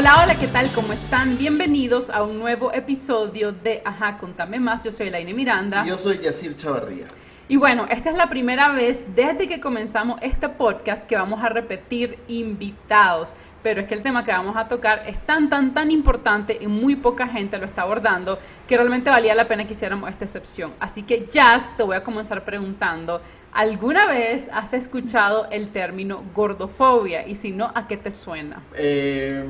Hola, 0.00 0.22
hola, 0.22 0.34
¿qué 0.34 0.46
tal? 0.46 0.66
¿Cómo 0.74 0.94
están? 0.94 1.36
Bienvenidos 1.36 2.08
a 2.08 2.22
un 2.22 2.38
nuevo 2.38 2.72
episodio 2.72 3.52
de 3.52 3.82
Ajá, 3.84 4.16
contame 4.16 4.58
más. 4.58 4.82
Yo 4.82 4.90
soy 4.90 5.08
Elaine 5.08 5.34
Miranda. 5.34 5.82
Y 5.84 5.90
yo 5.90 5.98
soy 5.98 6.20
Yacir 6.20 6.56
Chavarría. 6.56 7.04
Y 7.48 7.58
bueno, 7.58 7.84
esta 7.90 8.08
es 8.08 8.16
la 8.16 8.30
primera 8.30 8.70
vez 8.70 9.04
desde 9.14 9.46
que 9.46 9.60
comenzamos 9.60 10.18
este 10.22 10.48
podcast 10.48 11.06
que 11.06 11.16
vamos 11.16 11.44
a 11.44 11.50
repetir 11.50 12.18
invitados. 12.28 13.34
Pero 13.62 13.82
es 13.82 13.88
que 13.88 13.94
el 13.94 14.02
tema 14.02 14.24
que 14.24 14.30
vamos 14.30 14.56
a 14.56 14.68
tocar 14.68 15.02
es 15.06 15.18
tan, 15.26 15.50
tan, 15.50 15.74
tan 15.74 15.90
importante 15.90 16.56
y 16.58 16.66
muy 16.66 16.96
poca 16.96 17.28
gente 17.28 17.58
lo 17.58 17.66
está 17.66 17.82
abordando 17.82 18.38
que 18.66 18.78
realmente 18.78 19.10
valía 19.10 19.34
la 19.34 19.46
pena 19.48 19.66
que 19.66 19.74
hiciéramos 19.74 20.08
esta 20.08 20.24
excepción. 20.24 20.72
Así 20.80 21.02
que, 21.02 21.28
Jazz, 21.30 21.76
te 21.76 21.82
voy 21.82 21.96
a 21.96 22.02
comenzar 22.02 22.42
preguntando, 22.42 23.20
¿alguna 23.52 24.06
vez 24.06 24.48
has 24.52 24.72
escuchado 24.72 25.46
el 25.50 25.68
término 25.70 26.24
gordofobia? 26.34 27.26
Y 27.26 27.34
si 27.34 27.52
no, 27.52 27.70
¿a 27.74 27.86
qué 27.86 27.96
te 27.96 28.12
suena? 28.12 28.62
Eh, 28.74 29.44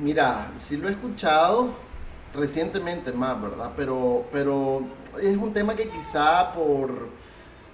mira, 0.00 0.52
sí 0.58 0.76
lo 0.76 0.88
he 0.88 0.92
escuchado 0.92 1.74
recientemente 2.34 3.12
más, 3.12 3.40
¿verdad? 3.40 3.72
Pero, 3.76 4.24
pero 4.32 4.82
es 5.22 5.36
un 5.36 5.52
tema 5.52 5.74
que 5.74 5.88
quizá 5.88 6.52
por 6.52 7.08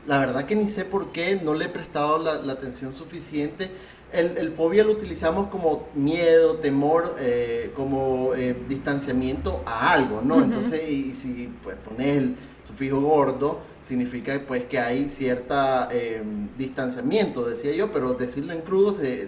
la 0.07 0.19
verdad 0.19 0.47
que 0.47 0.57
ni 0.57 0.69
sé 0.69 0.85
por 0.85 1.13
qué, 1.13 1.37
no 1.43 1.55
le 1.55 1.67
he 1.67 1.69
prestado 1.69 2.19
la, 2.19 2.53
atención 2.53 2.93
suficiente. 2.93 3.71
El, 4.13 4.53
fobia 4.53 4.85
lo 4.85 4.93
utilizamos 4.93 5.49
como 5.49 5.89
miedo, 5.95 6.57
temor, 6.57 7.17
eh, 7.19 7.73
como 7.75 8.35
eh, 8.35 8.55
distanciamiento 8.69 9.63
a 9.65 9.93
algo, 9.93 10.21
¿no? 10.23 10.43
Entonces, 10.43 10.87
y, 10.87 11.15
si 11.15 11.51
pues, 11.63 11.77
pones 11.77 12.17
el 12.17 12.37
sufijo 12.73 13.01
gordo, 13.01 13.61
significa 13.83 14.41
pues 14.47 14.65
que 14.65 14.79
hay 14.79 15.11
cierta 15.11 15.89
em, 15.91 16.49
distanciamiento, 16.57 17.45
decía 17.45 17.73
yo, 17.73 17.93
pero 17.93 18.15
decirlo 18.15 18.53
en 18.53 18.63
crudo, 18.63 18.95
se, 18.95 19.27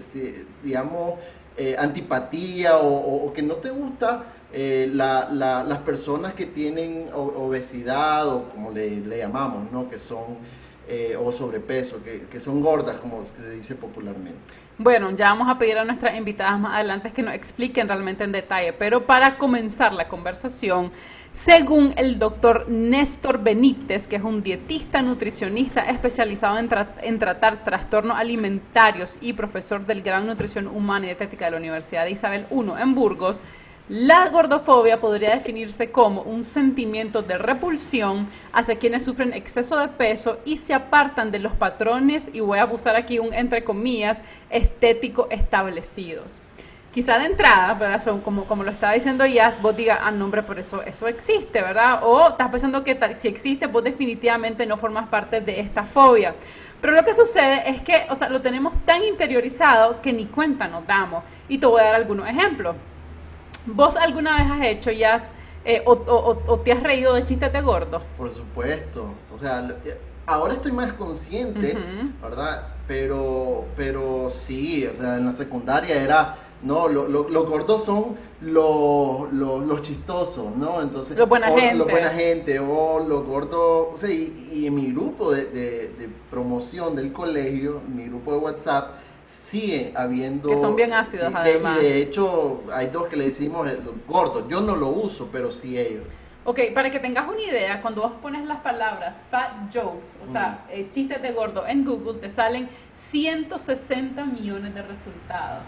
digamos, 0.62 1.14
eh, 1.56 1.76
antipatía 1.78 2.78
o, 2.78 3.32
que 3.32 3.42
no 3.42 3.54
te 3.56 3.70
gusta 3.70 4.24
las 4.52 5.78
personas 5.78 6.34
que 6.34 6.46
tienen 6.46 7.08
obesidad 7.12 8.28
o 8.28 8.48
como 8.50 8.70
le, 8.70 9.18
llamamos, 9.18 9.70
¿no? 9.72 9.88
Que 9.88 9.98
son 9.98 10.38
eh, 10.88 11.16
o 11.18 11.32
sobrepeso, 11.32 12.00
que, 12.02 12.40
son 12.40 12.60
gordas, 12.60 12.96
como 12.96 13.24
se 13.24 13.50
dice 13.50 13.74
popularmente. 13.74 14.38
Bueno, 14.76 15.10
ya 15.12 15.28
vamos 15.30 15.48
a 15.48 15.56
pedir 15.56 15.78
a 15.78 15.84
nuestras 15.84 16.16
invitadas 16.16 16.58
más 16.58 16.74
adelante 16.74 17.12
que 17.12 17.22
nos 17.22 17.34
expliquen 17.34 17.88
realmente 17.88 18.24
en 18.24 18.32
detalle, 18.32 18.72
pero 18.72 19.06
para 19.06 19.38
comenzar 19.38 19.92
la 19.92 20.08
conversación, 20.08 20.90
según 21.34 21.94
el 21.96 22.20
doctor 22.20 22.66
Néstor 22.68 23.42
Benítez, 23.42 24.06
que 24.06 24.16
es 24.16 24.22
un 24.22 24.42
dietista 24.42 25.02
nutricionista 25.02 25.80
especializado 25.82 26.58
en, 26.58 27.18
tratar 27.18 27.64
trastornos 27.64 28.16
alimentarios 28.16 29.18
y 29.20 29.32
profesor 29.32 29.84
del 29.84 30.02
Gran 30.02 30.28
Nutrición 30.28 30.68
Humana 30.68 31.06
y 31.06 31.08
Dietética 31.08 31.46
de 31.46 31.50
la 31.50 31.56
Universidad 31.56 32.04
de 32.04 32.12
Isabel 32.12 32.46
I 32.52 32.80
en 32.80 32.94
Burgos, 32.94 33.42
la 33.88 34.28
gordofobia 34.30 35.00
podría 35.00 35.34
definirse 35.34 35.90
como 35.90 36.22
un 36.22 36.44
sentimiento 36.44 37.20
de 37.20 37.36
repulsión 37.36 38.28
hacia 38.52 38.78
quienes 38.78 39.04
sufren 39.04 39.34
exceso 39.34 39.76
de 39.76 39.88
peso 39.88 40.38
y 40.44 40.56
se 40.56 40.72
apartan 40.72 41.32
de 41.32 41.40
los 41.40 41.52
patrones, 41.52 42.30
y 42.32 42.40
voy 42.40 42.60
a 42.60 42.62
abusar 42.62 42.94
aquí 42.94 43.18
un 43.18 43.34
entre 43.34 43.64
comillas, 43.64 44.22
estético 44.50 45.26
establecidos. 45.30 46.40
Quizá 46.94 47.18
de 47.18 47.26
entrada, 47.26 47.74
¿verdad? 47.74 48.00
Son 48.00 48.20
como, 48.20 48.44
como 48.44 48.62
lo 48.62 48.70
estaba 48.70 48.92
diciendo 48.92 49.26
Yas, 49.26 49.60
vos 49.60 49.76
digas, 49.76 49.98
ah, 50.00 50.12
nombre, 50.12 50.44
por 50.44 50.60
eso, 50.60 50.80
eso 50.82 51.08
existe, 51.08 51.60
¿verdad? 51.60 51.98
O 52.04 52.28
estás 52.28 52.48
pensando 52.50 52.84
que 52.84 52.96
si 53.20 53.26
existe, 53.26 53.66
vos 53.66 53.82
definitivamente 53.82 54.64
no 54.64 54.76
formas 54.76 55.08
parte 55.08 55.40
de 55.40 55.58
esta 55.58 55.82
fobia. 55.82 56.36
Pero 56.80 56.92
lo 56.92 57.04
que 57.04 57.12
sucede 57.12 57.68
es 57.68 57.82
que, 57.82 58.06
o 58.10 58.14
sea, 58.14 58.28
lo 58.28 58.40
tenemos 58.42 58.74
tan 58.84 59.02
interiorizado 59.02 60.00
que 60.02 60.12
ni 60.12 60.26
cuenta 60.26 60.68
nos 60.68 60.86
damos. 60.86 61.24
Y 61.48 61.58
te 61.58 61.66
voy 61.66 61.80
a 61.80 61.84
dar 61.84 61.94
algunos 61.96 62.28
ejemplos. 62.28 62.76
¿Vos 63.66 63.96
alguna 63.96 64.36
vez 64.36 64.50
has 64.50 64.66
hecho 64.66 64.90
ya 64.92 65.16
eh, 65.64 65.82
o, 65.86 66.60
te 66.62 66.72
has 66.72 66.82
reído 66.82 67.14
de 67.14 67.24
chistes 67.24 67.52
de 67.52 67.60
gordo? 67.60 68.02
Por 68.16 68.30
supuesto. 68.30 69.14
O 69.34 69.38
sea, 69.38 69.66
eh, 69.84 69.98
ahora 70.26 70.54
estoy 70.54 70.72
más 70.72 70.92
consciente, 70.92 71.76
¿verdad? 72.22 72.68
Pero, 72.86 73.64
pero 73.76 74.28
sí, 74.30 74.86
o 74.86 74.94
sea, 74.94 75.16
en 75.16 75.26
la 75.26 75.32
secundaria 75.32 76.02
era, 76.02 76.36
no, 76.62 76.88
los 76.88 77.08
lo, 77.08 77.46
gordos 77.46 77.84
son 77.84 78.16
los 78.40 79.82
chistosos, 79.82 80.56
¿no? 80.56 80.80
Entonces, 80.80 81.16
los 81.16 81.28
buena 81.28 81.50
gente. 81.50 81.74
Los 81.74 81.90
buena 81.90 82.10
gente, 82.10 82.58
o 82.58 83.00
los 83.00 83.24
gordos, 83.24 83.88
o 83.92 83.96
sea, 83.96 84.10
y, 84.10 84.66
en 84.66 84.74
mi 84.74 84.92
grupo 84.92 85.32
de, 85.32 85.46
de 85.46 86.08
promoción 86.30 86.96
del 86.96 87.12
colegio, 87.12 87.80
mi 87.88 88.06
grupo 88.06 88.32
de 88.32 88.38
WhatsApp, 88.38 88.94
sigue 89.26 89.92
habiendo... 89.96 90.48
Que 90.48 90.56
son 90.56 90.76
bien 90.76 90.92
ácidos 90.92 91.32
además. 91.34 91.78
De, 91.78 91.84
de 91.84 92.02
hecho, 92.02 92.62
hay 92.72 92.88
dos 92.88 93.06
que 93.06 93.16
le 93.16 93.26
decimos 93.26 93.68
gordos. 94.08 94.44
Yo 94.48 94.60
no 94.60 94.76
lo 94.76 94.88
uso, 94.88 95.28
pero 95.32 95.50
sí 95.50 95.78
ellos. 95.78 96.04
Ok, 96.46 96.60
para 96.74 96.90
que 96.90 96.98
tengas 96.98 97.26
una 97.26 97.40
idea, 97.40 97.80
cuando 97.80 98.02
vos 98.02 98.12
pones 98.20 98.44
las 98.44 98.58
palabras 98.58 99.22
fat 99.30 99.52
jokes, 99.72 100.08
o 100.22 100.30
sea, 100.30 100.58
eh, 100.68 100.88
chistes 100.92 101.22
de 101.22 101.32
gordo 101.32 101.66
en 101.66 101.86
Google, 101.86 102.20
te 102.20 102.28
salen 102.28 102.68
160 102.92 104.26
millones 104.26 104.74
de 104.74 104.82
resultados. 104.82 105.62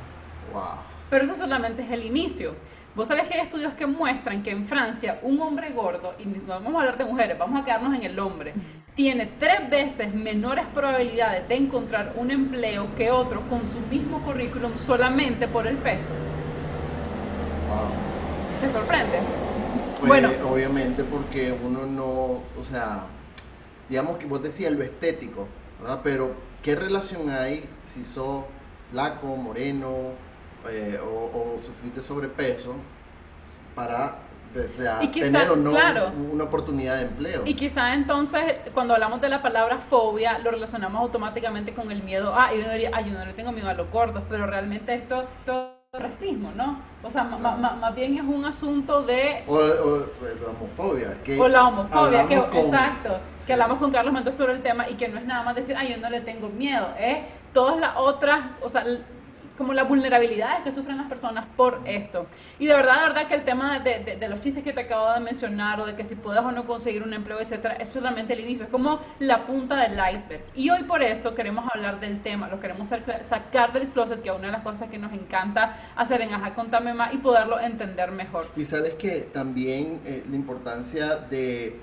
Wow. 0.52 0.62
Pero 1.10 1.24
eso 1.24 1.34
solamente 1.34 1.82
es 1.82 1.90
el 1.90 2.04
inicio. 2.04 2.54
Vos 2.94 3.08
sabés 3.08 3.28
que 3.28 3.34
hay 3.34 3.40
estudios 3.40 3.74
que 3.74 3.86
muestran 3.86 4.42
que 4.42 4.50
en 4.50 4.66
Francia 4.66 5.18
un 5.22 5.40
hombre 5.40 5.70
gordo, 5.70 6.14
y 6.18 6.24
no 6.24 6.40
vamos 6.46 6.74
a 6.74 6.78
hablar 6.78 6.98
de 6.98 7.04
mujeres, 7.04 7.38
vamos 7.38 7.60
a 7.60 7.64
quedarnos 7.64 7.94
en 7.94 8.04
el 8.04 8.18
hombre, 8.18 8.54
tiene 8.94 9.26
tres 9.38 9.68
veces 9.68 10.14
menores 10.14 10.64
probabilidades 10.72 11.46
de 11.46 11.56
encontrar 11.56 12.14
un 12.16 12.30
empleo 12.30 12.88
que 12.96 13.10
otro 13.10 13.42
con 13.50 13.68
su 13.68 13.78
mismo 13.90 14.22
currículum 14.22 14.78
solamente 14.78 15.46
por 15.46 15.66
el 15.66 15.76
peso. 15.76 16.08
Wow. 17.68 18.62
¿Te 18.62 18.72
sorprende? 18.72 19.18
Pues, 19.98 20.08
bueno, 20.08 20.30
obviamente 20.50 21.04
porque 21.04 21.52
uno 21.52 21.84
no, 21.84 22.40
o 22.58 22.62
sea, 22.62 23.04
digamos 23.90 24.16
que 24.16 24.24
vos 24.24 24.42
decías 24.42 24.72
lo 24.72 24.82
estético, 24.82 25.46
¿verdad? 25.80 26.00
Pero 26.02 26.34
¿qué 26.62 26.74
relación 26.74 27.28
hay 27.28 27.68
si 27.86 28.04
sos 28.04 28.44
flaco, 28.90 29.36
moreno 29.36 30.12
eh, 30.70 30.98
o, 30.98 31.56
o 31.56 31.60
sufriste 31.62 32.02
sobrepeso 32.02 32.74
para 33.74 34.18
y 35.02 35.08
tener 35.08 35.50
o 35.50 35.56
no 35.56 35.72
una 36.32 36.44
oportunidad 36.44 36.96
de 36.96 37.02
empleo. 37.02 37.42
Y 37.44 37.54
quizá 37.54 37.94
entonces, 37.94 38.42
cuando 38.72 38.94
hablamos 38.94 39.20
de 39.20 39.28
la 39.28 39.42
palabra 39.42 39.78
fobia, 39.78 40.38
lo 40.38 40.50
relacionamos 40.50 41.00
automáticamente 41.02 41.74
con 41.74 41.90
el 41.90 42.02
miedo. 42.02 42.32
Ah, 42.34 42.54
y 42.54 42.60
uno 42.60 42.70
diría, 42.70 43.00
yo 43.00 43.12
no 43.12 43.24
le 43.24 43.32
tengo 43.34 43.52
miedo 43.52 43.68
a 43.68 43.74
los 43.74 43.90
gordos, 43.90 44.22
pero 44.28 44.46
realmente 44.46 44.94
esto, 44.94 45.24
es 45.92 46.00
racismo, 46.00 46.52
¿no? 46.54 46.78
O 47.02 47.10
sea, 47.10 47.24
más 47.24 47.94
bien 47.94 48.16
es 48.16 48.22
un 48.22 48.44
asunto 48.44 49.02
de... 49.02 49.44
O, 49.46 49.60
la 49.60 50.50
homofobia. 50.50 51.16
Que 51.22 51.40
o 51.40 51.48
la 51.48 51.64
homofobia, 51.64 52.26
que, 52.26 52.36
exacto. 52.36 53.18
Que 53.46 53.52
hablamos 53.52 53.78
con 53.78 53.90
Carlos 53.90 54.12
Mendoza 54.12 54.36
sobre 54.36 54.54
el 54.54 54.62
tema 54.62 54.88
y 54.88 54.94
que 54.94 55.08
no 55.08 55.18
es 55.18 55.24
nada 55.24 55.42
más 55.42 55.54
decir, 55.54 55.76
ay, 55.76 55.94
yo 55.94 55.98
no 55.98 56.10
le 56.10 56.20
tengo 56.20 56.48
miedo. 56.48 56.88
Es 56.98 57.18
todas 57.52 57.78
las 57.78 57.96
otras, 57.96 58.44
o 58.60 58.68
sea, 58.68 58.84
como 59.56 59.72
las 59.72 59.88
vulnerabilidades 59.88 60.62
que 60.62 60.72
sufren 60.72 60.96
las 60.96 61.08
personas 61.08 61.46
por 61.56 61.80
esto. 61.84 62.26
Y 62.58 62.66
de 62.66 62.74
verdad, 62.74 63.00
de 63.00 63.08
verdad 63.08 63.28
que 63.28 63.34
el 63.34 63.44
tema 63.44 63.78
de, 63.78 64.16
de, 64.18 64.28
los 64.28 64.40
chistes 64.40 64.62
que 64.62 64.72
te 64.72 64.82
acabo 64.82 65.12
de 65.12 65.20
mencionar 65.20 65.80
o 65.80 65.86
de 65.86 65.96
que 65.96 66.04
si 66.04 66.14
puedes 66.14 66.42
o 66.42 66.52
no 66.52 66.66
conseguir 66.66 67.02
un 67.02 67.12
empleo, 67.12 67.40
etcétera, 67.40 67.74
es 67.74 67.88
solamente 67.88 68.32
el 68.32 68.40
inicio, 68.40 68.64
es 68.64 68.70
como 68.70 69.00
la 69.18 69.46
punta 69.46 69.76
del 69.76 69.92
iceberg. 69.92 70.42
Y 70.54 70.70
hoy 70.70 70.84
por 70.84 71.02
eso 71.02 71.34
queremos 71.34 71.64
hablar 71.72 72.00
del 72.00 72.22
tema, 72.22 72.48
lo 72.48 72.60
queremos 72.60 72.88
sacar 72.88 73.72
del 73.72 73.88
closet, 73.88 74.22
que 74.22 74.28
es 74.28 74.34
una 74.34 74.46
de 74.46 74.52
las 74.52 74.62
cosas 74.62 74.90
que 74.90 74.98
nos 74.98 75.12
encanta 75.12 75.76
hacer 75.96 76.20
en 76.20 76.34
Aja 76.34 76.54
Contame 76.54 76.94
Más 76.94 77.14
y 77.14 77.18
poderlo 77.18 77.58
entender 77.58 78.10
mejor. 78.12 78.46
Y 78.56 78.64
sabes 78.64 78.94
que 78.94 79.22
también 79.32 80.00
eh, 80.04 80.24
la 80.28 80.36
importancia 80.36 81.16
de, 81.16 81.80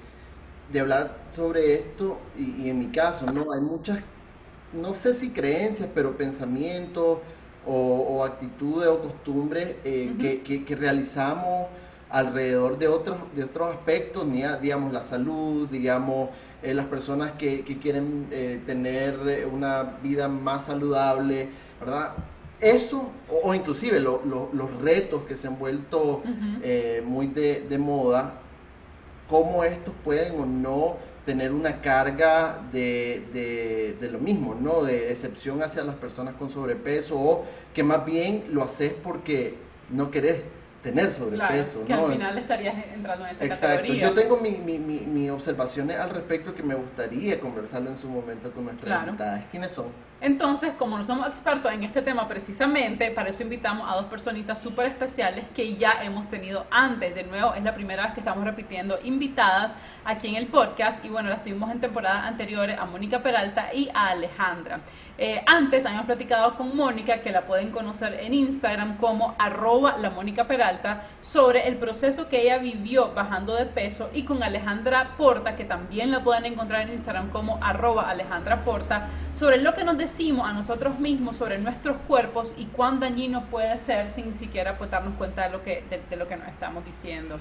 de 0.72 0.80
hablar 0.80 1.18
sobre 1.32 1.76
esto, 1.76 2.20
y, 2.38 2.64
y 2.64 2.70
en 2.70 2.80
mi 2.80 2.88
caso, 2.88 3.32
¿no? 3.32 3.52
Hay 3.52 3.62
muchas, 3.62 4.00
no 4.74 4.94
sé 4.94 5.14
si 5.14 5.30
creencias, 5.32 5.90
pero 5.94 6.16
pensamientos 6.18 7.20
o, 7.66 8.24
actitudes 8.24 8.88
o 8.88 9.00
costumbres 9.00 9.76
eh, 9.84 10.42
que, 10.46 10.76
realizamos 10.76 11.68
alrededor 12.10 12.78
de 12.78 12.88
otros, 12.88 13.18
de 13.36 13.44
otros 13.44 13.76
aspectos, 13.76 14.26
digamos 14.62 14.94
la 14.94 15.02
salud, 15.02 15.68
digamos 15.70 16.30
eh, 16.62 16.74
las 16.74 16.86
personas 16.86 17.32
que, 17.32 17.64
quieren 17.82 18.28
eh, 18.32 18.62
tener 18.66 19.48
una 19.52 19.84
vida 20.04 20.28
más 20.28 20.66
saludable, 20.66 21.50
¿verdad? 21.80 22.14
Eso, 22.60 23.10
o, 23.30 23.54
inclusive 23.54 24.00
los 24.00 24.82
retos 24.82 25.24
que 25.24 25.36
se 25.36 25.48
han 25.48 25.60
vuelto 25.60 26.22
muy 27.04 27.28
de, 27.28 27.66
de 27.68 27.78
moda, 27.78 28.36
cómo 29.30 29.64
estos 29.64 29.94
pueden 30.04 30.40
o 30.40 30.46
no 30.46 30.96
tener 31.26 31.52
una 31.52 31.82
carga 31.82 32.60
de, 32.72 33.96
de, 34.00 34.10
lo 34.10 34.20
mismo, 34.20 34.56
¿no? 34.56 34.84
De 34.84 35.12
excepción 35.12 35.64
hacia 35.64 35.84
las 35.84 35.96
personas 35.96 36.36
con 36.36 36.50
sobrepeso 36.50 37.16
o 37.18 37.46
que 37.74 37.84
más 37.84 38.06
bien 38.06 38.46
lo 38.52 38.64
haces 38.64 38.94
porque 39.02 39.56
no 39.90 40.12
querés 40.12 40.42
tener 40.84 41.12
sobrepeso. 41.12 41.84
Claro, 41.86 42.08
que 42.08 42.12
al 42.12 42.18
final 42.18 42.38
estarías 42.38 42.76
entrando 42.94 43.26
en 43.26 43.36
esa 43.36 43.46
Exacto. 43.46 43.94
Yo 43.94 44.14
tengo 44.14 44.38
mis 44.38 44.60
mi, 44.60 44.78
mi, 44.78 45.30
observaciones 45.30 45.98
al 45.98 46.10
respecto 46.10 46.54
que 46.54 46.62
me 46.62 46.76
gustaría 46.76 47.40
conversarlo 47.40 47.90
en 47.90 47.98
su 47.98 48.10
momento 48.10 48.52
con 48.52 48.66
nuestras 48.66 49.08
invitadas. 49.08 49.46
¿Quiénes 49.50 49.72
son? 49.72 49.86
Entonces, 50.24 50.72
como 50.80 50.98
no 50.98 51.04
somos 51.04 51.28
expertos 51.28 51.70
en 51.74 51.84
este 51.84 52.02
tema 52.02 52.30
precisamente, 52.30 53.12
para 53.12 53.30
eso 53.30 53.44
invitamos 53.44 53.92
a 53.92 53.96
dos 53.98 54.06
personitas 54.06 54.62
súper 54.62 54.86
especiales 54.86 55.46
que 55.54 55.76
ya 55.76 56.02
hemos 56.02 56.30
tenido 56.30 56.66
antes. 56.72 57.14
De 57.14 57.26
nuevo, 57.26 57.54
es 57.56 57.62
la 57.62 57.76
primera 57.76 58.04
vez 58.04 58.14
que 58.14 58.22
estamos 58.22 58.46
repitiendo 58.46 58.98
invitadas 59.04 59.76
aquí 60.06 60.30
en 60.30 60.36
el 60.36 60.48
podcast. 60.48 61.04
Y 61.04 61.10
bueno, 61.10 61.28
las 61.30 61.44
tuvimos 61.44 61.70
en 61.72 61.82
temporadas 61.82 62.24
anteriores 62.24 62.80
a 62.80 62.86
Mónica 62.86 63.22
Peralta 63.22 63.74
y 63.74 63.90
a 63.94 64.12
Alejandra. 64.12 64.80
Eh, 65.18 65.44
antes 65.46 65.86
habíamos 65.86 66.08
platicado 66.08 66.56
con 66.56 66.76
Mónica, 66.76 67.22
que 67.22 67.32
la 67.32 67.42
pueden 67.42 67.70
conocer 67.70 68.16
en 68.16 68.34
Instagram 68.34 68.98
como 68.98 69.36
arroba 69.38 69.98
sobre 71.22 71.68
el 71.68 71.76
proceso 71.76 72.30
que 72.30 72.42
ella 72.42 72.58
vivió 72.58 73.14
bajando 73.14 73.56
de 73.56 73.66
peso 73.66 74.10
y 74.14 74.24
con 74.24 74.42
Alejandra 74.42 75.16
Porta, 75.16 75.56
que 75.56 75.66
también 75.66 76.12
la 76.12 76.24
pueden 76.24 76.46
encontrar 76.46 76.82
en 76.82 76.94
Instagram 76.94 77.30
como 77.30 77.60
arroba 77.62 78.10
Alejandra 78.10 78.64
Porta, 78.64 79.10
sobre 79.34 79.58
lo 79.58 79.74
que 79.76 79.84
nos 79.84 79.98
decimos 80.14 80.48
a 80.48 80.54
nosotros 80.54 81.00
mismos 81.00 81.38
sobre 81.38 81.58
nuestros 81.58 81.98
cuerpos 82.08 82.54
y 82.56 82.66
cuán 82.66 83.00
dañino 83.00 83.46
puede 83.46 83.80
ser 83.80 84.12
sin 84.12 84.36
siquiera 84.36 84.78
pues, 84.78 84.92
darnos 84.92 85.16
cuenta 85.16 85.46
de 85.46 85.50
lo 85.50 85.64
que, 85.64 85.84
de 86.08 86.16
lo 86.16 86.28
que 86.28 86.36
nos 86.36 86.48
estamos 86.50 86.86
diciendo. 86.86 87.40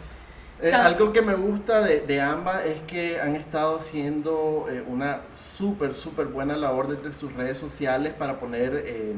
Eh, 0.63 0.73
algo 0.73 1.13
que 1.13 1.21
me 1.21 1.35
gusta 1.35 1.83
de, 1.83 2.01
de, 2.01 2.21
ambas 2.21 2.65
es 2.65 2.81
que 2.83 3.21
han 3.21 3.37
estado 3.37 3.77
haciendo 3.77 4.67
eh, 4.71 4.83
una 4.87 5.21
súper, 5.33 5.93
súper 5.93 6.29
buena 6.29 6.57
labor 6.57 6.97
desde 6.97 7.13
sus 7.13 7.33
redes 7.35 7.59
sociales 7.59 8.15
para 8.15 8.41
poner 8.41 8.85
eh, 8.87 9.15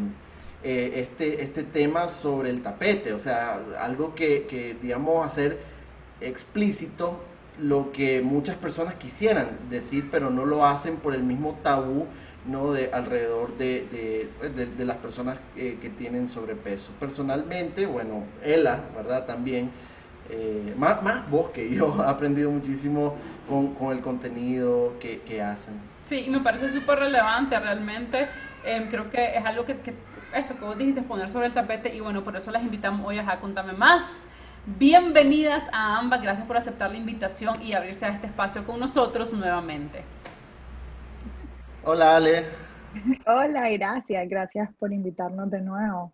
este, 0.65 1.43
este 1.43 1.63
tema 1.63 2.09
sobre 2.09 2.51
el 2.51 2.61
tapete. 2.61 3.13
O 3.13 3.21
sea, 3.21 3.61
algo 3.79 4.17
que, 4.17 4.47
que, 4.49 4.77
digamos, 4.83 5.25
hacer 5.25 5.61
explícito 6.21 7.21
lo 7.61 7.93
que 7.93 8.21
muchas 8.21 8.57
personas 8.57 8.95
quisieran 8.95 9.59
decir, 9.71 10.09
pero 10.11 10.31
no 10.31 10.45
lo 10.45 10.65
hacen 10.65 10.97
por 10.97 11.15
el 11.15 11.23
mismo 11.23 11.57
tabú 11.63 12.09
¿no? 12.47 12.73
de 12.73 12.93
alrededor 12.93 13.57
de, 13.57 13.87
de, 13.91 14.31
pues, 14.39 14.55
de, 14.57 14.67
de 14.67 14.85
las 14.85 14.97
personas 14.99 15.39
que 15.55 15.93
tienen 15.97 16.29
sobrepeso. 16.29 16.93
Personalmente, 17.01 17.87
bueno, 17.87 18.25
Ella, 18.43 18.81
¿verdad? 18.97 19.27
También 19.27 19.71
eh, 20.31 20.75
más, 20.79 21.03
más 21.03 21.29
vos 21.31 21.51
que 21.51 21.71
yo, 21.71 21.97
he 22.03 22.09
aprendido 22.09 22.51
muchísimo 22.51 23.15
con, 23.49 23.75
con 23.75 23.97
el 23.97 24.03
contenido 24.03 24.95
que, 25.01 25.21
que, 25.21 25.43
hacen. 25.43 25.75
Sí, 26.03 26.27
me 26.31 26.41
parece 26.41 26.71
súper 26.71 26.99
relevante 26.99 27.59
realmente. 27.59 28.29
Em, 28.65 28.89
creo 28.89 29.11
que 29.11 29.37
es 29.37 29.45
algo 29.45 29.65
que, 29.65 29.77
que, 29.79 29.95
eso 30.35 30.57
que 30.59 30.65
vos 30.65 30.79
dijiste, 30.79 31.03
poner 31.03 31.29
sobre 31.29 31.47
el 31.47 31.53
tapete 31.53 31.95
y 31.95 32.01
bueno, 32.01 32.25
por 32.25 32.37
eso 32.37 32.51
las 32.51 32.63
invitamos 32.63 33.07
hoy 33.07 33.19
a 33.19 33.41
contarme 33.41 33.75
más. 33.75 34.23
Bienvenidas 34.67 35.63
a 35.73 35.99
ambas, 35.99 36.23
gracias 36.23 36.47
por 36.47 36.57
aceptar 36.57 36.91
la 36.91 36.97
invitación 36.97 37.61
y 37.61 37.75
abrirse 37.75 38.07
a 38.07 38.09
este 38.09 38.29
espacio 38.29 38.65
con 38.65 38.81
nosotros 38.81 39.31
nuevamente. 39.35 40.05
Hola 41.87 42.17
Ale. 42.17 42.47
Hola, 43.27 43.69
gracias, 43.69 44.27
gracias 44.29 44.71
por 44.79 44.91
invitarnos 44.91 45.51
de 45.51 45.61
nuevo. 45.61 46.13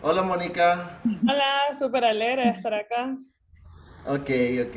Hola, 0.00 0.22
Mónica. 0.22 0.98
Hola, 1.04 1.78
súper 1.78 2.04
alegre 2.04 2.44
de 2.44 2.50
estar 2.50 2.72
acá. 2.72 3.14
Ok, 4.06 4.30
ok. 4.66 4.76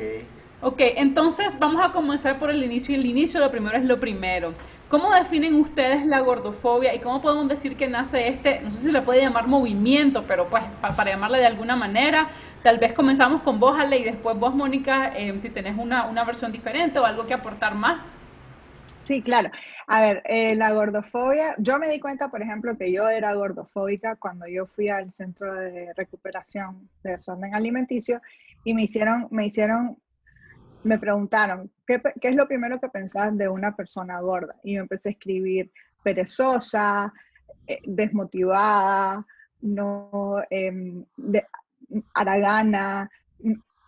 Ok, 0.62 0.80
entonces 0.96 1.58
vamos 1.58 1.82
a 1.82 1.90
comenzar 1.90 2.38
por 2.38 2.50
el 2.50 2.62
inicio. 2.62 2.94
Y 2.94 2.98
el 2.98 3.06
inicio 3.06 3.40
lo 3.40 3.50
primero 3.50 3.78
es 3.78 3.84
lo 3.84 3.98
primero. 3.98 4.52
¿Cómo 4.90 5.14
definen 5.14 5.54
ustedes 5.54 6.04
la 6.04 6.20
gordofobia 6.20 6.94
y 6.94 6.98
cómo 6.98 7.22
podemos 7.22 7.48
decir 7.48 7.76
que 7.76 7.88
nace 7.88 8.28
este, 8.28 8.60
no 8.60 8.70
sé 8.70 8.78
si 8.78 8.92
le 8.92 9.00
puede 9.00 9.22
llamar 9.22 9.46
movimiento, 9.46 10.24
pero 10.26 10.48
pues 10.48 10.64
para, 10.82 11.12
llamarle 11.12 11.38
de 11.38 11.46
alguna 11.46 11.76
manera, 11.76 12.28
tal 12.62 12.78
vez 12.78 12.92
comenzamos 12.92 13.40
con 13.42 13.58
vos, 13.58 13.78
Ale, 13.78 13.98
y 13.98 14.04
después 14.04 14.36
vos, 14.36 14.54
Mónica, 14.54 15.12
eh, 15.16 15.32
si 15.40 15.48
tenés 15.48 15.78
una, 15.78 16.06
una 16.06 16.24
versión 16.24 16.52
diferente 16.52 16.98
o 16.98 17.06
algo 17.06 17.26
que 17.26 17.32
aportar 17.32 17.74
más. 17.74 18.00
Sí, 19.10 19.20
claro. 19.22 19.50
A 19.88 20.02
ver, 20.02 20.22
eh, 20.24 20.54
la 20.54 20.70
gordofobia, 20.70 21.56
yo 21.58 21.80
me 21.80 21.88
di 21.88 21.98
cuenta, 21.98 22.30
por 22.30 22.42
ejemplo, 22.42 22.78
que 22.78 22.92
yo 22.92 23.08
era 23.08 23.34
gordofóbica 23.34 24.14
cuando 24.14 24.46
yo 24.46 24.66
fui 24.66 24.88
al 24.88 25.12
centro 25.12 25.52
de 25.52 25.92
recuperación 25.96 26.88
de 27.02 27.16
desorden 27.16 27.52
alimenticio 27.52 28.22
y 28.62 28.72
me 28.72 28.84
hicieron, 28.84 29.26
me 29.32 29.46
hicieron, 29.46 29.98
me 30.84 30.96
preguntaron, 30.96 31.72
¿qué, 31.88 32.00
es 32.20 32.36
lo 32.36 32.46
primero 32.46 32.78
que 32.78 32.88
pensás 32.88 33.36
de 33.36 33.48
una 33.48 33.74
persona 33.74 34.20
gorda? 34.20 34.54
Y 34.62 34.74
yo 34.74 34.82
empecé 34.82 35.08
a 35.08 35.12
escribir 35.12 35.72
perezosa, 36.04 37.12
eh, 37.66 37.80
desmotivada, 37.84 39.26
no, 39.62 40.40
eh, 40.48 41.02
de, 41.16 41.46
aragana, 42.14 43.10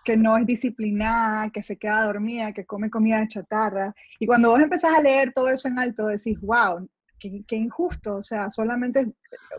que 0.05 0.17
no 0.17 0.37
es 0.37 0.47
disciplinada, 0.47 1.51
que 1.51 1.63
se 1.63 1.77
queda 1.77 2.05
dormida, 2.05 2.53
que 2.53 2.65
come 2.65 2.91
comida 2.91 3.21
de 3.21 3.29
chatarra. 3.29 3.95
Y 4.19 4.27
cuando 4.27 4.51
vos 4.51 4.61
empezás 4.61 4.95
a 4.95 5.03
leer 5.03 5.33
todo 5.33 5.49
eso 5.49 5.69
en 5.69 5.79
alto, 5.79 6.07
decís, 6.07 6.41
wow, 6.41 6.89
qué, 7.19 7.57
injusto. 7.57 8.17
O 8.17 8.23
sea, 8.23 8.51
solamente 8.51 9.13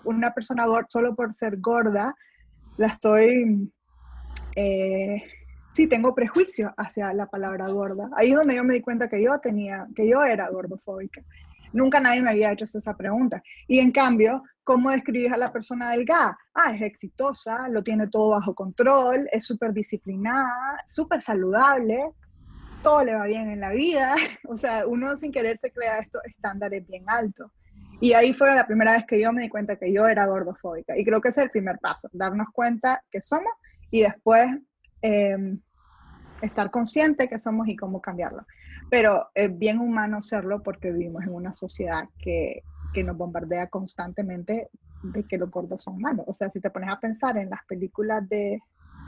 una 0.04 0.34
persona 0.34 0.66
gorda, 0.66 0.88
solo 0.90 1.16
por 1.16 1.34
ser 1.34 1.58
gorda, 1.60 2.16
la 2.78 2.88
estoy... 2.88 3.72
Eh, 4.56 5.24
sí, 5.72 5.88
tengo 5.88 6.14
prejuicio 6.14 6.74
hacia 6.78 7.14
la 7.14 7.28
palabra 7.28 7.70
gorda. 7.70 8.10
Ahí 8.16 8.32
es 8.32 8.36
donde 8.36 8.56
yo 8.56 8.64
me 8.64 8.76
di 8.76 8.82
cuenta 8.82 9.10
que 9.10 9.22
yo 9.24 9.40
tenía, 9.40 9.88
que 9.96 10.08
yo 10.08 10.24
era 10.24 10.50
gordofóbica. 10.50 11.22
Nunca 11.74 12.00
nadie 12.00 12.22
me 12.22 12.30
había 12.30 12.52
hecho 12.52 12.66
esa 12.66 12.96
pregunta. 12.96 13.44
Y 13.68 13.80
en 13.80 13.92
cambio, 13.92 14.44
¿cómo 14.64 14.92
describís 14.92 15.32
a 15.32 15.38
la 15.38 15.52
persona 15.52 15.92
delgada? 15.92 16.38
Ah, 16.54 16.74
es 16.74 16.82
exitosa, 16.82 17.68
lo 17.70 17.84
tiene 17.84 18.08
todo 18.08 18.30
bajo 18.30 18.56
control, 18.56 19.28
es 19.32 19.46
súper 19.46 19.74
disciplinada, 19.74 20.82
súper 20.88 21.22
saludable, 21.22 22.12
todo 22.82 23.04
le 23.04 23.16
va 23.16 23.26
bien 23.26 23.50
en 23.50 23.60
la 23.60 23.72
vida. 23.72 24.16
O 24.48 24.56
sea, 24.56 24.86
uno 24.86 25.18
sin 25.18 25.32
querer 25.32 25.58
se 25.60 25.72
crea 25.72 26.00
estos 26.00 26.22
estándares 26.26 26.86
bien 26.88 27.04
altos. 27.08 27.52
Y 28.00 28.14
ahí 28.14 28.34
fue 28.34 28.54
la 28.54 28.68
primera 28.68 28.94
vez 28.94 29.06
que 29.08 29.20
yo 29.20 29.32
me 29.32 29.44
di 29.44 29.50
cuenta 29.50 29.78
que 29.78 29.92
yo 29.92 30.08
era 30.08 30.26
gordofóbica. 30.26 30.98
Y 30.98 31.06
creo 31.06 31.22
que 31.22 31.30
ese 31.30 31.42
es 31.42 31.46
el 31.46 31.52
primer 31.52 31.80
paso, 31.80 32.10
darnos 32.12 32.48
cuenta 32.52 33.02
que 33.10 33.22
somos 33.22 33.54
y 33.90 34.02
después 34.02 34.46
em, 35.02 35.60
estar 36.42 36.70
consciente 36.70 37.30
que 37.30 37.40
somos 37.40 37.68
y 37.68 37.76
cómo 37.76 38.02
cambiarlo. 38.02 38.46
Pero 38.94 39.32
es 39.34 39.58
bien 39.58 39.80
humano 39.80 40.22
serlo 40.22 40.62
porque 40.62 40.92
vivimos 40.92 41.24
en 41.24 41.34
una 41.34 41.52
sociedad 41.52 42.08
que, 42.20 42.62
que 42.94 43.04
nos 43.04 43.18
bombardea 43.18 43.68
constantemente 43.68 44.70
de 45.02 45.24
que 45.24 45.40
los 45.40 45.50
gordos 45.50 45.84
son 45.84 46.00
malos. 46.00 46.28
O 46.28 46.34
sea, 46.36 46.52
si 46.52 46.60
te 46.60 46.70
pones 46.70 46.92
a 46.92 47.00
pensar 47.00 47.36
en 47.38 47.50
las 47.50 47.66
películas 47.66 48.30
de, 48.30 48.62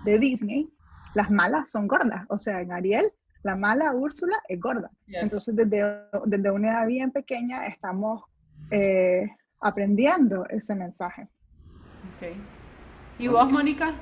de 0.03 0.17
Disney, 0.17 0.67
las 1.13 1.29
malas 1.29 1.69
son 1.69 1.87
gordas. 1.87 2.25
O 2.29 2.39
sea, 2.39 2.61
en 2.61 2.71
Ariel, 2.71 3.11
la 3.43 3.55
mala 3.55 3.93
Úrsula 3.93 4.35
es 4.47 4.59
gorda. 4.59 4.89
Entonces, 5.05 5.55
desde, 5.55 6.01
desde 6.25 6.49
una 6.49 6.71
edad 6.71 6.87
bien 6.87 7.11
pequeña 7.11 7.67
estamos 7.67 8.23
eh, 8.71 9.29
aprendiendo 9.61 10.47
ese 10.49 10.73
mensaje. 10.73 11.27
Okay. 12.15 12.41
¿Y 13.19 13.27
vos, 13.27 13.51
Mónica? 13.51 13.93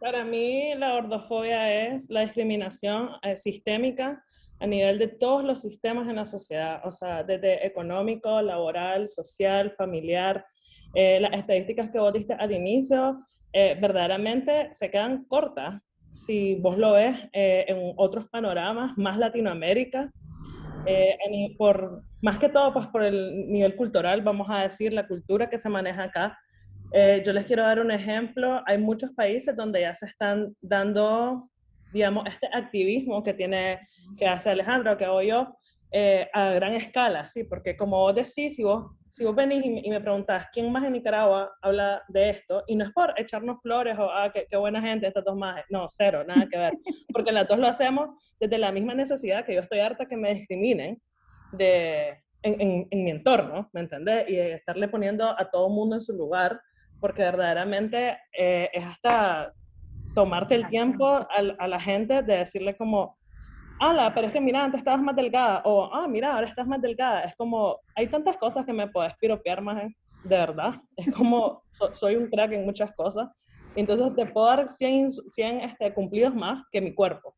Para 0.00 0.24
mí, 0.24 0.72
la 0.74 0.92
gordofobia 0.92 1.86
es 1.88 2.08
la 2.08 2.22
discriminación 2.22 3.10
eh, 3.20 3.36
sistémica 3.36 4.22
a 4.58 4.66
nivel 4.66 4.98
de 4.98 5.08
todos 5.08 5.44
los 5.44 5.60
sistemas 5.60 6.08
en 6.08 6.16
la 6.16 6.24
sociedad, 6.24 6.80
o 6.84 6.90
sea, 6.90 7.22
desde 7.22 7.66
económico, 7.66 8.40
laboral, 8.40 9.08
social, 9.08 9.74
familiar. 9.76 10.44
Eh, 10.94 11.20
las 11.20 11.32
estadísticas 11.32 11.90
que 11.90 11.98
vos 11.98 12.12
diste 12.12 12.34
al 12.34 12.52
inicio 12.52 13.26
eh, 13.52 13.76
verdaderamente 13.80 14.70
se 14.72 14.90
quedan 14.90 15.24
cortas 15.24 15.80
si 16.12 16.54
vos 16.54 16.78
lo 16.78 16.92
ves 16.92 17.18
eh, 17.34 17.66
en 17.68 17.92
otros 17.96 18.26
panoramas, 18.30 18.96
más 18.96 19.18
Latinoamérica, 19.18 20.10
por, 21.58 22.02
más 22.22 22.38
que 22.38 22.48
todo 22.48 22.72
pues 22.72 22.86
por 22.86 23.02
el 23.02 23.48
nivel 23.48 23.76
cultural, 23.76 24.22
vamos 24.22 24.46
a 24.48 24.62
decir, 24.62 24.92
la 24.92 25.06
cultura 25.06 25.50
que 25.50 25.58
se 25.58 25.68
maneja 25.68 26.04
acá. 26.04 26.38
yo 27.24 27.32
les 27.32 27.44
quiero 27.44 27.64
dar 27.64 27.80
un 27.80 27.90
ejemplo, 27.90 28.62
hay 28.64 28.78
muchos 28.78 29.10
países 29.10 29.54
donde 29.56 29.80
ya 29.80 29.94
se 29.96 30.06
están 30.06 30.56
dando 30.62 31.50
digamos, 31.92 32.26
este 32.26 32.48
activismo 32.52 33.22
que 33.22 33.34
tiene, 33.34 33.80
que 34.16 34.26
hace 34.26 34.50
Alejandro, 34.50 34.96
que 34.96 35.04
hago 35.04 35.22
yo, 35.22 35.56
eh, 35.92 36.28
a 36.32 36.50
gran 36.50 36.74
escala, 36.74 37.24
sí, 37.24 37.44
porque 37.44 37.76
como 37.76 37.98
vos 37.98 38.14
decís, 38.14 38.56
si 38.56 38.64
vos, 38.64 38.92
si 39.10 39.24
vos 39.24 39.34
venís 39.34 39.64
y, 39.64 39.88
me 39.88 40.00
preguntás, 40.00 40.48
¿quién 40.52 40.70
más 40.70 40.84
en 40.84 40.92
Nicaragua 40.92 41.56
habla 41.62 42.02
de 42.08 42.30
esto? 42.30 42.64
Y 42.66 42.76
no 42.76 42.84
es 42.84 42.92
por 42.92 43.14
echarnos 43.16 43.60
flores 43.62 43.96
o, 43.98 44.10
ah, 44.10 44.30
qué, 44.32 44.46
qué 44.50 44.56
buena 44.56 44.82
gente, 44.82 45.06
estas 45.06 45.24
dos 45.24 45.36
más, 45.36 45.62
no, 45.70 45.86
cero, 45.88 46.24
nada 46.26 46.46
que 46.50 46.58
ver, 46.58 46.74
porque 47.12 47.32
las 47.32 47.48
dos 47.48 47.58
lo 47.58 47.68
hacemos 47.68 48.10
desde 48.38 48.58
la 48.58 48.72
misma 48.72 48.94
necesidad 48.94 49.44
que 49.44 49.54
yo 49.54 49.60
estoy 49.60 49.78
harta 49.78 50.06
que 50.06 50.16
me 50.16 50.34
discriminen 50.34 51.00
de, 51.52 52.22
en, 52.42 52.86
en, 52.90 53.04
mi 53.04 53.10
entorno, 53.10 53.70
¿me 53.72 53.80
entendés? 53.80 54.28
Y 54.28 54.38
estarle 54.38 54.88
poniendo 54.88 55.28
a 55.28 55.50
todo 55.50 55.68
mundo 55.68 55.96
en 55.96 56.02
su 56.02 56.12
lugar, 56.12 56.60
porque 57.00 57.22
verdaderamente 57.22 58.18
eh, 58.36 58.68
es 58.72 58.84
hasta 58.84 59.52
tomarte 60.14 60.54
el 60.54 60.68
tiempo 60.68 61.06
a, 61.06 61.26
a, 61.58 61.68
la 61.68 61.80
gente 61.80 62.22
de 62.22 62.38
decirle 62.38 62.76
como, 62.76 63.18
ala, 63.78 64.14
pero 64.14 64.26
es 64.26 64.32
que 64.32 64.40
mira, 64.40 64.64
antes 64.64 64.78
estabas 64.78 65.02
más 65.02 65.16
delgada, 65.16 65.62
o, 65.64 65.90
ah, 65.92 66.06
mira, 66.08 66.34
ahora 66.34 66.46
estás 66.46 66.66
más 66.66 66.80
delgada. 66.80 67.22
Es 67.22 67.34
como, 67.36 67.78
hay 67.94 68.08
tantas 68.08 68.36
cosas 68.36 68.64
que 68.64 68.72
me 68.72 68.88
puedes 68.88 69.14
piropear 69.18 69.60
más, 69.62 69.82
de 70.24 70.36
verdad. 70.36 70.74
Es 70.96 71.12
como, 71.14 71.62
soy 71.92 72.16
un 72.16 72.28
crack 72.28 72.52
en 72.52 72.64
muchas 72.64 72.94
cosas. 72.94 73.28
Entonces 73.74 74.14
te 74.16 74.26
puedo 74.26 74.46
dar 74.46 74.68
100, 74.68 75.12
100 75.30 75.60
este, 75.60 75.92
cumplidos 75.92 76.34
más 76.34 76.62
que 76.72 76.80
mi 76.80 76.94
cuerpo. 76.94 77.34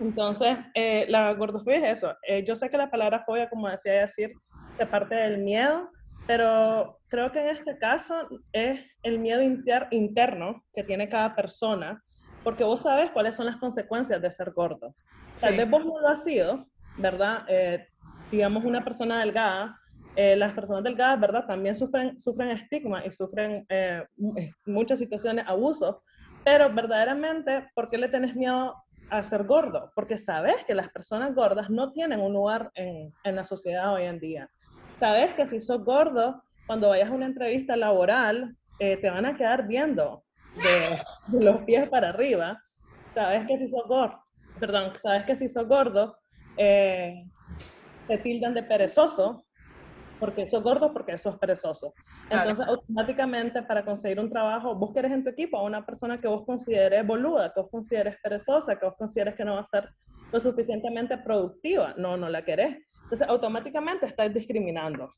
Entonces, 0.00 0.58
eh, 0.74 1.06
la 1.08 1.32
gordofobia 1.34 1.78
es 1.78 1.98
eso. 1.98 2.14
Eh, 2.26 2.44
yo 2.46 2.56
sé 2.56 2.68
que 2.68 2.76
la 2.76 2.90
palabra 2.90 3.22
fobia, 3.24 3.48
como 3.48 3.68
decía 3.68 4.02
decir, 4.02 4.32
se 4.76 4.84
parte 4.84 5.14
del 5.14 5.38
miedo, 5.38 5.90
pero 6.26 6.98
creo 7.08 7.30
que 7.30 7.40
en 7.40 7.56
este 7.56 7.78
caso 7.78 8.28
es 8.52 8.84
el 9.02 9.20
miedo 9.20 9.40
interno 9.90 10.64
que 10.74 10.82
tiene 10.82 11.08
cada 11.08 11.34
persona, 11.34 12.02
porque 12.46 12.62
vos 12.62 12.82
sabes 12.82 13.10
cuáles 13.10 13.34
son 13.34 13.46
las 13.46 13.56
consecuencias 13.56 14.22
de 14.22 14.30
ser 14.30 14.52
gordo. 14.52 14.94
Tal 15.40 15.56
vez 15.56 15.68
vos 15.68 15.84
no 15.84 15.98
lo 15.98 16.06
has 16.06 16.22
sido, 16.22 16.64
¿verdad? 16.96 17.44
Eh, 17.48 17.88
digamos, 18.30 18.64
una 18.64 18.84
persona 18.84 19.18
delgada, 19.18 19.76
las 20.14 20.52
personas 20.52 20.84
delgadas, 20.84 21.18
¿verdad? 21.18 21.44
También 21.44 21.74
sufren, 21.74 22.20
sufren 22.20 22.50
estigma 22.50 23.04
y 23.04 23.10
sufren 23.10 23.66
muchas 24.64 25.00
situaciones, 25.00 25.44
abusos, 25.48 25.96
pero 26.44 26.72
verdaderamente, 26.72 27.68
¿por 27.74 27.90
qué 27.90 27.98
le 27.98 28.06
tenés 28.06 28.36
miedo 28.36 28.76
a 29.10 29.24
ser 29.24 29.42
gordo, 29.42 29.90
porque 29.96 30.16
sabes 30.16 30.64
que 30.66 30.74
las 30.74 30.88
personas 30.90 31.34
gordas 31.34 31.68
no 31.68 31.90
tienen 31.90 32.20
un 32.20 32.32
lugar 32.32 32.70
en, 32.74 33.12
en, 33.24 33.36
la 33.36 33.44
sociedad 33.44 33.92
hoy 33.92 34.04
en 34.04 34.20
día. 34.20 34.48
Sabes 34.94 35.34
que 35.34 35.48
si 35.48 35.60
sos 35.60 35.84
gordo, 35.84 36.44
cuando 36.68 36.90
vayas 36.90 37.10
a 37.10 37.14
una 37.14 37.26
entrevista 37.26 37.76
laboral, 37.76 38.56
eh, 38.78 38.96
te 38.98 39.10
van 39.10 39.26
a 39.26 39.36
quedar 39.36 39.66
viendo 39.66 40.25
de, 40.56 41.38
los 41.38 41.62
pies 41.62 41.88
para 41.88 42.10
arriba. 42.10 42.62
Sabes 43.12 43.46
que 43.46 43.58
si 43.58 43.68
sos 43.68 43.86
gordo, 43.86 44.20
perdón, 44.58 44.92
sabes 45.00 45.24
que 45.24 45.36
si 45.36 45.48
sos 45.48 45.66
gordo, 45.66 46.16
eh, 46.56 47.24
te 48.06 48.18
tildan 48.18 48.54
de 48.54 48.62
perezoso, 48.62 49.44
porque 50.18 50.46
sos 50.46 50.62
gordo, 50.62 50.92
porque 50.92 51.18
sos 51.18 51.38
perezoso. 51.38 51.94
Entonces, 52.30 52.66
automáticamente 52.66 53.62
para 53.62 53.84
conseguir 53.84 54.18
un 54.18 54.30
trabajo, 54.30 54.74
vos 54.74 54.92
querés 54.92 55.12
en 55.12 55.24
tu 55.24 55.30
equipo 55.30 55.58
a 55.58 55.62
una 55.62 55.84
persona 55.84 56.20
que 56.20 56.28
vos 56.28 56.44
consideres 56.44 57.06
boluda, 57.06 57.52
que 57.52 57.60
vos 57.60 57.70
consideres 57.70 58.16
perezosa, 58.22 58.78
que 58.78 58.86
vos 58.86 58.96
consideres 58.96 59.34
que 59.34 59.44
no 59.44 59.54
va 59.54 59.60
a 59.60 59.64
ser 59.64 59.88
lo 60.32 60.40
suficientemente 60.40 61.18
productiva. 61.18 61.94
No, 61.96 62.16
no 62.16 62.28
la 62.28 62.44
querés. 62.44 62.78
Entonces, 63.04 63.28
automáticamente 63.28 64.06
estás 64.06 64.32
discriminando. 64.32 65.12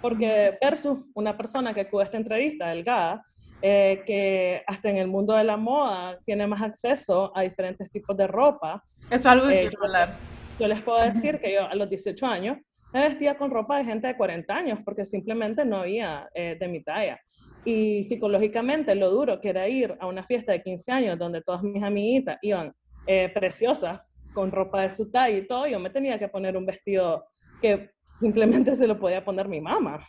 Porque 0.00 0.58
versus 0.60 0.98
una 1.14 1.36
persona 1.36 1.72
que 1.72 1.82
acude 1.82 2.02
a 2.02 2.04
esta 2.06 2.16
entrevista 2.16 2.68
delgada, 2.68 3.24
eh, 3.62 4.02
que 4.04 4.62
hasta 4.66 4.90
en 4.90 4.96
el 4.98 5.08
mundo 5.08 5.34
de 5.34 5.44
la 5.44 5.56
moda 5.56 6.18
tiene 6.26 6.46
más 6.46 6.60
acceso 6.60 7.32
a 7.34 7.42
diferentes 7.42 7.90
tipos 7.90 8.16
de 8.16 8.26
ropa. 8.26 8.82
Eso 9.04 9.14
es 9.14 9.26
algo 9.26 9.48
que 9.48 9.62
eh, 9.62 9.68
quiero 9.68 9.84
hablar. 9.84 10.16
Yo 10.58 10.68
les 10.68 10.82
puedo 10.82 11.02
decir 11.02 11.40
que 11.40 11.54
yo 11.54 11.66
a 11.66 11.74
los 11.74 11.88
18 11.88 12.26
años 12.26 12.58
me 12.92 13.08
vestía 13.08 13.36
con 13.36 13.50
ropa 13.50 13.78
de 13.78 13.84
gente 13.84 14.06
de 14.06 14.16
40 14.16 14.54
años 14.54 14.78
porque 14.84 15.04
simplemente 15.04 15.64
no 15.64 15.78
había 15.78 16.28
eh, 16.34 16.56
de 16.58 16.68
mi 16.68 16.82
talla. 16.82 17.18
Y 17.64 18.04
psicológicamente 18.04 18.94
lo 18.94 19.10
duro 19.10 19.40
que 19.40 19.50
era 19.50 19.68
ir 19.68 19.96
a 20.00 20.06
una 20.06 20.24
fiesta 20.24 20.52
de 20.52 20.62
15 20.62 20.92
años 20.92 21.18
donde 21.18 21.42
todas 21.42 21.62
mis 21.62 21.82
amiguitas 21.82 22.38
iban 22.42 22.72
eh, 23.06 23.30
preciosas 23.32 24.00
con 24.34 24.50
ropa 24.50 24.82
de 24.82 24.90
su 24.90 25.10
talla 25.10 25.36
y 25.36 25.46
todo, 25.46 25.66
yo 25.66 25.78
me 25.78 25.90
tenía 25.90 26.18
que 26.18 26.28
poner 26.28 26.56
un 26.56 26.66
vestido 26.66 27.26
que 27.60 27.90
simplemente 28.20 28.74
se 28.74 28.86
lo 28.86 28.98
podía 28.98 29.24
poner 29.24 29.48
mi 29.48 29.60
mamá. 29.60 30.06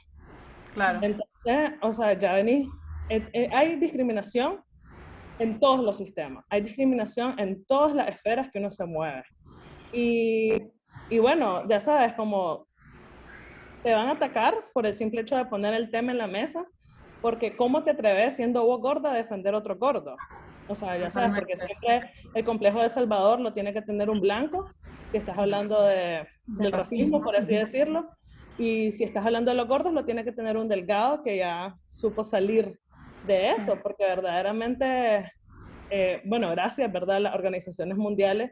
Claro. 0.74 1.00
Entonces, 1.04 1.78
o 1.82 1.94
sea, 1.94 2.14
ya 2.14 2.34
vení, 2.34 2.62
eh, 2.62 2.68
hay 3.52 3.76
discriminación 3.76 4.62
en 5.40 5.60
todos 5.60 5.84
los 5.84 5.98
sistemas, 5.98 6.46
hay 6.50 6.62
discriminación 6.62 7.40
en 7.40 7.64
todas 7.66 7.94
las 7.94 8.10
esferas 8.10 8.50
que 8.52 8.60
uno 8.60 8.72
se 8.72 8.86
mueve. 8.86 9.24
Y, 9.92 10.54
y 11.10 11.20
bueno, 11.20 11.68
ya 11.68 11.80
sabes, 11.80 12.14
como 12.14 12.68
te 13.84 13.94
van 13.94 14.08
a 14.08 14.12
atacar 14.12 14.56
por 14.74 14.86
el 14.86 14.94
simple 14.94 15.22
hecho 15.22 15.36
de 15.36 15.46
poner 15.46 15.74
el 15.74 15.90
tema 15.90 16.12
en 16.12 16.18
la 16.18 16.28
mesa, 16.28 16.66
porque 17.22 17.56
¿cómo 17.56 17.84
te 17.84 17.92
atreves 17.92 18.36
siendo 18.36 18.66
vos 18.66 18.82
gorda 18.82 19.12
a 19.12 19.16
defender 19.16 19.54
otro 19.56 19.78
gordo? 19.78 20.16
O 20.68 20.76
sea, 20.76 20.98
ya 20.98 21.12
sabes, 21.12 21.32
porque 21.38 21.58
siempre 21.58 22.12
el 22.34 22.46
complejo 22.46 22.82
de 22.82 22.90
Salvador 22.90 23.40
lo 23.40 23.54
tiene 23.54 23.74
que 23.74 23.82
tener 23.82 24.10
un 24.10 24.22
blanco, 24.22 24.70
si 25.12 25.18
estás 25.18 25.38
hablando 25.38 25.84
de, 25.84 26.26
del 26.46 26.72
racismo, 26.72 27.22
por 27.22 27.36
así 27.36 27.54
decirlo, 27.54 28.10
y 28.58 28.92
si 28.92 29.04
estás 29.04 29.26
hablando 29.26 29.52
de 29.52 29.58
los 29.58 29.68
gordos, 29.68 29.94
lo 29.94 30.06
tiene 30.06 30.24
que 30.24 30.32
tener 30.32 30.58
un 30.58 30.68
delgado 30.68 31.22
que 31.22 31.38
ya 31.38 31.76
supo 31.88 32.24
salir 32.24 32.80
de 33.26 33.52
eso, 33.52 33.78
porque 33.82 34.04
verdaderamente, 34.04 35.32
eh, 35.90 36.22
bueno, 36.26 36.50
gracias, 36.52 36.92
¿verdad? 36.92 37.20
Las 37.20 37.36
organizaciones 37.36 37.98
mundiales 37.98 38.52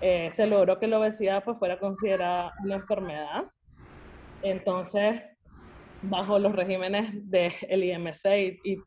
eh, 0.00 0.30
se 0.34 0.46
logró 0.46 0.78
que 0.78 0.86
la 0.86 0.98
obesidad 0.98 1.42
pues 1.44 1.58
fuera 1.58 1.78
considerada 1.78 2.52
una 2.62 2.76
enfermedad 2.76 3.44
entonces, 4.44 5.22
bajo 6.02 6.38
los 6.38 6.54
regímenes 6.54 7.12
del 7.30 7.84
IMC 7.84 8.60
y, 8.62 8.82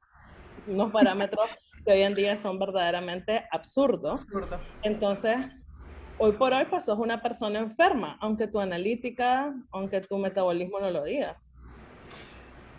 unos 0.68 0.92
parámetros 0.92 1.50
que 1.86 1.94
hoy 1.94 2.02
en 2.02 2.14
día 2.14 2.36
son 2.36 2.60
verdaderamente 2.60 3.46
absurdos. 3.52 4.28
Entonces, 4.84 5.38
hoy 6.18 6.34
por 6.34 6.54
hoy 6.54 6.66
pues 6.70 6.86
sos 6.86 7.00
una 7.00 7.22
persona 7.22 7.60
enferma, 7.60 8.18
aunque 8.20 8.48
tu 8.48 8.60
analítica, 8.60 9.54
aunque 9.72 10.02
tu 10.02 10.18
metabolismo 10.18 10.80
no 10.80 10.92
lo 10.92 11.04
diga. 11.06 11.40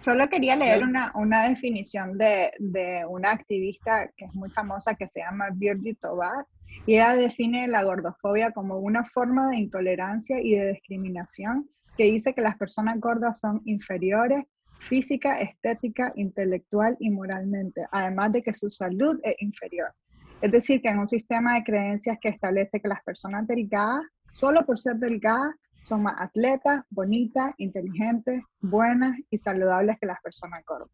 Solo 0.00 0.28
quería 0.28 0.56
leer 0.56 0.84
una, 0.84 1.12
una 1.14 1.48
definición 1.48 2.16
de, 2.16 2.52
de, 2.58 3.04
una 3.08 3.32
activista 3.32 4.08
que 4.16 4.26
es 4.26 4.34
muy 4.34 4.50
famosa 4.50 4.94
que 4.94 5.08
se 5.08 5.20
llama 5.20 5.48
Virgi 5.52 5.94
Tobar, 5.94 6.46
y 6.86 6.94
ella 6.94 7.14
define 7.14 7.66
la 7.66 7.82
gordofobia 7.82 8.52
como 8.52 8.78
una 8.78 9.04
forma 9.04 9.48
de 9.48 9.56
intolerancia 9.56 10.40
y 10.40 10.54
de 10.54 10.72
discriminación 10.72 11.68
que 11.96 12.04
dice 12.04 12.32
que 12.32 12.40
las 12.40 12.56
personas 12.56 13.00
gordas 13.00 13.40
son 13.40 13.60
inferiores 13.64 14.44
física, 14.80 15.40
estética, 15.40 16.12
intelectual 16.14 16.96
y 17.00 17.10
moralmente, 17.10 17.86
además 17.90 18.32
de 18.32 18.42
que 18.42 18.52
su 18.52 18.70
salud 18.70 19.18
es 19.22 19.34
inferior. 19.40 19.92
Es 20.40 20.52
decir, 20.52 20.80
que 20.80 20.88
en 20.88 21.00
un 21.00 21.06
sistema 21.06 21.54
de 21.54 21.64
creencias 21.64 22.18
que 22.20 22.28
establece 22.28 22.80
que 22.80 22.88
las 22.88 23.02
personas 23.02 23.46
delgadas, 23.46 24.02
solo 24.32 24.64
por 24.64 24.78
ser 24.78 24.96
delgadas, 24.96 25.54
son 25.80 26.00
más 26.00 26.20
atletas, 26.20 26.82
bonitas, 26.90 27.54
inteligentes, 27.58 28.42
buenas 28.60 29.18
y 29.30 29.38
saludables 29.38 29.98
que 30.00 30.06
las 30.06 30.20
personas 30.20 30.64
gordas. 30.66 30.88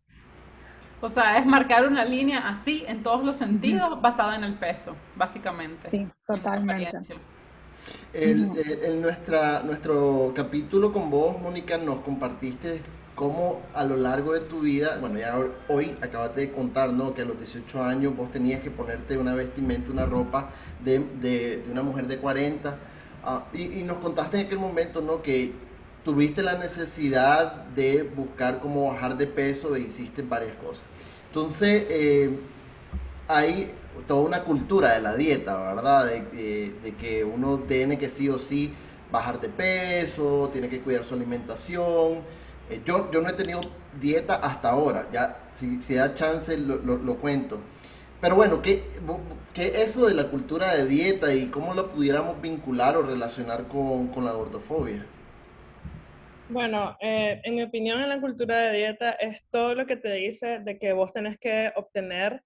O 1.01 1.09
sea, 1.09 1.39
es 1.39 1.45
marcar 1.45 1.87
una 1.87 2.05
línea 2.05 2.49
así 2.49 2.85
en 2.87 3.03
todos 3.03 3.25
los 3.25 3.37
sentidos 3.37 4.01
basada 4.01 4.37
en 4.37 4.45
el 4.45 4.55
peso, 4.55 4.97
básicamente. 5.17 5.91
Sí, 5.91 6.07
totalmente. 6.27 6.99
El, 8.13 8.51
en 8.83 9.03
nuestra, 9.03 9.63
nuestro 9.63 10.33
capítulo 10.35 10.93
con 10.93 11.11
vos, 11.11 11.39
Mónica, 11.41 11.77
nos 11.77 11.99
compartiste 12.01 12.81
cómo 13.15 13.61
a 13.75 13.85
lo 13.85 13.97
largo 13.97 14.33
de 14.33 14.41
tu 14.41 14.61
vida, 14.61 14.99
bueno, 15.01 15.19
ya 15.19 15.39
hoy 15.69 15.95
acabas 16.01 16.35
de 16.35 16.51
contar, 16.51 16.91
¿no? 16.91 17.15
Que 17.15 17.23
a 17.23 17.25
los 17.25 17.39
18 17.39 17.83
años 17.83 18.17
vos 18.17 18.31
tenías 18.33 18.63
que 18.63 18.71
ponerte 18.71 19.19
una 19.19 19.35
vestimenta, 19.35 19.91
una 19.91 20.07
ropa 20.07 20.51
de, 20.83 21.01
de, 21.21 21.65
una 21.71 21.83
mujer 21.83 22.07
de 22.07 22.19
40. 22.19 22.77
Ah, 23.27 23.45
y, 23.55 23.83
nos 23.83 23.99
contaste 23.99 24.39
en 24.39 24.47
aquel 24.47 24.59
momento, 24.59 25.01
¿no? 25.01 25.23
Que 25.23 25.53
tuviste 26.05 26.43
la 26.43 26.59
necesidad 26.59 27.65
de 27.75 28.03
buscar 28.03 28.61
cómo 28.61 28.93
bajar 28.93 29.17
de 29.17 29.27
peso 29.27 29.75
e 29.75 29.81
hiciste 29.81 30.21
varias 30.21 30.55
cosas. 30.57 30.85
Entonces, 31.29 31.87
eh, 31.89 32.39
hay 33.27 33.73
toda 34.07 34.21
una 34.23 34.43
cultura 34.45 34.93
de 34.93 35.01
la 35.01 35.17
dieta, 35.17 35.75
¿verdad? 35.75 36.07
De, 36.07 36.95
que 37.01 37.25
uno 37.25 37.61
tiene 37.61 37.99
que 37.99 38.11
sí 38.11 38.29
o 38.29 38.39
sí 38.39 38.75
bajar 39.11 39.41
de 39.41 39.49
peso, 39.49 40.51
tiene 40.53 40.69
que 40.69 40.81
cuidar 40.81 41.05
su 41.05 41.15
alimentación. 41.15 42.21
Eh, 42.69 42.83
yo, 42.85 43.11
yo 43.11 43.23
no 43.23 43.31
he 43.31 43.33
tenido 43.33 43.63
dieta 43.99 44.35
hasta 44.37 44.71
ahora, 44.71 45.09
ya 45.13 45.39
si, 45.59 45.81
si 45.81 45.95
da 45.95 46.15
chance 46.15 46.57
lo, 46.59 47.17
cuento. 47.17 47.59
Pero 48.25 48.37
bueno, 48.37 48.63
¿qué, 48.63 48.83
¿qué 49.53 49.83
eso 49.83 50.07
de 50.07 50.15
la 50.15 50.29
cultura 50.29 50.75
de 50.75 50.87
dieta 50.87 51.35
y 51.35 51.49
cómo 51.49 51.75
lo 51.75 51.91
pudiéramos 51.91 52.41
vincular 52.41 52.97
o 52.97 53.03
relacionar 53.03 53.65
con, 53.65 54.09
con 54.09 54.25
la 54.25 54.33
gordofobia? 54.33 55.05
Bueno, 56.49 56.97
eh, 57.03 57.43
en 57.45 57.55
mi 57.55 57.63
opinión, 57.63 58.01
en 58.01 58.09
la 58.09 58.23
cultura 58.23 58.61
de 58.61 58.79
dieta 58.79 59.11
es 59.11 59.43
todo 59.51 59.75
lo 59.75 59.85
que 59.85 59.97
te 59.97 60.11
dice 60.15 60.61
de 60.61 60.79
que 60.79 60.95
vos 60.95 61.13
tenés 61.13 61.39
que 61.39 61.71
obtener 61.77 62.41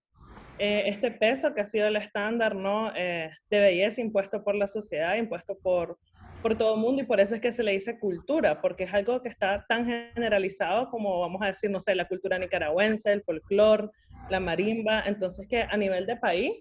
eh, 0.58 0.82
este 0.86 1.12
peso 1.12 1.54
que 1.54 1.60
ha 1.60 1.66
sido 1.66 1.86
el 1.86 1.94
estándar 1.94 2.56
¿no? 2.56 2.92
Eh, 2.96 3.30
de 3.48 3.60
belleza 3.60 4.00
impuesto 4.00 4.42
por 4.42 4.56
la 4.56 4.66
sociedad, 4.66 5.14
impuesto 5.14 5.56
por, 5.62 5.96
por 6.42 6.58
todo 6.58 6.74
el 6.74 6.80
mundo 6.80 7.02
y 7.02 7.06
por 7.06 7.20
eso 7.20 7.36
es 7.36 7.40
que 7.40 7.52
se 7.52 7.62
le 7.62 7.70
dice 7.70 8.00
cultura, 8.00 8.60
porque 8.60 8.82
es 8.82 8.92
algo 8.92 9.22
que 9.22 9.28
está 9.28 9.64
tan 9.68 9.86
generalizado 9.86 10.90
como, 10.90 11.20
vamos 11.20 11.40
a 11.40 11.46
decir, 11.46 11.70
no 11.70 11.80
sé, 11.80 11.94
la 11.94 12.08
cultura 12.08 12.36
nicaragüense, 12.36 13.12
el 13.12 13.22
folclore, 13.22 13.90
la 14.28 14.40
marimba, 14.40 15.02
entonces 15.06 15.46
que 15.48 15.62
a 15.62 15.76
nivel 15.76 16.06
de 16.06 16.16
país 16.16 16.52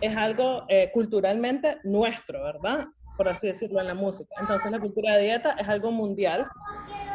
es 0.00 0.16
algo 0.16 0.64
eh, 0.68 0.90
culturalmente 0.92 1.78
nuestro, 1.84 2.42
¿verdad? 2.42 2.86
Por 3.16 3.28
así 3.28 3.48
decirlo 3.48 3.80
en 3.80 3.86
la 3.86 3.94
música. 3.94 4.34
Entonces 4.40 4.70
la 4.70 4.80
cultura 4.80 5.16
de 5.16 5.24
dieta 5.24 5.50
es 5.58 5.68
algo 5.68 5.90
mundial 5.90 6.46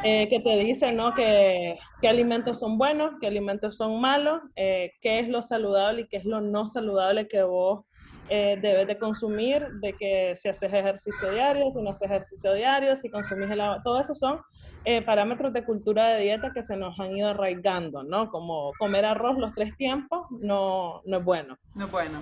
eh, 0.04 0.28
que 0.30 0.40
te 0.40 0.56
dice 0.58 0.92
¿no? 0.92 1.14
que, 1.16 1.80
qué 2.00 2.08
alimentos 2.08 2.60
son 2.60 2.78
buenos, 2.78 3.14
qué 3.20 3.28
alimentos 3.28 3.76
son 3.78 4.00
malos, 4.00 4.42
eh, 4.56 4.94
qué 5.02 5.20
es 5.20 5.28
lo 5.28 5.42
saludable 5.42 6.02
y 6.02 6.08
qué 6.08 6.18
es 6.18 6.26
lo 6.26 6.42
no 6.42 6.68
saludable 6.68 7.28
que 7.28 7.42
vos 7.42 7.86
eh, 8.30 8.58
debes 8.62 8.88
de 8.88 8.98
consumir, 8.98 9.68
de 9.82 9.94
que 9.94 10.36
si 10.42 10.50
haces 10.50 10.74
ejercicio 10.74 11.32
diario, 11.32 11.70
si 11.72 11.82
no 11.82 11.92
haces 11.92 12.10
ejercicio 12.10 12.54
diario, 12.54 12.96
si 12.96 13.10
consumís 13.10 13.50
el 13.52 13.62
agua, 13.62 13.82
todo 13.84 14.00
eso 14.00 14.16
son 14.16 14.40
eh, 14.84 15.02
parámetros 15.02 15.54
de 15.54 15.64
cultura 15.64 16.10
de 16.10 16.22
dieta 16.22 16.52
que 16.54 16.64
se 16.64 16.76
nos 16.76 17.00
han 17.00 17.16
ido 17.16 17.30
arraigando, 17.30 18.04
¿no? 18.04 18.30
Como 18.30 18.72
comer 18.80 19.06
arroz 19.06 19.38
los 19.38 19.54
tres 19.54 19.76
tiempos 19.78 20.26
no, 20.30 21.02
no 21.06 21.18
es 21.18 21.24
bueno. 21.24 21.58
No 21.76 21.86
es 21.86 21.92
bueno. 21.92 22.22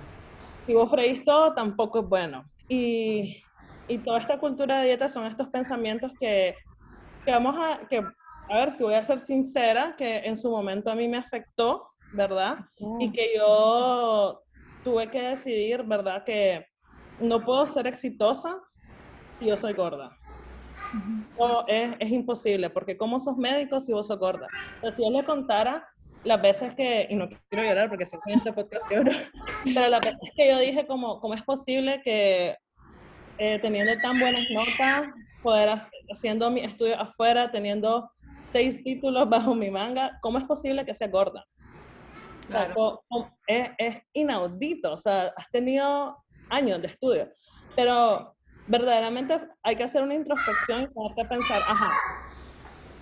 Si 0.66 0.74
vos 0.74 0.90
freís 0.90 1.24
todo, 1.26 1.54
tampoco 1.54 2.00
es 2.00 2.08
bueno. 2.08 2.46
Y, 2.68 3.44
y 3.88 3.98
toda 4.00 4.20
esta 4.20 4.40
cultura 4.40 4.80
de 4.80 4.88
dieta 4.88 5.10
son 5.10 5.26
estos 5.26 5.50
pensamientos 5.50 6.12
que, 6.20 6.56
que 7.26 7.32
vamos 7.32 7.56
a, 7.58 7.88
que, 7.88 7.98
a 7.98 8.56
ver, 8.56 8.72
si 8.72 8.84
voy 8.84 8.96
a 8.96 9.04
ser 9.04 9.20
sincera, 9.20 9.96
que 9.98 10.18
en 10.20 10.38
su 10.38 10.50
momento 10.50 10.92
a 10.92 10.96
mí 10.96 11.08
me 11.08 11.18
afectó, 11.18 11.90
¿verdad? 12.14 12.60
Y 13.00 13.12
que 13.12 13.32
yo 13.36 14.43
tuve 14.84 15.10
que 15.10 15.22
decidir, 15.22 15.84
¿verdad? 15.84 16.24
Que 16.24 16.66
no 17.20 17.44
puedo 17.44 17.68
ser 17.68 17.88
exitosa 17.88 18.56
si 19.38 19.48
yo 19.48 19.58
soy 19.58 19.74
gorda. 19.74 20.18
No, 21.38 21.66
es, 21.68 21.96
es, 22.00 22.12
imposible, 22.12 22.70
porque 22.70 22.96
¿cómo 22.98 23.20
sos 23.20 23.38
médico 23.38 23.80
si 23.80 23.92
vos 23.92 24.08
sos 24.08 24.20
gorda? 24.20 24.48
Entonces, 24.76 24.96
si 24.96 25.04
yo 25.04 25.10
le 25.10 25.26
contara 25.26 25.88
las 26.24 26.42
veces 26.42 26.76
que, 26.76 27.08
y 27.10 27.16
no 27.16 27.28
quiero 27.50 27.68
llorar 27.68 27.90
porque 27.90 28.06
sé 28.06 28.18
que 28.24 28.32
en 28.32 28.40
este 28.40 28.54
podcast 28.54 28.90
lloro, 28.90 29.12
pero 29.74 29.88
las 29.88 30.02
veces 30.02 30.30
que 30.36 30.50
yo 30.50 30.60
dije 30.60 30.86
como, 30.86 31.20
¿cómo 31.20 31.34
es 31.34 31.42
posible 31.42 32.02
que 32.04 32.56
eh, 33.40 33.60
teniendo 33.60 34.00
tan 34.02 34.20
buenas 34.20 34.46
notas, 34.52 35.08
poder 35.42 35.70
haciendo 36.12 36.50
mi 36.52 36.62
estudio 36.62 37.00
afuera, 37.00 37.52
teniendo 37.52 38.10
seis 38.42 38.84
títulos 38.84 39.28
bajo 39.30 39.56
mi 39.56 39.72
manga, 39.72 40.18
¿cómo 40.22 40.38
es 40.38 40.44
posible 40.46 40.86
que 40.86 40.94
sea 40.94 41.08
gorda? 41.08 41.46
Es, 43.48 43.70
es, 43.78 43.98
inaudito, 44.14 44.94
o 44.94 44.98
sea, 44.98 45.34
has 45.36 45.50
tenido 45.52 46.18
años 46.50 46.82
de 46.82 46.88
estudio, 46.88 47.30
pero 47.76 48.36
verdaderamente 48.68 49.40
hay 49.64 49.76
que 49.76 49.84
hacer 49.84 50.04
una 50.04 50.14
introspección 50.14 50.84
y 50.84 50.88
ponerte 50.88 51.22
a 51.22 51.30
pensar, 51.30 51.62
ajá, 51.68 51.92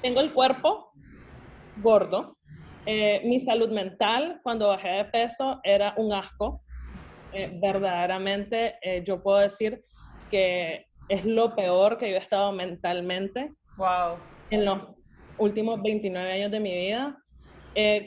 tengo 0.02 0.22
el 0.22 0.34
cuerpo 0.34 0.92
gordo, 1.78 2.38
eh, 2.86 3.22
mi 3.26 3.40
salud 3.40 3.70
mental 3.70 4.40
cuando 4.42 4.70
bajé 4.70 4.90
de 4.90 5.06
peso 5.06 5.60
era 5.64 5.94
un 5.98 6.14
asco, 6.14 6.62
eh, 7.32 7.52
verdaderamente 7.62 8.78
eh, 8.82 9.04
yo 9.06 9.22
puedo 9.22 9.38
decir 9.38 9.86
que 10.32 10.88
es 11.08 11.24
lo 11.26 11.56
peor 11.56 11.98
que 11.98 12.10
yo 12.10 12.16
he 12.16 12.20
estado 12.20 12.52
mentalmente 12.52 13.54
wow. 13.78 14.18
en 14.50 14.66
los 14.66 14.80
últimos 15.38 15.82
29 15.82 16.32
años 16.32 16.52
de 16.52 16.60
mi 16.60 16.74
vida. 16.74 17.18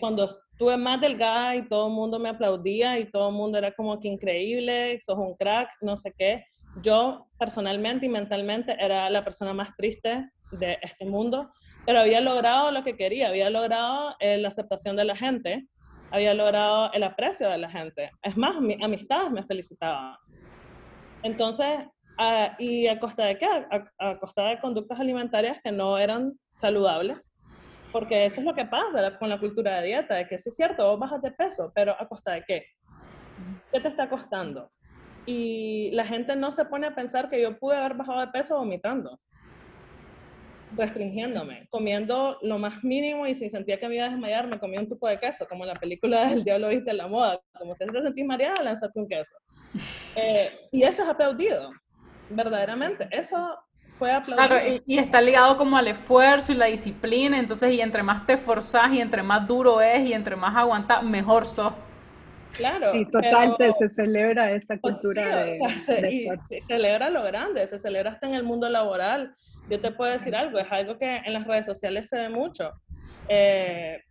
cuando 0.00 0.40
estuve 0.54 0.76
más 0.76 1.00
delgada 1.00 1.56
y 1.56 1.62
todo 1.68 1.88
el 1.88 1.94
mundo 1.94 2.20
me 2.20 2.28
aplaudía 2.28 2.96
y 3.00 3.06
todo 3.06 3.30
el 3.30 3.34
mundo 3.34 3.58
era 3.58 3.72
como 3.72 3.98
que 3.98 4.06
increíble, 4.06 5.00
sos 5.00 5.18
un 5.18 5.34
crack, 5.34 5.68
no 5.80 5.96
sé 5.96 6.14
qué. 6.16 6.46
Yo 6.80 7.26
personalmente 7.36 8.06
y 8.06 8.08
mentalmente 8.08 8.76
era 8.78 9.10
la 9.10 9.24
persona 9.24 9.52
más 9.52 9.74
triste 9.76 10.30
de 10.52 10.78
este 10.80 11.06
mundo, 11.06 11.50
pero 11.84 11.98
había 11.98 12.20
logrado 12.20 12.70
lo 12.70 12.84
que 12.84 12.96
quería, 12.96 13.30
había 13.30 13.50
logrado 13.50 14.14
eh, 14.20 14.36
la 14.36 14.46
aceptación 14.46 14.94
de 14.94 15.04
la 15.04 15.16
gente, 15.16 15.66
había 16.12 16.34
logrado 16.34 16.92
el 16.92 17.02
aprecio 17.02 17.50
de 17.50 17.58
la 17.58 17.68
gente. 17.68 18.12
Es 18.22 18.36
más, 18.36 18.60
mis 18.60 18.80
amistades 18.80 19.32
me 19.32 19.42
felicitaban. 19.42 20.16
Entonces, 21.24 21.80
ah, 22.16 22.54
¿y 22.60 22.86
a 22.86 23.00
costa 23.00 23.24
de 23.24 23.38
qué? 23.38 23.46
A, 23.46 23.90
a 23.98 24.18
costa 24.20 24.50
de 24.50 24.60
conductas 24.60 25.00
alimentarias 25.00 25.58
que 25.64 25.72
no 25.72 25.98
eran 25.98 26.38
saludables 26.54 27.23
porque 27.94 28.26
eso 28.26 28.40
es 28.40 28.44
lo 28.44 28.56
que 28.56 28.64
pasa 28.64 29.16
con 29.20 29.28
la 29.28 29.38
cultura 29.38 29.76
de 29.76 29.86
dieta, 29.86 30.16
de 30.16 30.26
que 30.26 30.36
sí 30.36 30.48
es 30.48 30.56
cierto, 30.56 30.84
vos 30.84 30.98
bajas 30.98 31.22
de 31.22 31.30
peso, 31.30 31.70
pero 31.76 31.94
¿a 31.96 32.08
costa 32.08 32.32
de 32.32 32.42
qué? 32.42 32.66
¿Qué 33.70 33.78
te 33.78 33.86
está 33.86 34.08
costando? 34.08 34.72
Y 35.26 35.92
la 35.92 36.04
gente 36.04 36.34
no 36.34 36.50
se 36.50 36.64
pone 36.64 36.88
a 36.88 36.94
pensar 36.96 37.30
que 37.30 37.40
yo 37.40 37.56
pude 37.56 37.76
haber 37.76 37.94
bajado 37.94 38.18
de 38.18 38.26
peso 38.26 38.56
vomitando, 38.56 39.20
restringiéndome, 40.76 41.68
comiendo 41.70 42.36
lo 42.42 42.58
más 42.58 42.82
mínimo 42.82 43.28
y 43.28 43.36
si 43.36 43.48
sentía 43.48 43.78
que 43.78 43.86
me 43.86 43.94
iba 43.94 44.06
a 44.06 44.10
desmayar, 44.10 44.48
me 44.48 44.58
comía 44.58 44.80
un 44.80 44.88
tubo 44.88 45.06
de 45.06 45.20
queso, 45.20 45.46
como 45.46 45.62
en 45.62 45.68
la 45.68 45.78
película 45.78 46.26
del 46.26 46.42
Diablo 46.42 46.70
Viste 46.70 46.92
la 46.92 47.06
Moda, 47.06 47.40
como 47.56 47.76
si 47.76 47.86
te 47.86 48.02
sentís 48.02 48.26
mareada, 48.26 48.60
lanzate 48.60 48.98
un 48.98 49.06
queso. 49.06 49.36
Eh, 50.16 50.50
y 50.72 50.82
eso 50.82 51.04
es 51.04 51.08
aplaudido, 51.08 51.70
verdaderamente. 52.28 53.06
Eso 53.12 53.56
fue 53.98 54.10
Claro, 54.24 54.56
y, 54.86 54.98
está 54.98 55.20
ligado 55.20 55.56
como 55.56 55.76
al 55.76 55.88
esfuerzo 55.88 56.52
y 56.52 56.56
la 56.56 56.66
disciplina, 56.66 57.38
entonces, 57.38 57.72
y 57.72 57.80
entre 57.80 58.02
más 58.02 58.26
te 58.26 58.34
esforzas 58.34 58.92
y 58.92 59.00
entre 59.00 59.22
más 59.22 59.46
duro 59.46 59.80
es 59.80 60.06
y 60.08 60.12
entre 60.12 60.36
más 60.36 60.54
aguantas, 60.56 61.02
mejor 61.02 61.46
sos. 61.46 61.72
Claro. 62.52 62.94
Y 62.94 63.04
total, 63.06 63.56
se 63.58 63.88
celebra 63.88 64.52
esta 64.52 64.78
cultura 64.78 65.44
de, 65.44 65.58
se 66.48 66.62
celebra 66.66 67.10
lo 67.10 67.22
grande, 67.24 67.66
se 67.66 67.78
celebra 67.80 68.12
hasta 68.12 68.26
en 68.26 68.34
el 68.34 68.44
mundo 68.44 68.68
laboral. 68.68 69.34
Yo 69.68 69.80
te 69.80 69.90
puedo 69.90 70.12
decir 70.12 70.36
algo, 70.36 70.58
es 70.58 70.70
algo 70.70 70.98
que 70.98 71.16
en 71.16 71.32
las 71.32 71.46
redes 71.46 71.66
sociales 71.66 72.08
se 72.08 72.18
ve 72.18 72.28
mucho. 72.28 72.72
Eh, 73.28 74.02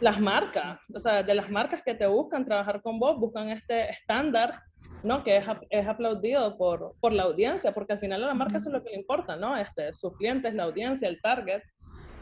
las 0.00 0.20
marcas, 0.20 0.80
o 0.94 0.98
sea, 0.98 1.22
de 1.22 1.34
las 1.34 1.50
marcas 1.50 1.82
que 1.82 1.94
te 1.94 2.06
buscan 2.06 2.44
trabajar 2.44 2.80
con 2.82 2.98
vos, 2.98 3.18
buscan 3.18 3.48
este 3.50 3.90
estándar 3.90 4.60
¿no? 5.02 5.24
Que 5.24 5.36
es, 5.36 5.44
es 5.70 5.86
aplaudido 5.86 6.56
por, 6.56 6.94
por, 7.00 7.12
la 7.12 7.24
audiencia, 7.24 7.72
porque 7.72 7.94
al 7.94 8.00
final 8.00 8.22
a 8.24 8.28
la 8.28 8.34
marca 8.34 8.58
es 8.58 8.66
lo 8.66 8.82
que 8.82 8.90
le 8.90 8.96
importa, 8.96 9.36
¿no? 9.36 9.56
Este, 9.56 9.94
sus 9.94 10.16
clientes, 10.16 10.54
la 10.54 10.64
audiencia, 10.64 11.08
el 11.08 11.20
target. 11.20 11.62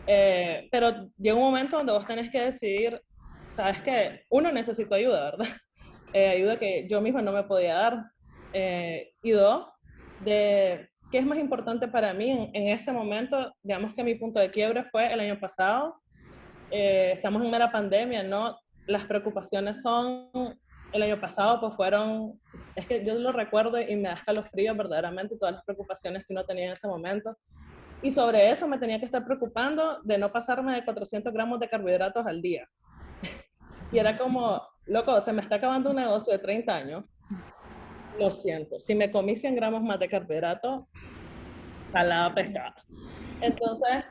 Eh, 0.06 0.68
pero 0.70 1.10
llega 1.18 1.36
un 1.36 1.42
momento 1.42 1.76
donde 1.76 1.92
vos 1.92 2.06
tenés 2.06 2.30
que 2.30 2.40
decidir, 2.40 3.00
sabes 3.48 3.80
que 3.82 4.22
uno 4.30 4.50
necesito 4.52 4.94
ayuda, 4.94 5.30
¿verdad? 5.30 5.46
Eh, 6.14 6.26
ayuda 6.26 6.58
que 6.58 6.88
yo 6.88 7.02
misma 7.02 7.20
no 7.20 7.32
me 7.32 7.42
podía 7.42 7.74
dar. 7.74 8.02
Eh, 8.54 9.12
y 9.22 9.32
dos, 9.32 9.66
de 10.20 10.88
qué 11.12 11.18
es 11.18 11.26
más 11.26 11.38
importante 11.38 11.86
para 11.86 12.14
mí 12.14 12.30
en, 12.30 12.50
en, 12.54 12.68
ese 12.68 12.92
momento, 12.92 13.54
digamos 13.62 13.92
que 13.92 14.02
mi 14.02 14.14
punto 14.14 14.40
de 14.40 14.50
quiebre 14.50 14.84
fue 14.84 15.12
el 15.12 15.20
año 15.20 15.38
pasado. 15.38 16.00
estamos 16.70 17.44
en 17.44 17.50
mera 17.50 17.70
pandemia, 17.70 18.22
¿no? 18.22 18.56
Las 18.86 19.04
preocupaciones 19.04 19.82
son 19.82 20.30
el 20.92 21.03
año 21.03 21.20
pasado 21.20 21.61
pues 21.61 21.74
fueron, 21.74 22.40
es 22.74 22.87
que 22.87 23.05
yo 23.05 23.14
lo 23.14 23.33
recuerdo 23.33 23.81
y 23.81 23.94
me 23.96 24.09
da 24.09 24.14
escalofrío 24.14 24.74
verdaderamente 24.74 25.37
todas 25.37 25.57
las 25.57 25.64
preocupaciones 25.64 26.24
que 26.27 26.33
uno 26.33 26.44
tenía 26.44 26.66
en 26.66 26.72
ese 26.72 26.88
momento. 26.88 27.37
Y 28.01 28.12
sobre 28.12 28.51
eso 28.51 28.68
me 28.68 28.79
tenía 28.79 28.98
que 28.98 29.05
estar 29.05 29.24
preocupando 29.24 30.01
de 30.03 30.18
no 30.18 30.33
pasarme 30.33 30.74
de 30.74 30.85
400 30.85 31.33
gramos 31.33 31.59
de 31.59 31.68
carbohidratos 31.68 32.27
al 32.27 32.40
día. 32.40 32.68
y 33.92 33.98
era 33.98 34.16
como, 34.16 34.62
loco, 34.87 35.20
se 35.20 35.33
me 35.33 35.42
está 35.42 35.57
acabando 35.57 35.90
un 35.90 35.96
negocio 35.96 36.33
de 36.33 36.38
30 36.38 36.74
años. 36.74 37.05
Lo 38.18 38.31
siento, 38.31 38.81
si 38.81 38.94
me 38.94 39.11
comí 39.11 39.37
100 39.37 39.55
gramos 39.55 39.83
más 39.83 39.98
de 40.01 40.09
carbohidratos, 40.09 40.85
salada 41.92 42.35
pescada. 42.35 42.74
Entonces, 43.40 44.05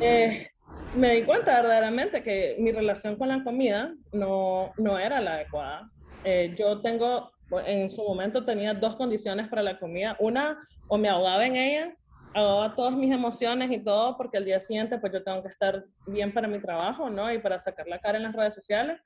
eh, 0.00 0.48
me 0.94 1.14
di 1.14 1.24
cuenta 1.24 1.52
verdaderamente 1.52 2.22
que 2.22 2.56
mi 2.58 2.70
relación 2.72 3.16
con 3.16 3.28
la 3.28 3.42
comida 3.42 3.94
no, 4.12 4.72
no 4.76 4.98
era 4.98 5.20
la 5.20 5.34
adecuada. 5.34 5.90
Eh, 6.24 6.54
yo 6.56 6.80
tengo, 6.80 7.32
en 7.66 7.90
su 7.90 8.02
momento 8.02 8.44
tenía 8.44 8.74
dos 8.74 8.96
condiciones 8.96 9.48
para 9.48 9.62
la 9.62 9.78
comida. 9.78 10.16
Una, 10.20 10.58
o 10.88 10.96
me 10.96 11.08
ahogaba 11.08 11.44
en 11.44 11.56
ella, 11.56 11.96
ahogaba 12.32 12.74
todas 12.74 12.92
mis 12.92 13.12
emociones 13.12 13.70
y 13.72 13.78
todo, 13.78 14.16
porque 14.16 14.38
al 14.38 14.44
día 14.44 14.60
siguiente 14.60 14.98
pues 14.98 15.12
yo 15.12 15.22
tengo 15.22 15.42
que 15.42 15.48
estar 15.48 15.84
bien 16.06 16.32
para 16.32 16.48
mi 16.48 16.60
trabajo, 16.60 17.10
¿no? 17.10 17.32
Y 17.32 17.38
para 17.38 17.58
sacar 17.58 17.86
la 17.88 17.98
cara 17.98 18.18
en 18.18 18.24
las 18.24 18.34
redes 18.34 18.54
sociales. 18.54 19.00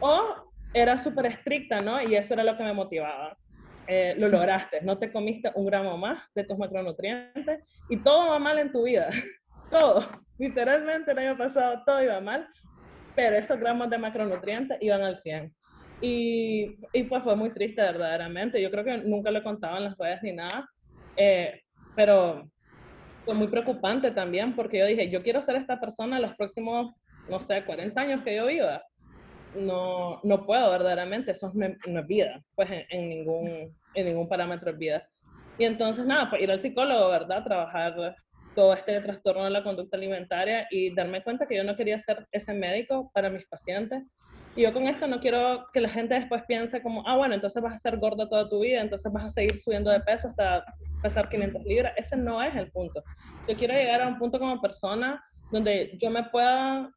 O 0.00 0.50
era 0.72 0.98
súper 0.98 1.26
estricta, 1.26 1.80
¿no? 1.80 2.00
Y 2.00 2.14
eso 2.14 2.34
era 2.34 2.44
lo 2.44 2.56
que 2.56 2.62
me 2.62 2.72
motivaba. 2.72 3.36
Eh, 3.88 4.14
lo 4.18 4.28
lograste, 4.28 4.80
no 4.82 4.98
te 4.98 5.12
comiste 5.12 5.50
un 5.54 5.66
gramo 5.66 5.96
más 5.96 6.20
de 6.34 6.42
tus 6.42 6.58
macronutrientes 6.58 7.60
y 7.88 7.96
todo 7.98 8.30
va 8.30 8.38
mal 8.38 8.58
en 8.58 8.72
tu 8.72 8.82
vida. 8.82 9.08
Todo, 9.70 10.06
literalmente 10.38 11.12
el 11.12 11.18
año 11.18 11.36
pasado 11.36 11.82
todo 11.84 12.02
iba 12.02 12.20
mal, 12.20 12.48
pero 13.14 13.36
esos 13.36 13.58
gramos 13.58 13.90
de 13.90 13.98
macronutrientes 13.98 14.78
iban 14.80 15.02
al 15.02 15.16
100. 15.16 15.54
Y, 16.00 16.76
y 16.92 17.02
pues 17.04 17.22
fue 17.22 17.34
muy 17.36 17.50
triste 17.50 17.80
verdaderamente. 17.80 18.60
Yo 18.60 18.70
creo 18.70 18.84
que 18.84 18.98
nunca 18.98 19.30
lo 19.30 19.42
contaba 19.42 19.78
en 19.78 19.84
las 19.84 19.96
redes 19.96 20.22
ni 20.22 20.32
nada, 20.32 20.68
eh, 21.16 21.62
pero 21.94 22.50
fue 23.24 23.34
muy 23.34 23.48
preocupante 23.48 24.10
también 24.10 24.54
porque 24.54 24.78
yo 24.78 24.86
dije, 24.86 25.10
yo 25.10 25.22
quiero 25.22 25.42
ser 25.42 25.56
esta 25.56 25.80
persona 25.80 26.20
los 26.20 26.34
próximos, 26.36 26.94
no 27.28 27.40
sé, 27.40 27.64
40 27.64 28.00
años 28.00 28.22
que 28.22 28.36
yo 28.36 28.46
viva. 28.46 28.82
No, 29.54 30.20
no 30.22 30.44
puedo 30.44 30.70
verdaderamente, 30.70 31.30
eso 31.30 31.50
no, 31.54 31.66
es 31.66 32.06
vida, 32.06 32.42
pues 32.54 32.70
en, 32.70 32.84
en, 32.90 33.08
ningún, 33.08 33.74
en 33.94 34.06
ningún 34.06 34.28
parámetro 34.28 34.70
es 34.70 34.78
vida. 34.78 35.08
Y 35.56 35.64
entonces, 35.64 36.04
nada, 36.04 36.28
pues 36.28 36.42
ir 36.42 36.50
al 36.50 36.60
psicólogo, 36.60 37.08
¿verdad? 37.08 37.42
Trabajar 37.42 38.16
todo 38.56 38.72
este 38.74 39.00
trastorno 39.00 39.44
de 39.44 39.50
la 39.50 39.62
conducta 39.62 39.96
alimentaria 39.96 40.66
y 40.70 40.92
darme 40.92 41.22
cuenta 41.22 41.46
que 41.46 41.56
yo 41.56 41.62
no 41.62 41.76
quería 41.76 41.98
ser 41.98 42.26
ese 42.32 42.54
médico 42.54 43.10
para 43.14 43.30
mis 43.30 43.46
pacientes. 43.46 44.02
Y 44.56 44.62
yo 44.62 44.72
con 44.72 44.88
esto 44.88 45.06
no 45.06 45.20
quiero 45.20 45.66
que 45.72 45.80
la 45.80 45.90
gente 45.90 46.14
después 46.14 46.42
piense 46.48 46.82
como, 46.82 47.06
ah, 47.06 47.16
bueno, 47.16 47.34
entonces 47.34 47.62
vas 47.62 47.74
a 47.74 47.78
ser 47.78 47.98
gordo 47.98 48.26
toda 48.26 48.48
tu 48.48 48.60
vida, 48.60 48.80
entonces 48.80 49.12
vas 49.12 49.24
a 49.24 49.30
seguir 49.30 49.58
subiendo 49.60 49.90
de 49.90 50.00
peso 50.00 50.28
hasta 50.28 50.64
pesar 51.02 51.28
500 51.28 51.62
libras. 51.64 51.92
Ese 51.96 52.16
no 52.16 52.42
es 52.42 52.54
el 52.56 52.72
punto. 52.72 53.04
Yo 53.46 53.54
quiero 53.56 53.74
llegar 53.74 54.00
a 54.00 54.08
un 54.08 54.18
punto 54.18 54.38
como 54.38 54.60
persona 54.60 55.22
donde 55.52 55.96
yo 56.00 56.10
me 56.10 56.24
pueda, 56.24 56.90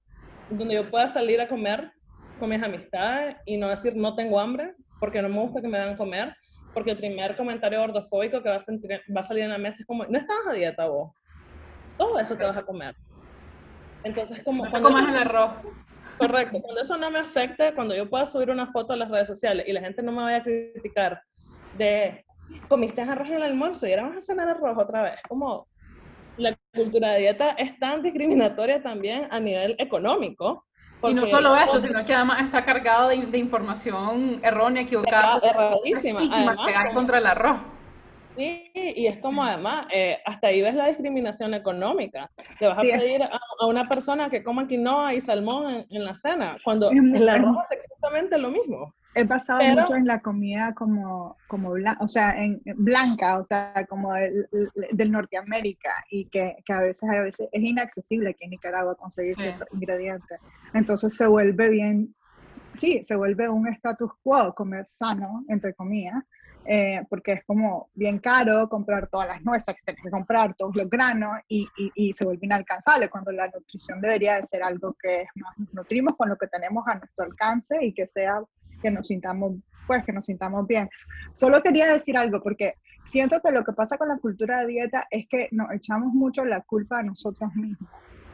donde 0.49 0.75
yo 0.75 0.89
pueda 0.89 1.13
salir 1.13 1.41
a 1.41 1.49
comer 1.49 1.91
con 2.39 2.49
mis 2.49 2.63
amistades 2.63 3.35
y 3.45 3.57
no 3.57 3.67
decir 3.67 3.95
no 3.97 4.15
tengo 4.15 4.39
hambre, 4.39 4.73
porque 5.01 5.21
no 5.21 5.27
me 5.27 5.41
gusta 5.41 5.61
que 5.61 5.67
me 5.67 5.77
dan 5.77 5.97
comer, 5.97 6.33
porque 6.73 6.91
el 6.91 6.97
primer 6.97 7.35
comentario 7.35 7.81
gordofóbico 7.81 8.41
que 8.41 8.49
va 8.49 8.55
a, 8.55 8.63
sentir, 8.63 9.01
va 9.15 9.21
a 9.21 9.27
salir 9.27 9.43
en 9.43 9.49
la 9.49 9.57
mesa 9.57 9.77
es 9.79 9.85
como, 9.85 10.05
no 10.05 10.17
estás 10.17 10.37
a 10.47 10.53
dieta 10.53 10.87
vos, 10.87 11.11
todo 11.99 12.17
eso 12.17 12.35
te 12.35 12.43
vas 12.43 12.57
a 12.57 12.63
comer. 12.63 12.95
Entonces, 14.03 14.41
como... 14.43 14.65
No 14.65 14.71
cuando 14.71 14.89
comas 14.89 15.09
el 15.09 15.17
arroz. 15.17 15.51
Correcto, 16.17 16.59
cuando 16.61 16.81
eso 16.81 16.97
no 16.97 17.11
me 17.11 17.19
afecte, 17.19 17.73
cuando 17.73 17.95
yo 17.95 18.09
pueda 18.09 18.25
subir 18.25 18.49
una 18.49 18.71
foto 18.71 18.93
a 18.93 18.95
las 18.95 19.09
redes 19.09 19.27
sociales 19.27 19.65
y 19.67 19.73
la 19.73 19.81
gente 19.81 20.01
no 20.01 20.11
me 20.11 20.23
vaya 20.23 20.37
a 20.37 20.43
criticar 20.43 21.21
de, 21.77 22.25
comiste 22.67 23.01
arroz 23.01 23.27
en 23.29 23.35
el 23.35 23.43
almuerzo 23.43 23.87
y 23.87 23.91
ahora 23.91 24.09
vas 24.09 24.17
a 24.17 24.21
cenar 24.21 24.49
arroz 24.49 24.77
otra 24.77 25.03
vez, 25.03 25.15
como 25.27 25.67
la 26.37 26.57
cultura 26.73 27.11
de 27.13 27.19
dieta 27.19 27.51
es 27.51 27.77
tan 27.79 28.01
discriminatoria 28.01 28.81
también 28.81 29.27
a 29.29 29.39
nivel 29.39 29.75
económico. 29.77 30.65
Y 31.03 31.13
no 31.13 31.27
solo 31.27 31.55
eso, 31.55 31.79
sino 31.79 32.03
que 32.05 32.13
además 32.13 32.43
está 32.43 32.65
cargado 32.65 33.07
de, 33.07 33.17
de 33.17 33.37
información 33.37 34.41
errónea, 34.43 34.81
equivocada, 34.81 35.39
erradísima, 35.41 36.21
además, 36.29 36.57
que 36.65 36.75
hay 36.75 36.93
contra 36.93 37.19
el 37.19 37.25
arroz. 37.25 37.61
Sí, 38.39 38.71
y 38.73 39.07
es 39.07 39.21
como 39.21 39.43
además, 39.43 39.85
eh, 39.93 40.17
hasta 40.25 40.47
ahí 40.47 40.61
ves 40.61 40.73
la 40.73 40.87
discriminación 40.87 41.53
económica. 41.53 42.31
Le 42.61 42.67
vas 42.67 42.77
a 42.77 42.81
pedir 42.81 43.21
a, 43.23 43.65
una 43.67 43.89
persona 43.89 44.29
que 44.29 44.41
coma 44.41 44.65
quinoa 44.65 45.13
y 45.13 45.19
salmón 45.19 45.85
en, 45.89 46.03
la 46.05 46.15
cena, 46.15 46.55
cuando 46.63 46.89
el 46.89 47.27
arroz 47.27 47.69
es 47.69 47.79
exactamente 47.79 48.37
lo 48.37 48.49
mismo. 48.49 48.93
He 49.13 49.25
pasado 49.25 49.61
mucho 49.61 49.93
en 49.93 50.05
la 50.05 50.21
comida 50.21 50.73
como, 50.73 51.35
como 51.49 51.71
blanca, 51.71 52.01
o 52.01 52.07
sea, 52.07 52.41
en, 52.41 52.61
blanca, 52.77 53.39
o 53.39 53.43
sea, 53.43 53.85
como 53.89 54.15
el, 54.15 54.47
del 54.91 55.11
Norteamérica, 55.11 55.91
y 56.09 56.23
que, 56.29 56.55
que, 56.65 56.71
a 56.71 56.79
veces 56.79 57.09
a 57.09 57.19
veces 57.19 57.49
es 57.51 57.61
inaccesible 57.61 58.29
aquí 58.29 58.45
en 58.45 58.51
Nicaragua 58.51 58.95
conseguir 58.95 59.35
ciertos 59.35 59.67
ingredientes. 59.73 60.39
Entonces 60.73 61.13
se 61.13 61.27
vuelve 61.27 61.67
bien, 61.67 62.15
sí, 62.75 63.03
se 63.03 63.17
vuelve 63.17 63.49
un 63.49 63.67
status 63.67 64.11
quo 64.23 64.55
comer 64.55 64.85
sano, 64.85 65.43
entre 65.49 65.73
comillas, 65.73 66.23
eh, 66.65 67.03
porque 67.09 67.33
es 67.33 67.43
como 67.45 67.89
bien 67.93 68.19
caro 68.19 68.69
comprar 68.69 69.07
todas 69.07 69.27
las 69.27 69.43
nueces 69.43 69.75
que 69.75 69.81
tienes 69.83 70.03
que 70.03 70.09
comprar, 70.09 70.55
todos 70.55 70.75
los 70.75 70.89
granos, 70.89 71.39
y, 71.47 71.67
y, 71.95 72.13
se 72.13 72.25
vuelve 72.25 72.45
inalcanzable 72.45 73.09
cuando 73.09 73.31
la 73.31 73.47
nutrición 73.47 74.01
debería 74.01 74.35
de 74.35 74.45
ser 74.45 74.63
algo 74.63 74.95
que 75.01 75.21
es 75.21 75.29
más, 75.35 75.57
nos 75.57 75.73
nutrimos 75.73 76.15
con 76.15 76.29
lo 76.29 76.37
que 76.37 76.47
tenemos 76.47 76.87
a 76.87 76.95
nuestro 76.95 77.25
alcance 77.25 77.77
y 77.81 77.93
que 77.93 78.07
sea 78.07 78.41
que 78.81 78.91
nos 78.91 79.07
sintamos, 79.07 79.55
pues, 79.87 80.03
que 80.05 80.13
nos 80.13 80.25
sintamos 80.25 80.67
bien. 80.67 80.89
Solo 81.33 81.61
quería 81.61 81.91
decir 81.91 82.17
algo, 82.17 82.41
porque 82.41 82.75
siento 83.05 83.41
que 83.41 83.51
lo 83.51 83.63
que 83.63 83.73
pasa 83.73 83.97
con 83.97 84.07
la 84.07 84.17
cultura 84.17 84.61
de 84.61 84.67
dieta 84.67 85.07
es 85.09 85.27
que 85.27 85.49
nos 85.51 85.71
echamos 85.71 86.13
mucho 86.13 86.45
la 86.45 86.61
culpa 86.61 86.99
a 86.99 87.03
nosotros 87.03 87.53
mismos, 87.55 87.89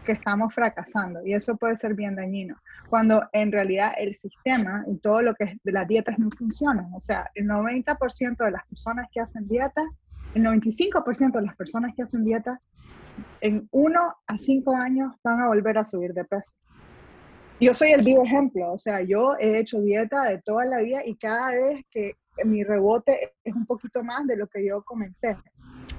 que 0.05 0.13
estamos 0.13 0.53
fracasando, 0.53 1.25
y 1.25 1.33
eso 1.33 1.57
puede 1.57 1.75
ser 1.75 1.95
bien 1.95 2.15
dañino, 2.15 2.55
cuando 2.89 3.27
en 3.33 3.51
realidad 3.51 3.93
el 3.97 4.15
sistema 4.15 4.85
y 4.87 4.97
todo 4.97 5.21
lo 5.21 5.35
que 5.35 5.45
es 5.45 5.57
de 5.63 5.71
las 5.71 5.87
dietas 5.87 6.17
no 6.19 6.29
funcionan. 6.31 6.93
O 6.93 7.01
sea, 7.01 7.29
el 7.35 7.47
90% 7.47 8.37
de 8.37 8.51
las 8.51 8.65
personas 8.67 9.07
que 9.11 9.19
hacen 9.19 9.47
dieta, 9.47 9.83
el 10.33 10.43
95% 10.43 11.33
de 11.33 11.45
las 11.45 11.55
personas 11.55 11.93
que 11.95 12.03
hacen 12.03 12.23
dieta, 12.23 12.61
en 13.41 13.67
uno 13.71 14.15
a 14.27 14.37
cinco 14.37 14.75
años 14.75 15.13
van 15.23 15.41
a 15.41 15.47
volver 15.47 15.77
a 15.77 15.85
subir 15.85 16.13
de 16.13 16.25
peso 16.25 16.53
yo 17.59 17.73
soy 17.73 17.91
el 17.91 18.01
vivo 18.01 18.23
ejemplo, 18.23 18.73
o 18.73 18.77
sea, 18.77 19.01
yo 19.01 19.35
he 19.39 19.59
hecho 19.59 19.81
dieta 19.81 20.23
de 20.23 20.41
toda 20.41 20.65
la 20.65 20.79
vida 20.79 21.05
y 21.05 21.15
cada 21.15 21.51
vez 21.51 21.85
que 21.89 22.15
mi 22.43 22.63
rebote 22.63 23.33
es 23.43 23.55
un 23.55 23.65
poquito 23.65 24.03
más 24.03 24.27
de 24.27 24.35
lo 24.35 24.47
que 24.47 24.65
yo 24.65 24.83
comencé. 24.83 25.37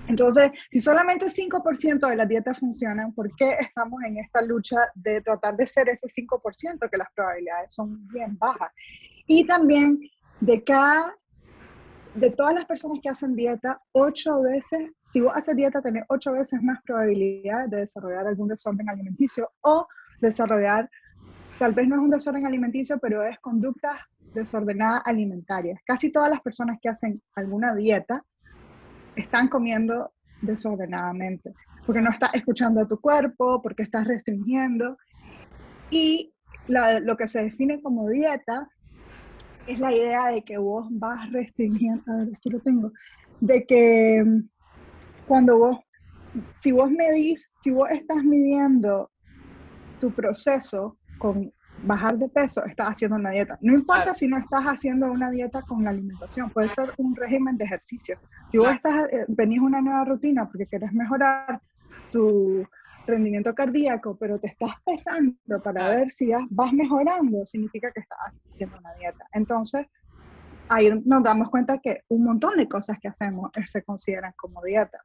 Entonces, 0.09 0.53
si 0.71 0.81
solamente 0.81 1.27
5% 1.27 2.09
de 2.09 2.17
las 2.17 2.29
dietas 2.29 2.59
funcionan, 2.59 3.13
¿por 3.13 3.35
qué 3.35 3.57
estamos 3.61 4.03
en 4.05 4.19
esta 4.19 4.41
lucha 4.43 4.77
de 4.95 5.21
tratar 5.21 5.57
de 5.57 5.67
ser 5.67 5.89
ese 5.89 6.07
5% 6.09 6.89
que 6.91 6.97
las 6.97 7.09
probabilidades 7.15 7.75
son 7.75 8.07
bien 8.09 8.39
bajas? 8.39 8.71
Y 9.27 9.45
también 9.47 9.99
de 10.41 10.63
cada, 10.63 11.15
de 12.15 12.31
todas 12.31 12.55
las 12.55 12.67
personas 12.67 12.99
que 13.03 13.09
hacen 13.09 13.35
dieta, 13.35 13.81
ocho 13.93 14.43
veces, 14.43 14.91
si 15.01 15.21
vos 15.21 15.33
haces 15.35 15.57
dieta, 15.57 15.83
tenés 15.83 16.05
ocho 16.09 16.33
veces 16.33 16.63
más 16.63 16.81
probabilidad 16.85 17.69
de 17.69 17.79
desarrollar 17.79 18.27
algún 18.27 18.49
desorden 18.49 18.89
alimenticio 18.89 19.51
o 19.63 19.89
desarrollar 20.21 20.89
tal 21.59 21.73
vez 21.73 21.89
no 21.89 21.97
es 21.97 22.03
un 22.03 22.11
desorden 22.11 22.47
alimenticio, 22.47 22.99
pero 22.99 23.23
es 23.25 23.39
conducta 23.41 24.07
desordenada 24.35 24.99
alimentaria. 24.99 25.81
Casi 25.87 26.13
todas 26.13 26.31
las 26.31 26.41
personas 26.41 26.79
que 26.81 26.89
hacen 26.89 27.23
alguna 27.35 27.75
dieta 27.75 28.23
están 29.17 29.49
comiendo 29.49 30.13
desordenadamente, 30.43 31.55
porque 31.85 32.03
no 32.03 32.11
estás 32.11 32.35
escuchando 32.35 32.83
a 32.83 32.89
tu 32.89 33.01
cuerpo, 33.01 33.61
porque 33.63 33.83
estás 33.83 34.07
restringiendo. 34.07 34.97
Y 35.91 36.33
lo 36.69 37.17
que 37.17 37.29
se 37.29 37.43
define 37.43 37.81
como 37.81 38.09
dieta 38.09 38.69
es 39.67 39.79
la 39.81 39.93
idea 39.93 40.27
de 40.29 40.43
que 40.43 40.59
vos 40.59 40.87
vas 40.91 41.31
restringiendo, 41.33 42.03
a 42.07 42.17
ver, 42.17 42.29
esto 42.33 42.51
lo 42.51 42.61
tengo, 42.61 42.93
de 43.41 43.65
que 43.67 44.25
cuando 45.27 45.59
vos, 45.59 45.79
si 46.59 46.71
vos 46.73 46.91
medís, 46.91 47.51
si 47.61 47.71
vos 47.71 47.89
estás 47.91 48.23
midiendo 48.23 49.11
tu 50.01 50.13
proceso 50.13 50.99
con 51.19 51.53
bajar 51.87 52.19
de 52.19 52.29
peso, 52.29 52.65
estás 52.65 52.89
haciendo 52.89 53.17
una 53.17 53.31
dieta. 53.31 53.59
No 53.61 53.73
importa 53.75 54.13
si 54.15 54.27
no 54.27 54.39
estás 54.39 54.65
haciendo 54.65 55.11
una 55.11 55.31
dieta 55.31 55.63
con 55.63 55.85
la 55.85 55.91
alimentación, 55.91 56.51
puede 56.51 56.69
ser 56.69 56.93
un 56.99 57.15
régimen 57.15 57.57
de 57.57 57.65
ejercicio. 57.65 58.19
Si 58.51 58.59
vos 58.59 58.73
estás, 58.73 59.07
eh, 59.13 59.25
venís 59.29 59.61
una 59.61 59.81
nueva 59.81 60.05
rutina 60.05 60.47
porque 60.47 60.67
querés 60.67 60.93
mejorar 60.93 61.61
tu 62.11 62.67
rendimiento 63.07 63.55
cardíaco, 63.55 64.17
pero 64.17 64.39
te 64.39 64.49
estás 64.49 64.73
pesando 64.85 65.63
para 65.63 65.89
ver 65.89 66.11
si 66.11 66.33
vas 66.51 66.73
mejorando, 66.73 67.47
significa 67.47 67.91
que 67.93 68.01
estás 68.01 68.19
haciendo 68.51 68.79
una 68.79 68.93
dieta. 68.95 69.27
Entonces, 69.33 69.87
ahí 70.69 70.91
nos 71.05 71.23
damos 71.23 71.49
cuenta 71.51 71.79
que 71.79 72.03
un 72.09 72.25
montón 72.25 72.57
de 72.57 72.69
cosas 72.69 72.99
que 73.01 73.09
hacemos 73.09 73.51
se 73.67 73.83
consideran 73.83 74.33
como 74.37 74.63
dieta. 74.63 74.99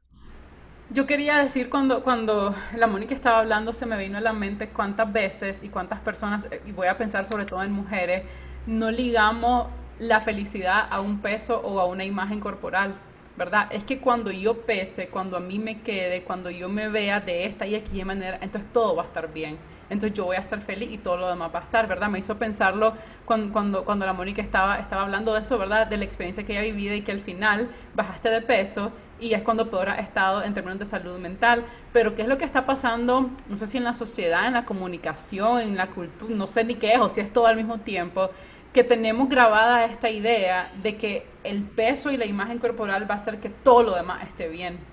Yo 0.92 1.06
quería 1.06 1.38
decir 1.38 1.70
cuando, 1.70 2.02
cuando 2.02 2.54
la 2.76 2.86
Mónica 2.86 3.14
estaba 3.14 3.38
hablando, 3.38 3.72
se 3.72 3.86
me 3.86 3.96
vino 3.96 4.18
a 4.18 4.20
la 4.20 4.34
mente 4.34 4.68
cuántas 4.68 5.10
veces 5.10 5.62
y 5.62 5.70
cuántas 5.70 6.00
personas, 6.00 6.44
eh, 6.50 6.60
y 6.66 6.72
voy 6.72 6.86
a 6.88 6.98
pensar 6.98 7.24
sobre 7.24 7.46
todo 7.46 7.62
en 7.62 7.72
mujeres, 7.72 8.24
no 8.66 8.90
ligamos 8.90 9.68
la 9.98 10.20
felicidad 10.20 10.86
a 10.90 11.00
un 11.00 11.22
peso 11.22 11.58
o 11.64 11.80
a 11.80 11.86
una 11.86 12.04
imagen 12.04 12.40
corporal, 12.40 12.94
¿verdad? 13.38 13.68
Es 13.70 13.84
que 13.84 14.00
cuando 14.00 14.30
yo 14.30 14.66
pese, 14.66 15.08
cuando 15.08 15.38
a 15.38 15.40
mí 15.40 15.58
me 15.58 15.80
quede, 15.80 16.24
cuando 16.24 16.50
yo 16.50 16.68
me 16.68 16.90
vea 16.90 17.20
de 17.20 17.46
esta 17.46 17.66
y 17.66 17.74
aquella 17.74 18.04
manera, 18.04 18.38
entonces 18.42 18.70
todo 18.70 18.94
va 18.94 19.04
a 19.04 19.06
estar 19.06 19.32
bien 19.32 19.56
entonces 19.92 20.16
yo 20.16 20.24
voy 20.24 20.36
a 20.36 20.44
ser 20.44 20.60
feliz 20.60 20.90
y 20.90 20.98
todo 20.98 21.18
lo 21.18 21.28
demás 21.28 21.50
va 21.54 21.60
a 21.60 21.62
estar, 21.62 21.86
¿verdad? 21.86 22.08
Me 22.08 22.18
hizo 22.18 22.36
pensarlo 22.38 22.94
cuando, 23.24 23.52
cuando, 23.52 23.84
cuando 23.84 24.06
la 24.06 24.12
Mónica 24.12 24.40
estaba, 24.40 24.78
estaba 24.78 25.02
hablando 25.02 25.34
de 25.34 25.40
eso, 25.40 25.58
¿verdad? 25.58 25.86
De 25.86 25.96
la 25.96 26.04
experiencia 26.04 26.44
que 26.44 26.52
ella 26.52 26.62
vivido 26.62 26.94
y 26.94 27.02
que 27.02 27.12
al 27.12 27.20
final 27.20 27.68
bajaste 27.94 28.30
de 28.30 28.40
peso 28.40 28.92
y 29.20 29.34
es 29.34 29.42
cuando 29.42 29.70
peor 29.70 29.90
ha 29.90 30.00
estado 30.00 30.42
en 30.42 30.54
términos 30.54 30.78
de 30.78 30.86
salud 30.86 31.18
mental. 31.18 31.64
Pero 31.92 32.14
¿qué 32.16 32.22
es 32.22 32.28
lo 32.28 32.38
que 32.38 32.44
está 32.44 32.66
pasando? 32.66 33.30
No 33.48 33.56
sé 33.56 33.66
si 33.66 33.78
en 33.78 33.84
la 33.84 33.94
sociedad, 33.94 34.46
en 34.46 34.54
la 34.54 34.64
comunicación, 34.64 35.60
en 35.60 35.76
la 35.76 35.88
cultura, 35.88 36.34
no 36.34 36.46
sé 36.46 36.64
ni 36.64 36.74
qué 36.74 36.94
es 36.94 36.98
o 36.98 37.08
si 37.08 37.20
es 37.20 37.32
todo 37.32 37.46
al 37.46 37.56
mismo 37.56 37.78
tiempo, 37.78 38.30
que 38.72 38.84
tenemos 38.84 39.28
grabada 39.28 39.84
esta 39.84 40.08
idea 40.08 40.72
de 40.82 40.96
que 40.96 41.26
el 41.44 41.62
peso 41.62 42.10
y 42.10 42.16
la 42.16 42.24
imagen 42.24 42.58
corporal 42.58 43.08
va 43.08 43.14
a 43.14 43.18
hacer 43.18 43.38
que 43.38 43.50
todo 43.50 43.82
lo 43.82 43.94
demás 43.94 44.26
esté 44.26 44.48
bien. 44.48 44.91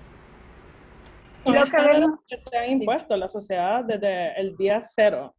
Son 1.44 1.56
estándares 1.56 2.10
que, 2.28 2.36
te 2.36 2.58
han 2.58 2.70
impuesto 2.70 3.16
la 3.16 3.28
sociedad 3.28 3.84
desde 3.84 4.40
el 4.40 4.56
día 4.56 4.82
cero. 4.82 5.34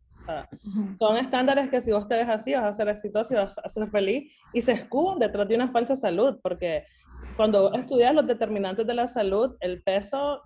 Son 0.97 1.17
estándares 1.17 1.69
que 1.69 1.81
si 1.81 1.91
vos 1.91 2.07
te 2.07 2.15
ves 2.15 2.29
así 2.29 2.53
vas 2.53 2.63
a 2.63 2.73
ser 2.73 2.87
exitoso 2.89 3.33
y 3.33 3.37
vas 3.37 3.57
a 3.57 3.69
ser 3.69 3.89
feliz 3.89 4.31
y 4.53 4.61
se 4.61 4.71
escudan 4.71 5.19
detrás 5.19 5.47
de 5.47 5.55
una 5.55 5.71
falsa 5.71 5.95
salud 5.95 6.39
porque 6.41 6.85
cuando 7.35 7.73
estudias 7.73 8.13
los 8.13 8.27
determinantes 8.27 8.85
de 8.85 8.93
la 8.93 9.07
salud, 9.07 9.55
el 9.59 9.81
peso, 9.83 10.41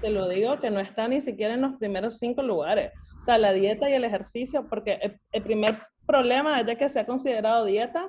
te 0.00 0.10
lo 0.10 0.28
digo, 0.28 0.58
que 0.60 0.70
no 0.70 0.80
está 0.80 1.08
ni 1.08 1.20
siquiera 1.20 1.54
en 1.54 1.62
los 1.62 1.76
primeros 1.76 2.18
cinco 2.18 2.42
lugares. 2.42 2.92
O 3.22 3.24
sea, 3.24 3.36
la 3.38 3.52
dieta 3.52 3.90
y 3.90 3.94
el 3.94 4.04
ejercicio, 4.04 4.66
porque 4.68 4.98
el, 5.02 5.20
el 5.32 5.42
primer 5.42 5.78
problema 6.06 6.60
es 6.60 6.66
de 6.66 6.76
que 6.76 6.88
se 6.88 7.00
ha 7.00 7.06
considerado 7.06 7.64
dieta 7.64 8.08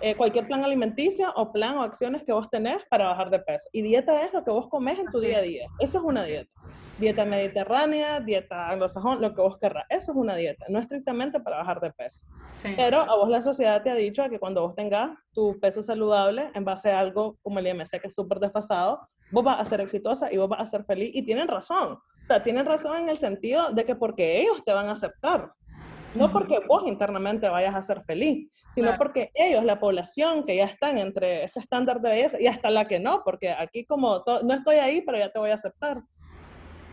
eh, 0.00 0.14
cualquier 0.14 0.46
plan 0.46 0.64
alimenticio 0.64 1.30
o 1.36 1.52
plan 1.52 1.76
o 1.76 1.82
acciones 1.82 2.22
que 2.24 2.32
vos 2.32 2.48
tenés 2.50 2.82
para 2.88 3.06
bajar 3.06 3.30
de 3.30 3.38
peso. 3.38 3.68
Y 3.72 3.82
dieta 3.82 4.24
es 4.24 4.32
lo 4.32 4.42
que 4.42 4.50
vos 4.50 4.68
comes 4.68 4.98
en 4.98 5.06
tu 5.06 5.20
día 5.20 5.38
a 5.38 5.42
día. 5.42 5.66
Eso 5.78 5.98
es 5.98 6.04
una 6.04 6.24
dieta. 6.24 6.50
Dieta 6.98 7.24
mediterránea, 7.24 8.20
dieta 8.20 8.70
anglosajón, 8.70 9.20
lo 9.20 9.34
que 9.34 9.42
vos 9.42 9.58
querrás. 9.58 9.84
Eso 9.88 10.12
es 10.12 10.16
una 10.16 10.36
dieta, 10.36 10.66
no 10.68 10.78
estrictamente 10.78 11.40
para 11.40 11.58
bajar 11.58 11.80
de 11.80 11.90
peso. 11.92 12.24
Pero 12.76 13.00
a 13.00 13.16
vos 13.16 13.28
la 13.28 13.42
sociedad 13.42 13.82
te 13.82 13.90
ha 13.90 13.94
dicho 13.94 14.22
que 14.28 14.38
cuando 14.38 14.62
vos 14.62 14.74
tengas 14.74 15.10
tu 15.32 15.58
peso 15.60 15.82
saludable 15.82 16.50
en 16.54 16.64
base 16.64 16.90
a 16.90 16.98
algo 16.98 17.36
como 17.42 17.58
el 17.58 17.66
IMC 17.66 18.00
que 18.00 18.06
es 18.06 18.14
súper 18.14 18.38
desfasado, 18.38 19.06
vos 19.30 19.44
vas 19.44 19.60
a 19.60 19.64
ser 19.64 19.80
exitosa 19.80 20.32
y 20.32 20.36
vos 20.36 20.48
vas 20.48 20.60
a 20.60 20.66
ser 20.66 20.84
feliz. 20.84 21.10
Y 21.14 21.22
tienen 21.22 21.48
razón. 21.48 21.92
O 21.92 22.26
sea, 22.26 22.42
tienen 22.42 22.66
razón 22.66 22.96
en 22.98 23.08
el 23.08 23.18
sentido 23.18 23.70
de 23.72 23.84
que 23.84 23.94
porque 23.94 24.40
ellos 24.40 24.62
te 24.64 24.72
van 24.72 24.88
a 24.88 24.92
aceptar. 24.92 25.52
No 26.14 26.32
porque 26.32 26.58
vos 26.66 26.82
internamente 26.86 27.48
vayas 27.48 27.74
a 27.74 27.82
ser 27.82 28.02
feliz, 28.04 28.50
sino 28.72 28.96
porque 28.96 29.30
ellos, 29.34 29.64
la 29.64 29.78
población 29.78 30.44
que 30.44 30.56
ya 30.56 30.64
están 30.64 30.98
entre 30.98 31.44
ese 31.44 31.60
estándar 31.60 32.00
de 32.00 32.10
belleza 32.10 32.40
y 32.40 32.46
hasta 32.46 32.70
la 32.70 32.88
que 32.88 32.98
no, 32.98 33.22
porque 33.24 33.50
aquí 33.50 33.84
como 33.84 34.22
no 34.42 34.54
estoy 34.54 34.76
ahí, 34.76 35.02
pero 35.02 35.18
ya 35.18 35.30
te 35.30 35.38
voy 35.38 35.50
a 35.50 35.54
aceptar. 35.54 36.02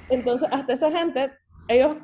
Entonces, 0.10 0.47
hasta 0.51 0.73
esa 0.73 0.91
gente, 0.91 1.32
ellos 1.67 1.97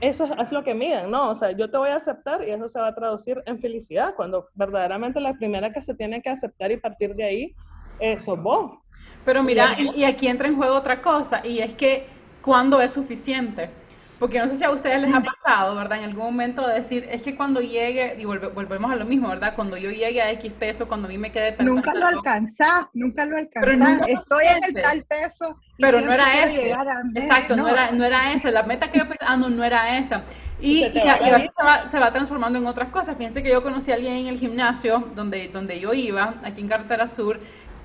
eso 0.00 0.28
es, 0.38 0.52
lo 0.52 0.62
que 0.62 0.74
miden, 0.74 1.10
¿no? 1.10 1.30
O 1.30 1.34
sea, 1.34 1.50
yo 1.50 1.70
te 1.70 1.76
voy 1.76 1.90
a 1.90 1.96
aceptar 1.96 2.42
y 2.46 2.50
eso 2.50 2.68
se 2.68 2.78
va 2.78 2.88
a 2.88 2.94
traducir 2.94 3.42
en 3.46 3.58
felicidad, 3.58 4.14
cuando 4.14 4.48
verdaderamente 4.54 5.20
la 5.20 5.34
primera 5.34 5.72
que 5.72 5.82
se 5.82 5.94
tiene 5.94 6.22
que 6.22 6.30
aceptar 6.30 6.70
y 6.70 6.76
partir 6.76 7.14
de 7.14 7.24
ahí 7.24 7.56
es 7.98 8.24
vos. 8.26 8.78
Pero 9.24 9.42
mira, 9.42 9.76
y 9.94 10.04
aquí 10.04 10.28
entra 10.28 10.46
en 10.46 10.56
juego 10.56 10.76
otra 10.76 11.02
cosa, 11.02 11.44
y 11.44 11.58
es 11.58 11.74
que 11.74 12.06
cuando 12.42 12.80
es 12.80 12.92
suficiente. 12.92 13.70
Porque 14.18 14.40
no 14.40 14.48
sé 14.48 14.56
si 14.56 14.64
a 14.64 14.70
ustedes 14.70 15.00
les 15.00 15.14
ha 15.14 15.22
pasado, 15.22 15.76
¿verdad? 15.76 15.98
En 15.98 16.04
algún 16.04 16.24
momento 16.24 16.66
de 16.66 16.74
decir, 16.74 17.06
es 17.10 17.22
que 17.22 17.36
cuando 17.36 17.60
llegue, 17.60 18.16
y 18.18 18.24
volvemos 18.24 18.90
a 18.90 18.96
lo 18.96 19.04
mismo, 19.04 19.28
¿verdad? 19.28 19.54
Cuando 19.54 19.76
yo 19.76 19.90
llegue 19.90 20.20
a 20.20 20.30
X 20.32 20.52
peso, 20.58 20.88
cuando 20.88 21.06
a 21.06 21.08
mí 21.08 21.18
me 21.18 21.30
quede 21.30 21.52
tal 21.52 21.66
Nunca 21.66 21.94
lo 21.94 22.06
alcanzás, 22.06 22.86
nunca 22.94 23.24
lo 23.24 23.36
alcanzás. 23.36 24.08
Estoy 24.08 24.46
en 24.46 24.64
el 24.64 24.82
tal 24.82 25.04
peso. 25.04 25.56
Pero 25.78 26.00
no 26.00 26.12
era 26.12 26.44
ese. 26.44 26.72
Exacto, 27.14 27.54
no. 27.54 27.68
era, 27.68 27.92
no 27.92 28.04
era 28.04 28.32
esa. 28.32 28.50
La 28.50 28.64
meta 28.64 28.90
que 28.90 28.98
yo 28.98 29.08
pensaba, 29.08 29.32
ah, 29.32 29.36
no, 29.36 29.50
no 29.50 29.62
era 29.62 29.96
esa. 29.98 30.24
Y, 30.60 30.84
y, 30.86 30.92
se, 30.92 31.64
va, 31.64 31.86
se 31.86 31.98
va 32.00 32.10
transformando 32.10 32.58
en 32.58 32.66
otras 32.66 32.88
cosas. 32.88 33.16
Fíjense 33.16 33.44
que 33.44 33.50
yo 33.50 33.62
conocí 33.62 33.92
a 33.92 33.94
alguien 33.94 34.14
en 34.14 34.26
el 34.26 34.38
gimnasio 34.38 35.08
donde, 35.14 35.48
donde 35.48 35.78
yo 35.78 35.94
iba, 35.94 36.34
aquí 36.42 36.60
en 36.60 36.68
Carretera 36.68 37.06
Sur, 37.06 37.38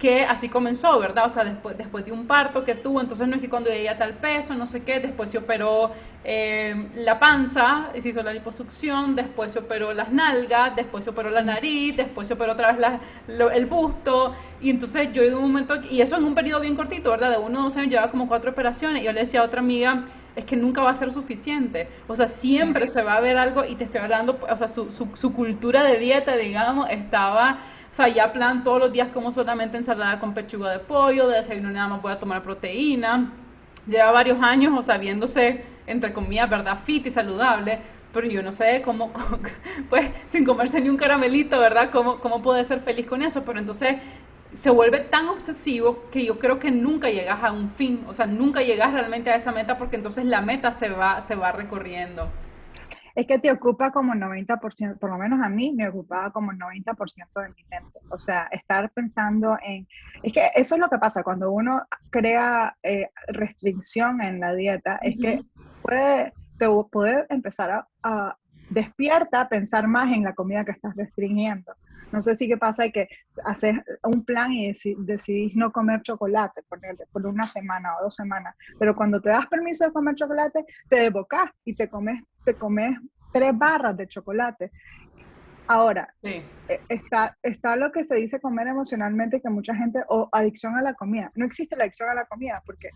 que 0.03 0.25
así 0.25 0.49
comenzó, 0.49 0.99
¿verdad? 0.99 1.27
O 1.27 1.29
sea, 1.29 1.45
después, 1.45 1.77
después 1.77 2.03
de 2.03 2.11
un 2.11 2.27
parto 2.27 2.65
que 2.65 2.75
tuvo, 2.75 2.99
entonces 2.99 3.25
no 3.25 3.35
es 3.35 3.41
que 3.41 3.47
cuando 3.47 3.69
ella 3.69 3.97
tal 3.97 4.15
peso, 4.15 4.53
no 4.53 4.65
sé 4.65 4.83
qué, 4.83 4.99
después 4.99 5.31
se 5.31 5.37
operó 5.37 5.91
eh, 6.25 6.89
la 6.95 7.19
panza, 7.19 7.87
se 7.97 8.09
hizo 8.09 8.21
la 8.21 8.33
liposucción, 8.33 9.15
después 9.15 9.53
se 9.53 9.59
operó 9.59 9.93
las 9.93 10.11
nalgas, 10.11 10.75
después 10.75 11.05
se 11.05 11.11
operó 11.11 11.29
la 11.29 11.41
nariz, 11.41 11.95
después 11.95 12.27
se 12.27 12.33
operó 12.33 12.51
otra 12.51 12.73
vez 12.73 12.81
la, 12.81 12.99
el 13.53 13.65
busto, 13.65 14.35
y 14.59 14.71
entonces 14.71 15.13
yo 15.13 15.23
en 15.23 15.35
un 15.35 15.43
momento, 15.43 15.75
y 15.89 16.01
eso 16.01 16.17
en 16.17 16.25
un 16.25 16.35
periodo 16.35 16.59
bien 16.59 16.75
cortito, 16.75 17.09
¿verdad? 17.11 17.31
De 17.31 17.37
uno 17.37 17.61
o 17.61 17.63
dos 17.63 17.77
años 17.77 17.89
llevaba 17.89 18.11
como 18.11 18.27
cuatro 18.27 18.51
operaciones, 18.51 19.03
y 19.03 19.05
yo 19.05 19.13
le 19.13 19.21
decía 19.21 19.39
a 19.39 19.45
otra 19.45 19.61
amiga, 19.61 20.03
es 20.35 20.43
que 20.43 20.57
nunca 20.57 20.81
va 20.81 20.89
a 20.89 20.95
ser 20.95 21.13
suficiente. 21.13 21.87
O 22.09 22.15
sea, 22.17 22.27
siempre 22.27 22.89
se 22.89 23.03
va 23.03 23.13
a 23.13 23.21
ver 23.21 23.37
algo 23.37 23.63
y 23.63 23.75
te 23.75 23.85
estoy 23.85 24.01
hablando, 24.01 24.37
o 24.49 24.57
sea, 24.57 24.67
su, 24.67 24.91
su, 24.91 25.07
su 25.13 25.31
cultura 25.31 25.81
de 25.83 25.97
dieta, 25.97 26.35
digamos, 26.35 26.89
estaba 26.89 27.59
o 27.93 27.95
sea, 27.95 28.07
ya 28.07 28.33
plan 28.33 28.63
todos 28.63 28.79
los 28.79 28.91
días 28.91 29.09
como 29.13 29.31
solamente 29.31 29.77
ensalada 29.77 30.19
con 30.19 30.33
pechuga 30.33 30.71
de 30.71 30.79
pollo, 30.79 31.27
de 31.27 31.37
desayuno 31.37 31.69
nada 31.69 31.89
más 31.89 32.01
voy 32.01 32.11
a 32.11 32.17
tomar 32.17 32.41
proteína. 32.41 33.31
Lleva 33.85 34.09
varios 34.09 34.41
años, 34.41 34.73
o 34.75 34.81
sea, 34.81 34.97
viéndose, 34.97 35.63
entre 35.85 36.11
comillas, 36.11 36.49
¿verdad? 36.49 36.79
Fit 36.83 37.05
y 37.05 37.11
saludable, 37.11 37.77
pero 38.11 38.25
yo 38.25 38.41
no 38.41 38.51
sé 38.51 38.81
cómo, 38.83 39.11
pues, 39.91 40.09
sin 40.25 40.43
comerse 40.43 40.81
ni 40.81 40.89
un 40.89 40.97
caramelito, 40.97 41.59
¿verdad? 41.59 41.91
¿Cómo, 41.91 42.19
cómo 42.19 42.41
puede 42.41 42.65
ser 42.65 42.79
feliz 42.79 43.05
con 43.05 43.21
eso? 43.21 43.45
Pero 43.45 43.59
entonces 43.59 43.97
se 44.53 44.71
vuelve 44.71 45.01
tan 45.01 45.27
obsesivo 45.27 46.05
que 46.11 46.25
yo 46.25 46.39
creo 46.39 46.57
que 46.57 46.71
nunca 46.71 47.11
llegas 47.11 47.43
a 47.43 47.51
un 47.51 47.69
fin, 47.69 48.05
o 48.07 48.13
sea, 48.13 48.25
nunca 48.25 48.63
llegas 48.63 48.91
realmente 48.91 49.29
a 49.29 49.35
esa 49.35 49.51
meta 49.51 49.77
porque 49.77 49.97
entonces 49.97 50.25
la 50.25 50.41
meta 50.41 50.71
se 50.71 50.89
va, 50.89 51.21
se 51.21 51.35
va 51.35 51.51
recorriendo 51.51 52.27
es 53.15 53.27
que 53.27 53.37
te 53.37 53.51
ocupa 53.51 53.91
como 53.91 54.13
90%, 54.13 54.97
por 54.97 55.09
lo 55.09 55.17
menos 55.17 55.39
a 55.41 55.49
mí 55.49 55.71
me 55.71 55.87
ocupaba 55.87 56.31
como 56.31 56.51
90% 56.51 57.41
de 57.41 57.49
mi 57.49 57.63
mente. 57.69 57.99
O 58.09 58.17
sea, 58.17 58.47
estar 58.51 58.89
pensando 58.91 59.57
en... 59.63 59.87
Es 60.23 60.33
que 60.33 60.49
eso 60.55 60.75
es 60.75 60.81
lo 60.81 60.89
que 60.89 60.97
pasa 60.97 61.23
cuando 61.23 61.51
uno 61.51 61.83
crea 62.09 62.75
eh, 62.81 63.09
restricción 63.27 64.21
en 64.21 64.39
la 64.39 64.55
dieta, 64.55 64.99
es 65.03 65.17
que 65.19 65.43
puede, 65.83 66.33
te 66.57 66.67
puede 66.91 67.25
empezar 67.29 67.71
a, 67.71 67.87
a, 68.01 68.37
despierta 68.69 69.41
a 69.41 69.49
pensar 69.49 69.87
más 69.87 70.11
en 70.11 70.23
la 70.23 70.33
comida 70.33 70.65
que 70.65 70.71
estás 70.71 70.95
restringiendo. 70.95 71.73
No 72.13 72.21
sé 72.21 72.35
si 72.35 72.47
qué 72.47 72.57
pasa 72.57 72.87
que 72.89 73.09
haces 73.43 73.73
un 74.03 74.23
plan 74.23 74.51
y 74.53 74.71
decidís 74.99 75.55
no 75.55 75.71
comer 75.71 76.03
chocolate 76.03 76.61
por, 76.69 76.79
por 77.11 77.25
una 77.25 77.47
semana 77.47 77.97
o 77.97 78.03
dos 78.03 78.15
semanas, 78.15 78.55
pero 78.77 78.95
cuando 78.95 79.19
te 79.19 79.29
das 79.29 79.47
permiso 79.47 79.85
de 79.85 79.91
comer 79.91 80.13
chocolate, 80.13 80.63
te 80.87 80.97
devocas 80.97 81.49
y 81.65 81.73
te 81.73 81.89
comes, 81.89 82.21
te 82.45 82.53
comes 82.53 82.99
tres 83.31 83.57
barras 83.57 83.97
de 83.97 84.07
chocolate. 84.07 84.71
Ahora, 85.67 86.13
eh, 86.21 86.45
está, 86.87 87.35
está 87.41 87.75
lo 87.77 87.91
que 87.91 88.03
se 88.03 88.15
dice 88.15 88.39
comer 88.39 88.67
emocionalmente, 88.67 89.41
que 89.41 89.49
mucha 89.49 89.73
gente, 89.73 90.03
o 90.07 90.29
adicción 90.31 90.75
a 90.75 90.83
la 90.83 90.93
comida. 90.93 91.31
No 91.33 91.45
existe 91.45 91.75
la 91.75 91.85
adicción 91.85 92.09
a 92.09 92.13
la 92.13 92.25
comida, 92.25 92.61
porque 92.63 92.89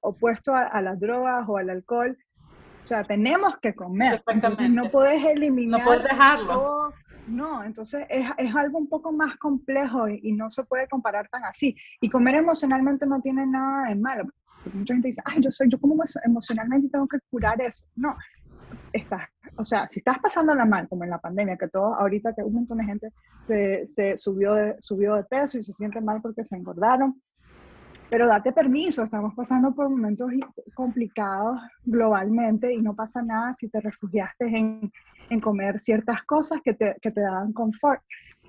opuesto 0.00 0.52
a, 0.52 0.80
las 0.80 0.98
drogas 0.98 1.44
o 1.46 1.58
al 1.58 1.70
alcohol, 1.70 2.18
o 2.82 2.86
sea, 2.86 3.04
tenemos 3.04 3.56
que 3.58 3.74
comer. 3.74 4.20
Entonces 4.26 4.68
no 4.68 4.90
puedes 4.90 5.24
eliminar. 5.24 5.78
No 5.80 5.86
puedes 5.86 6.02
dejarlo. 6.02 6.92
No, 7.26 7.62
entonces 7.62 8.04
es, 8.08 8.26
es, 8.36 8.54
algo 8.54 8.78
un 8.78 8.88
poco 8.88 9.12
más 9.12 9.36
complejo 9.36 10.08
y, 10.08 10.32
no 10.32 10.50
se 10.50 10.64
puede 10.64 10.88
comparar 10.88 11.28
tan 11.28 11.44
así. 11.44 11.76
Y 12.00 12.10
comer 12.10 12.36
emocionalmente 12.36 13.06
no 13.06 13.20
tiene 13.20 13.46
nada 13.46 13.88
de 13.88 13.96
malo. 13.96 14.24
Mucha 14.72 14.94
gente 14.94 15.08
dice, 15.08 15.22
ay, 15.24 15.40
yo 15.40 15.50
soy, 15.50 15.68
yo 15.68 15.78
como 15.80 16.02
emocionalmente 16.24 16.88
tengo 16.88 17.06
que 17.06 17.18
curar 17.30 17.60
eso. 17.60 17.84
No, 17.96 18.16
estás, 18.92 19.28
o 19.56 19.64
sea, 19.64 19.88
si 19.88 20.00
estás 20.00 20.18
pasándola 20.18 20.64
mal, 20.64 20.88
como 20.88 21.04
en 21.04 21.10
la 21.10 21.18
pandemia, 21.18 21.56
que 21.56 21.68
todo, 21.68 21.94
ahorita 21.94 22.34
que 22.34 22.42
un 22.42 22.54
montón 22.54 22.78
de 22.78 22.84
gente 22.84 23.08
se, 23.46 23.86
se 23.86 24.18
subió, 24.18 24.54
de, 24.54 24.76
subió 24.78 25.14
de 25.14 25.24
peso 25.24 25.58
y 25.58 25.62
se 25.62 25.72
siente 25.72 26.00
mal 26.00 26.20
porque 26.22 26.44
se 26.44 26.56
engordaron, 26.56 27.20
pero 28.12 28.28
date 28.28 28.52
permiso, 28.52 29.04
estamos 29.04 29.32
pasando 29.34 29.74
por 29.74 29.88
momentos 29.88 30.30
complicados 30.74 31.58
globalmente 31.82 32.70
y 32.70 32.82
no 32.82 32.94
pasa 32.94 33.22
nada 33.22 33.54
si 33.58 33.68
te 33.68 33.80
refugiaste 33.80 34.54
en, 34.54 34.92
en 35.30 35.40
comer 35.40 35.80
ciertas 35.80 36.22
cosas 36.24 36.60
que 36.62 36.74
te, 36.74 36.94
que 37.00 37.10
te 37.10 37.22
dan 37.22 37.54
confort. 37.54 38.02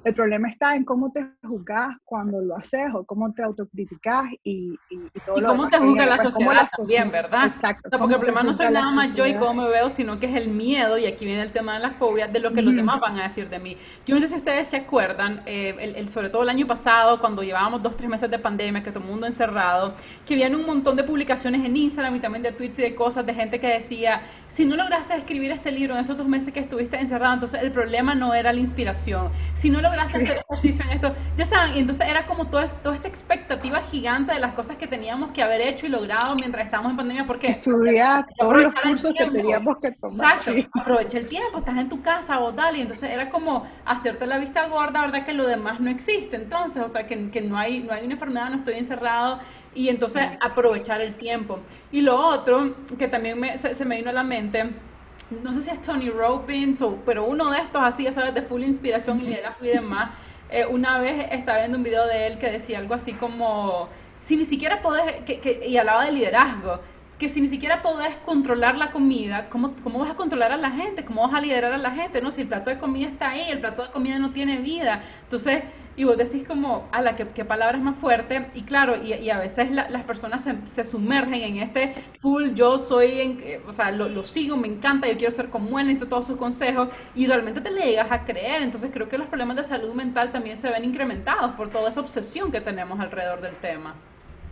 El 0.04 0.14
problema 0.14 0.50
está 0.50 0.76
en 0.76 0.84
cómo 0.84 1.12
te 1.12 1.26
juzgas 1.44 1.96
cuando 2.04 2.42
lo 2.42 2.58
haces 2.58 2.94
o 2.94 3.06
cómo 3.06 3.32
te 3.34 3.42
autocriticas 3.42 4.26
y, 4.44 4.78
y, 4.90 4.96
y 5.14 5.20
todo 5.26 5.40
y 5.40 5.42
cómo 5.42 5.70
te 5.70 5.78
juzga 5.78 6.06
la 6.06 6.18
sociedad 6.18 6.68
también, 6.76 7.12
¿verdad? 7.12 7.48
Exacto. 7.56 7.90
porque 7.98 8.16
el 8.16 8.20
problema 8.20 8.44
no 8.44 8.54
soy 8.54 8.72
nada 8.72 8.92
más 8.92 9.14
yo 9.16 9.26
y 9.26 9.36
cómo 9.36 9.64
me 9.64 9.70
veo, 9.70 9.90
sino 9.90 10.20
que 10.20 10.26
es 10.26 10.36
el 10.36 10.50
miedo, 10.50 10.98
y 10.98 11.06
aquí 11.06 11.26
viene 11.26 11.42
el 11.42 11.52
tema 11.52 11.76
de 11.76 11.80
las 11.80 11.96
fobias, 11.96 12.32
de 12.32 12.40
lo 12.40 12.54
que 12.54 12.62
los 12.62 12.76
demás 12.76 13.00
van 13.00 13.20
a 13.20 13.24
decir 13.24 13.50
de 13.50 13.60
mí. 13.60 13.78
Yo 14.06 14.16
no 14.16 14.22
sé 14.22 14.28
si 14.28 14.36
ustedes 14.36 14.68
se 14.68 14.78
acuerdan, 14.78 15.42
eh, 15.46 15.94
el, 15.96 16.10
sobre 16.10 16.30
todo 16.30 16.44
el 16.44 16.50
año 16.50 16.68
pasado, 16.68 17.20
cuando 17.20 17.44
llevábamos 17.44 17.82
dos, 17.82 17.96
tres 17.96 18.10
meses 18.10 18.30
de 18.30 18.40
pandemia, 18.40 18.84
que 18.84 18.92
todo 18.92 19.04
el 19.04 19.10
mundo 19.10 19.26
encerrado, 19.26 19.94
que 20.26 20.34
habían 20.34 20.56
un 20.56 20.66
montón 20.66 20.96
de 20.96 21.04
publicaciones 21.04 21.66
en 21.66 21.78
Instagram 21.78 22.16
y 22.16 22.20
también 22.20 22.44
de 22.44 22.52
tweets 22.52 22.80
y 22.80 22.82
de 22.82 22.96
cosas 22.96 23.26
de 23.26 23.34
gente 23.34 23.60
que 23.60 23.68
decía, 23.68 24.22
si 24.54 24.66
no 24.66 24.76
lograste 24.76 25.16
escribir 25.16 25.52
este 25.52 25.72
libro 25.72 25.96
en 25.96 26.02
estos 26.02 26.18
dos 26.18 26.28
meses 26.28 26.54
que 26.54 26.60
estuviste 26.60 26.98
encerrado, 26.98 27.34
entonces 27.34 27.62
el 27.62 27.72
problema 27.72 28.14
no 28.14 28.34
era 28.36 28.54
la 28.54 28.60
inspiración. 28.60 29.30
Si 29.56 29.70
no 29.70 29.82
lograste 29.82 30.22
hacer 30.22 30.44
ejercicio 30.48 30.86
en 30.86 30.92
esto, 30.92 31.16
ya 31.36 31.46
saben, 31.46 31.76
y 31.76 31.80
entonces 31.80 32.08
era 32.08 32.26
como 32.28 32.48
toda, 32.48 32.68
toda 32.68 32.96
esta 32.96 33.08
expectativa 33.08 33.82
gigante 33.82 34.34
de 34.34 34.40
las 34.40 34.54
cosas 34.54 34.78
que 34.78 34.86
teníamos 34.86 35.32
que 35.32 35.42
haber 35.42 35.62
hecho 35.62 35.88
y 35.88 35.90
logrado 35.90 36.36
mientras 36.36 36.66
estábamos 36.66 36.92
en 36.92 36.98
pandemia. 36.98 37.26
Porque 37.26 37.48
estudiar 37.48 38.26
todos 38.38 38.62
los 38.62 38.74
cursos 38.74 39.14
que 39.18 39.26
teníamos 39.26 39.78
que 39.82 39.92
tomar. 39.94 40.36
Exacto, 40.36 40.70
aprovecha 40.80 41.18
el 41.18 41.28
tiempo, 41.28 41.58
estás 41.58 41.78
en 41.78 41.90
tu 41.90 42.02
casa 42.04 42.40
o 42.40 42.54
tal, 42.54 42.78
y 42.78 42.82
entonces 42.82 43.10
era 43.10 43.30
como 43.30 43.66
hacerte 43.86 44.28
la 44.28 44.38
vista 44.38 44.68
gorda, 44.68 45.02
¿verdad? 45.02 45.26
Que 45.26 45.34
lo 45.34 45.48
demás 45.48 45.80
no 45.80 45.90
existe. 45.90 46.36
Entonces, 46.36 46.84
o 46.84 46.88
sea, 46.88 47.08
que, 47.08 47.32
que 47.32 47.42
no, 47.42 47.58
hay, 47.58 47.82
no 47.82 47.92
hay 47.92 48.04
una 48.06 48.14
enfermedad, 48.14 48.52
no 48.52 48.58
estoy 48.58 48.76
encerrado 48.76 49.40
y 49.76 49.90
entonces 49.90 50.24
aprovechar 50.40 51.02
el 51.02 51.16
tiempo. 51.16 51.60
Y 51.92 52.02
lo 52.02 52.16
otro 52.18 52.76
que 52.98 53.08
también 53.08 53.40
se, 53.58 53.86
me 53.86 53.98
vino 53.98 54.10
a 54.10 54.14
la 54.14 54.24
mente, 54.24 54.70
no 55.44 55.54
sé 55.54 55.62
si 55.62 55.72
es 55.72 55.82
Tony 55.82 56.10
Robbins, 56.10 56.82
o, 56.82 56.98
pero 57.06 57.26
uno 57.26 57.52
de 57.52 57.60
estos 57.60 57.82
así, 57.84 58.04
ya 58.04 58.12
sabes, 58.12 58.34
de 58.34 58.42
full 58.42 58.64
inspiración 58.64 59.20
y 59.20 59.24
liderazgo 59.24 59.66
y 59.66 59.70
demás, 59.70 60.12
eh, 60.50 60.66
una 60.66 61.00
vez 61.00 61.28
estaba 61.32 61.60
viendo 61.60 61.78
un 61.78 61.84
video 61.84 62.06
de 62.08 62.28
él 62.28 62.38
que 62.38 62.52
decía 62.52 62.78
algo 62.78 62.94
así 62.94 63.14
como, 63.14 63.90
si 64.24 64.38
ni 64.38 64.46
siquiera 64.46 64.82
podés, 64.82 65.22
que, 65.26 65.64
y 65.68 65.78
hablaba 65.78 66.06
de 66.06 66.12
liderazgo, 66.12 66.80
que 67.18 67.30
si 67.30 67.42
ni 67.42 67.48
siquiera 67.48 67.82
podés 67.82 68.16
controlar 68.26 68.76
la 68.76 68.92
comida, 68.92 69.50
¿cómo, 69.50 69.74
¿cómo 69.84 70.00
vas 70.00 70.12
a 70.12 70.16
controlar 70.16 70.52
a 70.52 70.58
la 70.58 70.72
gente? 70.72 71.06
¿Cómo 71.06 71.22
vas 71.22 71.34
a 71.34 71.42
liderar 71.42 71.72
a 71.72 71.78
la 71.78 71.92
gente? 71.92 72.22
No, 72.22 72.32
si 72.32 72.42
el 72.42 72.48
plato 72.48 72.70
de 72.70 72.78
comida 72.78 73.08
está 73.08 73.30
ahí, 73.30 73.50
el 73.50 73.60
plato 73.60 73.84
de 73.84 73.92
comida 73.92 74.20
no 74.20 74.32
tiene 74.32 74.58
vida. 74.58 75.04
Entonces, 75.24 75.64
y 75.96 76.04
vos 76.04 76.18
decís 76.18 76.44
como, 76.48 76.88
a 76.92 77.02
la 77.02 77.16
que, 77.16 77.26
palabra 77.46 77.78
es 77.78 77.84
más 77.84 77.98
fuerte, 77.98 78.48
y 78.54 78.64
claro, 78.64 79.02
y, 79.04 79.30
a 79.30 79.40
veces 79.40 79.72
las 79.72 80.04
personas 80.04 80.46
se, 80.66 80.84
sumergen 80.84 81.42
en 81.42 81.58
este 81.58 81.96
full, 82.20 82.54
yo 82.54 82.80
soy, 82.80 83.20
en, 83.20 83.40
eh, 83.44 83.62
o 83.68 83.72
sea, 83.72 83.92
lo, 83.92 84.24
sigo, 84.24 84.58
me 84.58 84.68
encanta, 84.68 85.08
yo 85.08 85.18
quiero 85.18 85.32
ser 85.32 85.50
como 85.50 85.80
él, 85.80 85.88
necesito 85.88 86.10
todos 86.10 86.28
sus 86.28 86.38
consejos, 86.38 86.90
y 87.16 87.28
realmente 87.28 87.62
te 87.62 87.72
le 87.72 87.86
llegas 87.86 88.12
a 88.12 88.26
creer, 88.26 88.64
entonces 88.64 88.92
creo 88.94 89.10
que 89.10 89.18
los 89.18 89.28
problemas 89.28 89.58
de 89.58 89.64
salud 89.64 89.94
mental 89.94 90.32
también 90.32 90.58
se 90.58 90.70
ven 90.70 90.84
incrementados 90.84 91.52
por 91.52 91.70
toda 91.70 91.90
esa 91.90 92.00
obsesión 92.00 92.52
que 92.52 92.62
tenemos 92.62 93.00
alrededor 93.00 93.42
del 93.42 93.56
tema. 93.56 93.96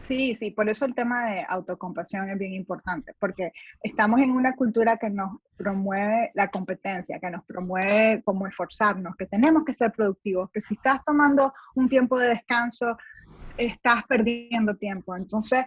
Sí, 0.08 0.36
sí, 0.36 0.52
por 0.52 0.68
eso 0.70 0.86
el 0.86 0.96
tema 0.96 1.28
de 1.28 1.46
autocompasión 1.48 2.30
es 2.30 2.38
bien 2.38 2.54
importante, 2.54 3.14
porque 3.20 3.52
estamos 3.84 4.20
en 4.20 4.32
una 4.32 4.56
cultura 4.56 4.98
que 4.98 5.10
nos 5.10 5.38
promueve 5.58 6.32
la 6.34 6.50
competencia, 6.50 7.20
que 7.20 7.30
nos 7.30 7.44
promueve 7.46 8.22
como 8.24 8.48
esforzarnos, 8.48 9.16
que 9.16 9.28
tenemos 9.28 9.64
que 9.64 9.74
ser 9.74 9.92
productivos, 9.92 10.50
que 10.52 10.62
si 10.62 10.74
estás 10.74 11.04
tomando 11.04 11.54
un 11.76 11.88
tiempo 11.88 12.18
de 12.18 12.30
descanso, 12.30 12.98
estás 13.58 14.04
perdiendo 14.08 14.76
tiempo. 14.76 15.16
Entonces, 15.16 15.66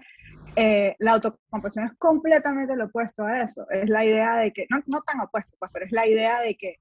eh, 0.57 0.94
la 0.99 1.12
autocompasión 1.12 1.87
es 1.87 1.92
completamente 1.99 2.77
lo 2.77 2.87
opuesto 2.87 3.25
a 3.25 3.42
eso. 3.42 3.68
Es 3.70 3.88
la 3.88 4.05
idea 4.05 4.37
de 4.37 4.53
que, 4.53 4.66
no, 4.68 4.83
no 4.87 5.03
tan 5.03 5.20
opuesto, 5.20 5.57
pues, 5.59 5.70
pero 5.73 5.87
es 5.87 5.92
la 5.92 6.07
idea 6.07 6.40
de 6.40 6.57
que 6.57 6.79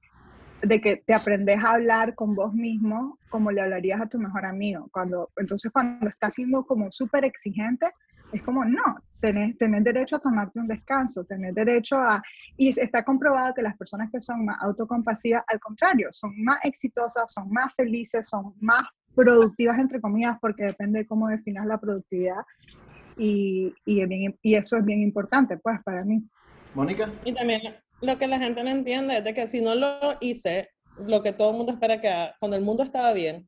de 0.64 0.82
que 0.82 0.98
te 0.98 1.14
aprendes 1.14 1.64
a 1.64 1.74
hablar 1.74 2.16
con 2.16 2.34
vos 2.36 2.54
mismo 2.54 3.20
como 3.30 3.52
le 3.52 3.62
hablarías 3.62 4.02
a 4.02 4.08
tu 4.08 4.18
mejor 4.18 4.46
amigo. 4.46 4.90
Cuando, 4.92 5.30
entonces, 5.38 5.72
cuando 5.72 6.08
estás 6.08 6.34
siendo 6.34 6.66
como 6.66 6.92
súper 6.92 7.26
exigente, 7.26 7.88
Es 8.34 8.42
como, 8.42 8.66
no, 8.66 8.96
tenés, 9.22 9.56
tenés 9.60 9.84
derecho 9.84 10.16
a 10.16 10.20
tomarte 10.20 10.60
un 10.60 10.68
descanso, 10.68 11.24
tenés 11.24 11.54
derecho 11.54 11.98
a... 11.98 12.20
Y 12.58 12.74
está 12.80 13.04
comprobado 13.04 13.54
que 13.54 13.62
las 13.62 13.78
personas 13.78 14.10
que 14.12 14.20
son 14.20 14.44
más 14.46 14.58
autocompasivas, 14.62 15.44
al 15.48 15.60
contrario, 15.60 16.08
son 16.12 16.32
más 16.44 16.58
exitosas, 16.64 17.32
son 17.32 17.52
más 17.52 17.72
felices, 17.76 18.28
son 18.28 18.54
más 18.60 18.84
productivas, 19.14 19.78
entre 19.78 20.02
comillas, 20.02 20.38
porque 20.42 20.66
depende 20.66 21.00
de 21.00 21.06
cómo 21.06 21.28
definas 21.28 21.68
la 21.68 21.78
productividad. 21.78 22.44
Y, 23.18 23.72
y, 23.86 24.02
y 24.42 24.56
eso 24.56 24.78
es 24.78 24.84
bien 24.84 25.02
importante, 25.02 25.58
pues, 25.58 25.80
para 25.84 26.04
mí. 26.04 26.24
Mónica. 26.74 27.08
Y 27.24 27.34
también 27.36 27.62
lo 28.04 28.18
que 28.18 28.28
la 28.28 28.38
gente 28.38 28.64
no 28.64 28.70
entiende 28.70 29.18
es 29.18 29.24
de 29.24 29.34
que 29.34 29.48
si 29.48 29.62
no 29.62 29.76
lo 29.76 30.18
hice, 30.20 30.70
lo 31.08 31.24
que 31.24 31.32
todo 31.32 31.52
el 31.52 31.58
mundo 31.58 31.72
espera 31.72 32.02
que 32.02 32.10
haga, 32.10 32.36
cuando 32.40 32.58
el 32.58 32.64
mundo 32.64 32.84
estaba 32.84 33.14
bien 33.14 33.48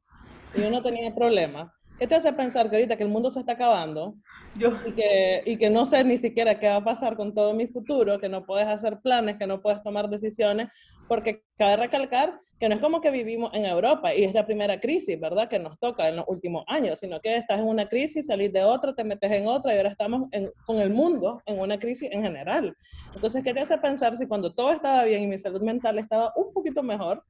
y 0.56 0.62
uno 0.62 0.82
tenía 0.82 1.14
problemas, 1.14 1.72
¿qué 2.00 2.08
te 2.08 2.16
hace 2.16 2.32
pensar 2.32 2.70
que 2.70 2.78
ahorita 2.78 2.96
que 2.96 3.04
el 3.04 3.10
mundo 3.10 3.32
se 3.32 3.42
está 3.42 3.52
acabando 3.54 4.16
Yo. 4.56 4.72
Y, 4.86 4.94
que, 4.94 5.44
y 5.46 5.58
que 5.58 5.70
no 5.70 5.86
sé 5.86 6.04
ni 6.06 6.18
siquiera 6.18 6.58
qué 6.58 6.68
va 6.68 6.78
a 6.78 6.84
pasar 6.84 7.18
con 7.18 7.34
todo 7.34 7.54
mi 7.54 7.68
futuro, 7.68 8.18
que 8.20 8.30
no 8.30 8.46
puedes 8.46 8.68
hacer 8.68 9.00
planes, 9.02 9.38
que 9.38 9.46
no 9.46 9.62
puedes 9.62 9.84
tomar 9.84 10.10
decisiones, 10.10 10.70
porque 11.08 11.44
cabe 11.58 11.78
recalcar 11.78 12.40
que 12.60 12.70
no 12.70 12.76
es 12.76 12.82
como 12.82 13.02
que 13.02 13.12
vivimos 13.12 13.54
en 13.54 13.66
Europa 13.66 14.14
y 14.16 14.24
es 14.24 14.34
la 14.34 14.46
primera 14.46 14.80
crisis, 14.80 15.20
¿verdad? 15.20 15.50
Que 15.50 15.60
nos 15.60 15.78
toca 15.80 16.08
en 16.08 16.16
los 16.16 16.26
últimos 16.28 16.64
años, 16.68 17.00
sino 17.00 17.20
que 17.20 17.36
estás 17.36 17.60
en 17.60 17.68
una 17.68 17.88
crisis, 17.88 18.28
salís 18.28 18.54
de 18.54 18.64
otra, 18.64 18.94
te 18.96 19.04
metes 19.04 19.30
en 19.32 19.48
otra 19.48 19.74
y 19.74 19.78
ahora 19.78 19.90
estamos 19.90 20.30
con 20.66 20.80
el 20.80 20.92
mundo 20.92 21.42
en 21.46 21.60
una 21.60 21.78
crisis 21.78 22.10
en 22.12 22.24
general. 22.24 22.76
Entonces, 23.14 23.44
¿qué 23.44 23.54
te 23.54 23.60
hace 23.60 23.78
pensar 23.78 24.16
si 24.16 24.26
cuando 24.26 24.54
todo 24.54 24.72
estaba 24.72 25.04
bien 25.04 25.24
y 25.24 25.28
mi 25.28 25.38
salud 25.38 25.62
mental 25.62 26.00
estaba 26.00 26.32
un 26.36 26.54
poquito 26.54 26.82
mejor, 26.82 27.24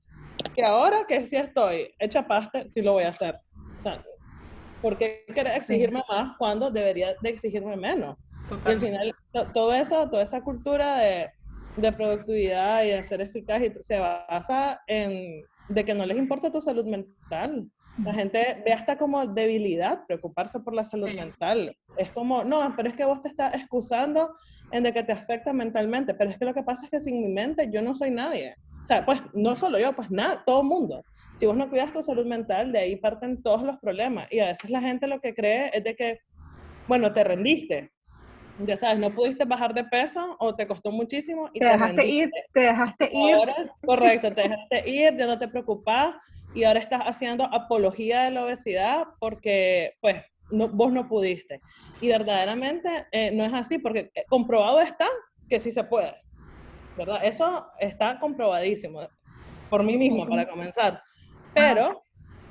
que 0.53 0.63
ahora 0.63 1.05
que 1.07 1.23
sí 1.25 1.35
estoy 1.35 1.93
hecha 1.97 2.27
pasta, 2.27 2.67
sí 2.67 2.83
lo 2.83 2.93
voy 2.93 3.03
a 3.03 3.09
hacer? 3.09 3.39
O 3.79 3.81
sea, 3.81 3.97
¿por 4.79 4.95
qué 4.95 5.25
querer 5.33 5.53
exigirme 5.57 6.03
más 6.07 6.37
cuando 6.37 6.69
debería 6.69 7.15
de 7.19 7.29
exigirme 7.29 7.75
menos? 7.75 8.15
Y 8.63 8.69
al 8.69 8.79
final, 8.79 9.15
todo 9.55 9.73
eso, 9.73 10.07
toda 10.07 10.21
esa 10.21 10.41
cultura 10.41 10.97
de 10.97 11.31
de 11.75 11.91
productividad 11.91 12.83
y 12.83 12.89
de 12.89 13.03
ser 13.03 13.21
eficaz 13.21 13.61
y 13.61 13.71
se 13.81 13.99
basa 13.99 14.81
en 14.87 15.43
de 15.69 15.83
que 15.83 15.93
no 15.93 16.05
les 16.05 16.17
importa 16.17 16.51
tu 16.51 16.61
salud 16.61 16.85
mental. 16.85 17.69
La 18.03 18.13
gente 18.13 18.61
ve 18.65 18.73
hasta 18.73 18.97
como 18.97 19.25
debilidad 19.25 20.05
preocuparse 20.05 20.59
por 20.59 20.73
la 20.73 20.83
salud 20.83 21.09
mental. 21.13 21.75
Es 21.97 22.11
como, 22.11 22.43
no, 22.43 22.73
pero 22.75 22.89
es 22.89 22.95
que 22.95 23.05
vos 23.05 23.21
te 23.21 23.29
estás 23.29 23.55
excusando 23.55 24.35
en 24.71 24.83
de 24.83 24.93
que 24.93 25.03
te 25.03 25.13
afecta 25.13 25.53
mentalmente, 25.53 26.13
pero 26.13 26.29
es 26.29 26.37
que 26.37 26.45
lo 26.45 26.53
que 26.53 26.63
pasa 26.63 26.83
es 26.85 26.91
que 26.91 26.99
sin 26.99 27.21
mi 27.21 27.31
mente 27.31 27.69
yo 27.71 27.81
no 27.81 27.95
soy 27.95 28.11
nadie. 28.11 28.55
O 28.83 28.87
sea, 28.87 29.05
pues 29.05 29.21
no 29.33 29.55
solo 29.55 29.79
yo, 29.79 29.93
pues 29.93 30.11
nada, 30.11 30.43
todo 30.45 30.61
el 30.61 30.67
mundo. 30.67 31.03
Si 31.35 31.45
vos 31.45 31.57
no 31.57 31.69
cuidas 31.69 31.91
tu 31.91 32.03
salud 32.03 32.25
mental, 32.25 32.71
de 32.71 32.79
ahí 32.79 32.95
parten 32.97 33.41
todos 33.41 33.63
los 33.63 33.77
problemas. 33.77 34.27
Y 34.31 34.39
a 34.39 34.47
veces 34.47 34.69
la 34.69 34.81
gente 34.81 35.07
lo 35.07 35.19
que 35.21 35.33
cree 35.33 35.71
es 35.73 35.83
de 35.83 35.95
que, 35.95 36.19
bueno, 36.87 37.13
te 37.13 37.23
rendiste, 37.23 37.91
ya 38.57 38.77
sabes, 38.77 38.99
no 38.99 39.13
pudiste 39.13 39.45
bajar 39.45 39.73
de 39.73 39.83
peso 39.83 40.35
o 40.39 40.55
te 40.55 40.67
costó 40.67 40.91
muchísimo 40.91 41.49
y 41.53 41.59
te, 41.59 41.65
dejaste 41.65 42.05
ir, 42.05 42.31
te 42.53 42.59
dejaste 42.61 43.09
ir. 43.13 43.37
correcto, 43.85 44.33
te 44.33 44.43
dejaste 44.43 44.89
ir, 44.89 45.17
ya 45.17 45.27
no 45.27 45.37
te 45.37 45.47
preocupas 45.47 46.15
y 46.53 46.63
ahora 46.63 46.79
estás 46.79 47.01
haciendo 47.01 47.43
apología 47.43 48.23
de 48.23 48.31
la 48.31 48.45
obesidad 48.45 49.07
porque 49.19 49.97
pues 50.01 50.23
no, 50.51 50.69
vos 50.69 50.91
no 50.91 51.07
pudiste. 51.07 51.61
Y 51.99 52.07
verdaderamente 52.07 53.07
eh, 53.11 53.31
no 53.31 53.43
es 53.43 53.53
así 53.53 53.77
porque 53.77 54.11
eh, 54.15 54.25
comprobado 54.29 54.79
está 54.79 55.07
que 55.49 55.59
sí 55.59 55.71
se 55.71 55.83
puede, 55.83 56.15
¿verdad? 56.97 57.19
Eso 57.23 57.67
está 57.79 58.19
comprobadísimo 58.19 59.01
por 59.69 59.83
mí 59.83 59.97
mismo 59.97 60.27
para 60.27 60.47
comenzar. 60.47 61.01
Pero... 61.53 62.03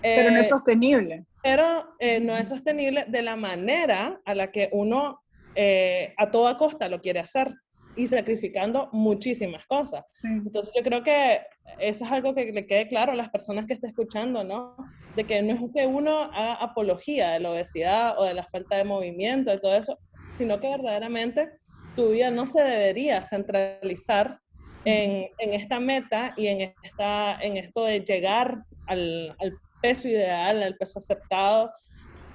pero 0.03 0.31
no 0.31 0.37
es 0.39 0.47
eh, 0.47 0.51
sostenible. 0.51 1.25
Pero 1.43 1.97
no 2.23 2.37
es 2.37 2.49
sostenible 2.49 3.05
de 3.09 3.23
la 3.23 3.37
manera 3.37 4.21
a 4.25 4.35
la 4.35 4.51
que 4.51 4.69
uno 4.73 5.24
eh, 5.55 6.15
a 6.17 6.31
toda 6.31 6.57
costa 6.57 6.89
lo 6.89 7.01
quiere 7.01 7.21
hacer 7.21 7.53
y 7.97 8.09
sacrificando 8.09 8.89
muchísimas 8.93 9.65
cosas. 9.67 10.05
Entonces 10.23 10.73
yo 10.77 10.83
creo 10.83 11.03
que 11.03 11.43
eso 11.79 12.05
es 12.05 12.11
algo 12.11 12.35
que 12.35 12.53
le 12.53 12.67
quede 12.67 12.89
claro 12.89 13.13
a 13.13 13.17
las 13.17 13.31
personas 13.31 13.67
que 13.67 13.75
estén 13.75 13.91
escuchando, 13.91 14.43
¿no? 14.43 14.77
De 15.15 15.25
que 15.25 15.43
no 15.43 15.55
es 15.55 15.73
que 15.73 15.87
uno 15.87 16.23
haga 16.23 16.55
apología 16.55 17.31
de 17.31 17.41
la 17.41 17.53
obesidad 17.53 18.19
o 18.19 18.25
de 18.25 18.35
la 18.35 18.45
falta 18.45 18.77
de 18.77 18.85
movimiento, 18.85 19.51
de 19.51 19.61
todo 19.61 19.77
eso, 19.77 19.99
sino 20.31 20.59
que 20.59 20.69
verdaderamente 20.69 21.51
tu 21.95 22.11
vida 22.11 22.31
no 22.31 22.47
se 22.47 22.61
debería 22.61 23.23
centralizar 23.23 24.41
en, 24.85 25.29
en 25.39 25.55
esta 25.55 25.79
meta 25.79 26.35
y 26.37 26.49
en, 26.49 26.75
esta, 26.83 27.39
en 27.41 27.57
esto 27.57 27.85
de 27.85 28.01
llegar 28.01 28.65
al, 28.87 29.35
al 29.39 29.57
peso 29.81 30.09
ideal, 30.09 30.63
al 30.63 30.77
peso 30.77 30.99
aceptado, 30.99 31.71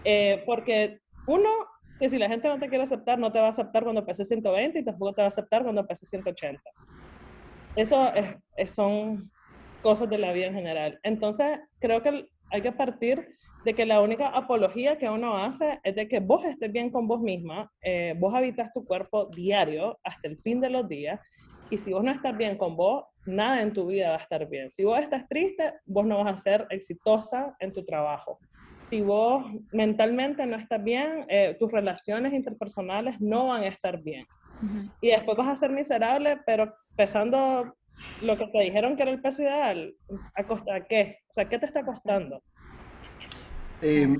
eh, 0.03 0.41
porque 0.45 0.99
uno 1.27 1.49
que 1.99 2.09
si 2.09 2.17
la 2.17 2.29
gente 2.29 2.47
no 2.47 2.57
te 2.57 2.69
quiere 2.69 2.85
aceptar, 2.85 3.19
no 3.19 3.31
te 3.31 3.39
va 3.39 3.47
a 3.47 3.49
aceptar 3.49 3.83
cuando 3.83 4.05
pese 4.05 4.23
120 4.23 4.79
y 4.79 4.85
tampoco 4.85 5.13
te 5.13 5.21
va 5.21 5.25
a 5.25 5.29
aceptar 5.29 5.63
cuando 5.63 5.85
pese 5.85 6.05
180. 6.05 6.61
Eso 7.75 8.11
es, 8.55 8.71
son 8.71 9.29
cosas 9.81 10.09
de 10.09 10.17
la 10.17 10.31
vida 10.31 10.47
en 10.47 10.53
general. 10.53 10.99
Entonces, 11.03 11.59
creo 11.79 12.01
que 12.01 12.29
hay 12.51 12.61
que 12.61 12.71
partir 12.71 13.35
de 13.65 13.73
que 13.73 13.85
la 13.85 14.01
única 14.01 14.29
apología 14.29 14.97
que 14.97 15.09
uno 15.09 15.37
hace 15.37 15.81
es 15.83 15.95
de 15.95 16.07
que 16.07 16.21
vos 16.21 16.45
estés 16.45 16.71
bien 16.71 16.89
con 16.89 17.07
vos 17.07 17.19
misma, 17.19 17.69
eh, 17.81 18.15
vos 18.17 18.33
habitas 18.33 18.71
tu 18.73 18.85
cuerpo 18.85 19.25
diario 19.25 19.99
hasta 20.03 20.29
el 20.29 20.37
fin 20.37 20.61
de 20.61 20.69
los 20.69 20.87
días, 20.87 21.19
y 21.69 21.77
si 21.77 21.91
vos 21.91 22.03
no 22.03 22.11
estás 22.11 22.35
bien 22.35 22.57
con 22.57 22.77
vos, 22.77 23.03
nada 23.25 23.61
en 23.61 23.73
tu 23.73 23.85
vida 23.85 24.11
va 24.11 24.15
a 24.15 24.19
estar 24.19 24.47
bien. 24.47 24.71
Si 24.71 24.83
vos 24.85 24.99
estás 24.99 25.27
triste, 25.27 25.73
vos 25.85 26.05
no 26.05 26.23
vas 26.23 26.33
a 26.33 26.37
ser 26.37 26.65
exitosa 26.69 27.55
en 27.59 27.73
tu 27.73 27.85
trabajo 27.85 28.39
si 28.89 29.01
vos 29.01 29.45
mentalmente 29.71 30.45
no 30.45 30.57
estás 30.57 30.83
bien, 30.83 31.25
eh, 31.29 31.55
tus 31.59 31.71
relaciones 31.71 32.33
interpersonales 32.33 33.21
no 33.21 33.47
van 33.47 33.61
a 33.61 33.67
estar 33.67 34.01
bien. 34.01 34.25
Y 34.99 35.09
después 35.09 35.37
vas 35.37 35.47
a 35.47 35.55
ser 35.55 35.71
miserable, 35.71 36.39
pero 36.45 36.73
pesando 36.97 37.75
lo 38.21 38.37
que 38.37 38.47
te 38.47 38.59
dijeron 38.59 38.97
que 38.97 39.03
era 39.03 39.11
el 39.11 39.21
peso 39.21 39.41
ideal, 39.41 39.95
¿a 40.35 40.43
costa 40.43 40.85
qué? 40.85 41.19
O 41.29 41.33
sea, 41.33 41.47
¿qué 41.47 41.59
te 41.59 41.65
está 41.65 41.85
costando? 41.85 42.41
Eh, 43.81 44.13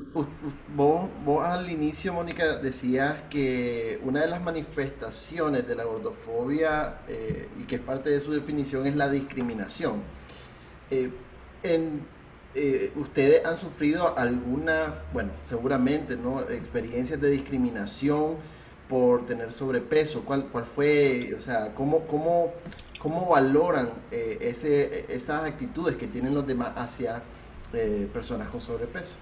vos, 0.73 1.09
vos, 1.25 1.43
al 1.43 1.69
inicio, 1.69 2.13
Mónica, 2.13 2.57
decías 2.59 3.23
que 3.29 3.99
una 4.03 4.21
de 4.21 4.27
las 4.27 4.41
manifestaciones 4.41 5.67
de 5.67 5.75
la 5.75 5.83
gordofobia 5.83 6.99
eh, 7.09 7.49
y 7.59 7.63
que 7.63 7.75
es 7.75 7.81
parte 7.81 8.09
de 8.09 8.21
su 8.21 8.31
definición 8.31 8.87
es 8.87 8.95
la 8.95 9.09
discriminación. 9.09 10.01
en 11.63 12.18
eh, 12.55 12.91
ustedes 12.95 13.45
han 13.45 13.57
sufrido 13.57 14.17
alguna, 14.17 15.03
bueno, 15.13 15.31
seguramente, 15.39 16.15
¿no? 16.15 16.41
Experiencias 16.41 17.21
de 17.21 17.29
discriminación 17.29 18.37
por 18.87 19.25
tener 19.27 19.51
sobrepeso. 19.51 20.25
¿Cuál, 20.25 20.47
cuál 20.47 20.65
fue, 20.65 21.33
o 21.35 21.39
sea, 21.39 21.73
cómo, 21.75 22.07
cómo, 22.07 22.51
cómo 22.99 23.27
valoran 23.27 23.89
eh, 24.11 24.39
ese, 24.41 25.05
esas 25.13 25.45
actitudes 25.45 25.95
que 25.95 26.07
tienen 26.07 26.33
los 26.33 26.45
demás 26.45 26.71
hacia 26.75 27.21
eh, 27.71 28.07
personas 28.11 28.49
con 28.49 28.59
sobrepeso? 28.59 29.15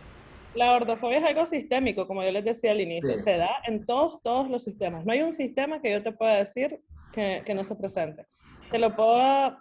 La 0.55 0.71
gordofobia 0.71 1.19
es 1.19 1.25
algo 1.25 1.45
sistémico, 1.45 2.07
como 2.07 2.23
yo 2.23 2.31
les 2.31 2.45
decía 2.45 2.71
al 2.71 2.81
inicio, 2.81 3.17
se 3.17 3.37
da 3.37 3.49
en 3.67 3.85
todos, 3.85 4.21
todos 4.23 4.49
los 4.49 4.63
sistemas. 4.63 5.05
No 5.05 5.11
hay 5.11 5.21
un 5.21 5.33
sistema 5.33 5.81
que 5.81 5.91
yo 5.91 6.01
te 6.01 6.13
pueda 6.13 6.35
decir 6.35 6.79
que, 7.11 7.43
que 7.45 7.53
no 7.53 7.63
se 7.63 7.75
presente. 7.75 8.25
Te 8.71 8.79
lo 8.79 8.95
puedo, 8.95 9.57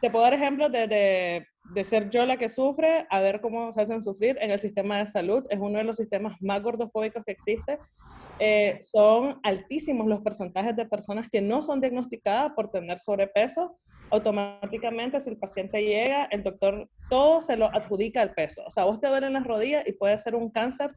te 0.00 0.10
puedo 0.10 0.22
dar 0.22 0.34
ejemplos 0.34 0.70
de, 0.70 1.46
de 1.72 1.84
ser 1.84 2.10
yo 2.10 2.26
la 2.26 2.36
que 2.36 2.48
sufre 2.48 3.06
a 3.10 3.20
ver 3.20 3.40
cómo 3.40 3.72
se 3.72 3.80
hacen 3.80 4.02
sufrir 4.02 4.36
en 4.40 4.50
el 4.50 4.58
sistema 4.58 4.98
de 4.98 5.06
salud. 5.06 5.46
Es 5.50 5.58
uno 5.58 5.78
de 5.78 5.84
los 5.84 5.96
sistemas 5.96 6.36
más 6.40 6.62
gordofóbicos 6.62 7.24
que 7.24 7.32
existe. 7.32 7.78
Eh, 8.38 8.80
son 8.82 9.38
altísimos 9.42 10.06
los 10.06 10.20
porcentajes 10.20 10.74
de 10.74 10.86
personas 10.86 11.28
que 11.30 11.40
no 11.40 11.62
son 11.62 11.80
diagnosticadas 11.80 12.52
por 12.54 12.70
tener 12.70 12.98
sobrepeso. 12.98 13.78
Automáticamente, 14.10 15.20
si 15.20 15.30
el 15.30 15.36
paciente 15.36 15.82
llega, 15.82 16.24
el 16.24 16.42
doctor 16.42 16.88
todo 17.08 17.42
se 17.42 17.56
lo 17.56 17.66
adjudica 17.66 18.22
al 18.22 18.34
peso. 18.34 18.62
O 18.66 18.70
sea, 18.70 18.84
vos 18.84 19.00
te 19.00 19.08
duelen 19.08 19.34
las 19.34 19.46
rodillas 19.46 19.86
y 19.86 19.92
puede 19.92 20.18
ser 20.18 20.34
un 20.34 20.50
cáncer 20.50 20.96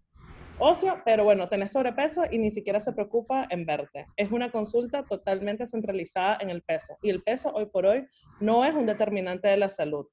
óseo, 0.58 1.02
pero 1.04 1.24
bueno, 1.24 1.50
tenés 1.50 1.72
sobrepeso 1.72 2.24
y 2.32 2.38
ni 2.38 2.50
siquiera 2.50 2.80
se 2.80 2.94
preocupa 2.94 3.46
en 3.50 3.66
verte. 3.66 4.08
Es 4.16 4.32
una 4.32 4.52
consulta 4.52 5.04
totalmente 5.04 5.68
centralizada 5.68 6.38
en 6.40 6.50
el 6.50 6.62
peso. 6.62 6.98
Y 7.02 7.10
el 7.10 7.22
peso 7.22 7.52
hoy 7.54 7.66
por 7.66 7.86
hoy 7.86 8.08
no 8.40 8.66
es 8.66 8.74
un 8.74 8.86
determinante 8.86 9.48
de 9.48 9.58
la 9.58 9.70
salud. 9.70 10.08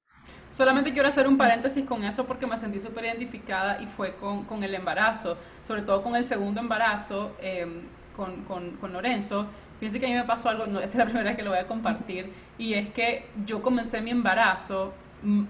Solamente 0.51 0.93
quiero 0.93 1.09
hacer 1.09 1.29
un 1.29 1.39
paréntesis 1.39 1.85
con 1.85 2.03
eso 2.03 2.27
porque 2.27 2.47
me 2.47 2.59
sentí 2.59 2.81
súper 2.81 3.05
identificada 3.05 3.81
y 3.81 3.87
fue 3.87 4.17
con, 4.17 4.45
con, 4.45 4.65
el 4.65 4.75
embarazo, 4.75 5.37
sobre 5.67 5.83
todo 5.83 6.03
con 6.03 6.17
el 6.17 6.25
segundo 6.25 6.61
embarazo 6.61 7.37
em, 7.41 7.83
con, 8.17 8.43
con, 8.45 8.73
con, 8.73 8.93
Lorenzo. 8.93 9.47
Fíjense 9.79 10.01
que 10.01 10.07
a 10.07 10.09
mí 10.09 10.15
me 10.17 10.25
pasó 10.25 10.49
algo, 10.49 10.67
no, 10.67 10.81
esta 10.81 10.91
es 10.91 10.97
la 10.97 11.05
primera 11.07 11.31
vez 11.31 11.37
que 11.37 11.45
lo 11.45 11.51
voy 11.51 11.61
a 11.61 11.67
compartir, 11.67 12.33
y 12.59 12.75
es 12.75 12.91
que 12.91 13.29
yo 13.47 13.63
comencé 13.63 14.01
mi 14.01 14.11
embarazo 14.11 14.93
mm, 15.23 15.45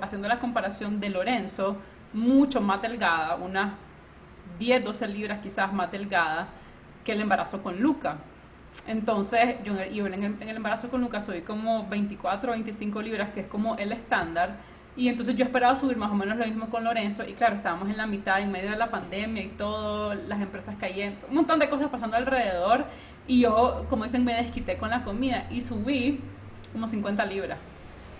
haciendo 0.00 0.28
la 0.28 0.38
comparación 0.38 0.98
de 0.98 1.10
Lorenzo, 1.10 1.76
mucho 2.14 2.60
más 2.62 2.80
delgada, 2.80 3.36
unas 3.36 3.74
10, 4.58 4.82
12 4.82 5.08
libras 5.08 5.40
quizás 5.42 5.72
más 5.72 5.92
delgada 5.92 6.48
que 7.04 7.12
el 7.12 7.20
embarazo 7.20 7.62
con 7.62 7.80
Luca. 7.80 8.16
Entonces, 8.86 9.56
yo 9.64 10.06
en 10.06 10.22
el, 10.40 10.56
embarazo 10.56 10.88
con 10.88 11.00
Lucas 11.00 11.24
soy 11.24 11.42
como 11.42 11.86
24 11.88 12.50
o 12.50 12.54
25 12.54 13.02
libras, 13.02 13.30
que 13.30 13.40
es 13.40 13.46
como 13.46 13.76
el 13.76 13.92
estándar. 13.92 14.56
Y 14.96 15.08
entonces 15.08 15.36
yo 15.36 15.44
esperaba 15.44 15.74
subir 15.76 15.96
más 15.96 16.10
o 16.10 16.14
menos 16.14 16.36
lo 16.36 16.44
mismo 16.44 16.68
con 16.68 16.84
Lorenzo. 16.84 17.24
Y 17.26 17.34
claro, 17.34 17.56
estábamos 17.56 17.88
en 17.88 17.96
la 17.96 18.06
mitad, 18.06 18.40
en 18.40 18.50
medio 18.50 18.70
de 18.70 18.76
la 18.76 18.90
pandemia 18.90 19.42
y 19.42 19.48
todo, 19.48 20.14
las 20.14 20.40
empresas 20.40 20.74
cayendo, 20.78 21.26
un 21.28 21.36
montón 21.36 21.58
de 21.58 21.70
cosas 21.70 21.88
pasando 21.90 22.16
alrededor. 22.16 22.86
Y 23.26 23.40
yo, 23.40 23.86
como 23.88 24.04
dicen, 24.04 24.24
me 24.24 24.34
desquité 24.34 24.76
con 24.76 24.90
la 24.90 25.04
comida 25.04 25.46
y 25.50 25.62
subí 25.62 26.20
como 26.72 26.88
50 26.88 27.24
libras. 27.26 27.58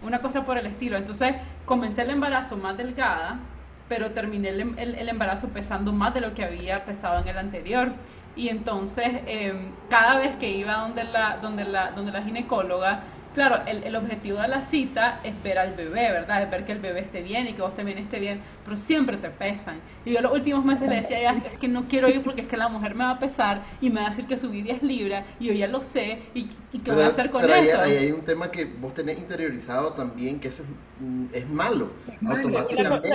Una 0.02 0.20
cosa 0.20 0.44
por 0.44 0.58
el 0.58 0.66
estilo. 0.66 0.96
Entonces 0.96 1.34
comencé 1.64 2.02
el 2.02 2.10
embarazo 2.10 2.56
más 2.56 2.76
delgada, 2.76 3.40
pero 3.88 4.12
terminé 4.12 4.50
el, 4.50 4.78
el, 4.78 5.08
embarazo 5.08 5.48
pesando 5.48 5.92
más 5.92 6.14
de 6.14 6.20
lo 6.20 6.34
que 6.34 6.44
había 6.44 6.84
pesado 6.84 7.20
en 7.20 7.28
el 7.28 7.38
anterior. 7.38 7.92
Y 8.34 8.48
entonces, 8.48 9.08
em, 9.26 9.72
cada 9.90 10.18
vez 10.18 10.36
que 10.36 10.50
iba 10.50 10.74
donde 10.74 11.04
la, 11.04 11.38
donde 11.42 11.64
la, 11.64 11.90
donde 11.92 12.12
la 12.12 12.22
ginecóloga, 12.22 13.04
claro, 13.34 13.62
el, 13.66 13.82
el, 13.84 13.96
objetivo 13.96 14.38
de 14.38 14.48
la 14.48 14.62
cita 14.62 15.20
es 15.24 15.40
ver 15.42 15.58
al 15.58 15.74
bebé, 15.74 16.12
¿verdad? 16.12 16.42
Es 16.42 16.50
ver 16.50 16.64
que 16.64 16.72
el 16.72 16.78
bebé 16.78 17.00
esté 17.00 17.22
bien 17.22 17.46
y 17.46 17.52
que 17.54 17.62
vos 17.62 17.74
también 17.74 17.98
esté 17.98 18.18
bien, 18.18 18.40
pero 18.64 18.76
siempre 18.76 19.16
te 19.16 19.30
pesan. 19.30 19.80
Y 20.04 20.12
yo 20.12 20.20
los 20.20 20.32
últimos 20.32 20.64
meses 20.64 20.88
le 20.88 20.96
decía 20.96 21.16
a 21.16 21.20
ella, 21.20 21.42
es 21.46 21.58
que 21.58 21.68
no 21.68 21.88
quiero 21.88 22.08
ir 22.08 22.22
porque 22.22 22.42
es 22.42 22.48
que 22.48 22.56
la 22.56 22.68
mujer 22.68 22.94
me 22.94 23.04
va 23.04 23.12
a 23.12 23.18
pesar 23.18 23.62
y 23.80 23.90
me 23.90 24.00
va 24.00 24.06
a 24.06 24.10
decir 24.10 24.26
que 24.26 24.36
subí 24.36 24.62
10 24.62 24.82
libras 24.82 25.24
y 25.38 25.46
yo 25.46 25.52
ya 25.52 25.66
lo 25.66 25.82
sé 25.82 26.22
y, 26.34 26.50
y 26.72 26.78
qué 26.80 26.92
voy 26.92 27.02
a 27.02 27.08
hacer 27.08 27.30
con 27.30 27.42
pero 27.42 27.54
eso. 27.54 27.80
Ahí, 27.80 27.96
hay 27.96 28.12
un 28.12 28.22
tema 28.22 28.50
que 28.50 28.64
vos 28.64 28.94
tenés 28.94 29.18
interiorizado 29.18 29.92
también, 29.92 30.40
que 30.40 30.48
eso 30.48 30.62
es, 30.62 30.68
mm, 31.00 31.26
es 31.32 31.48
malo, 31.48 31.90
automáticamente. 32.26 33.12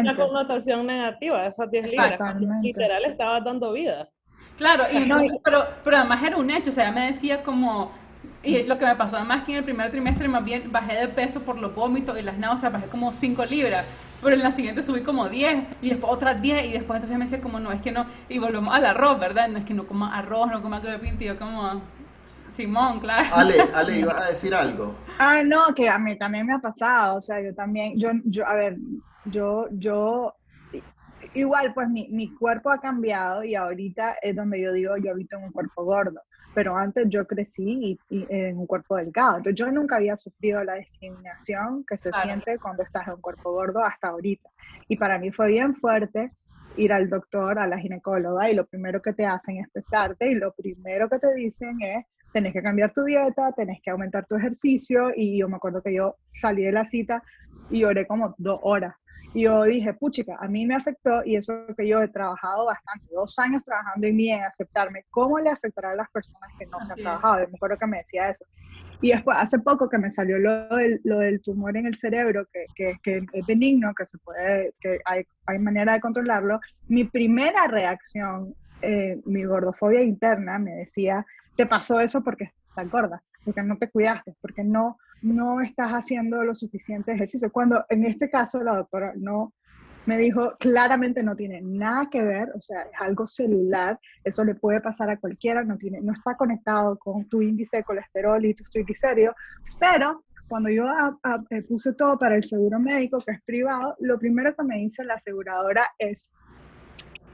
Una 0.00 0.16
connotación 0.16 0.86
negativa, 0.86 1.46
esas 1.46 1.70
10 1.70 1.90
libras. 1.90 2.20
Literal 2.62 3.04
estaba 3.04 3.40
dando 3.40 3.72
vida. 3.72 4.08
Claro, 4.62 4.84
y 4.92 5.40
pero, 5.42 5.66
pero 5.82 5.96
además 5.96 6.22
era 6.22 6.36
un 6.36 6.48
hecho, 6.48 6.70
o 6.70 6.72
sea, 6.72 6.92
me 6.92 7.06
decía 7.06 7.42
como 7.42 7.90
y 8.44 8.62
lo 8.62 8.78
que 8.78 8.84
me 8.84 8.94
pasó 8.94 9.16
además 9.16 9.44
que 9.44 9.52
en 9.52 9.58
el 9.58 9.64
primer 9.64 9.90
trimestre 9.90 10.28
más 10.28 10.44
bien 10.44 10.70
bajé 10.70 10.94
de 10.94 11.08
peso 11.08 11.42
por 11.42 11.58
los 11.58 11.74
vómitos 11.74 12.16
y 12.16 12.22
las 12.22 12.38
náuseas, 12.38 12.72
bajé 12.72 12.86
como 12.86 13.12
5 13.12 13.44
libras. 13.46 13.84
Pero 14.20 14.36
en 14.36 14.42
la 14.42 14.52
siguiente 14.52 14.82
subí 14.82 15.02
como 15.02 15.28
10 15.28 15.64
y 15.82 15.90
después 15.90 16.12
otras 16.12 16.40
10 16.40 16.66
y 16.66 16.72
después 16.72 16.96
entonces 16.96 17.18
me 17.18 17.24
decía 17.24 17.40
como 17.40 17.58
no, 17.58 17.72
es 17.72 17.80
que 17.82 17.90
no, 17.90 18.06
y 18.28 18.38
volvemos 18.38 18.72
al 18.72 18.86
arroz, 18.86 19.18
¿verdad? 19.18 19.48
No 19.48 19.58
es 19.58 19.64
que 19.64 19.74
no 19.74 19.86
coma 19.86 20.16
arroz, 20.16 20.48
no 20.50 20.62
coma 20.62 20.80
que 20.80 20.96
pinto, 20.98 21.24
yo 21.24 21.36
como 21.36 21.82
Simón, 22.54 23.00
claro. 23.00 23.28
Ale, 23.34 23.54
Ale, 23.74 23.98
ibas 23.98 24.22
a 24.22 24.28
decir 24.28 24.54
algo. 24.54 24.94
Ah, 25.18 25.42
no, 25.44 25.74
que 25.74 25.88
a 25.88 25.98
mí 25.98 26.16
también 26.16 26.46
me 26.46 26.54
ha 26.54 26.60
pasado, 26.60 27.16
o 27.16 27.20
sea, 27.20 27.42
yo 27.42 27.52
también, 27.52 27.98
yo, 27.98 28.10
yo, 28.24 28.46
a 28.46 28.54
ver, 28.54 28.76
yo, 29.24 29.66
yo, 29.72 30.36
igual, 31.34 31.72
pues 31.74 31.88
mi, 31.88 32.08
mi 32.08 32.34
cuerpo 32.34 32.70
ha 32.70 32.80
cambiado 32.80 33.44
y 33.44 33.54
ahorita 33.54 34.16
es 34.22 34.36
donde 34.36 34.60
yo 34.60 34.72
digo, 34.72 34.96
yo 34.96 35.12
habito 35.12 35.36
en 35.36 35.44
un 35.44 35.52
cuerpo 35.52 35.84
gordo 35.84 36.20
pero 36.54 36.76
antes 36.76 37.06
yo 37.08 37.26
crecí 37.26 37.98
en 38.10 38.58
un 38.58 38.66
cuerpo 38.66 38.96
delgado. 38.96 39.38
Entonces 39.38 39.54
yo 39.54 39.70
nunca 39.70 39.96
había 39.96 40.16
sufrido 40.16 40.62
la 40.64 40.74
discriminación 40.74 41.84
que 41.86 41.96
se 41.96 42.10
siente 42.22 42.58
cuando 42.58 42.82
estás 42.82 43.06
en 43.06 43.14
un 43.14 43.20
cuerpo 43.20 43.52
gordo 43.52 43.82
hasta 43.82 44.08
ahorita. 44.08 44.48
Y 44.88 44.96
para 44.96 45.18
mí 45.18 45.30
fue 45.30 45.48
bien 45.48 45.74
fuerte 45.76 46.32
ir 46.76 46.92
al 46.92 47.08
doctor, 47.08 47.58
a 47.58 47.66
la 47.66 47.78
ginecóloga, 47.78 48.50
y 48.50 48.54
lo 48.54 48.66
primero 48.66 49.02
que 49.02 49.12
te 49.12 49.26
hacen 49.26 49.58
es 49.58 49.68
pesarte, 49.70 50.30
y 50.30 50.34
lo 50.34 50.52
primero 50.52 51.08
que 51.08 51.18
te 51.18 51.34
dicen 51.34 51.76
es, 51.82 52.06
tenés 52.32 52.54
que 52.54 52.62
cambiar 52.62 52.94
tu 52.94 53.04
dieta, 53.04 53.52
tenés 53.52 53.80
que 53.82 53.90
aumentar 53.90 54.26
tu 54.26 54.36
ejercicio, 54.36 55.10
y 55.14 55.38
yo 55.38 55.50
me 55.50 55.56
acuerdo 55.56 55.82
que 55.82 55.94
yo 55.94 56.16
salí 56.32 56.62
de 56.62 56.72
la 56.72 56.88
cita 56.88 57.22
y 57.68 57.80
lloré 57.80 58.06
como 58.06 58.34
dos 58.38 58.58
horas 58.62 58.94
y 59.34 59.44
yo 59.44 59.62
dije, 59.64 59.94
puchica, 59.94 60.36
a 60.40 60.48
mí 60.48 60.66
me 60.66 60.74
afectó 60.74 61.24
y 61.24 61.36
eso 61.36 61.54
que 61.76 61.88
yo 61.88 62.02
he 62.02 62.08
trabajado 62.08 62.66
bastante, 62.66 63.06
dos 63.14 63.38
años 63.38 63.64
trabajando 63.64 64.06
en 64.06 64.16
mí, 64.16 64.30
en 64.30 64.42
aceptarme, 64.42 65.04
¿cómo 65.10 65.38
le 65.38 65.48
afectará 65.48 65.92
a 65.92 65.96
las 65.96 66.10
personas 66.10 66.50
que 66.58 66.66
no 66.66 66.78
se 66.80 66.92
han 66.92 66.98
trabajado? 66.98 67.40
Yo 67.40 67.48
me 67.48 67.56
acuerdo 67.56 67.78
que 67.78 67.86
me 67.86 67.98
decía 67.98 68.28
eso. 68.28 68.44
Y 69.00 69.10
después, 69.10 69.36
hace 69.38 69.58
poco 69.58 69.88
que 69.88 69.98
me 69.98 70.10
salió 70.10 70.38
lo 70.38 70.76
del, 70.76 71.00
lo 71.04 71.18
del 71.18 71.40
tumor 71.40 71.76
en 71.76 71.86
el 71.86 71.96
cerebro, 71.96 72.46
que, 72.52 72.66
que, 72.74 72.96
que, 73.02 73.26
es 73.32 73.46
benigno, 73.46 73.94
que 73.94 74.06
se 74.06 74.18
puede, 74.18 74.70
que 74.80 75.00
hay, 75.04 75.24
hay 75.46 75.58
manera 75.58 75.94
de 75.94 76.00
controlarlo, 76.00 76.60
mi 76.88 77.04
primera 77.04 77.66
reacción, 77.66 78.54
eh, 78.82 79.18
mi 79.24 79.44
gordofobia 79.44 80.02
interna 80.02 80.58
me 80.58 80.72
decía, 80.72 81.24
te 81.56 81.66
pasó 81.66 82.00
eso 82.00 82.22
porque 82.22 82.52
estás 82.68 82.90
gorda, 82.90 83.22
porque 83.44 83.62
no 83.62 83.76
te 83.76 83.90
cuidaste, 83.90 84.34
porque 84.40 84.62
no 84.62 84.98
no 85.22 85.60
estás 85.60 85.92
haciendo 85.92 86.42
lo 86.42 86.54
suficiente 86.54 87.12
ejercicio. 87.12 87.50
Cuando 87.50 87.84
en 87.88 88.04
este 88.04 88.30
caso 88.30 88.62
la 88.62 88.76
doctora 88.76 89.12
no 89.16 89.52
me 90.06 90.18
dijo 90.18 90.56
claramente 90.58 91.22
no 91.22 91.36
tiene 91.36 91.60
nada 91.62 92.08
que 92.10 92.22
ver, 92.22 92.48
o 92.56 92.60
sea, 92.60 92.82
es 92.82 93.00
algo 93.00 93.26
celular, 93.26 93.98
eso 94.24 94.44
le 94.44 94.54
puede 94.54 94.80
pasar 94.80 95.10
a 95.10 95.18
cualquiera, 95.18 95.62
no, 95.62 95.76
tiene, 95.76 96.00
no 96.00 96.12
está 96.12 96.36
conectado 96.36 96.98
con 96.98 97.28
tu 97.28 97.40
índice 97.40 97.78
de 97.78 97.84
colesterol 97.84 98.44
y 98.44 98.54
tus 98.54 98.68
triglicéridos, 98.70 99.34
pero 99.78 100.24
cuando 100.48 100.70
yo 100.70 100.84
eh, 101.50 101.62
puse 101.62 101.94
todo 101.94 102.18
para 102.18 102.36
el 102.36 102.44
seguro 102.44 102.78
médico, 102.78 103.18
que 103.20 103.32
es 103.32 103.42
privado, 103.42 103.96
lo 104.00 104.18
primero 104.18 104.54
que 104.54 104.64
me 104.64 104.78
dice 104.78 105.04
la 105.04 105.14
aseguradora 105.14 105.86
es, 105.98 106.30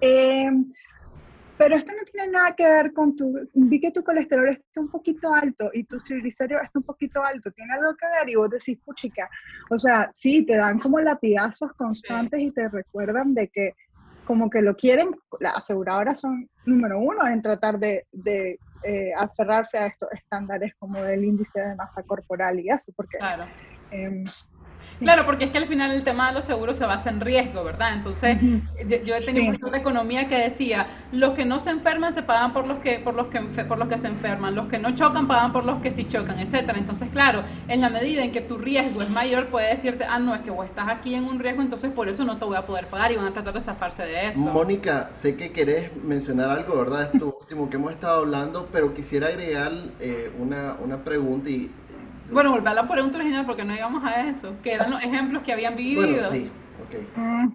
eh, 0.00 0.50
pero 1.58 1.76
esto 1.76 1.92
no 1.92 2.04
tiene 2.10 2.32
nada 2.32 2.54
que 2.54 2.64
ver 2.64 2.92
con 2.92 3.16
tu, 3.16 3.48
vi 3.52 3.80
que 3.80 3.90
tu 3.90 4.04
colesterol 4.04 4.48
está 4.48 4.80
un 4.80 4.90
poquito 4.90 5.34
alto 5.34 5.70
y 5.74 5.84
tu 5.84 5.98
triglicérido 5.98 6.60
está 6.62 6.78
un 6.78 6.84
poquito 6.84 7.22
alto, 7.22 7.50
tiene 7.50 7.74
algo 7.74 7.96
que 7.96 8.06
ver 8.06 8.30
y 8.30 8.36
vos 8.36 8.48
decís, 8.48 8.78
puchica, 8.84 9.28
o 9.70 9.78
sea, 9.78 10.08
sí, 10.12 10.46
te 10.46 10.56
dan 10.56 10.78
como 10.78 11.00
latigazos 11.00 11.72
constantes 11.72 12.40
y 12.40 12.52
te 12.52 12.68
recuerdan 12.68 13.34
de 13.34 13.48
que 13.48 13.74
como 14.24 14.50
que 14.50 14.62
lo 14.62 14.76
quieren, 14.76 15.16
las 15.40 15.56
aseguradoras 15.56 16.20
son 16.20 16.48
número 16.66 16.98
uno 16.98 17.26
en 17.26 17.40
tratar 17.40 17.78
de, 17.78 18.06
de 18.12 18.58
eh, 18.84 19.10
aferrarse 19.16 19.78
a 19.78 19.86
estos 19.86 20.10
estándares 20.12 20.74
como 20.78 21.02
del 21.02 21.24
índice 21.24 21.60
de 21.60 21.74
masa 21.74 22.02
corporal 22.02 22.60
y 22.60 22.68
eso, 22.68 22.92
porque 22.94 23.16
claro. 23.18 23.46
Em, 23.90 24.24
Claro, 25.02 25.24
porque 25.26 25.44
es 25.44 25.50
que 25.50 25.58
al 25.58 25.66
final 25.68 25.90
el 25.92 26.04
tema 26.04 26.28
de 26.28 26.34
los 26.34 26.44
seguros 26.44 26.76
se 26.76 26.84
basa 26.86 27.10
en 27.10 27.20
riesgo, 27.20 27.64
¿verdad? 27.64 27.94
Entonces, 27.94 28.38
yo 29.04 29.14
he 29.14 29.22
tenido 29.22 29.44
un 29.44 29.48
profesor 29.48 29.70
de 29.72 29.78
economía 29.78 30.28
que 30.28 30.36
decía, 30.38 30.88
los 31.12 31.34
que 31.34 31.44
no 31.44 31.60
se 31.60 31.70
enferman 31.70 32.12
se 32.14 32.22
pagan 32.22 32.52
por 32.52 32.66
los 32.66 32.78
que 32.80 32.98
por 32.98 33.14
los 33.14 33.28
que 33.28 33.40
por 33.64 33.78
los 33.78 33.88
que 33.88 33.98
se 33.98 34.06
enferman, 34.08 34.54
los 34.54 34.66
que 34.68 34.78
no 34.78 34.94
chocan 34.94 35.26
pagan 35.26 35.52
por 35.52 35.64
los 35.64 35.80
que 35.80 35.90
sí 35.90 36.06
chocan, 36.06 36.38
etcétera. 36.38 36.78
Entonces, 36.78 37.08
claro, 37.10 37.44
en 37.68 37.80
la 37.80 37.90
medida 37.90 38.22
en 38.24 38.32
que 38.32 38.40
tu 38.40 38.58
riesgo 38.58 39.02
es 39.02 39.10
mayor, 39.10 39.48
puede 39.48 39.68
decirte, 39.68 40.04
"Ah, 40.04 40.18
no, 40.18 40.34
es 40.34 40.42
que 40.42 40.50
vos 40.50 40.66
estás 40.66 40.88
aquí 40.88 41.14
en 41.14 41.24
un 41.24 41.38
riesgo, 41.38 41.62
entonces 41.62 41.90
por 41.92 42.08
eso 42.08 42.24
no 42.24 42.38
te 42.38 42.44
voy 42.44 42.56
a 42.56 42.66
poder 42.66 42.86
pagar" 42.86 43.12
y 43.12 43.16
van 43.16 43.26
a 43.26 43.32
tratar 43.32 43.54
de 43.54 43.60
zafarse 43.60 44.02
de 44.02 44.28
eso. 44.28 44.40
Mónica, 44.40 45.10
sé 45.12 45.36
que 45.36 45.52
querés 45.52 45.94
mencionar 45.96 46.50
algo, 46.50 46.76
¿verdad? 46.76 47.10
Esto 47.12 47.36
último 47.40 47.68
que 47.70 47.76
hemos 47.76 47.92
estado 47.92 48.20
hablando, 48.20 48.68
pero 48.72 48.94
quisiera 48.94 49.28
agregar 49.28 49.72
eh, 50.00 50.30
una, 50.38 50.76
una 50.80 51.04
pregunta 51.04 51.50
y 51.50 51.70
bueno, 52.30 52.50
volver 52.50 52.68
a 52.68 52.74
la 52.74 52.88
pregunta 52.88 53.18
original 53.18 53.46
porque 53.46 53.64
no 53.64 53.74
íbamos 53.74 54.04
a 54.04 54.28
eso, 54.28 54.54
que 54.62 54.72
eran 54.72 54.90
los 54.90 55.02
ejemplos 55.02 55.42
que 55.42 55.52
habían 55.52 55.76
vivido. 55.76 56.02
Bueno, 56.02 56.28
sí, 56.30 56.50
ok. 56.82 57.16
Mm. 57.16 57.48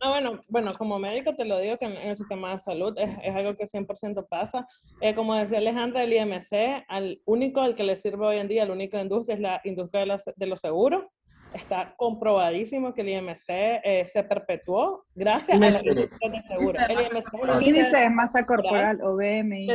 Ah, 0.00 0.10
bueno, 0.10 0.40
bueno, 0.48 0.74
como 0.74 0.98
médico 0.98 1.34
te 1.34 1.44
lo 1.44 1.58
digo 1.58 1.76
que 1.76 1.86
en, 1.86 1.96
el 1.96 2.16
sistema 2.16 2.52
de 2.52 2.60
salud 2.60 2.94
es, 2.96 3.10
es 3.22 3.34
algo 3.34 3.56
que 3.56 3.66
100% 3.66 4.26
pasa. 4.28 4.66
Eh, 5.00 5.14
como 5.14 5.34
decía 5.34 5.58
Alejandra, 5.58 6.04
el 6.04 6.12
IMC, 6.12 6.84
al 6.88 7.20
único 7.24 7.60
al 7.60 7.74
que 7.74 7.82
le 7.82 7.96
sirve 7.96 8.26
hoy 8.26 8.38
en 8.38 8.48
día, 8.48 8.64
la 8.64 8.72
única 8.72 9.00
industria 9.00 9.34
es 9.34 9.40
la 9.40 9.60
industria 9.64 10.04
de, 10.04 10.32
de 10.36 10.46
los 10.46 10.60
seguros 10.60 11.04
está 11.52 11.94
comprobadísimo 11.96 12.94
que 12.94 13.00
el 13.02 13.08
IMC 13.08 13.48
eh, 13.48 14.06
se 14.08 14.22
perpetuó 14.22 15.04
gracias 15.14 15.56
a 15.56 15.60
la 15.60 15.78
industria 15.82 16.30
de 16.30 16.42
seguros. 16.42 16.82
El 16.88 17.62
índice 17.62 17.96
de 17.96 18.10
masa 18.10 18.44
corporal, 18.44 19.00
o 19.02 19.14
BMI. 19.14 19.66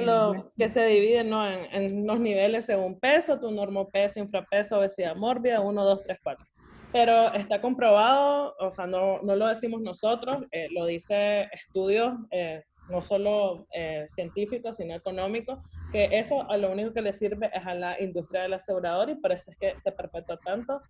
Que, 0.58 0.70
se 0.70 0.86
divide 0.86 1.24
¿no? 1.24 1.48
en, 1.48 1.66
en, 1.74 2.08
los 2.08 2.20
niveles 2.20 2.66
según 2.66 3.00
peso, 3.00 3.40
tu 3.40 3.52
normopeso, 3.52 4.20
infrapeso, 4.20 4.80
obesidad 4.80 5.16
mórbida, 5.16 5.62
1, 5.62 5.84
2, 5.84 6.04
3, 6.04 6.20
4. 6.24 6.46
Pero 6.92 7.34
está 7.34 7.60
comprobado, 7.60 8.56
o 8.60 8.72
sea, 8.72 8.86
no, 8.86 9.20
no 9.24 9.36
lo 9.36 9.48
decimos 9.48 9.82
nosotros, 9.82 10.46
eh, 10.52 10.68
lo 10.72 10.86
dice 10.86 11.50
estudios, 11.52 12.14
eh, 12.30 12.64
no 12.90 13.02
solo 13.02 13.66
científicos, 14.08 14.76
sino 14.76 14.94
económicos, 14.94 15.58
que 15.94 16.10
eso 16.12 16.50
a 16.52 16.58
lo 16.58 16.70
único 16.70 16.94
que 16.94 17.02
le 17.02 17.14
sirve 17.14 17.50
es 17.54 17.66
a 17.66 17.74
la 17.74 18.00
industria 18.02 18.42
del 18.42 18.54
asegurador 18.56 19.10
y 19.10 19.16
por 19.16 19.32
eso 19.32 19.52
es 19.52 19.58
que 19.58 19.80
se 19.80 19.94
perpetuó 19.94 20.38
tanto 20.38 20.82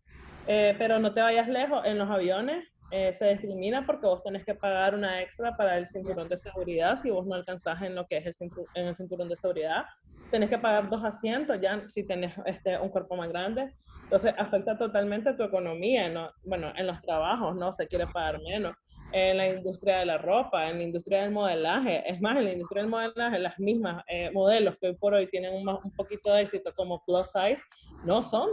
eh, 0.48 0.76
pero 0.78 1.00
no 1.00 1.14
te 1.14 1.22
vayas 1.22 1.48
lejos, 1.48 1.86
en 1.86 1.98
los 1.98 2.10
aviones 2.10 2.74
eh, 2.96 3.12
se 3.12 3.28
discrimina 3.30 3.84
porque 3.88 4.06
vos 4.06 4.22
tenés 4.22 4.46
que 4.46 4.54
pagar 4.54 4.94
una 4.94 5.20
extra 5.20 5.58
para 5.58 5.80
el 5.80 5.88
cinturón 5.88 6.30
de 6.30 6.38
seguridad 6.38 6.96
si 7.02 7.10
vos 7.10 7.26
no 7.26 7.34
alcanzás 7.34 7.82
en 7.82 7.96
lo 7.96 8.06
que 8.06 8.18
es 8.18 8.26
el, 8.28 8.36
cinturón, 8.36 8.68
en 8.76 8.86
el 8.86 8.96
cinturón 8.96 9.30
de 9.30 9.36
seguridad. 9.36 9.86
Tenés 10.30 10.48
que 10.48 10.60
pagar 10.60 10.88
dos 10.92 11.04
asientos 11.04 11.60
ya 11.60 11.82
si 11.88 12.06
tenés 12.06 12.36
este, 12.46 12.78
un 12.78 12.90
cuerpo 12.90 13.16
más 13.16 13.30
grande. 13.30 13.74
Entonces 14.04 14.36
afecta 14.38 14.78
totalmente 14.78 15.34
tu 15.34 15.42
economía. 15.42 16.08
¿no? 16.08 16.30
Bueno, 16.44 16.72
en 16.76 16.86
los 16.86 17.02
trabajos 17.02 17.56
no 17.56 17.74
se 17.74 17.88
quiere 17.88 18.06
pagar 18.06 18.40
menos. 18.44 18.76
En 19.12 19.38
la 19.38 19.48
industria 19.48 19.98
de 19.98 20.06
la 20.06 20.20
ropa, 20.20 20.70
en 20.70 20.78
la 20.78 20.84
industria 20.84 21.24
del 21.24 21.32
modelaje. 21.32 22.04
Es 22.06 22.22
más, 22.22 22.38
en 22.38 22.46
la 22.46 22.52
industria 22.52 22.84
del 22.84 22.92
modelaje, 22.92 23.40
las 23.40 23.58
mismas 23.58 24.04
eh, 24.08 24.30
modelos 24.32 24.76
que 24.80 24.90
hoy 24.90 24.96
por 24.98 25.16
hoy 25.16 25.26
tienen 25.26 25.52
un, 25.56 25.68
un 25.68 25.92
poquito 25.96 26.32
de 26.32 26.44
éxito 26.44 26.72
como 26.76 27.04
plus 27.06 27.32
size, 27.32 27.62
no 28.04 28.22
son 28.22 28.50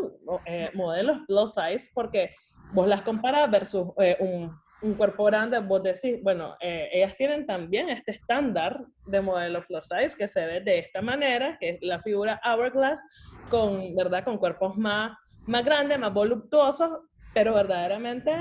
eh, 0.46 0.70
modelos 0.74 1.18
plus 1.26 1.52
size 1.54 1.90
porque 1.94 2.34
vos 2.72 2.86
las 2.86 3.02
comparas 3.02 3.50
versus 3.50 3.88
eh, 3.98 4.16
un, 4.20 4.56
un, 4.82 4.94
cuerpo 4.94 5.24
grande, 5.24 5.58
vos 5.58 5.82
decís, 5.82 6.22
bueno, 6.22 6.56
eh, 6.60 6.88
ellas 6.92 7.16
tienen 7.16 7.46
también 7.46 7.88
este 7.88 8.12
estándar 8.12 8.84
de 9.06 9.20
modelo 9.20 9.64
plus 9.66 9.86
size 9.86 10.16
que 10.16 10.28
se 10.28 10.44
ve 10.44 10.60
de 10.60 10.78
esta 10.78 11.02
manera, 11.02 11.56
que 11.58 11.70
es 11.70 11.78
la 11.82 12.00
figura 12.00 12.40
hourglass, 12.44 13.02
con, 13.48 13.94
¿verdad? 13.96 14.24
con 14.24 14.38
cuerpos 14.38 14.76
más, 14.76 15.16
más 15.46 15.64
grandes, 15.64 15.98
más 15.98 16.12
voluptuosos, 16.12 16.90
pero 17.34 17.54
verdaderamente 17.54 18.32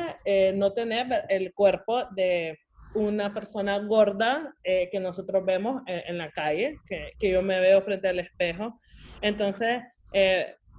no 0.56 0.74
tener 0.74 1.26
el 1.30 1.54
cuerpo 1.54 2.06
de 2.12 2.58
una 2.96 3.32
persona 3.32 3.78
gorda 3.78 4.56
que 4.64 5.00
nosotros 5.00 5.46
vemos 5.46 5.84
en, 5.86 6.18
la 6.18 6.32
calle, 6.32 6.80
que, 6.88 7.14
yo 7.20 7.44
me 7.44 7.60
veo 7.60 7.84
frente 7.84 8.08
al 8.08 8.18
espejo. 8.18 8.80
Entonces, 9.22 9.84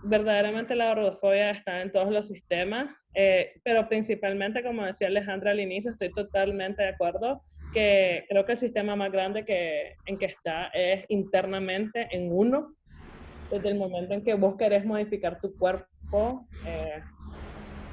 verdaderamente 0.02 0.74
la 0.74 0.94
gordofobia 0.94 1.50
está 1.50 1.82
en 1.82 1.92
todos 1.92 2.10
los 2.10 2.28
sistemas, 2.28 2.88
pero 3.64 3.88
principalmente, 3.88 4.62
como 4.62 4.84
decía 4.84 5.08
Alejandra 5.08 5.50
al 5.50 5.60
inicio, 5.60 5.90
estoy 5.90 6.12
totalmente 6.12 6.82
de 6.82 6.88
acuerdo 6.90 7.42
que 7.72 8.24
creo 8.28 8.44
que 8.44 8.52
el 8.52 8.58
sistema 8.58 8.96
más 8.96 9.10
grande 9.12 9.44
que, 9.44 9.96
en 10.06 10.18
que 10.18 10.26
está 10.26 10.66
es 10.68 11.04
internamente 11.08 12.08
en 12.10 12.30
uno, 12.32 12.74
desde 13.50 13.68
el 13.68 13.76
momento 13.76 14.14
en 14.14 14.24
que 14.24 14.34
vos 14.34 14.56
querés 14.56 14.84
modificar 14.84 15.40
tu 15.40 15.56
cuerpo, 15.56 16.46
eh, 16.66 17.02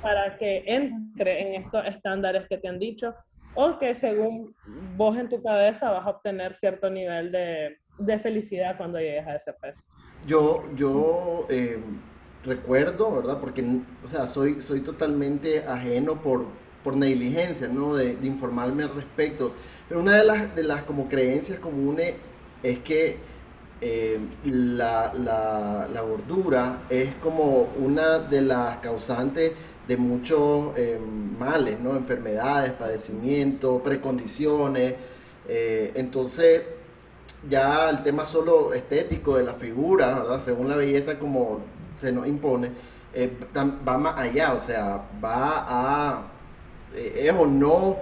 para 0.02 0.38
que 0.38 0.64
entre 0.68 1.42
en 1.42 1.64
estos 1.64 1.86
estándares 1.86 2.48
que 2.48 2.58
te 2.58 2.68
han 2.68 2.80
dicho 2.80 3.16
o 3.56 3.80
que 3.80 3.96
según 3.96 4.56
vos 4.96 5.18
en 5.18 5.30
tu 5.30 5.42
cabeza 5.42 5.90
vas 5.90 6.06
a 6.06 6.10
obtener 6.12 6.54
cierto 6.54 6.90
nivel 6.90 7.32
de, 7.32 7.78
de 7.98 8.20
felicidad 8.20 8.78
cuando 8.78 9.00
llegues 9.00 9.26
a 9.26 9.36
ese 9.36 9.54
peso. 9.54 9.90
Yo, 10.26 10.66
yo 10.76 11.46
eh, 11.50 11.80
recuerdo, 12.44 13.16
¿verdad? 13.16 13.40
Porque, 13.40 13.64
o 14.04 14.08
sea, 14.08 14.28
soy, 14.28 14.62
soy 14.62 14.82
totalmente 14.82 15.64
ajeno 15.66 16.22
por, 16.22 16.46
por 16.84 16.96
negligencia, 16.96 17.68
¿no? 17.68 17.96
De, 17.96 18.16
de, 18.16 18.28
informarme 18.28 18.84
al 18.84 18.96
respecto. 18.96 19.54
Pero 19.88 20.02
una 20.02 20.16
de 20.16 20.26
las, 20.26 20.56
de 20.56 20.64
las 20.64 20.84
como 20.84 21.08
creencias 21.08 21.60
comunes 21.60 22.16
es 22.64 22.80
que 22.80 23.18
eh, 23.80 24.20
la, 24.46 25.14
la, 25.14 25.88
la, 25.94 26.02
gordura 26.02 26.84
es 26.90 27.14
como 27.22 27.70
una 27.78 28.18
de 28.18 28.42
las 28.42 28.78
causantes 28.78 29.52
de 29.88 29.98
muchos 29.98 30.76
eh, 30.76 31.00
males, 31.40 31.80
¿no? 31.80 31.96
Enfermedades, 31.96 32.72
padecimientos, 32.74 33.82
precondiciones. 33.84 34.96
Eh, 35.48 35.92
entonces, 35.96 36.62
ya 37.50 37.90
el 37.90 38.04
tema 38.04 38.26
solo 38.26 38.74
estético 38.74 39.38
de 39.38 39.44
la 39.44 39.54
figura, 39.54 40.20
¿verdad? 40.20 40.42
Según 40.44 40.70
la 40.70 40.76
belleza 40.76 41.20
como 41.20 41.62
se 42.00 42.12
nos 42.12 42.28
impone, 42.28 42.72
eh, 43.14 43.32
va 43.56 43.98
más 43.98 44.18
allá, 44.18 44.54
o 44.54 44.60
sea, 44.60 45.02
va 45.24 45.66
a, 45.68 46.22
es 46.96 47.32
o 47.32 47.46
no, 47.48 47.98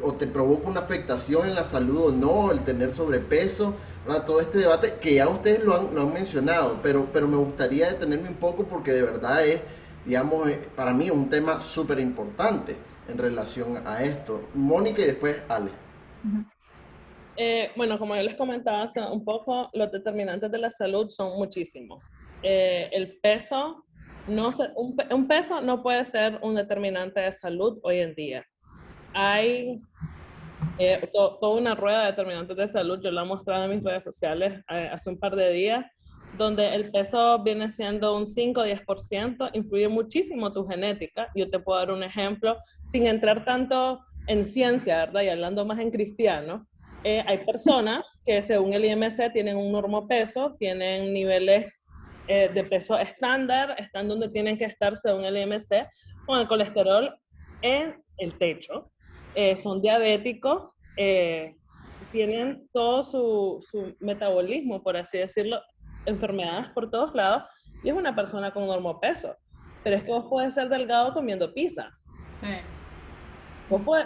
o 0.00 0.14
te 0.14 0.26
provoca 0.26 0.68
una 0.68 0.80
afectación 0.80 1.48
en 1.48 1.54
la 1.54 1.64
salud 1.64 2.06
o 2.06 2.12
no, 2.12 2.50
el 2.52 2.60
tener 2.60 2.92
sobrepeso, 2.92 3.74
¿verdad? 4.06 4.26
Todo 4.26 4.40
este 4.40 4.58
debate 4.58 4.94
que 5.00 5.14
ya 5.14 5.28
ustedes 5.28 5.64
lo 5.64 5.76
han, 5.76 5.94
lo 5.94 6.02
han 6.02 6.12
mencionado, 6.12 6.80
pero, 6.82 7.06
pero 7.12 7.28
me 7.28 7.36
gustaría 7.36 7.88
detenerme 7.88 8.28
un 8.28 8.36
poco 8.36 8.64
porque 8.64 8.92
de 8.92 9.02
verdad 9.02 9.46
es 9.46 9.60
digamos, 10.04 10.48
eh, 10.48 10.68
para 10.74 10.92
mí 10.92 11.10
un 11.10 11.28
tema 11.30 11.58
súper 11.58 11.98
importante 12.00 12.76
en 13.08 13.18
relación 13.18 13.86
a 13.86 14.02
esto. 14.02 14.48
Mónica 14.54 15.02
y 15.02 15.06
después 15.06 15.36
Ale. 15.48 15.70
Eh, 17.36 17.70
bueno, 17.76 17.98
como 17.98 18.14
yo 18.14 18.22
les 18.22 18.34
comentaba 18.34 18.82
hace 18.82 19.00
un 19.00 19.24
poco, 19.24 19.70
los 19.72 19.90
determinantes 19.90 20.50
de 20.50 20.58
la 20.58 20.70
salud 20.70 21.08
son 21.08 21.38
muchísimos. 21.38 22.02
Eh, 22.42 22.90
el 22.92 23.18
peso, 23.20 23.84
no 24.26 24.50
un, 24.76 25.26
peso 25.26 25.60
no 25.60 25.82
puede 25.82 26.04
ser 26.04 26.38
un 26.42 26.54
determinante 26.54 27.20
de 27.20 27.32
salud 27.32 27.78
hoy 27.82 27.98
en 27.98 28.14
día. 28.14 28.44
Hay 29.14 29.80
toda 31.12 31.60
una 31.60 31.74
rueda 31.74 32.02
de 32.02 32.06
determinantes 32.10 32.56
de 32.56 32.68
salud, 32.68 33.00
yo 33.02 33.10
la 33.10 33.22
he 33.22 33.26
mostrado 33.26 33.64
en 33.64 33.70
mis 33.70 33.84
redes 33.84 34.04
sociales 34.04 34.60
hace 34.66 35.10
un 35.10 35.18
par 35.18 35.36
de 35.36 35.50
días, 35.52 35.84
donde 36.36 36.74
el 36.74 36.90
peso 36.90 37.42
viene 37.42 37.70
siendo 37.70 38.16
un 38.16 38.26
5 38.26 38.60
o 38.60 38.64
10%, 38.64 39.50
influye 39.52 39.88
muchísimo 39.88 40.52
tu 40.52 40.66
genética. 40.66 41.28
Yo 41.34 41.48
te 41.50 41.58
puedo 41.58 41.78
dar 41.78 41.90
un 41.90 42.02
ejemplo, 42.02 42.58
sin 42.86 43.06
entrar 43.06 43.44
tanto 43.44 44.00
en 44.26 44.44
ciencia, 44.44 45.06
¿verdad? 45.06 45.22
Y 45.22 45.28
hablando 45.28 45.64
más 45.64 45.78
en 45.78 45.90
cristiano, 45.90 46.66
eh, 47.04 47.24
hay 47.26 47.38
personas 47.38 48.04
que 48.24 48.40
según 48.42 48.72
el 48.72 48.84
IMC 48.84 49.32
tienen 49.32 49.56
un 49.56 49.72
normopeso, 49.72 50.54
tienen 50.58 51.12
niveles 51.12 51.72
eh, 52.28 52.48
de 52.52 52.64
peso 52.64 52.96
estándar, 52.98 53.74
están 53.78 54.08
donde 54.08 54.28
tienen 54.28 54.56
que 54.56 54.64
estar 54.64 54.96
según 54.96 55.24
el 55.24 55.36
IMC, 55.36 55.88
con 56.26 56.38
el 56.38 56.46
colesterol 56.46 57.16
en 57.62 58.00
el 58.18 58.38
techo, 58.38 58.90
eh, 59.34 59.56
son 59.56 59.80
diabéticos, 59.80 60.70
tienen 62.12 62.68
todo 62.72 63.02
su, 63.02 63.66
su, 63.68 63.96
metabolismo, 63.98 64.82
por 64.82 64.96
así 64.96 65.18
decirlo, 65.18 65.60
enfermedades 66.06 66.68
por 66.74 66.90
todos 66.90 67.14
lados 67.14 67.44
y 67.82 67.88
es 67.88 67.94
una 67.94 68.14
persona 68.14 68.52
con 68.52 68.68
peso 69.00 69.34
Pero 69.82 69.96
es 69.96 70.04
que 70.04 70.10
vos 70.10 70.26
puedes 70.28 70.54
ser 70.54 70.68
delgado 70.68 71.14
comiendo 71.14 71.52
pizza. 71.52 71.90
Sí. 72.32 72.58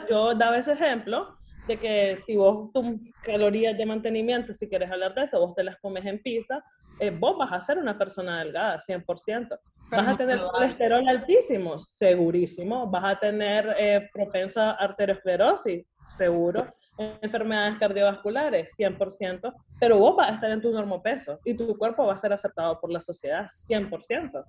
yo 0.09 0.34
daba 0.34 0.59
ese 0.59 0.72
ejemplo 0.72 1.36
de 1.66 1.78
que 1.78 2.18
si 2.24 2.36
vos 2.36 2.72
tus 2.72 2.84
calorías 3.22 3.76
de 3.76 3.86
mantenimiento, 3.86 4.54
si 4.54 4.68
quieres 4.68 4.90
hablar 4.90 5.14
de 5.14 5.24
eso, 5.24 5.40
vos 5.40 5.54
te 5.54 5.64
las 5.64 5.76
comes 5.78 6.04
en 6.06 6.22
pizza, 6.22 6.64
eh, 7.00 7.10
vos 7.10 7.36
vas 7.36 7.52
a 7.52 7.60
ser 7.60 7.78
una 7.78 7.98
persona 7.98 8.38
delgada, 8.38 8.80
100%. 8.80 9.58
vas 9.90 10.08
a 10.08 10.16
tener 10.16 10.40
colesterol 10.40 11.08
altísimo, 11.08 11.78
segurísimo. 11.78 12.88
Vas 12.88 13.04
a 13.04 13.20
tener 13.20 13.74
eh, 13.78 14.08
propensa 14.12 14.72
arteriosclerosis, 14.72 15.84
seguro 16.08 16.66
enfermedades 16.98 17.78
cardiovasculares, 17.78 18.74
100%, 18.76 19.54
pero 19.78 19.98
vos 19.98 20.16
vas 20.16 20.30
a 20.30 20.34
estar 20.34 20.50
en 20.50 20.62
tu 20.62 20.70
normo 20.72 21.02
peso 21.02 21.38
y 21.44 21.54
tu 21.54 21.76
cuerpo 21.76 22.06
va 22.06 22.14
a 22.14 22.20
ser 22.20 22.32
aceptado 22.32 22.80
por 22.80 22.90
la 22.90 23.00
sociedad, 23.00 23.50
100%. 23.68 24.44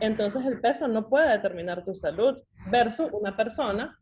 Entonces 0.00 0.46
el 0.46 0.60
peso 0.60 0.88
no 0.88 1.08
puede 1.08 1.30
determinar 1.30 1.84
tu 1.84 1.94
salud 1.94 2.38
versus 2.70 3.10
una 3.12 3.36
persona 3.36 3.98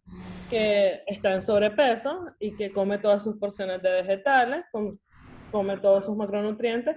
que 0.48 1.02
está 1.06 1.34
en 1.34 1.42
sobrepeso 1.42 2.30
y 2.38 2.56
que 2.56 2.72
come 2.72 2.98
todas 2.98 3.22
sus 3.22 3.36
porciones 3.36 3.82
de 3.82 4.02
vegetales, 4.02 4.64
come 5.50 5.76
todos 5.78 6.04
sus 6.04 6.16
macronutrientes 6.16 6.96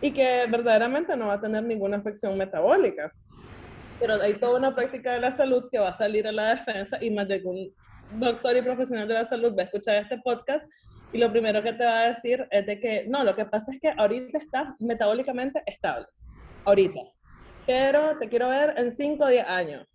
y 0.00 0.12
que 0.12 0.46
verdaderamente 0.48 1.16
no 1.16 1.26
va 1.28 1.34
a 1.34 1.40
tener 1.40 1.62
ninguna 1.62 1.98
afección 1.98 2.36
metabólica. 2.36 3.12
Pero 3.98 4.14
hay 4.14 4.34
toda 4.34 4.58
una 4.58 4.74
práctica 4.74 5.12
de 5.12 5.20
la 5.20 5.30
salud 5.30 5.68
que 5.70 5.78
va 5.78 5.90
a 5.90 5.92
salir 5.92 6.26
a 6.26 6.32
la 6.32 6.54
defensa 6.54 6.98
y 7.02 7.10
más 7.10 7.28
de 7.28 7.42
un 7.44 7.72
doctor 8.18 8.56
y 8.56 8.62
profesional 8.62 9.06
de 9.06 9.14
la 9.14 9.24
salud 9.26 9.54
va 9.56 9.62
a 9.62 9.66
escuchar 9.66 9.96
este 9.96 10.18
podcast 10.18 10.64
y 11.12 11.18
lo 11.18 11.30
primero 11.30 11.62
que 11.62 11.72
te 11.72 11.84
va 11.84 12.00
a 12.00 12.08
decir 12.08 12.46
es 12.50 12.66
de 12.66 12.80
que 12.80 13.06
no, 13.08 13.24
lo 13.24 13.34
que 13.34 13.44
pasa 13.44 13.72
es 13.72 13.80
que 13.80 13.92
ahorita 13.96 14.38
estás 14.38 14.68
metabólicamente 14.78 15.62
estable, 15.66 16.06
ahorita, 16.64 17.00
pero 17.66 18.16
te 18.18 18.28
quiero 18.28 18.48
ver 18.48 18.74
en 18.76 18.92
5 18.92 19.24
o 19.24 19.28
10 19.28 19.44
años. 19.46 19.89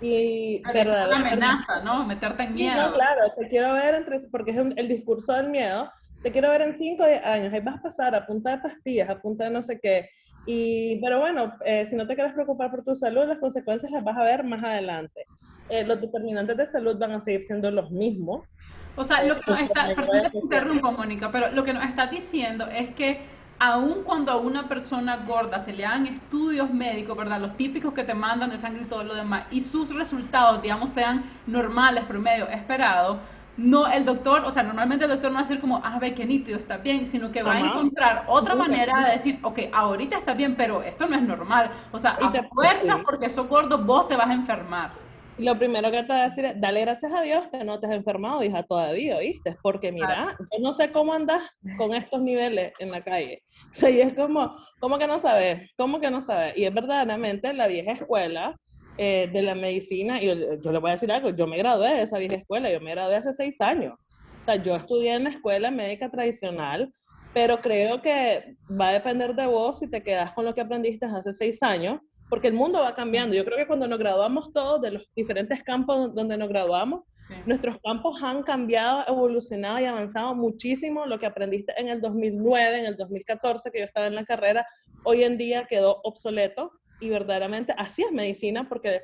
Y 0.00 0.62
es 0.74 0.86
una 0.86 1.16
amenaza, 1.16 1.82
¿no? 1.82 2.04
Meterte 2.04 2.42
en 2.44 2.54
miedo. 2.54 2.92
claro, 2.92 3.32
te 3.38 3.48
quiero 3.48 3.72
ver 3.72 3.94
entre, 3.94 4.20
porque 4.30 4.50
es 4.50 4.58
el 4.76 4.88
discurso 4.88 5.32
del 5.32 5.48
miedo, 5.48 5.90
te 6.22 6.32
quiero 6.32 6.50
ver 6.50 6.62
en 6.62 6.76
5 6.76 7.02
o 7.02 7.06
10 7.06 7.24
años, 7.24 7.52
ahí 7.52 7.60
vas 7.60 7.76
a 7.76 7.82
pasar 7.82 8.14
a 8.14 8.26
punta 8.26 8.50
de 8.50 8.58
pastillas, 8.58 9.08
a 9.08 9.20
punta 9.20 9.44
de 9.44 9.50
no 9.50 9.62
sé 9.62 9.78
qué. 9.80 10.10
Y, 10.44 11.00
pero 11.00 11.18
bueno, 11.20 11.54
eh, 11.64 11.86
si 11.86 11.96
no 11.96 12.06
te 12.06 12.14
quieres 12.14 12.32
preocupar 12.32 12.70
por 12.70 12.84
tu 12.84 12.94
salud, 12.94 13.26
las 13.26 13.38
consecuencias 13.38 13.90
las 13.90 14.04
vas 14.04 14.16
a 14.16 14.22
ver 14.22 14.44
más 14.44 14.62
adelante. 14.62 15.26
Eh, 15.68 15.84
los 15.84 16.00
determinantes 16.00 16.56
de 16.56 16.66
salud 16.66 16.96
van 16.98 17.12
a 17.12 17.20
seguir 17.20 17.42
siendo 17.42 17.70
los 17.70 17.90
mismos. 17.90 18.46
O 18.94 19.04
sea, 19.04 19.22
lo 19.24 19.40
que 19.40 19.50
nos 19.50 19.60
está, 19.60 19.86
perdón 19.94 20.22
que 20.22 20.30
te 20.30 20.38
interrumpo, 20.38 20.92
Mónica, 20.92 21.30
pero 21.30 21.50
lo 21.50 21.64
que 21.64 21.72
nos 21.72 21.84
está 21.84 22.06
diciendo 22.06 22.66
es 22.68 22.94
que 22.94 23.20
aun 23.58 24.02
cuando 24.04 24.32
a 24.32 24.36
una 24.36 24.68
persona 24.68 25.16
gorda 25.26 25.60
se 25.60 25.72
le 25.72 25.86
hagan 25.86 26.06
estudios 26.06 26.70
médicos, 26.70 27.16
¿verdad? 27.16 27.40
Los 27.40 27.56
típicos 27.56 27.92
que 27.94 28.04
te 28.04 28.14
mandan 28.14 28.50
de 28.50 28.58
sangre 28.58 28.82
y 28.82 28.86
todo 28.86 29.04
lo 29.04 29.14
demás, 29.14 29.44
y 29.50 29.60
sus 29.60 29.94
resultados, 29.94 30.62
digamos, 30.62 30.90
sean 30.90 31.24
normales, 31.46 32.04
promedio, 32.04 32.48
esperado, 32.48 33.20
no, 33.56 33.86
el 33.86 34.04
doctor, 34.04 34.44
o 34.44 34.50
sea, 34.50 34.62
normalmente 34.62 35.06
el 35.06 35.10
doctor 35.10 35.30
no 35.30 35.36
va 35.36 35.40
a 35.40 35.48
decir 35.48 35.60
como, 35.60 35.80
ah, 35.82 35.98
ve 35.98 36.14
qué 36.14 36.26
nítido, 36.26 36.58
está 36.58 36.76
bien, 36.76 37.06
sino 37.06 37.32
que 37.32 37.42
va 37.42 37.54
a 37.54 37.60
encontrar 37.60 38.24
otra 38.28 38.54
manera 38.54 39.06
de 39.06 39.12
decir, 39.12 39.38
ok, 39.42 39.60
ahorita 39.72 40.18
está 40.18 40.34
bien, 40.34 40.56
pero 40.56 40.82
esto 40.82 41.08
no 41.08 41.16
es 41.16 41.22
normal. 41.22 41.70
O 41.90 41.98
sea, 41.98 42.18
a 42.20 42.30
fuerzas 42.52 43.00
porque 43.02 43.30
sos 43.30 43.48
gordo, 43.48 43.78
vos 43.78 44.08
te 44.08 44.16
vas 44.16 44.28
a 44.28 44.34
enfermar. 44.34 45.05
Lo 45.38 45.58
primero 45.58 45.90
que 45.90 46.02
te 46.02 46.12
voy 46.12 46.20
a 46.20 46.28
decir 46.28 46.46
es, 46.46 46.60
dale 46.60 46.80
gracias 46.80 47.12
a 47.12 47.20
Dios 47.20 47.46
que 47.48 47.62
no 47.62 47.78
te 47.78 47.86
has 47.86 47.92
enfermado, 47.92 48.42
hija, 48.42 48.62
todavía, 48.62 49.18
¿viste? 49.18 49.56
Porque 49.62 49.92
mira, 49.92 50.34
yo 50.38 50.58
no 50.60 50.72
sé 50.72 50.90
cómo 50.90 51.12
andas 51.12 51.42
con 51.76 51.92
estos 51.92 52.22
niveles 52.22 52.72
en 52.78 52.90
la 52.90 53.02
calle. 53.02 53.42
O 53.70 53.74
sea, 53.74 53.90
y 53.90 54.00
es 54.00 54.14
como, 54.14 54.56
¿cómo 54.80 54.98
que 54.98 55.06
no 55.06 55.18
sabes? 55.18 55.70
¿Cómo 55.76 56.00
que 56.00 56.10
no 56.10 56.22
sabes? 56.22 56.56
Y 56.56 56.64
es 56.64 56.72
verdaderamente 56.72 57.52
la 57.52 57.66
vieja 57.66 57.92
escuela 57.92 58.56
eh, 58.96 59.28
de 59.30 59.42
la 59.42 59.54
medicina, 59.54 60.22
y 60.22 60.26
yo, 60.26 60.34
yo, 60.58 60.72
le 60.72 60.78
voy 60.78 60.90
a 60.90 60.94
decir 60.94 61.12
algo, 61.12 61.28
yo 61.28 61.46
me 61.46 61.58
gradué 61.58 61.92
de 61.92 62.02
esa 62.02 62.18
vieja 62.18 62.36
escuela, 62.36 62.70
yo 62.70 62.80
me 62.80 62.92
gradué 62.92 63.16
hace 63.16 63.34
seis 63.34 63.60
años. 63.60 63.92
O 64.40 64.44
sea, 64.46 64.56
yo 64.56 64.74
estudié 64.74 65.14
en 65.14 65.24
la 65.24 65.30
escuela 65.30 65.70
médica 65.70 66.08
tradicional, 66.10 66.90
pero 67.34 67.60
creo 67.60 68.00
que 68.00 68.56
va 68.70 68.88
a 68.88 68.92
depender 68.92 69.34
de 69.34 69.44
vos 69.44 69.80
si 69.80 69.90
te 69.90 70.02
quedas 70.02 70.32
con 70.32 70.46
lo 70.46 70.54
que 70.54 70.62
aprendiste 70.62 71.04
hace 71.04 71.34
seis 71.34 71.62
años 71.62 72.00
porque 72.28 72.48
el 72.48 72.54
mundo 72.54 72.80
va 72.80 72.94
cambiando. 72.94 73.36
Yo 73.36 73.44
creo 73.44 73.56
que 73.56 73.66
cuando 73.66 73.86
nos 73.86 73.98
graduamos 73.98 74.52
todos 74.52 74.80
de 74.80 74.90
los 74.90 75.08
diferentes 75.14 75.62
campos 75.62 76.14
donde 76.14 76.36
nos 76.36 76.48
graduamos, 76.48 77.04
nuestros 77.44 77.76
campos 77.82 78.20
han 78.22 78.42
cambiado, 78.42 79.04
evolucionado 79.06 79.78
y 79.80 79.84
avanzado 79.84 80.34
muchísimo. 80.34 81.06
Lo 81.06 81.18
que 81.18 81.26
aprendiste 81.26 81.72
en 81.76 81.88
el 81.88 82.00
2009, 82.00 82.80
en 82.80 82.86
el 82.86 82.96
2014, 82.96 83.70
que 83.70 83.78
yo 83.80 83.84
estaba 83.84 84.06
en 84.06 84.16
la 84.16 84.24
carrera, 84.24 84.66
hoy 85.04 85.22
en 85.22 85.38
día 85.38 85.66
quedó 85.68 86.00
obsoleto 86.02 86.72
y 87.00 87.10
verdaderamente 87.10 87.74
así 87.76 88.02
es 88.02 88.10
medicina, 88.10 88.68
porque 88.68 89.02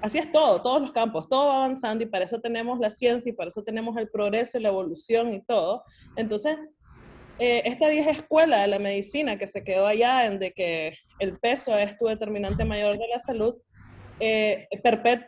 así 0.00 0.18
es 0.18 0.32
todo, 0.32 0.60
todos 0.60 0.80
los 0.80 0.92
campos, 0.92 1.28
todo 1.28 1.48
va 1.48 1.64
avanzando 1.64 2.02
y 2.02 2.06
para 2.06 2.24
eso 2.24 2.40
tenemos 2.40 2.80
la 2.80 2.90
ciencia 2.90 3.30
y 3.30 3.34
para 3.34 3.50
eso 3.50 3.62
tenemos 3.62 3.96
el 3.96 4.08
progreso 4.08 4.58
y 4.58 4.62
la 4.62 4.70
evolución 4.70 5.32
y 5.32 5.42
todo. 5.42 5.84
Entonces, 6.16 6.56
eh, 7.38 7.62
esta 7.64 7.88
vieja 7.88 8.10
escuela 8.10 8.62
de 8.62 8.68
la 8.68 8.78
medicina 8.78 9.36
que 9.36 9.46
se 9.46 9.64
quedó 9.64 9.86
allá 9.86 10.26
en 10.26 10.38
de 10.38 10.52
que 10.52 10.96
el 11.18 11.38
peso 11.38 11.76
es 11.76 11.98
tu 11.98 12.06
determinante 12.06 12.64
mayor 12.64 12.98
de 12.98 13.08
la 13.08 13.18
salud, 13.18 13.56
eh, 14.20 14.68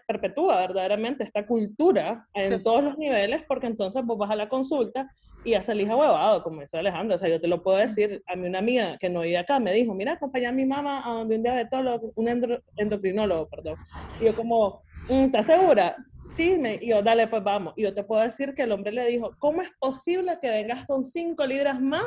perpetúa 0.07 0.61
verdaderamente 0.61 1.25
esta 1.25 1.45
cultura 1.47 2.29
en 2.35 2.63
todos 2.63 2.85
los 2.85 2.97
niveles, 2.99 3.43
porque 3.49 3.67
entonces 3.67 4.05
vos 4.05 4.17
vas 4.17 4.31
a 4.31 4.37
la 4.37 4.49
consulta 4.49 5.11
y 5.45 5.51
ya 5.51 5.63
salís 5.63 5.89
ahuevado, 5.89 6.43
como 6.43 6.61
dice 6.61 6.79
Alejandro. 6.79 7.17
O 7.17 7.19
sea, 7.19 7.29
yo 7.29 7.41
te 7.41 7.49
lo 7.49 7.63
puedo 7.63 7.79
decir, 7.79 8.23
a 8.27 8.37
mí 8.37 8.47
una 8.47 8.59
amiga 8.59 8.97
que 8.99 9.11
no 9.11 9.25
iba 9.25 9.41
acá 9.41 9.59
me 9.59 9.73
dijo, 9.73 9.95
mira, 9.95 10.13
acompaña 10.13 10.51
a 10.51 10.53
mi 10.53 10.67
mamá 10.67 11.03
a 11.05 11.15
donde 11.15 11.37
un 11.37 11.43
diabetólogo, 11.43 12.13
un 12.15 12.29
endocrinólogo, 12.77 13.49
perdón. 13.49 13.77
Y 14.21 14.27
yo 14.27 14.37
como, 14.37 14.83
mm, 15.09 15.25
¿estás 15.27 15.47
segura? 15.47 15.97
Sí, 16.29 16.59
me, 16.59 16.79
yo, 16.85 17.03
dale, 17.03 17.27
pues 17.29 17.43
vamos. 17.43 17.75
Y 17.77 17.83
yo 17.83 17.95
te 17.95 18.05
puedo 18.05 18.23
decir 18.23 18.55
que 18.55 18.63
el 18.63 18.73
hombre 18.73 18.93
le 18.93 19.07
dijo, 19.07 19.35
¿cómo 19.39 19.63
es 19.63 19.71
posible 19.79 20.39
que 20.41 20.51
vengas 20.51 20.87
con 20.87 21.05
5 21.05 21.47
libras 21.47 21.81
más 21.81 22.05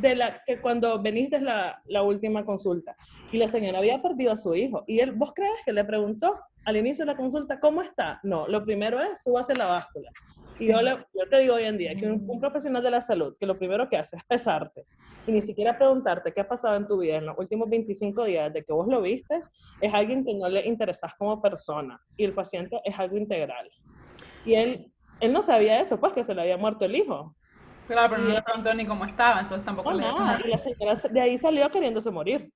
de 0.00 0.14
la 0.14 0.42
que 0.44 0.60
cuando 0.60 1.00
veniste 1.00 1.40
la, 1.40 1.82
la 1.86 2.02
última 2.02 2.44
consulta? 2.44 2.96
Y 3.32 3.38
la 3.38 3.48
señora 3.48 3.78
había 3.78 4.02
perdido 4.02 4.32
a 4.32 4.36
su 4.36 4.54
hijo. 4.54 4.84
Y 4.86 5.00
él, 5.00 5.12
¿vos 5.12 5.32
crees 5.34 5.52
que 5.64 5.72
le 5.72 5.84
preguntó 5.84 6.38
al 6.64 6.76
inicio 6.76 7.04
de 7.04 7.12
la 7.12 7.16
consulta, 7.16 7.58
¿cómo 7.58 7.82
está? 7.82 8.20
No, 8.22 8.46
lo 8.48 8.64
primero 8.64 9.00
es, 9.00 9.22
súbase 9.22 9.54
la 9.54 9.66
báscula. 9.66 10.10
Y 10.58 10.68
yo, 10.68 10.80
yo, 10.80 11.28
te 11.30 11.38
digo 11.40 11.54
hoy 11.54 11.64
en 11.64 11.78
día 11.78 11.94
que 11.94 12.06
un, 12.06 12.24
un, 12.28 12.40
profesional 12.40 12.82
de 12.82 12.90
la 12.90 13.00
salud, 13.00 13.36
que 13.38 13.46
lo 13.46 13.58
primero 13.58 13.88
que 13.88 13.96
hace 13.96 14.16
es 14.16 14.24
pesarte 14.24 14.84
y 15.26 15.32
ni 15.32 15.42
siquiera 15.42 15.76
preguntarte 15.76 16.32
qué 16.32 16.40
ha 16.40 16.48
pasado 16.48 16.76
en 16.76 16.86
tu 16.86 16.98
vida 16.98 17.16
en 17.16 17.26
los 17.26 17.38
últimos 17.38 17.68
25 17.68 18.24
días 18.24 18.52
de 18.52 18.64
que 18.64 18.72
vos 18.72 18.86
lo 18.88 19.00
viste, 19.00 19.42
es 19.80 19.94
alguien 19.94 20.24
que 20.24 20.34
no 20.34 20.48
le 20.48 20.66
interesas 20.66 21.14
como 21.18 21.40
persona 21.40 22.00
y 22.16 22.24
el 22.24 22.34
paciente 22.34 22.80
es 22.84 22.98
algo 22.98 23.16
integral. 23.16 23.70
Y 24.44 24.54
él, 24.54 24.92
él 25.20 25.32
no 25.32 25.42
sabía 25.42 25.80
eso, 25.80 26.00
pues 26.00 26.12
que 26.12 26.24
se 26.24 26.34
le 26.34 26.42
había 26.42 26.56
muerto 26.56 26.84
el 26.84 26.96
hijo. 26.96 27.34
Claro, 27.90 28.14
pero 28.14 28.22
no 28.22 28.34
le 28.34 28.42
preguntó 28.42 28.74
ni 28.74 28.86
cómo 28.86 29.04
estaba, 29.04 29.40
entonces 29.40 29.64
tampoco 29.64 29.92
le 29.92 30.02
nada, 30.02 30.38
Y 30.44 30.48
la 30.48 30.58
señora 30.58 30.94
de 31.10 31.20
ahí 31.20 31.38
salió 31.38 31.68
queriéndose 31.70 32.10
morir. 32.10 32.52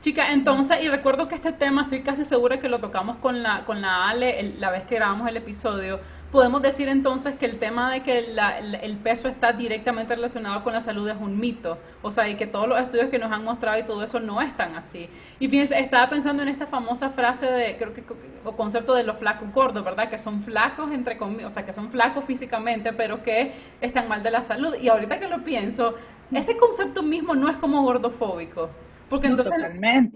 Chica, 0.00 0.30
entonces, 0.30 0.78
y 0.80 0.88
recuerdo 0.88 1.26
que 1.26 1.34
este 1.34 1.50
tema 1.50 1.82
estoy 1.82 2.02
casi 2.02 2.24
segura 2.24 2.60
que 2.60 2.68
lo 2.68 2.78
tocamos 2.78 3.16
con 3.16 3.42
la, 3.42 3.64
con 3.64 3.80
la 3.82 4.08
Ale 4.08 4.54
la 4.56 4.70
vez 4.70 4.84
que 4.84 4.94
grabamos 4.94 5.28
el 5.28 5.36
episodio. 5.36 5.98
Podemos 6.30 6.62
decir 6.62 6.88
entonces 6.88 7.36
que 7.36 7.46
el 7.46 7.58
tema 7.58 7.90
de 7.90 8.02
que 8.04 8.18
el 8.18 8.96
peso 8.98 9.26
está 9.26 9.52
directamente 9.52 10.14
relacionado 10.14 10.62
con 10.62 10.72
la 10.72 10.82
salud 10.82 11.08
es 11.08 11.16
un 11.18 11.40
mito. 11.40 11.78
O 12.02 12.12
sea, 12.12 12.28
y 12.28 12.36
que 12.36 12.46
todos 12.46 12.68
los 12.68 12.78
estudios 12.78 13.08
que 13.08 13.18
nos 13.18 13.32
han 13.32 13.42
mostrado 13.42 13.76
y 13.76 13.82
todo 13.82 14.04
eso 14.04 14.20
no 14.20 14.40
están 14.40 14.76
así. 14.76 15.08
Y 15.40 15.48
fíjense, 15.48 15.76
estaba 15.80 16.08
pensando 16.08 16.44
en 16.44 16.50
esta 16.50 16.68
famosa 16.68 17.10
frase 17.10 17.46
de, 17.46 17.76
creo 17.76 17.92
que, 17.92 18.04
o 18.44 18.52
concepto 18.52 18.94
de 18.94 19.02
los 19.02 19.16
flacos 19.16 19.52
gordos, 19.52 19.82
¿verdad? 19.82 20.08
Que 20.10 20.18
son 20.18 20.44
flacos, 20.44 20.92
entre 20.92 21.16
comillas, 21.18 21.46
o 21.46 21.50
sea, 21.50 21.66
que 21.66 21.74
son 21.74 21.90
flacos 21.90 22.24
físicamente, 22.24 22.92
pero 22.92 23.24
que 23.24 23.52
están 23.80 24.06
mal 24.06 24.22
de 24.22 24.30
la 24.30 24.42
salud. 24.42 24.76
Y 24.80 24.90
ahorita 24.90 25.18
que 25.18 25.26
lo 25.26 25.42
pienso, 25.42 25.96
ese 26.30 26.56
concepto 26.56 27.02
mismo 27.02 27.34
no 27.34 27.48
es 27.48 27.56
como 27.56 27.82
gordofóbico. 27.82 28.70
Porque 29.08 29.26
entonces, 29.26 29.54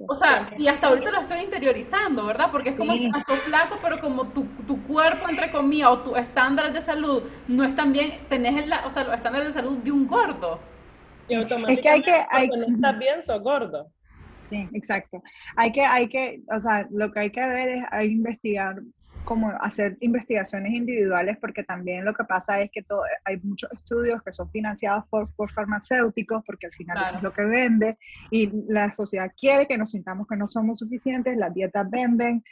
o 0.06 0.14
sea, 0.14 0.50
y 0.58 0.68
hasta 0.68 0.88
ahorita 0.88 1.10
lo 1.10 1.20
estoy 1.20 1.40
interiorizando, 1.40 2.26
¿verdad? 2.26 2.50
Porque 2.52 2.70
es 2.70 2.76
como 2.76 2.92
si 2.94 3.10
sos 3.26 3.38
flaco, 3.40 3.78
pero 3.82 4.00
como 4.00 4.28
tu, 4.28 4.44
tu, 4.66 4.82
cuerpo, 4.82 5.28
entre 5.30 5.50
comillas, 5.50 5.88
o 5.88 5.98
tus 6.00 6.18
estándares 6.18 6.74
de 6.74 6.82
salud 6.82 7.22
no 7.48 7.64
están 7.64 7.92
bien, 7.92 8.20
tenés 8.28 8.70
o 8.84 8.90
sea, 8.90 9.04
los 9.04 9.14
estándares 9.14 9.48
de 9.48 9.54
salud 9.54 9.78
de 9.78 9.92
un 9.92 10.06
gordo. 10.06 10.60
es 11.28 11.80
que 11.80 11.88
hay 11.88 12.02
que, 12.02 12.20
hay, 12.28 12.48
no 12.48 12.74
estás 12.74 12.98
bien, 12.98 13.22
sos 13.22 13.42
gordo. 13.42 13.90
Sí, 14.40 14.68
exacto. 14.74 15.22
Hay 15.56 15.72
que, 15.72 15.82
hay 15.82 16.08
que, 16.08 16.42
o 16.54 16.60
sea, 16.60 16.86
lo 16.90 17.10
que 17.12 17.20
hay 17.20 17.30
que 17.30 17.46
ver 17.46 17.68
es 17.70 17.84
hay 17.90 18.08
investigar 18.08 18.82
como 19.24 19.50
hacer 19.60 19.96
investigaciones 20.00 20.72
individuales 20.72 21.38
porque 21.40 21.62
también 21.62 22.04
lo 22.04 22.14
que 22.14 22.24
pasa 22.24 22.60
es 22.60 22.70
que 22.70 22.82
todo, 22.82 23.02
hay 23.24 23.38
muchos 23.42 23.70
estudios 23.72 24.22
que 24.22 24.32
son 24.32 24.50
financiados 24.50 25.04
por, 25.08 25.32
por 25.34 25.50
farmacéuticos 25.52 26.42
porque 26.44 26.66
al 26.66 26.72
final 26.72 27.02
eso 27.04 27.16
es 27.16 27.22
lo 27.22 27.32
que 27.32 27.44
vende 27.44 27.98
y 28.30 28.50
la 28.68 28.92
sociedad 28.94 29.32
quiere 29.38 29.66
que 29.66 29.78
nos 29.78 29.90
sintamos 29.90 30.26
que 30.26 30.36
no 30.36 30.46
somos 30.46 30.78
suficientes, 30.78 31.36
las 31.36 31.54
dietas 31.54 31.88
venden. 31.90 32.42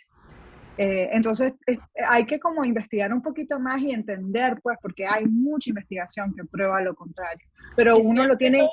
Eh, 0.79 1.11
entonces 1.13 1.55
hay 2.09 2.25
que 2.25 2.39
como 2.39 2.65
investigar 2.65 3.13
un 3.13 3.21
poquito 3.21 3.59
más 3.59 3.83
y 3.83 3.93
entender 3.93 4.59
pues 4.63 4.79
porque 4.81 5.07
hay 5.07 5.27
mucha 5.27 5.71
investigación 5.71 6.35
que 6.35 6.45
prueba 6.45 6.81
lo 6.81 6.95
contrario, 6.95 7.47
pero 7.77 7.99
uno 7.99 8.25
lo 8.25 8.37
tiene... 8.37 8.67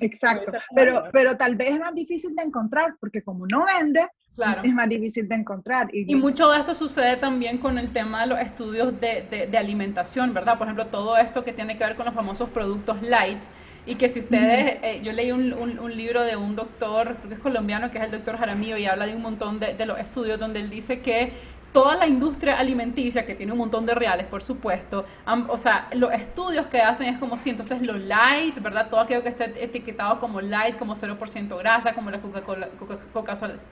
exacto, 0.00 0.52
pero, 0.74 1.04
pero 1.12 1.36
tal 1.36 1.56
vez 1.56 1.70
es 1.70 1.80
más 1.80 1.94
difícil 1.94 2.34
de 2.36 2.42
encontrar 2.42 2.94
porque 3.00 3.22
como 3.22 3.46
no 3.46 3.64
vende, 3.64 4.06
Claro. 4.36 4.60
Es 4.62 4.72
más 4.72 4.88
difícil 4.88 5.26
de 5.26 5.34
encontrar. 5.34 5.88
Y, 5.94 6.14
mucho 6.14 6.50
de 6.50 6.58
esto 6.58 6.74
sucede 6.74 7.16
también 7.16 7.56
con 7.56 7.78
el 7.78 7.90
tema 7.90 8.20
de 8.20 8.26
los 8.26 8.38
estudios 8.38 9.00
de, 9.00 9.48
de, 9.50 9.58
alimentación, 9.58 10.34
¿verdad? 10.34 10.58
Por 10.58 10.66
ejemplo, 10.66 10.86
todo 10.88 11.16
esto 11.16 11.42
que 11.42 11.54
tiene 11.54 11.78
que 11.78 11.84
ver 11.84 11.96
con 11.96 12.04
los 12.04 12.14
famosos 12.14 12.50
productos 12.50 13.00
light. 13.00 13.42
Y 13.86 13.94
que 13.94 14.10
si 14.10 14.20
ustedes, 14.20 14.78
eh, 14.82 15.00
yo 15.02 15.12
leí 15.12 15.32
un, 15.32 15.52
un, 15.52 15.96
libro 15.96 16.22
de 16.22 16.36
un 16.36 16.54
doctor, 16.54 17.16
creo 17.16 17.28
que 17.28 17.34
es 17.34 17.40
colombiano, 17.40 17.90
que 17.90 17.98
es 17.98 18.04
el 18.04 18.10
doctor 18.10 18.36
Jaramillo, 18.36 18.76
y 18.76 18.84
habla 18.84 19.06
de 19.06 19.14
un 19.14 19.22
montón 19.22 19.58
de, 19.58 19.74
de 19.74 19.86
los 19.86 19.98
estudios 19.98 20.38
donde 20.38 20.60
él 20.60 20.68
dice 20.68 21.00
que 21.00 21.32
toda 21.76 21.94
la 21.94 22.06
industria 22.06 22.58
alimenticia, 22.58 23.26
que 23.26 23.34
tiene 23.34 23.52
un 23.52 23.58
montón 23.58 23.84
de 23.84 23.94
reales, 23.94 24.26
por 24.28 24.42
supuesto, 24.42 25.04
o 25.48 25.58
sea, 25.58 25.88
los 25.92 26.10
estudios 26.10 26.68
que 26.68 26.80
hacen 26.80 27.06
es 27.06 27.18
como 27.18 27.36
si 27.36 27.50
entonces 27.50 27.82
lo 27.82 27.98
light, 27.98 28.58
¿verdad? 28.62 28.88
Todo 28.88 29.00
aquello 29.00 29.22
que 29.22 29.28
esté 29.28 29.62
etiquetado 29.62 30.18
como 30.18 30.40
light, 30.40 30.78
como 30.78 30.96
0% 30.96 31.58
grasa, 31.58 31.92
como 31.92 32.10
la 32.10 32.22
Coca-Cola 32.22 32.68
Coca 32.78 32.96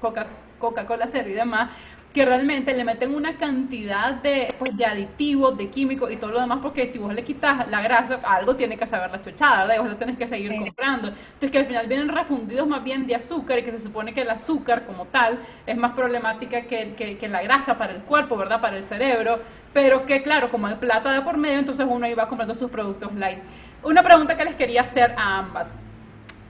Coca, 0.02 0.26
Coca, 0.58 0.84
Cola 0.84 1.08
Cero 1.10 1.30
y 1.30 1.32
demás, 1.32 1.70
que 2.14 2.24
realmente 2.24 2.72
le 2.74 2.84
meten 2.84 3.12
una 3.12 3.36
cantidad 3.36 4.14
de, 4.14 4.54
pues, 4.56 4.76
de 4.76 4.86
aditivos, 4.86 5.58
de 5.58 5.68
químicos 5.68 6.12
y 6.12 6.16
todo 6.16 6.30
lo 6.30 6.40
demás, 6.40 6.60
porque 6.62 6.86
si 6.86 6.96
vos 6.96 7.12
le 7.12 7.24
quitas 7.24 7.68
la 7.68 7.82
grasa, 7.82 8.20
algo 8.22 8.54
tiene 8.54 8.78
que 8.78 8.86
saber 8.86 9.10
la 9.10 9.20
chuchada, 9.20 9.62
¿verdad? 9.62 9.74
Y 9.74 9.78
vos 9.80 9.88
lo 9.88 9.96
tenés 9.96 10.16
que 10.16 10.28
seguir 10.28 10.54
comprando. 10.56 11.08
Entonces 11.08 11.50
que 11.50 11.58
al 11.58 11.66
final 11.66 11.88
vienen 11.88 12.08
refundidos 12.08 12.68
más 12.68 12.84
bien 12.84 13.08
de 13.08 13.16
azúcar 13.16 13.58
y 13.58 13.62
que 13.64 13.72
se 13.72 13.80
supone 13.80 14.14
que 14.14 14.20
el 14.20 14.30
azúcar 14.30 14.86
como 14.86 15.06
tal 15.06 15.40
es 15.66 15.76
más 15.76 15.92
problemática 15.94 16.62
que, 16.62 16.94
que, 16.94 17.18
que 17.18 17.28
la 17.28 17.42
grasa 17.42 17.76
para 17.76 17.92
el 17.92 18.02
cuerpo, 18.02 18.36
¿verdad? 18.36 18.60
Para 18.60 18.76
el 18.76 18.84
cerebro, 18.84 19.40
pero 19.72 20.06
que 20.06 20.22
claro, 20.22 20.52
como 20.52 20.68
hay 20.68 20.76
plata 20.76 21.12
de 21.12 21.20
por 21.20 21.36
medio, 21.36 21.58
entonces 21.58 21.84
uno 21.90 22.06
iba 22.06 22.28
comprando 22.28 22.54
sus 22.54 22.70
productos 22.70 23.12
light. 23.16 23.40
Una 23.82 24.04
pregunta 24.04 24.36
que 24.36 24.44
les 24.44 24.54
quería 24.54 24.82
hacer 24.82 25.16
a 25.18 25.38
ambas. 25.38 25.72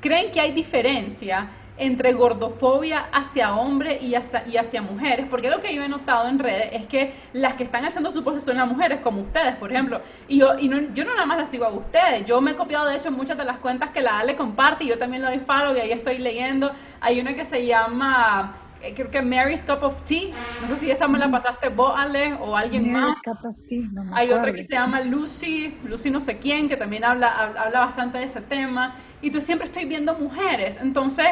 ¿Creen 0.02 0.30
que 0.30 0.40
hay 0.40 0.52
diferencia? 0.52 1.48
Entre 1.76 2.12
gordofobia 2.12 3.06
hacia 3.12 3.54
hombres 3.54 4.00
y 4.00 4.14
hacia, 4.14 4.46
y 4.46 4.56
hacia 4.56 4.80
mujeres, 4.80 5.26
porque 5.28 5.50
lo 5.50 5.60
que 5.60 5.74
yo 5.74 5.82
he 5.82 5.88
notado 5.88 6.28
en 6.28 6.38
redes 6.38 6.68
es 6.72 6.86
que 6.86 7.14
las 7.32 7.54
que 7.54 7.64
están 7.64 7.84
alzando 7.84 8.12
su 8.12 8.22
voz 8.22 8.42
son 8.42 8.56
las 8.56 8.68
mujeres, 8.68 9.00
como 9.00 9.22
ustedes, 9.22 9.56
por 9.56 9.72
ejemplo, 9.72 10.00
y 10.28 10.38
yo, 10.38 10.58
y 10.58 10.68
no, 10.68 10.80
yo 10.94 11.04
no 11.04 11.14
nada 11.14 11.26
más 11.26 11.38
las 11.38 11.50
sigo 11.50 11.64
a 11.64 11.70
ustedes, 11.70 12.24
yo 12.26 12.40
me 12.40 12.52
he 12.52 12.56
copiado 12.56 12.86
de 12.88 12.96
hecho 12.96 13.10
muchas 13.10 13.36
de 13.36 13.44
las 13.44 13.58
cuentas 13.58 13.90
que 13.90 14.00
la 14.00 14.20
Ale 14.20 14.36
comparte 14.36 14.84
y 14.84 14.88
yo 14.88 14.98
también 14.98 15.22
lo 15.22 15.28
doy 15.28 15.40
faro 15.40 15.76
y 15.76 15.80
ahí 15.80 15.90
estoy 15.90 16.18
leyendo, 16.18 16.70
hay 17.00 17.20
una 17.20 17.34
que 17.34 17.44
se 17.44 17.66
llama 17.66 18.60
eh, 18.84 18.92
creo 18.94 19.10
que 19.10 19.22
Mary's 19.22 19.64
Cup 19.64 19.82
of 19.82 20.02
Tea. 20.02 20.30
No 20.60 20.68
sé 20.68 20.76
si 20.76 20.90
esa 20.90 21.08
me 21.08 21.18
la 21.18 21.30
pasaste 21.30 21.70
vos, 21.70 21.94
Ale, 21.96 22.34
o 22.34 22.54
alguien 22.54 22.92
más. 22.92 23.16
Cup 23.24 23.38
of 23.42 23.56
tea, 23.66 23.88
no 23.92 24.14
Hay 24.14 24.30
otra 24.30 24.52
que 24.52 24.66
se 24.66 24.74
llama 24.74 25.00
Lucy, 25.00 25.74
Lucy 25.84 26.10
no 26.10 26.20
sé 26.20 26.36
quién, 26.36 26.68
que 26.68 26.76
también 26.76 27.02
habla, 27.02 27.28
habla 27.28 27.80
bastante 27.80 28.18
de 28.18 28.24
ese 28.24 28.42
tema. 28.42 28.96
Y 29.22 29.30
tú 29.30 29.40
siempre 29.40 29.66
estoy 29.66 29.86
viendo 29.86 30.14
mujeres. 30.14 30.78
Entonces, 30.82 31.28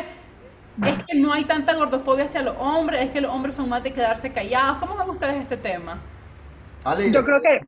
es 0.86 1.04
que 1.06 1.18
no 1.18 1.32
hay 1.32 1.44
tanta 1.44 1.74
gordofobia 1.74 2.24
hacia 2.24 2.42
los 2.42 2.56
hombres, 2.58 3.04
es 3.04 3.10
que 3.10 3.20
los 3.20 3.30
hombres 3.30 3.54
son 3.54 3.68
más 3.68 3.82
de 3.82 3.92
quedarse 3.92 4.32
callados. 4.32 4.78
¿Cómo 4.78 4.96
ven 4.96 5.10
ustedes 5.10 5.42
este 5.42 5.56
tema? 5.56 6.00
Yo 7.10 7.24
creo 7.24 7.40
que 7.40 7.60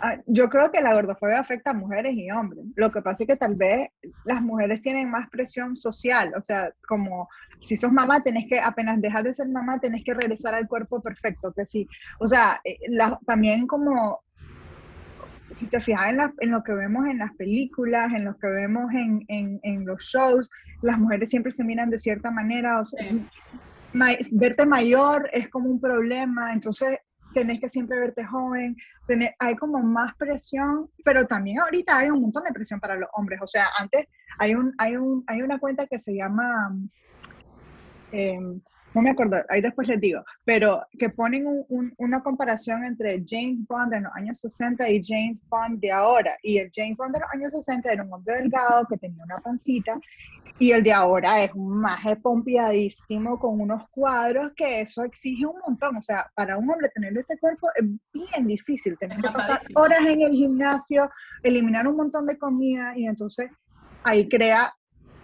ah, 0.00 0.16
yo 0.26 0.48
creo 0.48 0.70
que 0.70 0.80
la 0.80 0.94
gordofobia 0.94 1.40
afecta 1.40 1.70
a 1.70 1.74
mujeres 1.74 2.14
y 2.14 2.30
hombres. 2.30 2.64
Lo 2.76 2.92
que 2.92 3.02
pasa 3.02 3.24
es 3.24 3.28
que 3.28 3.36
tal 3.36 3.54
vez 3.54 3.88
las 4.24 4.42
mujeres 4.42 4.82
tienen 4.82 5.10
más 5.10 5.28
presión 5.30 5.74
social, 5.74 6.32
o 6.36 6.42
sea, 6.42 6.72
como 6.86 7.28
si 7.62 7.76
sos 7.76 7.92
mamá, 7.92 8.22
tenés 8.22 8.46
que, 8.48 8.60
apenas 8.60 9.00
dejas 9.00 9.24
de 9.24 9.34
ser 9.34 9.48
mamá, 9.48 9.80
tenés 9.80 10.04
que 10.04 10.14
regresar 10.14 10.54
al 10.54 10.68
cuerpo 10.68 11.00
perfecto, 11.00 11.52
que 11.52 11.66
sí. 11.66 11.88
O 12.20 12.26
sea, 12.26 12.60
eh, 12.64 12.78
también 13.26 13.66
como 13.66 14.20
si 15.58 15.66
te 15.66 15.80
fijas 15.80 16.14
en, 16.38 16.50
lo 16.52 16.62
que 16.62 16.72
vemos 16.72 17.04
en 17.06 17.18
las 17.18 17.34
películas, 17.34 18.12
en 18.12 18.24
lo 18.26 18.38
que 18.38 18.46
vemos 18.46 18.84
en, 18.92 19.84
los 19.84 20.00
shows, 20.04 20.48
las 20.82 20.98
mujeres 20.98 21.30
siempre 21.30 21.50
se 21.50 21.64
miran 21.64 21.90
de 21.90 21.98
cierta 21.98 22.30
manera, 22.30 22.80
o 22.80 22.84
sea, 22.84 23.04
verte 24.30 24.66
mayor 24.66 25.28
es 25.32 25.48
como 25.48 25.68
un 25.68 25.80
problema, 25.80 26.52
entonces 26.52 26.98
tenés 27.34 27.58
que 27.58 27.68
siempre 27.68 27.98
verte 27.98 28.24
joven, 28.24 28.76
hay 29.40 29.56
como 29.56 29.82
más 29.82 30.14
presión, 30.14 30.88
pero 31.04 31.26
también 31.26 31.58
ahorita 31.58 31.98
hay 31.98 32.10
un 32.10 32.20
montón 32.20 32.44
de 32.44 32.52
presión 32.52 32.78
para 32.78 32.94
los 32.94 33.08
hombres, 33.14 33.40
o 33.42 33.46
sea, 33.48 33.66
antes 33.78 34.06
hay, 34.38 34.54
un, 34.54 34.72
hay, 34.78 34.96
un, 34.96 35.24
hay 35.26 35.42
una 35.42 35.58
cuenta 35.58 35.88
que 35.88 35.98
se 35.98 36.14
llama... 36.14 36.72
Em, 38.12 38.60
no 38.94 39.02
me 39.02 39.10
acuerdo, 39.10 39.36
ahí 39.48 39.60
después 39.60 39.86
les 39.88 40.00
digo, 40.00 40.22
pero 40.44 40.82
que 40.98 41.10
ponen 41.10 41.44
una 41.98 42.22
comparación 42.22 42.84
entre 42.84 43.22
James 43.26 43.66
Bond 43.66 43.92
de 43.92 44.00
los 44.00 44.12
años 44.14 44.40
60 44.40 44.90
y 44.90 45.04
James 45.04 45.44
Bond 45.48 45.80
de 45.80 45.92
ahora. 45.92 46.36
Y 46.42 46.58
el 46.58 46.70
James 46.74 46.96
Bond 46.96 47.14
de 47.14 47.20
los 47.20 47.28
años 47.32 47.52
60 47.52 47.92
era 47.92 48.02
un 48.02 48.12
hombre 48.12 48.36
delgado 48.36 48.86
que 48.88 48.96
tenía 48.96 49.22
una 49.24 49.38
pancita 49.38 49.98
y 50.58 50.72
el 50.72 50.82
de 50.82 50.92
ahora 50.92 51.44
es 51.44 51.52
un 51.54 51.80
maje 51.80 52.16
pompeadísimo 52.16 53.38
con 53.38 53.60
unos 53.60 53.88
cuadros 53.90 54.52
que 54.56 54.80
eso 54.80 55.04
exige 55.04 55.46
un 55.46 55.58
montón. 55.66 55.96
O 55.96 56.02
sea, 56.02 56.30
para 56.34 56.56
un 56.56 56.68
hombre 56.68 56.88
tener 56.88 57.16
ese 57.16 57.38
cuerpo 57.38 57.68
es 57.76 57.86
bien 58.12 58.46
difícil. 58.46 58.96
Tener 58.98 59.20
que 59.20 59.28
pasar 59.28 59.62
horas 59.74 60.00
en 60.00 60.22
el 60.22 60.32
gimnasio, 60.32 61.10
eliminar 61.42 61.86
un 61.86 61.96
montón 61.96 62.26
de 62.26 62.38
comida 62.38 62.96
y 62.96 63.06
entonces 63.06 63.50
ahí 64.02 64.28
crea 64.28 64.74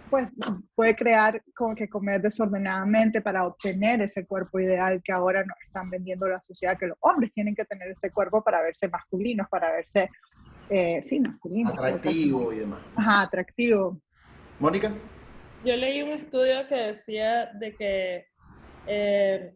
pues 0.09 0.27
puede 0.75 0.95
crear 0.95 1.41
como 1.55 1.75
que 1.75 1.89
comer 1.89 2.21
desordenadamente 2.21 3.21
para 3.21 3.45
obtener 3.45 4.01
ese 4.01 4.25
cuerpo 4.25 4.59
ideal 4.59 5.01
que 5.03 5.11
ahora 5.11 5.43
nos 5.43 5.57
están 5.65 5.89
vendiendo 5.89 6.27
la 6.27 6.41
sociedad, 6.41 6.77
que 6.77 6.87
los 6.87 6.97
hombres 7.01 7.33
tienen 7.33 7.55
que 7.55 7.65
tener 7.65 7.89
ese 7.89 8.11
cuerpo 8.11 8.43
para 8.43 8.61
verse 8.61 8.87
masculinos, 8.87 9.47
para 9.49 9.71
verse, 9.71 10.09
eh, 10.69 11.01
sí, 11.05 11.19
masculinos. 11.19 11.73
Atractivo 11.73 12.53
y 12.53 12.59
demás. 12.59 12.79
Ajá, 12.95 13.21
atractivo. 13.21 13.99
Mónica. 14.59 14.93
Yo 15.63 15.75
leí 15.75 16.01
un 16.01 16.11
estudio 16.11 16.67
que 16.67 16.75
decía 16.75 17.51
de 17.53 17.75
que 17.75 18.25
eh, 18.87 19.55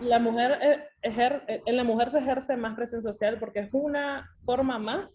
la 0.00 0.18
mujer 0.18 0.58
eh, 0.62 1.62
en 1.66 1.76
la 1.76 1.84
mujer 1.84 2.10
se 2.10 2.18
ejerce 2.18 2.56
más 2.56 2.74
presión 2.74 3.02
social 3.02 3.38
porque 3.38 3.60
es 3.60 3.68
una 3.72 4.28
forma 4.44 4.78
más 4.78 5.10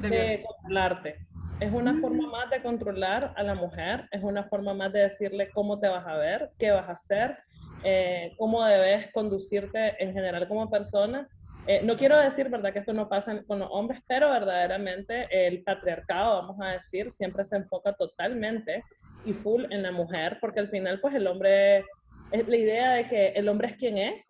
de, 0.00 0.08
de 0.08 0.44
controlarte 0.46 1.27
es 1.60 1.72
una 1.72 2.00
forma 2.00 2.26
mm. 2.26 2.30
más 2.30 2.50
de 2.50 2.62
controlar 2.62 3.32
a 3.36 3.42
la 3.42 3.54
mujer, 3.54 4.08
es 4.12 4.22
una 4.22 4.44
forma 4.44 4.74
más 4.74 4.92
de 4.92 5.00
decirle 5.00 5.50
cómo 5.50 5.78
te 5.78 5.88
vas 5.88 6.06
a 6.06 6.16
ver, 6.16 6.50
qué 6.58 6.70
vas 6.70 6.88
a 6.88 6.92
hacer, 6.92 7.38
eh, 7.84 8.34
cómo 8.38 8.64
debes 8.64 9.10
conducirte 9.12 10.02
en 10.02 10.12
general 10.12 10.46
como 10.46 10.70
persona. 10.70 11.28
Eh, 11.66 11.80
no 11.84 11.96
quiero 11.96 12.16
decir, 12.16 12.48
¿verdad?, 12.48 12.72
que 12.72 12.78
esto 12.78 12.92
no 12.92 13.08
pasa 13.08 13.42
con 13.46 13.58
los 13.58 13.68
hombres, 13.70 14.00
pero 14.06 14.30
verdaderamente 14.30 15.26
el 15.30 15.62
patriarcado, 15.62 16.42
vamos 16.42 16.56
a 16.60 16.72
decir, 16.72 17.10
siempre 17.10 17.44
se 17.44 17.56
enfoca 17.56 17.92
totalmente 17.92 18.84
y 19.24 19.32
full 19.32 19.64
en 19.70 19.82
la 19.82 19.92
mujer, 19.92 20.38
porque 20.40 20.60
al 20.60 20.68
final, 20.68 21.00
pues 21.00 21.14
el 21.14 21.26
hombre, 21.26 21.84
es 22.30 22.46
la 22.46 22.56
idea 22.56 22.92
de 22.92 23.04
que 23.04 23.28
el 23.28 23.48
hombre 23.48 23.68
es 23.68 23.76
quien 23.76 23.98
es 23.98 24.24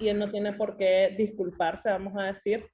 y 0.00 0.08
él 0.08 0.18
no 0.18 0.30
tiene 0.30 0.52
por 0.52 0.76
qué 0.76 1.14
disculparse, 1.16 1.90
vamos 1.90 2.14
a 2.16 2.24
decir, 2.24 2.66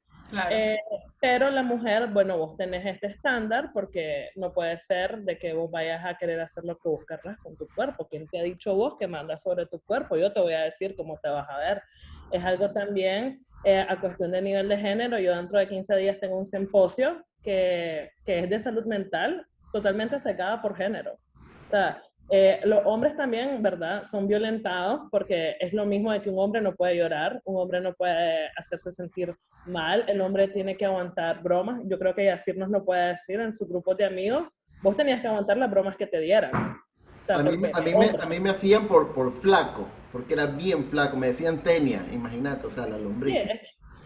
eh, 0.50 0.78
pero 1.20 1.50
la 1.50 1.62
mujer, 1.62 2.08
bueno, 2.08 2.36
vos 2.36 2.56
tenés 2.56 2.84
este 2.86 3.08
estándar 3.08 3.70
porque 3.72 4.30
no 4.36 4.52
puede 4.52 4.78
ser 4.78 5.18
de 5.22 5.38
que 5.38 5.52
vos 5.52 5.70
vayas 5.70 6.04
a 6.04 6.16
querer 6.16 6.40
hacer 6.40 6.64
lo 6.64 6.76
que 6.78 6.88
vos 6.88 7.04
querrás 7.06 7.38
con 7.38 7.56
tu 7.56 7.66
cuerpo. 7.74 8.06
¿Quién 8.08 8.26
te 8.28 8.38
ha 8.38 8.42
dicho 8.42 8.74
vos 8.74 8.96
que 8.98 9.06
mandas 9.06 9.42
sobre 9.42 9.66
tu 9.66 9.80
cuerpo? 9.80 10.16
Yo 10.16 10.32
te 10.32 10.40
voy 10.40 10.52
a 10.52 10.62
decir 10.62 10.94
cómo 10.96 11.18
te 11.18 11.28
vas 11.28 11.48
a 11.48 11.58
ver. 11.58 11.82
Es 12.30 12.44
algo 12.44 12.70
también 12.70 13.44
eh, 13.64 13.84
a 13.88 14.00
cuestión 14.00 14.30
de 14.32 14.42
nivel 14.42 14.68
de 14.68 14.76
género. 14.76 15.18
Yo 15.18 15.34
dentro 15.34 15.58
de 15.58 15.68
15 15.68 15.96
días 15.96 16.20
tengo 16.20 16.38
un 16.38 16.46
simposio 16.46 17.24
que, 17.42 18.10
que 18.24 18.40
es 18.40 18.50
de 18.50 18.60
salud 18.60 18.84
mental 18.84 19.46
totalmente 19.72 20.18
secada 20.18 20.60
por 20.60 20.76
género. 20.76 21.18
O 21.64 21.68
sea, 21.68 22.02
eh, 22.30 22.60
los 22.64 22.80
hombres 22.84 23.16
también, 23.16 23.62
¿verdad? 23.62 24.04
Son 24.04 24.28
violentados 24.28 25.02
porque 25.10 25.56
es 25.60 25.72
lo 25.72 25.86
mismo 25.86 26.12
de 26.12 26.20
que 26.20 26.28
un 26.28 26.38
hombre 26.38 26.60
no 26.60 26.74
puede 26.74 26.96
llorar, 26.96 27.40
un 27.44 27.56
hombre 27.56 27.80
no 27.80 27.94
puede 27.94 28.48
hacerse 28.56 28.92
sentir 28.92 29.34
mal, 29.66 30.04
el 30.08 30.20
hombre 30.20 30.48
tiene 30.48 30.76
que 30.76 30.84
aguantar 30.84 31.42
bromas. 31.42 31.80
Yo 31.86 31.98
creo 31.98 32.14
que 32.14 32.26
Yacir 32.26 32.58
nos 32.58 32.68
lo 32.68 32.84
puede 32.84 33.08
decir 33.08 33.40
en 33.40 33.54
su 33.54 33.66
grupo 33.66 33.94
de 33.94 34.04
amigos. 34.04 34.46
Vos 34.82 34.96
tenías 34.96 35.22
que 35.22 35.28
aguantar 35.28 35.56
las 35.56 35.70
bromas 35.70 35.96
que 35.96 36.06
te 36.06 36.20
dieran. 36.20 36.52
a, 36.52 37.42
mí, 37.42 37.48
a, 37.72 37.80
mí 37.80 37.94
me, 37.94 38.10
a, 38.20 38.26
mí, 38.26 38.40
me, 38.40 38.50
hacían 38.50 38.86
por, 38.88 39.14
por 39.14 39.32
flaco, 39.32 39.88
porque 40.12 40.34
era 40.34 40.46
bien 40.46 40.84
flaco, 40.90 41.16
me 41.16 41.28
decían 41.28 41.62
tenia, 41.62 42.04
imagínate, 42.12 42.66
o 42.66 42.70
sea, 42.70 42.86
la 42.86 42.98
lombriz. 42.98 43.36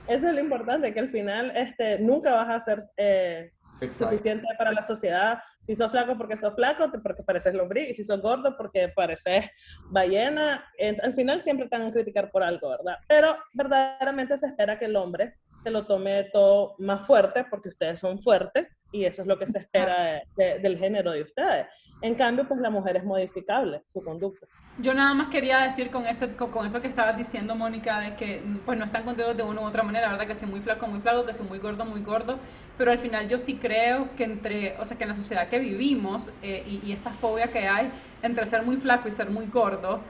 eso 0.09 0.29
es 0.29 0.35
lo 0.35 0.41
importante, 0.41 0.95
que 0.95 1.01
al 1.01 1.11
final 1.11 1.53
este, 1.57 1.99
nunca 1.99 2.33
vas 2.33 2.51
a 2.51 2.61
ser 2.61 2.79
eh, 2.97 3.53
suficiente 3.73 4.47
para 4.59 4.73
la 4.73 4.83
sociedad. 4.83 5.39
Si 5.63 5.75
sos 5.75 5.91
flaco 5.91 6.17
porque 6.17 6.37
sos 6.37 6.55
flaco, 6.55 6.91
porque 7.03 7.23
pareces 7.23 7.55
lombriz, 7.55 7.91
y 7.91 7.95
si 7.95 8.05
sos 8.05 8.21
gordo 8.21 8.57
porque 8.57 8.89
pareces 8.89 9.49
ballena, 9.91 10.65
al 11.03 11.15
final 11.15 11.41
siempre 11.43 11.69
te 11.69 11.79
van 11.79 11.89
a 11.89 11.93
criticar 11.93 12.31
por 12.31 12.43
algo, 12.43 12.69
¿verdad? 12.69 12.99
Pero 13.09 13.37
verdaderamente 13.55 14.37
se 14.39 14.47
espera 14.47 14.79
que 14.79 14.87
el 14.87 14.97
hombre 14.97 15.35
se 15.63 15.71
lo 15.71 15.87
tome 15.87 16.25
todo 16.33 16.75
más 16.79 17.07
fuerte 17.07 17.45
porque 17.49 17.69
ustedes 17.69 18.01
son 18.01 18.21
fuertes 18.21 18.67
y 18.91 19.05
eso 19.05 19.23
es 19.23 19.29
lo 19.29 19.39
que 19.39 19.47
se 19.47 19.59
espera 19.59 20.23
del 20.37 20.79
género 20.79 21.13
de 21.13 21.23
ustedes. 21.23 21.67
En 22.03 22.17
cambio, 22.17 22.47
pues 22.49 22.61
la 22.61 22.69
mujer 22.69 22.97
es 22.97 23.05
modificable, 23.05 23.83
su 23.87 24.03
conducta. 24.03 24.47
Yo 24.79 24.95
nada 24.95 25.13
más 25.13 25.29
quería 25.29 25.59
decir 25.59 25.91
con, 25.91 26.07
ese, 26.07 26.35
con, 26.35 26.65
eso 26.65 26.81
que 26.81 26.89
estabas 26.89 27.17
diciendo, 27.17 27.55
Mónica, 27.55 28.01
de 28.01 28.15
que 28.15 28.43
pues 28.65 28.79
no 28.79 28.87
están 28.87 29.05
contentos 29.05 29.37
de 29.37 29.43
una 29.43 29.61
u 29.61 29.65
otra 29.65 29.83
manera, 29.83 30.07
la 30.07 30.13
verdad 30.13 30.27
que 30.27 30.35
soy 30.35 30.49
muy 30.49 30.61
flaco, 30.61 30.87
muy 30.87 31.01
flaco, 31.01 31.27
que 31.27 31.35
soy 31.35 31.47
muy 31.47 31.59
gordo, 31.59 31.85
muy 31.85 32.01
gordo, 32.01 32.39
pero 32.79 32.91
al 32.91 32.99
final 32.99 33.29
yo 33.29 33.39
sí 33.39 33.57
creo 33.57 34.09
que 34.17 34.25
entre, 34.25 34.77
o 34.79 34.85
sea, 34.87 34.97
que 34.97 35.05
en 35.05 35.11
la 35.11 35.15
sociedad 35.15 35.49
que 35.49 35.59
vivimos 35.59 36.31
eh, 36.43 36.81
y, 36.83 36.91
esta 36.91 37.11
fobia 37.11 37.49
que 37.49 37.69
hay 37.69 37.91
entre 38.23 38.47
ser 38.47 38.63
muy 38.63 38.77
flaco 38.77 39.09
y 39.09 39.13
ser 39.13 39.29
muy 39.29 39.47
gordo, 39.47 40.01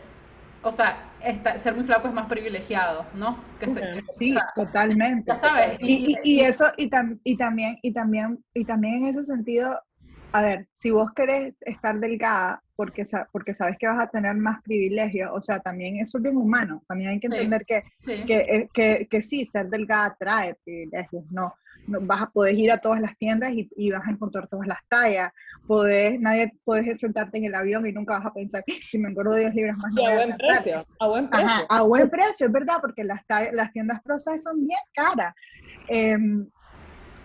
o 0.63 0.71
sea, 0.71 1.11
ser 1.57 1.75
muy 1.75 1.83
flaco 1.83 2.07
es 2.07 2.15
más 2.15 2.27
privilegiado, 2.27 3.05
¿no? 3.15 3.37
Que 3.59 3.67
sí, 4.13 4.37
totalmente. 4.55 5.37
sabes. 5.39 5.77
Y, 5.81 6.17
y, 6.23 6.41
eso, 6.41 6.67
y, 6.77 6.85
y, 6.85 7.37
también, 7.37 7.79
y 7.83 7.93
también, 7.93 8.45
y 8.55 8.65
también 8.65 8.95
en 8.95 9.07
ese 9.07 9.25
sentido, 9.25 9.81
a 10.33 10.43
ver, 10.43 10.67
si 10.75 10.91
vos 10.91 11.13
querés 11.15 11.55
estar 11.61 11.99
delgada 12.01 12.63
porque, 12.75 13.07
porque 13.31 13.55
sabes 13.55 13.77
que 13.79 13.87
vas 13.87 14.03
a 14.03 14.11
tener 14.11 14.35
más 14.35 14.63
privilegios, 14.63 15.31
o 15.33 15.43
sea, 15.43 15.61
también 15.61 15.97
eso 15.97 16.19
es 16.19 16.25
bien 16.25 16.37
humano, 16.37 16.83
también 16.89 17.11
hay 17.11 17.21
que 17.21 17.27
entender 17.27 17.65
que, 17.67 17.85
Que, 18.05 18.37
eh, 18.39 18.69
que, 18.73 19.07
que, 19.11 19.23
sí, 19.23 19.45
ser 19.45 19.69
delgada 19.69 20.17
trae 20.19 20.57
privilegios, 20.65 21.25
no, 21.31 21.55
vas 21.87 22.23
a 22.23 22.31
poder 22.31 22.55
ir 22.59 22.73
a 22.73 22.79
todas 22.79 23.01
las 23.01 23.17
tiendas 23.19 23.53
y, 23.53 23.91
vas 23.91 24.07
a 24.07 24.11
encontrar 24.11 24.49
todas 24.49 24.67
las 24.67 24.79
tallas, 24.89 25.33
podés, 25.67 26.19
nadie 26.19 26.53
puedes 26.65 26.99
sentarte 26.99 27.39
en 27.39 27.45
el 27.45 27.55
avión 27.55 27.87
y 27.87 27.93
nunca 27.93 28.19
vas 28.19 28.27
a 28.27 28.33
pensar, 28.33 28.65
si 28.81 28.99
me 28.99 29.11
engordo 29.11 29.35
10 29.35 29.55
libras 29.55 29.77
más. 29.77 29.93
a 29.97 30.15
buen 30.15 30.37
precio, 30.37 30.87
a 30.99 31.07
buen 31.09 31.29
precio. 31.29 31.67
a 31.69 31.83
buen 31.83 32.11
precio, 32.11 32.47
es 32.47 32.53
verdad, 32.53 32.79
porque 32.81 33.05
las, 33.05 33.21
las 33.53 33.73
tiendas 33.73 34.03
prosas 34.03 34.43
son 34.43 34.65
bien 34.65 34.81
caras. 34.95 35.35
Em, 35.89 36.47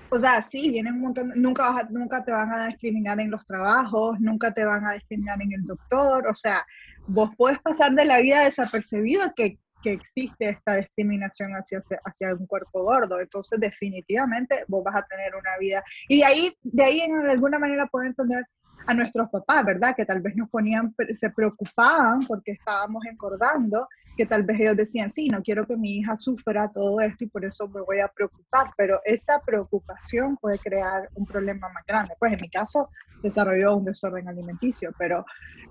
o 0.09 0.19
sea, 0.19 0.41
sí, 0.41 0.69
vienen 0.69 0.95
un 0.95 1.01
montón, 1.01 1.31
nunca, 1.35 1.87
nunca 1.89 2.23
te 2.23 2.31
van 2.31 2.51
a 2.51 2.67
discriminar 2.67 3.19
en 3.19 3.31
los 3.31 3.45
trabajos, 3.45 4.19
nunca 4.19 4.53
te 4.53 4.65
van 4.65 4.85
a 4.85 4.93
discriminar 4.93 5.41
en 5.41 5.53
el 5.53 5.65
doctor, 5.65 6.27
o 6.27 6.35
sea, 6.35 6.65
vos 7.07 7.31
puedes 7.37 7.59
pasar 7.59 7.93
de 7.93 8.05
la 8.05 8.19
vida 8.19 8.43
desapercibido 8.43 9.33
que, 9.35 9.57
que 9.83 9.93
existe 9.93 10.49
esta 10.49 10.75
discriminación 10.77 11.51
hacia, 11.53 11.81
hacia 12.05 12.35
un 12.35 12.47
cuerpo 12.47 12.83
gordo, 12.83 13.19
entonces 13.19 13.59
definitivamente 13.59 14.63
vos 14.67 14.83
vas 14.83 14.95
a 14.95 15.05
tener 15.05 15.35
una 15.35 15.57
vida, 15.59 15.83
y 16.07 16.19
de 16.19 16.25
ahí, 16.25 16.57
de 16.63 16.83
ahí 16.83 16.99
en 17.01 17.29
alguna 17.29 17.59
manera 17.59 17.87
puedo 17.87 18.05
entender 18.05 18.45
a 18.85 18.93
nuestros 18.93 19.29
papás, 19.29 19.65
¿verdad? 19.65 19.95
Que 19.95 20.05
tal 20.05 20.21
vez 20.21 20.35
nos 20.35 20.49
ponían, 20.49 20.95
se 21.15 21.29
preocupaban 21.31 22.25
porque 22.25 22.51
estábamos 22.53 23.05
engordando, 23.05 23.87
que 24.17 24.25
tal 24.25 24.43
vez 24.43 24.59
ellos 24.59 24.75
decían, 24.75 25.11
sí, 25.11 25.29
no 25.29 25.41
quiero 25.43 25.65
que 25.65 25.77
mi 25.77 25.99
hija 25.99 26.17
sufra 26.17 26.69
todo 26.71 26.99
esto 26.99 27.23
y 27.23 27.27
por 27.27 27.45
eso 27.45 27.67
me 27.69 27.81
voy 27.81 27.99
a 27.99 28.07
preocupar, 28.07 28.71
pero 28.75 28.99
esta 29.05 29.39
preocupación 29.39 30.35
puede 30.37 30.57
crear 30.57 31.07
un 31.13 31.25
problema 31.25 31.69
más 31.69 31.85
grande. 31.87 32.15
Pues 32.19 32.33
en 32.33 32.39
mi 32.41 32.49
caso 32.49 32.89
desarrolló 33.21 33.77
un 33.77 33.85
desorden 33.85 34.27
alimenticio, 34.27 34.91
pero 34.97 35.23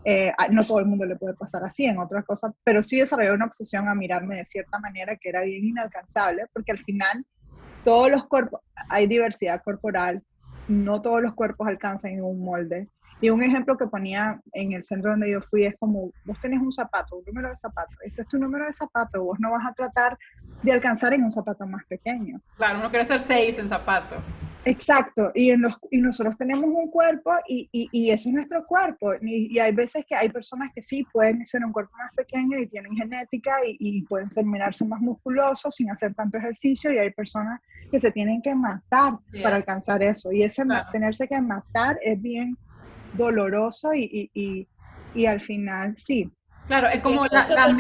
eh, 0.05 0.33
no 0.51 0.65
todo 0.65 0.79
el 0.79 0.87
mundo 0.87 1.05
le 1.05 1.17
puede 1.17 1.35
pasar 1.35 1.65
así 1.65 1.85
en 1.85 1.99
otras 1.99 2.25
cosas, 2.25 2.53
pero 2.65 2.83
sí 2.83 3.01
desarrolló 3.01 3.35
una 3.35 3.47
obsesión 3.47 3.89
a 3.89 3.95
mirarme 3.95 4.37
de 4.37 4.45
cierta 4.45 4.79
manera 4.79 5.17
que 5.17 5.29
era 5.29 5.43
bien 5.43 5.65
inalcanzable, 5.65 6.47
porque 6.53 6.73
al 6.73 6.79
final 6.79 7.27
todos 7.85 8.11
los 8.11 8.27
cuerpos, 8.27 8.61
hay 8.89 9.07
diversidad 9.07 9.61
corporal, 9.63 10.23
no 10.69 11.03
todos 11.03 11.21
los 11.23 11.35
cuerpos 11.35 11.67
alcanzan 11.67 12.13
en 12.13 12.25
un 12.25 12.45
molde, 12.45 12.89
y 13.21 13.31
un 13.31 13.43
ejemplo 13.43 13.77
que 13.77 13.87
ponía 13.87 14.41
en 14.53 14.73
el 14.73 14.83
centro 14.83 15.11
donde 15.11 15.31
yo 15.31 15.41
fui 15.41 15.65
es 15.65 15.75
como, 15.79 16.11
vos 16.25 16.39
tenés 16.41 16.61
un 16.61 16.73
zapato, 16.73 17.17
un 17.17 17.25
número 17.27 17.49
de 17.49 17.57
zapato, 17.57 17.95
ese 18.03 18.23
es 18.23 18.29
tu 18.29 18.39
número 18.39 18.67
de 18.67 18.75
zapato, 18.75 19.23
vos 19.25 19.39
no 19.41 19.53
vas 19.53 19.67
a 19.67 19.73
tratar 19.73 20.19
de 20.63 20.73
alcanzar 20.73 21.15
en 21.15 21.25
un 21.25 21.31
zapato 21.31 21.67
más 21.67 21.85
pequeño. 21.87 22.41
Claro, 22.57 22.81
uno 22.81 22.91
quiere 22.91 23.07
ser 23.07 23.21
seis 23.21 23.59
en 23.59 23.69
zapato. 23.69 24.17
Exacto, 24.67 25.31
y, 25.33 25.53
en 25.53 25.63
los, 25.63 25.79
y 25.93 26.01
nosotros 26.01 26.37
tenemos 26.37 26.65
un 26.65 26.91
cuerpo 26.91 27.31
y, 27.47 27.69
y, 27.71 27.89
y 27.93 28.11
ese 28.11 28.31
es 28.31 28.35
nuestro 28.35 28.67
cuerpo. 28.67 29.13
Y, 29.23 29.57
hay 29.61 29.73
veces 29.73 30.05
que 30.09 30.17
hay 30.17 30.29
personas 30.29 30.73
que 30.75 30.83
sí 30.83 31.07
pueden 31.13 31.47
ser 31.47 31.65
un 31.65 31.73
cuerpo 31.73 31.97
más 31.97 32.13
pequeño 32.15 32.59
y 32.59 32.67
tienen 32.67 32.97
genética 32.97 33.59
y, 33.65 34.03
pueden 34.03 34.29
ser 34.29 34.45
mirarse 34.45 34.85
más 34.85 35.01
musculosos 35.01 35.77
sin 35.77 35.89
hacer 35.89 36.15
tanto 36.15 36.39
ejercicio 36.39 36.93
y 36.93 36.99
hay 36.99 37.11
personas 37.13 37.61
que 37.93 38.01
se 38.01 38.11
tienen 38.11 38.43
que 38.43 38.57
matar 38.57 39.15
para 39.41 39.55
alcanzar 39.55 40.03
eso. 40.03 40.33
Y 40.33 40.43
ese 40.43 40.65
tenerse 40.91 41.29
que 41.29 41.41
matar 41.41 41.97
es 42.03 42.21
bien 42.21 42.59
doloroso 43.17 43.95
y, 43.95 44.31
y, 44.35 44.69
y, 45.15 45.27
al 45.27 45.41
final 45.41 45.95
sí. 45.97 46.31
Claro, 46.67 46.89
es 46.89 47.01
como 47.01 47.27
la, 47.27 47.77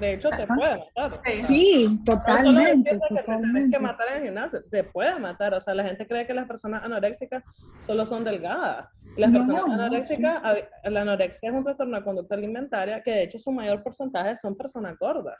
De 0.00 0.14
hecho, 0.14 0.30
te 0.30 0.46
puede 0.46 0.78
matar. 0.96 1.20
Sí, 1.46 2.00
totalmente. 2.04 2.98
Que 3.08 3.22
tienes 3.22 3.70
que 3.70 3.78
matar 3.78 4.08
en 4.08 4.16
el 4.16 4.22
gimnasio. 4.24 4.64
Te 4.70 4.84
puede 4.84 5.18
matar. 5.18 5.54
O 5.54 5.60
sea, 5.60 5.74
la 5.74 5.84
gente 5.84 6.06
cree 6.06 6.26
que 6.26 6.34
las 6.34 6.46
personas 6.46 6.82
anoréxicas 6.82 7.42
solo 7.86 8.06
son 8.06 8.24
delgadas. 8.24 8.88
Las 9.16 9.30
personas 9.32 9.64
anoréxicas, 9.64 10.42
la 10.84 11.00
anorexia 11.02 11.50
es 11.50 11.54
un 11.54 11.64
trastorno 11.64 11.98
de 11.98 12.04
conducta 12.04 12.34
alimentaria 12.34 13.02
que 13.02 13.10
de 13.10 13.22
hecho 13.24 13.38
su 13.38 13.50
mayor 13.50 13.82
porcentaje 13.82 14.36
son 14.36 14.56
personas 14.56 14.96
gordas. 14.98 15.36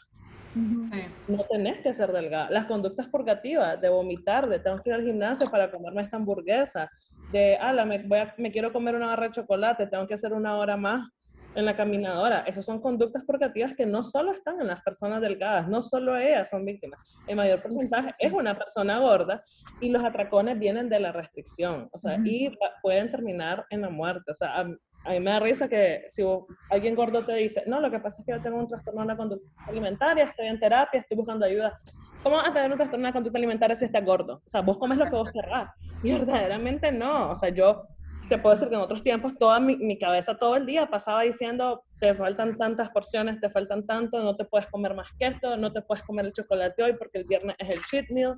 No 0.54 1.44
tenés 1.44 1.80
que 1.82 1.94
ser 1.94 2.12
delgada. 2.12 2.50
Las 2.50 2.66
conductas 2.66 3.06
purgativas 3.08 3.80
de 3.80 3.88
vomitar, 3.88 4.48
de 4.48 4.58
tengo 4.58 4.82
que 4.82 4.90
ir 4.90 4.94
al 4.94 5.04
gimnasio 5.04 5.50
para 5.50 5.70
comerme 5.70 6.02
esta 6.02 6.16
hamburguesa, 6.16 6.90
de, 7.32 7.56
ala, 7.56 7.84
me, 7.84 7.98
voy 7.98 8.20
me 8.38 8.50
quiero 8.50 8.72
comer 8.72 8.94
una 8.94 9.06
barra 9.06 9.26
de 9.26 9.32
chocolate, 9.32 9.86
tengo 9.86 10.06
que 10.06 10.14
hacer 10.14 10.32
una 10.32 10.56
hora 10.56 10.76
más 10.76 11.08
en 11.54 11.64
la 11.64 11.74
caminadora. 11.76 12.40
Esas 12.40 12.64
son 12.64 12.80
conductas 12.80 13.24
purgativas 13.24 13.74
que 13.74 13.86
no 13.86 14.02
solo 14.02 14.32
están 14.32 14.60
en 14.60 14.68
las 14.68 14.82
personas 14.82 15.20
delgadas, 15.20 15.68
no 15.68 15.82
solo 15.82 16.16
ellas 16.16 16.48
son 16.48 16.64
víctimas. 16.64 17.00
El 17.26 17.36
mayor 17.36 17.62
porcentaje 17.62 18.12
es 18.18 18.32
una 18.32 18.56
persona 18.56 19.00
gorda 19.00 19.42
y 19.80 19.90
los 19.90 20.04
atracones 20.04 20.58
vienen 20.58 20.88
de 20.88 21.00
la 21.00 21.12
restricción, 21.12 21.88
o 21.92 21.98
sea, 21.98 22.20
y 22.24 22.56
pueden 22.82 23.10
terminar 23.10 23.66
en 23.70 23.82
la 23.82 23.90
muerte. 23.90 24.30
O 24.30 24.34
sea, 24.34 24.60
a, 24.60 24.64
mí 24.64 25.20
me 25.20 25.30
da 25.30 25.40
risa 25.40 25.68
que 25.68 26.04
si 26.10 26.22
alguien 26.70 26.94
gordo 26.94 27.24
te 27.24 27.34
dice, 27.34 27.64
no, 27.66 27.80
lo 27.80 27.90
que 27.90 27.98
pasa 27.98 28.20
es 28.20 28.26
que 28.26 28.32
yo 28.32 28.42
tengo 28.42 28.58
un 28.58 28.68
trastorno 28.68 29.00
de 29.00 29.06
la 29.08 29.16
conducta 29.16 29.48
alimentaria, 29.66 30.24
estoy 30.24 30.46
en 30.46 30.60
terapia, 30.60 31.00
estoy 31.00 31.16
buscando 31.16 31.44
ayuda. 31.44 31.76
¿Cómo 32.22 32.36
vas 32.36 32.48
a 32.48 32.52
tener 32.52 32.70
un 32.70 32.76
trastorno 32.76 33.06
de 33.06 33.12
conducta 33.12 33.38
alimentaria 33.38 33.76
si 33.76 33.84
estás 33.84 34.04
gordo? 34.04 34.42
O 34.46 34.50
sea, 34.50 34.60
vos 34.60 34.78
comes 34.78 34.98
lo 34.98 35.04
que 35.04 35.16
vos 35.16 35.30
querrás. 35.32 35.70
Y 36.02 36.12
verdaderamente 36.18 36.90
no. 36.92 37.30
O 37.30 37.36
sea, 37.36 37.48
yo 37.50 37.86
te 38.28 38.38
puedo 38.38 38.54
decir 38.54 38.68
que 38.68 38.74
en 38.74 38.80
otros 38.80 39.02
tiempos 39.02 39.36
toda 39.38 39.58
mi, 39.60 39.76
mi, 39.76 39.98
cabeza 39.98 40.36
todo 40.36 40.56
el 40.56 40.66
día 40.66 40.86
pasaba 40.86 41.22
diciendo, 41.22 41.84
te 41.98 42.14
faltan 42.14 42.58
tantas 42.58 42.90
porciones, 42.90 43.40
te 43.40 43.48
faltan 43.48 43.86
tanto, 43.86 44.22
no 44.22 44.36
te 44.36 44.44
puedes 44.44 44.66
comer 44.68 44.94
más 44.94 45.08
que 45.18 45.28
esto, 45.28 45.56
no 45.56 45.72
te 45.72 45.80
puedes 45.80 46.04
comer 46.04 46.26
el 46.26 46.32
chocolate 46.32 46.82
hoy 46.82 46.92
porque 46.92 47.18
el 47.18 47.24
viernes 47.24 47.56
es 47.58 47.70
el 47.70 47.82
cheat 47.86 48.10
meal. 48.10 48.36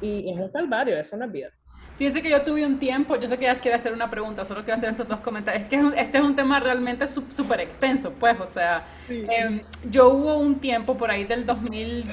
Y, 0.00 0.30
es 0.30 0.38
un 0.38 0.50
calvario, 0.50 0.96
eso 0.96 1.16
no 1.16 1.26
es 1.26 1.32
vida. 1.32 1.48
Fíjense 1.98 2.22
que 2.22 2.30
yo 2.30 2.42
tuve 2.42 2.64
un 2.64 2.78
tiempo, 2.78 3.16
yo 3.16 3.28
sé 3.28 3.36
que 3.36 3.44
ya 3.44 3.56
quiere 3.56 3.76
hacer 3.76 3.92
una 3.92 4.08
pregunta, 4.08 4.44
solo 4.44 4.62
quiero 4.62 4.76
hacer 4.76 4.90
estos 4.90 5.08
dos 5.08 5.18
comentarios. 5.18 5.64
Es 5.64 5.68
que 5.68 6.00
este 6.00 6.18
es 6.18 6.24
un 6.24 6.36
tema 6.36 6.60
realmente 6.60 7.08
súper 7.08 7.60
extenso, 7.60 8.12
pues, 8.12 8.38
o 8.40 8.46
sea, 8.46 8.86
em, 9.08 9.62
yo 9.90 10.10
hubo 10.10 10.38
un 10.38 10.60
tiempo 10.60 10.96
por 10.96 11.10
ahí 11.10 11.24
del 11.24 11.44
2000 11.44 12.04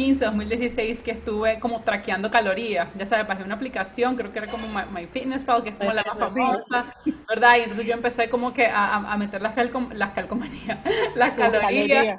2015, 0.00 0.24
2016 0.24 1.02
que 1.02 1.10
estuve 1.12 1.60
como 1.60 1.82
traqueando 1.82 2.30
calorías. 2.30 2.88
Ya 2.96 3.06
sabes, 3.06 3.26
bajé 3.26 3.42
una 3.44 3.54
aplicación, 3.56 4.16
creo 4.16 4.32
que 4.32 4.38
era 4.38 4.48
como 4.48 4.66
MyFitnessPal, 4.68 5.62
que 5.62 5.70
es 5.70 5.76
como 5.76 5.92
la 5.92 6.02
más 6.04 6.18
famosa, 6.18 6.94
¿verdad? 7.28 7.56
Y 7.58 7.60
entonces 7.60 7.86
yo 7.86 7.94
empecé 7.94 8.30
como 8.30 8.52
que 8.52 8.66
a, 8.66 8.96
a 8.96 9.16
meter 9.16 9.42
las, 9.42 9.54
las 9.92 10.12
calcomanías, 10.12 10.78
las 11.14 11.32
calorías. 11.34 12.10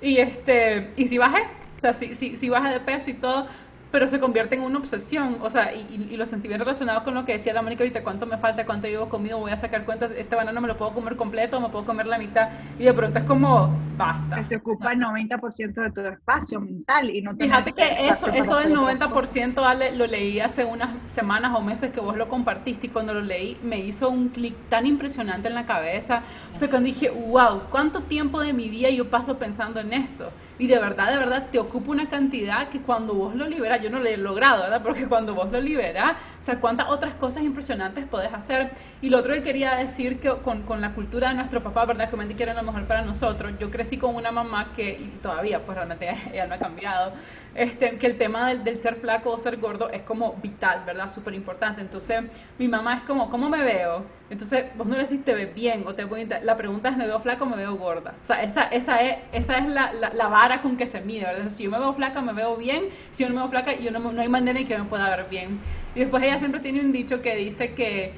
Y, 0.00 0.18
este, 0.18 0.92
y 0.96 1.08
si 1.08 1.18
bajé, 1.18 1.42
o 1.78 1.80
sea, 1.80 1.94
si, 1.94 2.14
si, 2.14 2.36
si 2.36 2.48
bajé 2.48 2.70
de 2.70 2.80
peso 2.80 3.10
y 3.10 3.14
todo, 3.14 3.46
pero 3.90 4.06
se 4.06 4.20
convierte 4.20 4.54
en 4.54 4.62
una 4.62 4.78
obsesión, 4.78 5.38
o 5.42 5.50
sea, 5.50 5.74
y, 5.74 6.08
y, 6.10 6.16
lo 6.16 6.26
sentí 6.26 6.48
bien 6.48 6.60
relacionado 6.60 7.02
con 7.02 7.14
lo 7.14 7.24
que 7.24 7.32
decía 7.32 7.52
la 7.52 7.62
Mónica 7.62 7.82
ahorita, 7.82 8.04
cuánto 8.04 8.24
me 8.24 8.38
falta, 8.38 8.64
cuánto 8.64 8.86
llevo 8.86 9.08
comido, 9.08 9.38
voy 9.38 9.50
a 9.50 9.56
sacar 9.56 9.84
cuentas, 9.84 10.12
este 10.16 10.36
banano 10.36 10.60
me 10.60 10.68
lo 10.68 10.76
puedo 10.76 10.92
comer 10.92 11.16
completo, 11.16 11.60
me 11.60 11.68
puedo 11.70 11.84
comer 11.84 12.06
la 12.06 12.18
mitad, 12.18 12.50
y 12.78 12.84
de 12.84 12.94
pronto 12.94 13.18
es 13.18 13.24
como, 13.24 13.76
basta. 13.96 14.44
Te 14.48 14.56
ocupa 14.56 14.92
el 14.92 15.00
90% 15.00 15.72
de 15.74 15.90
tu 15.90 16.00
espacio 16.02 16.60
mental 16.60 17.10
y 17.10 17.22
no 17.22 17.34
Fíjate 17.34 17.72
que 17.72 18.08
eso, 18.08 18.28
eso 18.28 18.56
del 18.56 18.74
90%, 18.74 19.64
Ale, 19.64 19.96
lo 19.96 20.06
leí 20.06 20.40
hace 20.40 20.64
unas 20.64 20.90
semanas 21.10 21.52
o 21.56 21.60
meses 21.60 21.92
que 21.92 22.00
vos 22.00 22.16
lo 22.16 22.28
compartiste, 22.28 22.86
y 22.86 22.90
cuando 22.90 23.14
lo 23.14 23.22
leí 23.22 23.58
me 23.62 23.78
hizo 23.80 24.08
un 24.08 24.28
clic 24.28 24.54
tan 24.68 24.86
impresionante 24.86 25.48
en 25.48 25.54
la 25.54 25.66
cabeza, 25.66 26.22
o 26.54 26.58
sea, 26.58 26.70
cuando 26.70 26.86
dije, 26.86 27.10
wow, 27.10 27.62
¿cuánto 27.70 28.02
tiempo 28.02 28.40
de 28.40 28.52
mi 28.52 28.68
día 28.68 28.90
yo 28.90 29.10
paso 29.10 29.36
pensando 29.36 29.80
en 29.80 29.92
esto? 29.92 30.30
Y 30.60 30.66
de 30.66 30.78
verdad, 30.78 31.10
de 31.10 31.16
verdad, 31.16 31.46
te 31.50 31.58
ocupa 31.58 31.90
una 31.90 32.10
cantidad 32.10 32.68
que 32.68 32.82
cuando 32.82 33.14
vos 33.14 33.34
lo 33.34 33.48
liberas, 33.48 33.80
yo 33.82 33.88
no 33.88 33.98
lo 33.98 34.04
he 34.04 34.18
logrado, 34.18 34.64
¿verdad? 34.64 34.82
Porque 34.84 35.06
cuando 35.06 35.34
vos 35.34 35.50
lo 35.50 35.58
liberas, 35.58 36.12
o 36.38 36.44
sea, 36.44 36.60
cuántas 36.60 36.90
otras 36.90 37.14
cosas 37.14 37.44
impresionantes 37.44 38.04
podés 38.06 38.30
hacer. 38.34 38.70
Y 39.00 39.08
lo 39.08 39.20
otro 39.20 39.32
que 39.32 39.42
quería 39.42 39.76
decir 39.76 40.20
que 40.20 40.28
con, 40.44 40.64
con 40.64 40.82
la 40.82 40.92
cultura 40.92 41.30
de 41.30 41.36
nuestro 41.36 41.62
papá, 41.62 41.86
¿verdad? 41.86 42.10
Que 42.10 42.16
me 42.18 42.26
quieren 42.34 42.56
lo 42.56 42.62
mejor 42.62 42.84
para 42.84 43.00
nosotros. 43.00 43.52
Yo 43.58 43.70
crecí 43.70 43.96
con 43.96 44.14
una 44.14 44.32
mamá 44.32 44.74
que, 44.76 44.90
y 44.90 45.18
todavía, 45.22 45.60
pues 45.64 45.76
realmente 45.76 46.14
ella 46.30 46.46
no 46.46 46.56
ha 46.56 46.58
cambiado, 46.58 47.14
este, 47.54 47.96
que 47.96 48.06
el 48.06 48.18
tema 48.18 48.50
del, 48.50 48.62
del 48.62 48.82
ser 48.82 48.96
flaco 48.96 49.30
o 49.30 49.38
ser 49.38 49.56
gordo 49.56 49.88
es 49.88 50.02
como 50.02 50.34
vital, 50.42 50.82
¿verdad? 50.84 51.10
Súper 51.10 51.32
importante. 51.32 51.80
Entonces, 51.80 52.24
mi 52.58 52.68
mamá 52.68 52.96
es 52.98 53.02
como, 53.04 53.30
¿cómo 53.30 53.48
me 53.48 53.62
veo? 53.62 54.19
Entonces, 54.30 54.66
vos 54.76 54.86
no 54.86 54.94
le 54.96 55.02
decís 55.02 55.24
te 55.24 55.34
ves 55.34 55.52
bien 55.52 55.82
o 55.86 55.94
te 55.94 56.06
La 56.42 56.56
pregunta 56.56 56.88
es, 56.88 56.96
¿me 56.96 57.06
veo 57.06 57.18
flaca 57.20 57.42
o 57.42 57.46
me 57.46 57.56
veo 57.56 57.74
gorda? 57.74 58.14
O 58.22 58.26
sea, 58.26 58.42
esa, 58.44 58.62
esa 58.68 59.02
es, 59.02 59.16
esa 59.32 59.58
es 59.58 59.66
la, 59.66 59.92
la, 59.92 60.28
vara 60.28 60.62
con 60.62 60.76
que 60.76 60.86
se 60.86 61.00
mide, 61.00 61.24
¿verdad? 61.24 61.50
Si 61.50 61.64
yo 61.64 61.70
me 61.70 61.80
veo 61.80 61.92
flaca, 61.94 62.20
me 62.20 62.32
veo 62.32 62.56
bien. 62.56 62.84
Si 63.10 63.24
yo 63.24 63.28
no 63.28 63.34
me 63.34 63.40
veo 63.40 63.50
flaca, 63.50 63.74
yo 63.74 63.90
no, 63.90 63.98
no 63.98 64.22
hay 64.22 64.28
manera 64.28 64.60
en 64.60 64.68
que 64.68 64.78
me 64.78 64.84
pueda 64.84 65.10
ver 65.10 65.26
bien. 65.28 65.58
Y 65.96 66.00
después 66.00 66.22
ella 66.22 66.38
siempre 66.38 66.60
tiene 66.60 66.80
un 66.80 66.92
dicho 66.92 67.20
que 67.20 67.34
dice 67.34 67.74
que, 67.74 68.12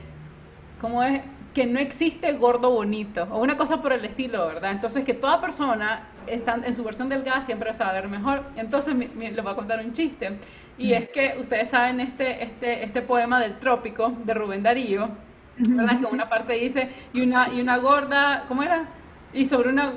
¿cómo 0.82 1.02
es? 1.02 1.22
Que 1.54 1.64
no 1.64 1.80
existe 1.80 2.30
gordo 2.32 2.70
bonito, 2.70 3.26
o 3.30 3.40
una 3.40 3.56
cosa 3.56 3.80
por 3.80 3.94
el 3.94 4.04
estilo, 4.04 4.46
¿verdad? 4.46 4.72
Entonces, 4.72 5.04
que 5.04 5.14
toda 5.14 5.40
persona 5.40 6.08
está 6.26 6.60
en 6.62 6.74
su 6.76 6.84
versión 6.84 7.08
delgada 7.08 7.40
siempre 7.40 7.72
se 7.72 7.84
va 7.84 7.90
a 7.90 7.94
ver 7.94 8.08
mejor. 8.08 8.42
Entonces, 8.56 8.94
les 8.94 9.42
voy 9.42 9.52
a 9.52 9.56
contar 9.56 9.80
un 9.80 9.94
chiste. 9.94 10.36
Y 10.76 10.92
es 10.92 11.08
que 11.08 11.36
ustedes 11.38 11.70
saben 11.70 12.00
este, 12.00 12.42
este, 12.42 12.84
este 12.84 13.02
poema 13.02 13.40
del 13.40 13.58
trópico 13.58 14.12
de 14.24 14.34
Rubén 14.34 14.62
Darío, 14.62 15.10
¿verdad? 15.59 16.00
Que 16.00 16.07
una 16.07 16.28
parte 16.28 16.55
dice, 16.55 16.90
y 17.12 17.22
una, 17.22 17.48
y 17.53 17.61
una 17.61 17.78
gorda, 17.78 18.44
¿cómo 18.48 18.62
era? 18.62 18.86
Y 19.32 19.46
sobre 19.46 19.68
una... 19.68 19.92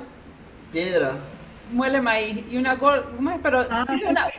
Piedra. 0.72 1.12
Muele 1.72 2.00
maíz. 2.00 2.44
Y 2.50 2.56
una 2.56 2.74
gorda, 2.74 3.04
¿cómo 3.16 3.30
es? 3.30 3.38
Pero... 3.42 3.66
Ah, 3.70 3.86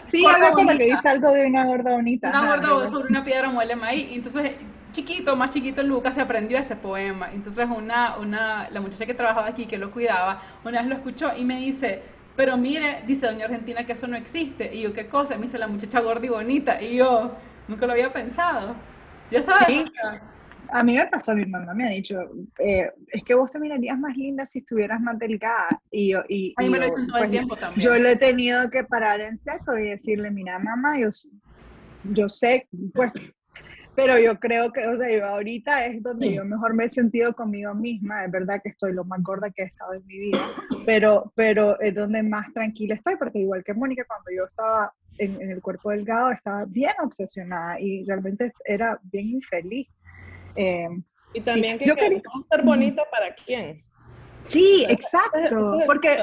sí, 0.09 0.25
algo 0.25 0.55
como 0.55 0.69
que 0.69 0.85
dice 0.85 1.09
algo 1.09 1.31
de 1.31 1.45
una 1.45 1.65
gorda 1.65 1.91
bonita. 1.91 2.29
Una 2.29 2.57
gorda 2.57 2.87
sobre 2.87 3.09
una 3.09 3.23
piedra 3.23 3.49
muele 3.49 3.75
maíz. 3.75 4.07
entonces, 4.11 4.51
chiquito, 4.91 5.35
más 5.35 5.51
chiquito, 5.51 5.83
Lucas 5.83 6.15
se 6.15 6.21
aprendió 6.21 6.57
ese 6.57 6.75
poema. 6.75 7.29
Entonces, 7.33 7.67
una, 7.69 8.17
una, 8.17 8.69
la 8.69 8.81
muchacha 8.81 9.05
que 9.05 9.13
trabajaba 9.13 9.47
aquí, 9.47 9.65
que 9.65 9.77
lo 9.77 9.91
cuidaba, 9.91 10.41
una 10.63 10.79
vez 10.79 10.89
lo 10.89 10.95
escuchó 10.95 11.35
y 11.35 11.43
me 11.43 11.59
dice, 11.59 12.01
pero 12.35 12.55
mire, 12.57 13.03
dice 13.05 13.25
doña 13.25 13.45
Argentina 13.45 13.85
que 13.85 13.93
eso 13.93 14.07
no 14.07 14.15
existe. 14.15 14.73
Y 14.73 14.81
yo, 14.81 14.93
¿qué 14.93 15.07
cosa? 15.07 15.35
me 15.35 15.43
dice 15.43 15.57
la 15.57 15.67
muchacha 15.67 15.99
gorda 15.99 16.25
y 16.25 16.29
bonita. 16.29 16.81
Y 16.81 16.95
yo, 16.95 17.31
nunca 17.67 17.85
lo 17.85 17.93
había 17.93 18.13
pensado. 18.13 18.75
Ya 19.31 19.41
sabes. 19.41 19.91
A 20.69 20.83
mí 20.83 20.95
me 20.95 21.05
pasó, 21.07 21.35
mi 21.35 21.45
mamá 21.45 21.73
me 21.73 21.85
ha 21.85 21.89
dicho, 21.89 22.19
eh, 22.59 22.91
es 23.07 23.23
que 23.23 23.33
vos 23.33 23.51
te 23.51 23.59
mirarías 23.59 23.97
más 23.97 24.15
linda 24.15 24.45
si 24.45 24.59
estuvieras 24.59 24.99
más 25.01 25.17
delgada. 25.19 25.81
Y 25.91 26.11
yo, 26.11 26.23
y, 26.27 26.53
me 26.59 26.79
lo 26.79 26.85
dicen 26.85 27.07
todo 27.07 27.17
el 27.17 27.21
pues, 27.23 27.31
tiempo 27.31 27.55
también. 27.57 27.85
Yo 27.85 27.95
le 27.95 28.11
he 28.11 28.15
tenido 28.15 28.69
que 28.69 28.83
parar 28.83 29.21
en 29.21 29.37
seco 29.37 29.77
y 29.77 29.89
decirle, 29.89 30.31
mira 30.31 30.59
mamá, 30.59 30.99
yo, 30.99 31.09
yo 32.03 32.29
sé, 32.29 32.67
pues, 32.93 33.11
pero 33.97 34.19
yo 34.19 34.39
creo 34.39 34.71
que, 34.71 34.85
o 34.87 34.95
sea, 34.95 35.11
yo 35.11 35.25
ahorita 35.25 35.87
es 35.87 36.03
donde 36.03 36.31
yo 36.31 36.45
mejor 36.45 36.75
me 36.75 36.85
he 36.85 36.89
sentido 36.89 37.33
conmigo 37.33 37.73
misma. 37.73 38.25
Es 38.25 38.31
verdad 38.31 38.61
que 38.61 38.69
estoy 38.69 38.93
lo 38.93 39.03
más 39.05 39.23
gorda 39.23 39.49
que 39.49 39.63
he 39.63 39.65
estado 39.65 39.93
en 39.93 40.05
mi 40.05 40.19
vida, 40.19 40.39
pero, 40.85 41.31
pero 41.35 41.79
es 41.79 41.95
donde 41.95 42.21
más 42.21 42.53
tranquila 42.53 42.93
estoy, 42.93 43.15
porque 43.15 43.39
igual 43.39 43.63
que 43.63 43.73
Mónica, 43.73 44.05
cuando 44.05 44.29
yo 44.35 44.45
estaba 44.45 44.93
en, 45.17 45.41
en 45.41 45.49
el 45.49 45.61
cuerpo 45.61 45.89
delgado, 45.89 46.31
estaba 46.31 46.65
bien 46.65 46.93
obsesionada 47.01 47.79
y 47.79 48.03
realmente 48.05 48.51
era 48.65 48.99
bien 49.01 49.29
infeliz. 49.29 49.87
Eh, 50.57 50.87
y 51.33 51.41
también 51.41 51.77
que 51.77 51.85
yo 51.85 51.95
quería 51.95 52.21
ser 52.51 52.63
bonito 52.63 53.03
para 53.11 53.33
quién. 53.35 53.83
Sí, 54.41 54.85
exacto, 54.89 55.79
porque, 55.85 56.17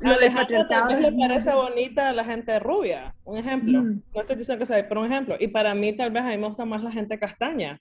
lo 0.00 0.18
de 0.18 0.30
patriarcado 0.30 1.00
le 1.00 1.12
parece 1.12 1.52
bonita 1.52 2.10
a 2.10 2.12
la 2.12 2.24
gente 2.24 2.58
rubia, 2.58 3.14
un 3.24 3.38
ejemplo. 3.38 3.82
No 3.82 4.20
estoy 4.20 4.36
diciendo 4.36 4.60
que 4.60 4.66
sea, 4.66 4.86
pero 4.88 5.00
un 5.00 5.06
ejemplo. 5.10 5.36
Y 5.38 5.48
para 5.48 5.74
mí 5.74 5.92
tal 5.92 6.10
vez 6.10 6.22
a 6.24 6.28
mí 6.28 6.36
me 6.36 6.48
gusta 6.48 6.64
más 6.64 6.82
la 6.82 6.90
gente 6.90 7.18
castaña. 7.18 7.80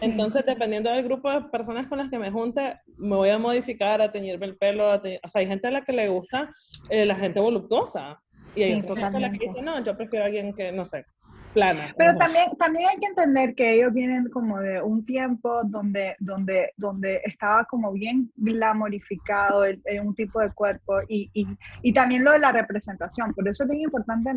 Entonces, 0.00 0.44
dependiendo 0.46 0.90
del 0.90 1.04
grupo 1.04 1.30
de 1.30 1.42
personas 1.42 1.86
con 1.86 1.98
las 1.98 2.08
que 2.08 2.18
me 2.18 2.30
junte, 2.30 2.80
me 2.96 3.16
voy 3.16 3.28
a 3.28 3.38
modificar, 3.38 4.00
a 4.00 4.10
teñirme 4.10 4.46
el 4.46 4.56
pelo. 4.56 4.88
o 4.94 5.00
sea, 5.00 5.40
hay 5.40 5.46
gente 5.46 5.68
a 5.68 5.70
la 5.70 5.82
que 5.82 5.92
le 5.92 6.08
gusta 6.08 6.54
eh, 6.88 7.06
la 7.06 7.14
gente 7.14 7.38
voluptuosa. 7.38 8.20
Y 8.54 8.62
hay 8.62 8.72
gente 8.74 8.92
a 8.92 9.10
la 9.10 9.30
que 9.30 9.46
dice, 9.46 9.62
no, 9.62 9.84
yo 9.84 9.96
prefiero 9.96 10.24
a 10.24 10.26
alguien 10.26 10.54
que, 10.54 10.72
no 10.72 10.84
sé, 10.84 11.04
plana. 11.52 11.94
Pero 11.96 12.16
también, 12.16 12.50
también 12.58 12.88
hay 12.88 12.96
que 12.98 13.06
entender 13.06 13.54
que 13.54 13.74
ellos 13.74 13.92
vienen 13.92 14.28
como 14.30 14.58
de 14.60 14.80
un 14.82 15.04
tiempo 15.04 15.62
donde, 15.64 16.16
donde, 16.18 16.72
donde 16.76 17.20
estaba 17.24 17.64
como 17.64 17.92
bien 17.92 18.30
glamorificado 18.36 19.64
el, 19.64 19.80
un 20.02 20.14
tipo 20.14 20.40
de 20.40 20.50
cuerpo 20.50 21.00
y, 21.08 21.30
y, 21.34 21.46
y, 21.82 21.92
también 21.92 22.24
lo 22.24 22.32
de 22.32 22.38
la 22.38 22.52
representación. 22.52 23.34
Por 23.34 23.48
eso 23.48 23.64
es 23.64 23.70
bien 23.70 23.82
importante 23.82 24.30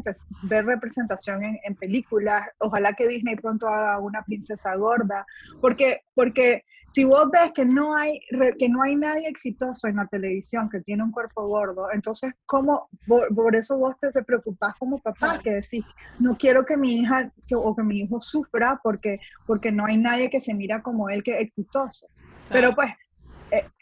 ver 0.44 0.66
representación 0.66 1.44
en, 1.44 1.60
en 1.64 1.76
películas. 1.76 2.48
Ojalá 2.60 2.94
que 2.94 3.08
Disney 3.08 3.36
pronto 3.36 3.68
haga 3.68 4.00
una 4.00 4.24
princesa 4.24 4.76
gorda, 4.76 5.26
porque, 5.62 6.02
porque 6.16 6.64
si 6.94 7.04
vos 7.04 7.28
ves 7.32 7.52
que 7.54 7.66
no 7.66 7.96
hay 7.96 8.20
que 8.60 8.70
no 8.70 8.84
hay 8.84 8.96
nadie 8.96 9.28
exitoso 9.28 9.88
en 9.88 9.96
la 9.96 10.06
televisión 10.08 10.70
que 10.70 10.82
tiene 10.82 11.04
un 11.04 11.12
cuerpo 11.12 11.48
gordo, 11.48 11.88
entonces 11.92 12.34
cómo 12.46 12.88
por, 13.08 13.56
eso 13.56 13.78
vos 13.78 13.96
te, 14.00 14.12
te 14.12 14.24
preocupás 14.24 14.76
como 14.78 15.00
papá 15.00 15.40
que 15.44 15.56
decís 15.56 15.84
no 16.20 16.38
quiero 16.38 16.66
que 16.66 16.78
mi 16.78 17.00
hija 17.00 17.32
o 17.56 17.76
que 17.76 17.84
mi 17.84 18.02
hijo 18.02 18.22
sufra 18.22 18.80
porque 18.84 19.20
porque 19.48 19.72
no 19.72 19.86
hay 19.86 19.98
nadie 19.98 20.30
que 20.30 20.40
se 20.40 20.54
mira 20.54 20.84
como 20.84 21.10
él 21.10 21.24
que 21.24 21.34
es 21.34 21.48
exitoso. 21.48 22.08
Pero 22.50 22.76
pues 22.76 22.92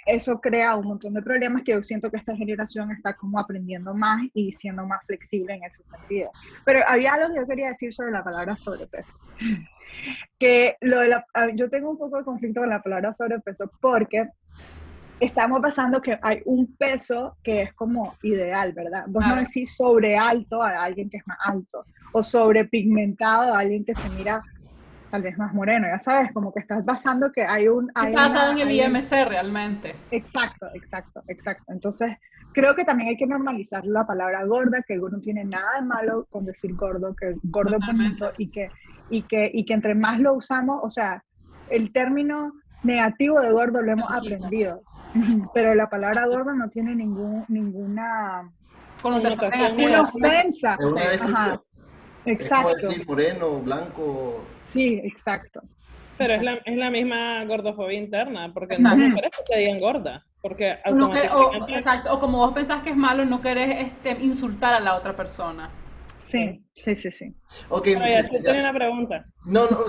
eso 0.05 0.39
crea 0.39 0.75
un 0.75 0.87
montón 0.87 1.13
de 1.13 1.21
problemas 1.21 1.63
que 1.63 1.73
yo 1.73 1.83
siento 1.83 2.09
que 2.09 2.17
esta 2.17 2.35
generación 2.35 2.91
está 2.91 3.15
como 3.15 3.39
aprendiendo 3.39 3.93
más 3.93 4.21
y 4.33 4.51
siendo 4.51 4.85
más 4.85 5.05
flexible 5.05 5.53
en 5.53 5.63
ese 5.63 5.83
sentido. 5.83 6.31
Pero 6.65 6.79
había 6.87 7.13
algo 7.13 7.33
que 7.33 7.41
yo 7.41 7.47
quería 7.47 7.69
decir 7.69 7.93
sobre 7.93 8.11
la 8.11 8.23
palabra 8.23 8.57
sobrepeso. 8.57 9.15
Que 10.39 10.77
lo 10.79 10.99
de 10.99 11.09
la, 11.09 11.25
yo 11.53 11.69
tengo 11.69 11.91
un 11.91 11.97
poco 11.97 12.17
de 12.17 12.23
conflicto 12.23 12.61
con 12.61 12.69
la 12.69 12.81
palabra 12.81 13.11
sobrepeso 13.11 13.69
porque 13.81 14.29
estamos 15.19 15.59
pasando 15.61 16.01
que 16.01 16.17
hay 16.21 16.41
un 16.45 16.75
peso 16.77 17.37
que 17.43 17.63
es 17.63 17.73
como 17.73 18.15
ideal, 18.23 18.71
¿verdad? 18.73 19.03
Vos 19.07 19.23
no 19.27 19.35
decís 19.35 19.75
sobre 19.75 20.17
alto 20.17 20.63
a 20.63 20.83
alguien 20.83 21.09
que 21.09 21.17
es 21.17 21.27
más 21.27 21.37
alto 21.41 21.85
o 22.13 22.23
sobre 22.23 22.65
pigmentado 22.65 23.53
a 23.53 23.59
alguien 23.59 23.83
que 23.83 23.95
se 23.95 24.09
mira 24.09 24.41
tal 25.11 25.21
vez 25.21 25.37
más 25.37 25.53
moreno, 25.53 25.87
ya 25.87 25.99
sabes, 25.99 26.31
como 26.31 26.53
que 26.53 26.61
estás 26.61 26.83
basando 26.85 27.31
que 27.31 27.43
hay 27.43 27.67
un... 27.67 27.91
Hay 27.95 28.07
está 28.09 28.29
basado 28.29 28.51
en 28.53 28.59
el 28.59 28.71
IMC 28.71 29.11
realmente. 29.27 29.93
Exacto, 30.09 30.67
exacto, 30.73 31.21
exacto. 31.27 31.65
Entonces, 31.67 32.17
creo 32.53 32.73
que 32.73 32.85
también 32.85 33.09
hay 33.09 33.17
que 33.17 33.27
normalizar 33.27 33.85
la 33.85 34.07
palabra 34.07 34.45
gorda, 34.45 34.81
que 34.81 34.95
no 34.95 35.19
tiene 35.19 35.43
nada 35.43 35.81
de 35.81 35.85
malo 35.85 36.25
con 36.31 36.45
decir 36.45 36.73
gordo, 36.75 37.13
que 37.13 37.35
gordo 37.43 37.75
es 37.75 37.85
bonito 37.85 38.31
y 38.37 38.47
que, 38.47 38.71
y, 39.09 39.23
que, 39.23 39.51
y 39.53 39.65
que 39.65 39.73
entre 39.73 39.95
más 39.95 40.17
lo 40.19 40.33
usamos, 40.33 40.79
o 40.81 40.89
sea, 40.89 41.23
el 41.69 41.91
término 41.91 42.53
negativo 42.83 43.41
de 43.41 43.51
gordo 43.51 43.81
lo 43.81 43.91
hemos 43.91 44.11
aprendido, 44.11 44.81
pero 45.53 45.75
la 45.75 45.89
palabra 45.89 46.25
gordo 46.25 46.53
no 46.53 46.69
tiene 46.69 46.95
ningún, 46.95 47.43
ninguna... 47.49 48.49
Connotación 49.01 49.81
una 49.81 50.01
ofensa. 50.03 50.77
Es 50.79 51.21
una 51.21 51.59
Exacto. 52.25 52.77
Es 52.77 52.87
decir 52.87 53.07
moreno, 53.07 53.59
blanco, 53.59 54.41
Sí, 54.71 55.01
exacto. 55.03 55.61
Pero 56.17 56.35
es 56.35 56.43
la, 56.43 56.53
es 56.53 56.77
la 56.77 56.89
misma 56.89 57.43
gordofobia 57.45 57.97
interna, 57.97 58.53
porque 58.53 58.77
no 58.77 58.95
querés 58.95 59.31
que 59.31 59.53
te 59.53 59.59
digan 59.59 59.79
gorda. 59.79 60.23
Porque 60.41 60.77
o, 60.85 61.67
exacto, 61.67 62.13
o 62.13 62.19
como 62.19 62.39
vos 62.39 62.53
pensás 62.53 62.83
que 62.83 62.91
es 62.91 62.95
malo, 62.95 63.25
no 63.25 63.41
querés 63.41 63.87
este, 63.87 64.11
insultar 64.23 64.73
a 64.73 64.79
la 64.79 64.95
otra 64.95 65.15
persona. 65.15 65.69
Sí, 66.19 66.63
sí, 66.73 66.95
sí, 66.95 67.11
sí. 67.11 67.33
Ok, 67.69 67.87
ya, 67.87 68.27
tenía 68.29 68.61
una 68.61 68.73
pregunta. 68.73 69.25
No, 69.45 69.67
no, 69.69 69.79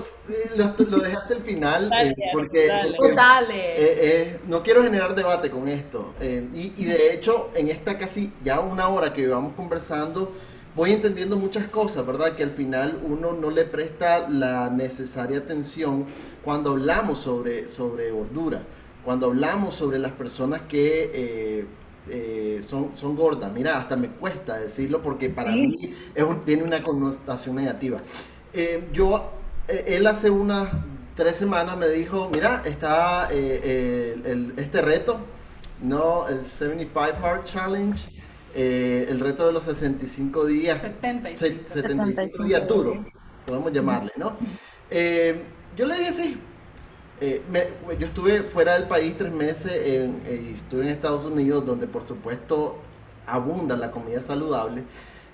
lo, 0.57 0.85
lo 0.85 0.97
dejaste 0.97 1.35
al 1.35 1.41
final 1.43 1.91
eh, 1.97 2.13
porque, 2.33 2.67
dale. 3.15 3.75
Eh, 3.77 3.95
eh, 4.01 4.39
no 4.47 4.61
quiero 4.61 4.83
generar 4.83 5.15
debate 5.15 5.49
con 5.49 5.67
esto. 5.67 6.13
y, 6.21 6.73
y 6.75 6.85
de 6.85 7.13
hecho, 7.13 7.51
en 7.55 7.69
esta 7.69 7.97
casi 7.97 8.33
ya 8.43 8.59
una 8.59 8.89
hora 8.89 9.13
que 9.13 9.25
vamos 9.27 9.53
conversando, 9.53 10.33
voy 10.75 10.91
entendiendo 10.91 11.37
muchas 11.37 11.67
cosas, 11.67 12.05
¿verdad? 12.05 12.35
Que 12.35 12.43
al 12.43 12.51
final 12.51 12.99
uno 13.03 13.33
no 13.33 13.49
le 13.51 13.65
presta 13.65 14.27
la 14.27 14.69
necesaria 14.69 15.39
atención 15.39 16.05
cuando 16.43 16.71
hablamos 16.71 17.19
sobre, 17.19 17.69
sobre 17.69 18.11
gordura, 18.11 18.63
cuando 19.05 19.27
hablamos 19.27 19.75
sobre 19.75 19.99
las 19.99 20.11
personas 20.13 20.61
que 20.61 21.11
eh, 21.13 21.65
eh, 22.09 22.61
son, 22.63 22.95
son 22.95 23.15
gordas. 23.15 23.51
Mira, 23.51 23.77
hasta 23.77 23.95
me 23.95 24.09
cuesta 24.09 24.57
decirlo 24.57 25.01
porque 25.01 25.29
para 25.29 25.51
mí 25.51 25.95
es 26.15 26.25
tiene 26.45 26.63
una 26.63 26.81
connotación 26.81 27.55
negativa. 27.55 27.99
Eh, 28.53 28.87
yo, 28.93 29.31
él 29.67 30.05
hace 30.07 30.29
unas 30.29 30.69
tres 31.15 31.37
semanas 31.37 31.77
me 31.77 31.87
dijo, 31.89 32.29
mira, 32.33 32.63
está 32.65 33.29
este 33.31 34.81
reto, 34.81 35.19
¿no? 35.81 36.27
El 36.27 36.45
75 36.45 37.25
Hard 37.25 37.43
Challenge 37.45 38.12
eh, 38.55 39.07
el 39.09 39.19
reto 39.19 39.47
de 39.47 39.51
los 39.51 39.63
65 39.63 40.45
días. 40.45 40.79
75, 40.81 42.43
días 42.43 42.67
duros, 42.67 42.97
podemos 43.47 43.71
llamarle, 43.73 44.11
¿no? 44.15 44.37
Eh, 44.91 45.41
yo 45.75 45.87
le 45.87 45.97
dije 45.97 46.11
sí. 46.11 46.37
Eh, 47.19 47.41
yo 47.99 48.07
estuve 48.07 48.43
fuera 48.43 48.73
del 48.73 48.87
país 48.87 49.15
tres 49.17 49.31
meses, 49.31 49.71
en, 49.71 50.21
estuve 50.55 50.83
en 50.83 50.89
Estados 50.89 51.25
Unidos, 51.25 51.65
donde 51.65 51.87
por 51.87 52.03
supuesto 52.03 52.77
abunda 53.25 53.75
la 53.75 53.89
comida 53.89 54.21
saludable. 54.21 54.83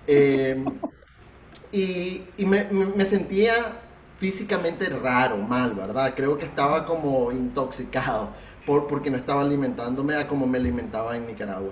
y, 1.72 2.24
me, 2.46 3.06
sentía 3.06 3.54
físicamente 4.18 4.88
raro, 4.90 5.38
mal, 5.38 5.74
¿verdad? 5.74 6.14
Creo 6.16 6.38
que 6.38 6.46
estaba 6.46 6.86
como 6.86 7.32
intoxicado 7.32 8.30
por, 8.66 8.88
porque 8.88 9.12
no 9.12 9.18
estaba 9.18 9.42
alimentándome 9.42 10.16
a 10.16 10.28
como 10.28 10.48
me 10.48 10.58
alimentaba 10.58 11.18
en 11.18 11.28
Nicaragua. 11.28 11.72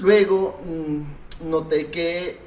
Luego 0.00 0.58
mm, 0.64 1.48
noté 1.50 1.90
que, 1.90 2.38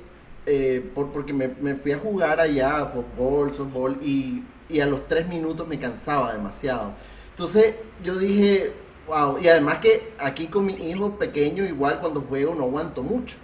eh, 0.45 0.91
por, 0.93 1.11
porque 1.11 1.33
me, 1.33 1.75
fui 1.75 1.91
a 1.91 1.99
jugar 1.99 2.39
allá, 2.39 2.85
fútbol, 2.87 3.53
softball, 3.53 3.97
y, 4.01 4.43
y, 4.69 4.79
a 4.79 4.85
los 4.85 5.07
tres 5.07 5.27
minutos 5.27 5.67
me 5.67 5.79
cansaba 5.79 6.33
demasiado. 6.33 6.93
Entonces 7.31 7.75
yo 8.03 8.15
dije, 8.15 8.73
wow, 9.07 9.37
y 9.39 9.47
además 9.47 9.79
que 9.79 10.13
aquí 10.19 10.47
con 10.47 10.65
mi 10.65 10.73
hijo 10.73 11.17
pequeño, 11.17 11.65
igual 11.65 11.99
cuando 11.99 12.21
juego 12.21 12.55
no 12.55 12.63
aguanto 12.63 13.03
mucho. 13.03 13.37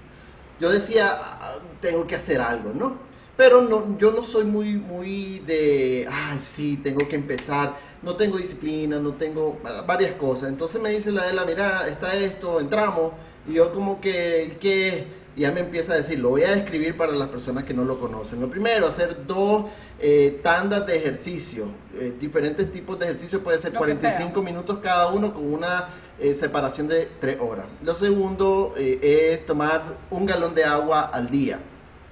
Yo 0.60 0.70
decía, 0.70 1.20
ah, 1.22 1.56
tengo 1.82 2.06
que 2.08 2.16
hacer 2.16 2.40
algo, 2.42 2.72
¿no? 2.74 2.98
Pero 3.36 3.62
no, 3.64 3.98
yo 3.98 4.12
no 4.12 4.24
soy 4.24 4.44
muy, 4.46 4.76
muy 4.76 5.40
de, 5.40 6.08
ay, 6.12 6.40
sí, 6.44 6.78
tengo 6.78 7.08
que 7.08 7.16
empezar. 7.16 7.76
No 8.02 8.16
tengo 8.16 8.38
disciplina, 8.38 9.00
no 9.00 9.14
tengo 9.14 9.60
varias 9.88 10.16
cosas. 10.16 10.50
Entonces 10.50 10.80
me 10.82 10.90
dice 10.92 11.12
la 11.12 11.26
de 11.28 11.34
la, 11.34 11.46
mira, 11.46 11.88
está 11.88 12.14
esto, 12.16 12.60
entramos. 12.60 13.14
Y 13.48 13.54
yo 13.54 13.74
como 13.74 14.00
que, 14.00 14.58
que 14.60 15.08
ya 15.36 15.52
me 15.52 15.62
empieza 15.62 15.94
a 15.94 15.98
decir, 15.98 16.20
lo 16.20 16.30
voy 16.30 16.44
a 16.44 16.56
describir 16.56 16.96
para 16.96 17.12
las 17.12 17.28
personas 17.30 17.64
que 17.64 17.74
no 17.74 17.84
lo 17.84 18.00
conocen. 18.00 18.40
Lo 18.40 18.50
primero, 18.50 18.88
hacer 18.88 19.26
dos 19.26 19.66
eh, 20.00 20.40
tandas 20.44 20.86
de 20.86 20.96
ejercicio, 20.96 21.66
eh, 22.00 22.14
diferentes 22.20 22.72
tipos 22.72 23.00
de 23.00 23.06
ejercicio, 23.06 23.42
puede 23.44 23.60
ser 23.60 23.74
45 23.74 24.42
minutos 24.42 24.80
cada 24.80 25.08
uno 25.08 25.34
con 25.34 25.52
una 25.52 25.90
eh, 26.20 26.34
separación 26.36 26.88
de 26.88 27.10
3 27.20 27.38
horas. 27.42 27.66
Lo 27.84 27.96
segundo 27.96 28.76
es 28.78 29.46
tomar 29.46 29.98
un 30.12 30.26
galón 30.26 30.54
de 30.54 30.66
agua 30.66 31.02
al 31.02 31.30
día, 31.32 31.60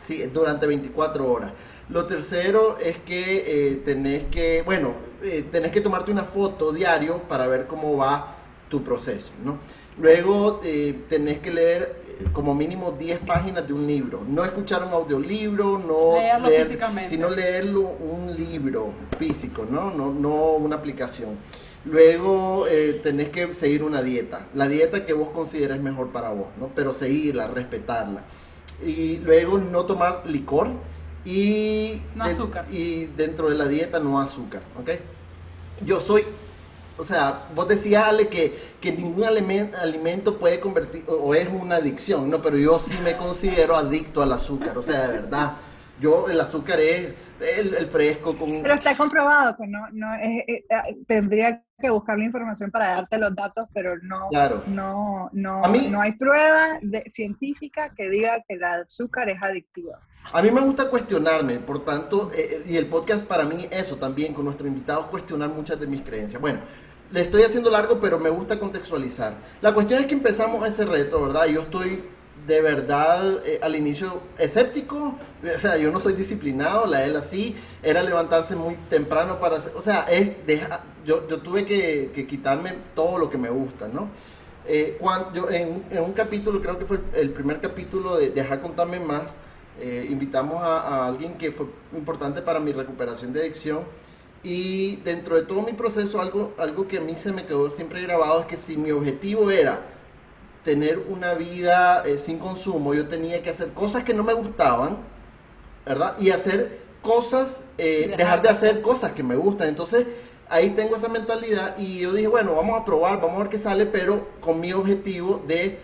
¿sí? 0.05 0.23
durante 0.33 0.65
24 0.65 1.31
horas. 1.31 1.51
Lo 1.89 2.05
tercero 2.05 2.77
es 2.79 2.97
que 2.99 3.81
tenés 3.85 4.23
que, 4.31 4.63
bueno, 4.63 4.93
tenés 5.51 5.71
que 5.71 5.81
tomarte 5.81 6.09
una 6.09 6.23
foto 6.23 6.71
diario 6.71 7.19
para 7.23 7.47
ver 7.47 7.67
cómo 7.67 7.97
va 7.97 8.37
tu 8.69 8.81
proceso, 8.81 9.31
¿no? 9.43 9.59
Luego 9.97 10.61
eh, 10.63 11.03
tenés 11.09 11.39
que 11.39 11.51
leer 11.51 12.01
eh, 12.19 12.25
como 12.31 12.55
mínimo 12.55 12.91
10 12.91 13.19
páginas 13.19 13.67
de 13.67 13.73
un 13.73 13.85
libro. 13.85 14.23
No 14.27 14.43
escuchar 14.43 14.83
un 14.83 14.93
audiolibro, 14.93 15.77
no 15.79 16.13
leerlo 16.13 16.49
físicamente. 16.49 17.09
sino 17.09 17.29
leerlo 17.29 17.81
un 17.81 18.35
libro 18.35 18.93
físico, 19.17 19.65
¿no? 19.69 19.91
No, 19.91 20.11
no 20.11 20.53
una 20.53 20.77
aplicación. 20.77 21.37
Luego 21.83 22.67
eh, 22.67 22.99
tenés 23.01 23.29
que 23.29 23.53
seguir 23.55 23.83
una 23.83 24.03
dieta, 24.03 24.45
la 24.53 24.67
dieta 24.67 25.05
que 25.05 25.13
vos 25.13 25.29
consideres 25.29 25.81
mejor 25.81 26.09
para 26.09 26.29
vos, 26.29 26.47
¿no? 26.59 26.69
Pero 26.75 26.93
seguirla, 26.93 27.47
respetarla. 27.47 28.23
Y 28.85 29.17
luego 29.17 29.57
no 29.57 29.85
tomar 29.85 30.23
licor 30.25 30.69
y, 31.25 32.01
no 32.15 32.23
azúcar. 32.23 32.65
y 32.71 33.05
dentro 33.05 33.49
de 33.49 33.55
la 33.55 33.67
dieta 33.67 33.99
no 33.99 34.21
azúcar, 34.21 34.61
¿ok? 34.79 34.91
Yo 35.83 35.99
soy 35.99 36.23
o 36.97 37.03
sea, 37.03 37.47
vos 37.55 37.67
decías, 37.67 38.05
Ale, 38.05 38.27
que, 38.27 38.59
que 38.79 38.91
ningún 38.91 39.23
alimento 39.23 40.37
puede 40.37 40.59
convertir, 40.59 41.03
o, 41.07 41.33
es 41.33 41.47
una 41.47 41.77
adicción, 41.77 42.29
¿no? 42.29 42.41
Pero 42.41 42.57
yo 42.57 42.79
sí 42.79 42.93
me 43.03 43.17
considero 43.17 43.75
adicto 43.75 44.21
al 44.21 44.31
azúcar, 44.31 44.77
o 44.77 44.83
sea, 44.83 45.07
de 45.07 45.13
verdad. 45.13 45.53
Yo, 46.01 46.27
el 46.27 46.41
azúcar 46.41 46.79
es 46.79 47.13
el, 47.39 47.87
fresco 47.87 48.35
con... 48.35 48.63
Pero 48.63 48.73
está 48.73 48.97
comprobado 48.97 49.55
que 49.55 49.67
no, 49.67 49.79
no 49.91 50.15
es, 50.15 50.43
eh, 50.47 50.65
tendría 51.07 51.63
que 51.79 51.89
buscar 51.91 52.17
la 52.17 52.25
información 52.25 52.71
para 52.71 52.95
darte 52.95 53.17
los 53.19 53.35
datos, 53.35 53.67
pero 53.73 53.95
no, 53.99 54.29
no, 54.67 55.29
no, 55.31 55.61
no 55.61 56.01
hay 56.01 56.11
prueba 56.13 56.79
de, 56.81 57.03
científica 57.11 57.93
que 57.95 58.09
diga 58.09 58.43
que 58.47 58.55
el 58.55 58.63
azúcar 58.63 59.29
es 59.29 59.41
adictivo. 59.41 59.93
A 60.33 60.41
mí 60.41 60.51
me 60.51 60.61
gusta 60.61 60.89
cuestionarme, 60.89 61.59
por 61.59 61.85
tanto, 61.85 62.31
eh, 62.33 62.63
y 62.67 62.77
el 62.77 62.87
podcast 62.87 63.25
para 63.25 63.43
mí 63.43 63.67
eso 63.71 63.97
también, 63.97 64.33
con 64.33 64.45
nuestro 64.45 64.67
invitado, 64.67 65.07
cuestionar 65.09 65.49
muchas 65.49 65.79
de 65.79 65.87
mis 65.87 66.01
creencias. 66.01 66.41
Bueno, 66.41 66.61
le 67.11 67.21
estoy 67.21 67.43
haciendo 67.43 67.69
largo, 67.69 67.99
pero 67.99 68.19
me 68.19 68.29
gusta 68.29 68.59
contextualizar. 68.59 69.35
La 69.61 69.73
cuestión 69.73 70.01
es 70.01 70.07
que 70.07 70.13
empezamos 70.13 70.67
ese 70.67 70.85
reto, 70.85 71.21
¿verdad? 71.21 71.45
Yo 71.45 71.61
estoy 71.61 72.03
de 72.47 72.61
verdad 72.61 73.45
eh, 73.45 73.59
al 73.61 73.75
inicio 73.75 74.21
escéptico, 74.37 75.15
o 75.43 75.59
sea, 75.59 75.77
yo 75.77 75.91
no 75.91 75.99
soy 75.99 76.13
disciplinado, 76.13 76.87
la 76.87 77.05
él 77.05 77.15
así, 77.15 77.55
era 77.83 78.01
levantarse 78.01 78.55
muy 78.55 78.75
temprano 78.89 79.39
para 79.39 79.57
hacer, 79.57 79.73
o 79.75 79.81
sea, 79.81 80.05
es 80.09 80.31
yo, 81.05 81.27
yo 81.27 81.41
tuve 81.41 81.65
que, 81.65 82.25
quitarme 82.27 82.73
todo 82.95 83.17
lo 83.17 83.29
que 83.29 83.37
me 83.37 83.49
gusta, 83.49 83.87
¿no? 83.87 84.09
Eh, 84.67 84.97
cuando, 84.99 85.33
yo, 85.33 85.49
en, 85.49 85.83
un 85.99 86.13
capítulo, 86.13 86.61
creo 86.61 86.77
que 86.77 86.85
fue 86.85 86.99
el 87.15 87.31
primer 87.31 87.61
capítulo 87.61 88.17
de 88.17 88.29
Deja 88.29 88.61
contarme 88.61 88.99
más, 88.99 89.37
eh, 89.79 90.07
invitamos 90.09 90.61
a, 90.61 90.79
a, 90.79 91.07
alguien 91.07 91.33
que 91.33 91.51
fue 91.51 91.65
importante 91.95 92.41
para 92.41 92.59
mi 92.59 92.71
recuperación 92.71 93.33
de 93.33 93.41
adicción. 93.41 93.79
Y 94.43 94.97
dentro 94.97 95.35
de 95.35 95.43
todo 95.43 95.61
mi 95.61 95.73
proceso, 95.73 96.19
algo, 96.19 96.53
algo 96.57 96.87
que 96.87 96.97
a 96.97 97.01
mí 97.01 97.15
se 97.15 97.31
me 97.31 97.45
quedó 97.45 97.69
siempre 97.69 98.01
grabado 98.01 98.41
es 98.41 98.45
que 98.47 98.57
si 98.57 98.75
mi 98.75 98.91
objetivo 98.91 99.51
era 99.51 99.81
tener 100.63 100.99
una 101.09 101.33
vida 101.33 102.03
eh, 102.05 102.17
sin 102.17 102.37
consumo, 102.37 102.93
yo 102.93 103.07
tenía 103.07 103.41
que 103.41 103.49
hacer 103.49 103.69
cosas 103.69 104.03
que 104.03 104.13
no 104.13 104.23
me 104.23 104.33
gustaban, 104.33 104.97
¿verdad? 105.85 106.15
Y 106.19 106.29
hacer 106.29 106.79
cosas, 107.01 107.63
eh, 107.77 108.13
dejar 108.15 108.41
de 108.41 108.49
hacer 108.49 108.81
cosas 108.81 109.13
que 109.13 109.23
me 109.23 109.35
gustan. 109.35 109.69
Entonces, 109.69 110.05
ahí 110.49 110.71
tengo 110.71 110.95
esa 110.95 111.07
mentalidad 111.07 111.75
y 111.77 111.99
yo 111.99 112.13
dije, 112.13 112.27
bueno, 112.27 112.55
vamos 112.55 112.79
a 112.79 112.85
probar, 112.85 113.19
vamos 113.19 113.37
a 113.37 113.39
ver 113.39 113.49
qué 113.49 113.59
sale, 113.59 113.85
pero 113.85 114.27
con 114.39 114.59
mi 114.59 114.71
objetivo 114.73 115.41
de 115.47 115.79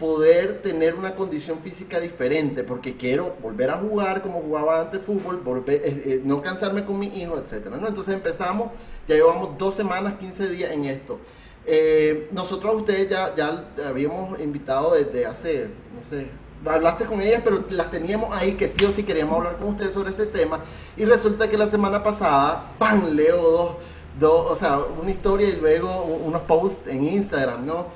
poder 0.00 0.62
tener 0.62 0.94
una 0.94 1.14
condición 1.14 1.58
física 1.60 2.00
diferente, 2.00 2.64
porque 2.64 2.96
quiero 2.96 3.36
volver 3.42 3.70
a 3.70 3.76
jugar 3.76 4.22
como 4.22 4.40
jugaba 4.40 4.80
antes 4.80 5.02
fútbol, 5.02 5.36
volver, 5.44 5.82
eh, 5.84 6.22
no 6.24 6.40
cansarme 6.40 6.86
con 6.86 6.98
mi 6.98 7.08
hijo, 7.20 7.36
¿no? 7.36 7.86
Entonces 7.86 8.14
empezamos, 8.14 8.72
ya 9.06 9.16
llevamos 9.16 9.58
dos 9.58 9.74
semanas, 9.74 10.14
15 10.18 10.48
días 10.48 10.72
en 10.72 10.86
esto. 10.86 11.20
Eh, 11.66 12.28
nosotros 12.32 12.72
a 12.72 12.76
ustedes 12.76 13.08
ya, 13.08 13.34
ya 13.36 13.64
habíamos 13.86 14.40
invitado 14.40 14.94
desde 14.94 15.26
hace, 15.26 15.68
no 15.94 16.02
sé, 16.02 16.28
hablaste 16.64 17.04
con 17.04 17.20
ellas, 17.20 17.42
pero 17.44 17.64
las 17.70 17.90
teníamos 17.90 18.30
ahí 18.32 18.52
que 18.52 18.68
sí 18.68 18.84
o 18.84 18.90
sí 18.90 19.02
queríamos 19.02 19.38
hablar 19.38 19.56
con 19.56 19.68
ustedes 19.68 19.92
sobre 19.92 20.10
este 20.10 20.26
tema. 20.26 20.60
Y 20.96 21.04
resulta 21.04 21.48
que 21.48 21.56
la 21.56 21.68
semana 21.68 22.02
pasada, 22.02 22.72
¡pam! 22.78 23.10
Leo 23.10 23.36
dos, 23.36 23.76
dos 24.18 24.50
o 24.50 24.56
sea, 24.56 24.78
una 24.78 25.10
historia 25.10 25.48
y 25.48 25.56
luego 25.56 26.04
unos 26.04 26.42
posts 26.42 26.88
en 26.88 27.04
Instagram, 27.04 27.66
¿no? 27.66 27.86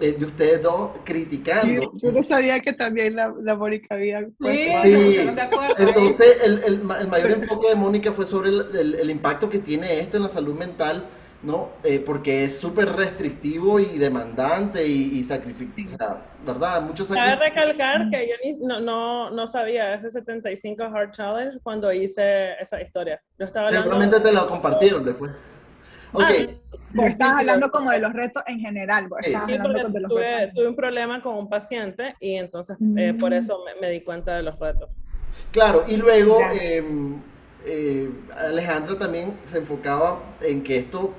Eh, 0.00 0.16
de 0.18 0.24
ustedes 0.24 0.62
dos 0.62 0.90
criticando. 1.04 1.92
Yo, 2.02 2.12
no 2.12 2.22
sabía 2.24 2.60
que 2.60 2.72
también 2.72 3.14
la, 3.14 3.32
la 3.40 3.54
Mónica 3.54 3.94
había. 3.94 4.22
Sí, 4.24 4.70
sí. 4.82 5.28
entonces 5.78 6.38
el, 6.42 6.64
el, 6.64 6.74
el, 6.98 7.08
mayor 7.08 7.30
enfoque 7.30 7.68
de 7.68 7.74
Mónica 7.74 8.10
fue 8.10 8.26
sobre 8.26 8.48
el, 8.48 8.96
el 8.98 9.10
impacto 9.10 9.50
que 9.50 9.58
tiene 9.58 10.00
esto 10.00 10.16
en 10.16 10.24
la 10.24 10.28
salud 10.30 10.54
mental 10.58 11.04
¿no? 11.42 11.70
Eh, 11.82 11.98
porque 11.98 12.44
es 12.44 12.60
súper 12.60 12.88
restrictivo 12.88 13.80
y 13.80 13.98
demandante 13.98 14.86
y, 14.86 15.18
y 15.18 15.24
sacrifica, 15.24 16.22
¿verdad? 16.46 16.82
Muchos 16.82 17.08
Cabe 17.08 17.36
recalcar 17.36 18.08
que 18.10 18.28
yo 18.28 18.34
ni, 18.44 18.58
no, 18.64 18.80
no, 18.80 19.30
no, 19.30 19.46
sabía 19.48 19.94
ese 19.94 20.10
75 20.10 20.84
Hard 20.84 21.12
Challenge 21.12 21.58
cuando 21.62 21.92
hice 21.92 22.52
esa 22.60 22.80
historia. 22.80 23.20
Yo 23.38 23.46
estaba 23.46 23.68
hablando... 23.68 23.90
Seguramente 23.90 24.20
te 24.20 24.32
lo 24.32 24.48
compartieron 24.48 25.04
después. 25.04 25.32
Ok. 26.12 26.22
Ah, 26.98 27.06
estás 27.06 27.32
hablando 27.38 27.70
como 27.70 27.90
de 27.90 27.98
los 27.98 28.12
retos 28.12 28.42
en 28.46 28.60
general. 28.60 29.08
Sí, 29.22 29.32
tuve, 29.62 30.52
tuve, 30.54 30.68
un 30.68 30.76
problema 30.76 31.22
con 31.22 31.36
un 31.36 31.48
paciente 31.48 32.14
y 32.20 32.34
entonces 32.34 32.76
eh, 32.96 33.14
por 33.18 33.30
mm. 33.30 33.34
eso 33.34 33.64
me, 33.64 33.80
me, 33.80 33.90
di 33.90 34.02
cuenta 34.02 34.36
de 34.36 34.42
los 34.42 34.58
retos. 34.58 34.90
Claro, 35.50 35.84
y 35.88 35.96
luego 35.96 36.38
eh, 36.52 36.84
eh, 37.64 38.10
Alejandra 38.36 38.98
también 38.98 39.38
se 39.44 39.58
enfocaba 39.58 40.20
en 40.40 40.62
que 40.62 40.78
esto 40.78 41.14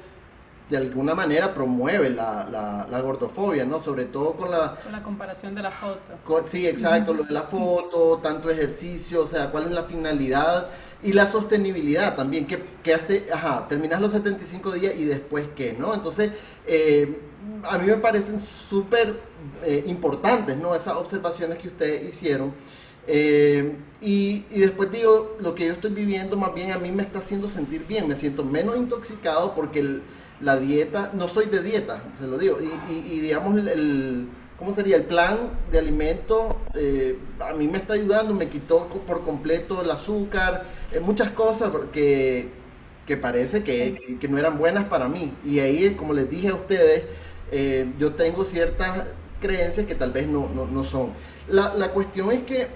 de 0.69 0.77
alguna 0.77 1.13
manera 1.13 1.53
promueve 1.53 2.09
la, 2.09 2.85
la, 2.89 3.01
gordofobia, 3.01 3.65
¿no? 3.65 3.81
Sobre 3.81 4.05
todo 4.05 4.33
con 4.33 4.49
la... 4.49 4.75
Con 4.81 4.91
la 4.91 5.03
comparación 5.03 5.53
de 5.55 5.61
la 5.61 5.71
foto. 5.71 6.45
sí, 6.45 6.65
exacto, 6.65 7.13
lo 7.13 7.23
de 7.23 7.33
la 7.33 7.43
foto, 7.43 8.19
tanto 8.23 8.49
ejercicio, 8.49 9.23
o 9.23 9.27
sea, 9.27 9.51
cuál 9.51 9.65
es 9.65 9.71
la 9.71 9.83
finalidad 9.83 10.69
y 11.01 11.11
la 11.11 11.27
sostenibilidad 11.27 12.15
también, 12.15 12.47
que, 12.47 12.93
hace, 12.93 13.27
ajá, 13.31 13.67
terminas 13.67 13.99
los 13.99 14.13
75 14.13 14.71
días 14.71 14.95
y 14.97 15.05
después 15.05 15.45
qué, 15.55 15.75
¿no? 15.77 15.93
Entonces, 15.93 16.31
eh, 16.65 17.19
a 17.63 17.77
mí 17.77 17.87
me 17.87 17.97
parecen 17.97 18.39
súper 18.39 19.19
eh, 19.63 19.83
importantes, 19.85 20.55
¿no? 20.57 20.73
Esas 20.73 20.95
observaciones 20.95 21.57
que 21.57 21.67
ustedes 21.67 22.07
hicieron. 22.07 22.53
Eh, 23.05 23.75
y, 23.99 24.45
y, 24.49 24.59
después 24.59 24.89
digo, 24.89 25.35
lo 25.41 25.53
que 25.55 25.67
yo 25.67 25.73
estoy 25.73 25.91
viviendo 25.91 26.37
más 26.37 26.53
bien 26.53 26.71
a 26.71 26.77
mí 26.77 26.89
me 26.89 27.03
está 27.03 27.19
haciendo 27.19 27.49
sentir 27.49 27.85
bien, 27.85 28.07
me 28.07 28.15
siento 28.15 28.45
menos 28.45 28.77
intoxicado 28.77 29.53
porque 29.53 29.81
el, 29.81 30.03
la 30.43 30.57
dieta, 30.57 31.11
no 31.13 31.27
soy 31.27 31.45
de 31.45 31.61
dieta, 31.61 32.03
se 32.19 32.27
lo 32.27 32.37
digo, 32.37 32.57
y, 32.61 32.93
y, 32.93 33.19
digamos 33.19 33.65
el, 33.65 34.27
¿cómo 34.59 34.73
sería? 34.73 34.97
El 34.97 35.03
plan 35.03 35.51
de 35.71 35.79
alimento 35.79 36.57
eh, 36.75 37.17
a 37.39 37.53
mí 37.53 37.67
me 37.67 37.77
está 37.77 37.93
ayudando, 37.93 38.33
me 38.33 38.49
quitó 38.49 38.87
por 38.87 39.23
completo 39.23 39.81
el 39.81 39.89
azúcar, 39.89 40.65
eh, 40.91 40.99
muchas 40.99 41.31
cosas 41.31 41.71
que, 41.91 42.49
que 43.07 43.17
parece 43.17 43.63
que, 43.63 44.17
que, 44.19 44.27
no 44.27 44.37
eran 44.37 44.57
buenas 44.57 44.85
para 44.85 45.07
mí. 45.07 45.33
Y 45.45 45.59
ahí, 45.59 45.95
como 45.95 46.13
les 46.13 46.29
dije 46.29 46.49
a 46.49 46.55
ustedes, 46.55 47.03
eh, 47.51 47.87
yo 47.97 48.13
tengo 48.13 48.45
ciertas 48.45 49.07
creencias 49.41 49.87
que 49.87 49.95
tal 49.95 50.11
vez 50.11 50.27
no, 50.27 50.49
no, 50.49 50.65
no 50.65 50.83
son. 50.83 51.11
La, 51.47 51.73
la, 51.73 51.89
cuestión 51.89 52.31
es 52.31 52.43
que 52.43 52.67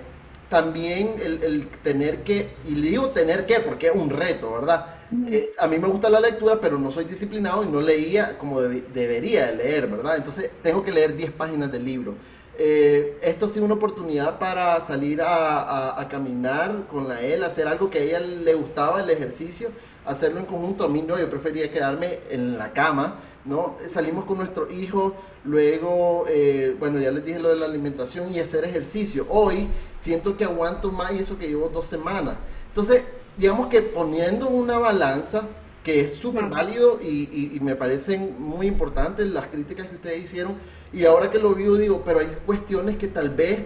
también 0.49 1.15
el, 1.22 1.43
el, 1.43 1.68
tener 1.84 2.24
que, 2.24 2.51
y 2.68 2.76
digo 2.76 3.09
tener 3.09 3.45
que 3.45 3.59
porque 3.59 3.88
es 3.88 3.95
un 3.95 4.09
reto, 4.09 4.53
¿verdad? 4.53 4.96
Eh, 5.30 5.53
a 5.58 5.68
mí 5.68 5.78
me 5.78 5.88
gusta 5.88 6.10
la 6.10 6.20
lectura, 6.20 6.60
pero 6.60 6.78
no 6.78 6.91
soy 6.91 7.05
disciplinado 7.05 7.64
y 7.64 7.68
no 7.68 7.80
leía 7.80 8.38
como 8.38 8.62
debería 8.62 9.51
leer, 9.51 9.88
¿verdad? 9.88 10.18
Entonces 10.18 10.51
tengo 10.62 10.84
que 10.84 10.91
leer 10.91 11.16
10 11.16 11.32
páginas 11.32 11.72
del 11.72 11.86
libro. 11.86 12.16
Eh, 12.60 13.20
esto 13.22 13.45
ha 13.45 13.49
sido 13.49 13.66
una 13.66 13.76
oportunidad 13.76 14.39
para 14.39 14.84
salir 14.84 15.22
a, 15.22 16.08
caminar 16.10 16.88
con 16.89 17.08
la 17.08 17.22
él, 17.22 17.43
hacer 17.43 17.68
algo 17.68 17.89
que 17.91 17.99
a 17.99 18.01
ella 18.01 18.20
le 18.20 18.55
gustaba, 18.55 19.01
el 19.01 19.10
ejercicio, 19.12 19.70
hacerlo 20.05 20.39
en 20.39 20.45
conjunto. 20.47 20.84
A 20.84 20.89
mí 20.89 21.03
no, 21.03 21.20
yo 21.20 21.30
prefería 21.30 21.72
quedarme 21.72 22.20
en 22.30 22.58
la 22.58 22.74
cama, 22.74 23.20
¿no? 23.45 23.78
Salimos 23.88 24.26
con 24.26 24.38
nuestro 24.38 24.72
hijo, 24.72 25.16
luego, 25.45 26.26
eh, 26.28 26.76
bueno, 26.80 26.99
ya 26.99 27.12
les 27.12 27.24
dije 27.24 27.39
lo 27.39 27.49
de 27.49 27.58
la 27.58 27.68
alimentación 27.68 28.34
y 28.34 28.39
hacer 28.39 28.66
ejercicio. 28.66 29.28
Hoy 29.30 29.68
siento 29.97 30.36
que 30.36 30.43
aguanto 30.43 30.91
más 30.91 31.14
y 31.14 31.20
eso 31.20 31.38
que 31.38 31.47
llevo 31.47 31.70
dos 31.70 31.86
semanas. 31.86 32.38
Entonces, 32.70 33.03
digamos 33.38 33.67
que 33.67 33.81
poniendo 33.81 34.49
una 34.49 34.77
balanza, 34.77 35.43
que 35.83 36.01
es 36.01 36.15
súper 36.15 36.45
válido 36.47 36.99
y, 37.01 37.53
y, 37.55 37.59
me 37.61 37.75
parecen 37.75 38.35
muy 38.39 38.67
importantes 38.67 39.25
las 39.27 39.47
críticas 39.47 39.88
que 39.88 39.95
ustedes 39.95 40.23
hicieron, 40.25 40.55
y 40.91 41.05
ahora 41.05 41.31
que 41.31 41.39
lo 41.39 41.53
vivo 41.55 41.77
digo, 41.77 42.01
pero 42.05 42.19
hay 42.19 42.27
cuestiones 42.45 42.97
que 42.97 43.07
tal 43.07 43.29
vez, 43.29 43.59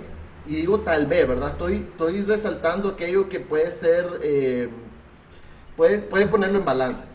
y 0.46 0.56
digo 0.56 0.82
tal 0.82 1.08
vez, 1.08 1.28
¿verdad? 1.28 1.52
Estoy, 1.52 1.76
estoy 1.78 2.22
resaltando 2.22 2.90
aquello 2.90 3.28
que 3.28 3.40
puede 3.40 3.72
ser, 3.72 4.06
eh, 4.22 4.70
puede, 5.76 6.00
puede 6.00 6.28
ponerlo 6.28 6.60
en 6.60 6.66
balance. 6.66 7.06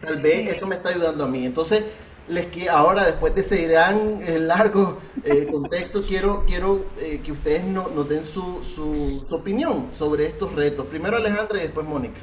Tal 0.00 0.20
vez 0.20 0.50
eso 0.50 0.66
me 0.66 0.76
está 0.76 0.90
ayudando 0.90 1.24
a 1.24 1.28
mí. 1.28 1.46
Entonces, 1.46 1.84
les 2.28 2.46
quiero, 2.46 2.72
ahora 2.72 3.04
después 3.04 3.34
de 3.34 3.42
ese 3.42 3.68
gran 3.68 4.20
eh, 4.22 4.38
largo 4.38 5.00
eh, 5.24 5.46
contexto, 5.50 6.04
quiero, 6.06 6.44
quiero 6.46 6.86
eh, 6.98 7.20
que 7.24 7.32
ustedes 7.32 7.64
no, 7.64 7.88
nos 7.88 8.08
den 8.08 8.24
su, 8.24 8.64
su, 8.64 9.24
su, 9.28 9.34
opinión 9.34 9.90
sobre 9.92 10.26
estos 10.26 10.54
retos. 10.54 10.86
Primero 10.86 11.16
Alejandra 11.16 11.58
y 11.58 11.62
después 11.62 11.86
Mónica. 11.86 12.18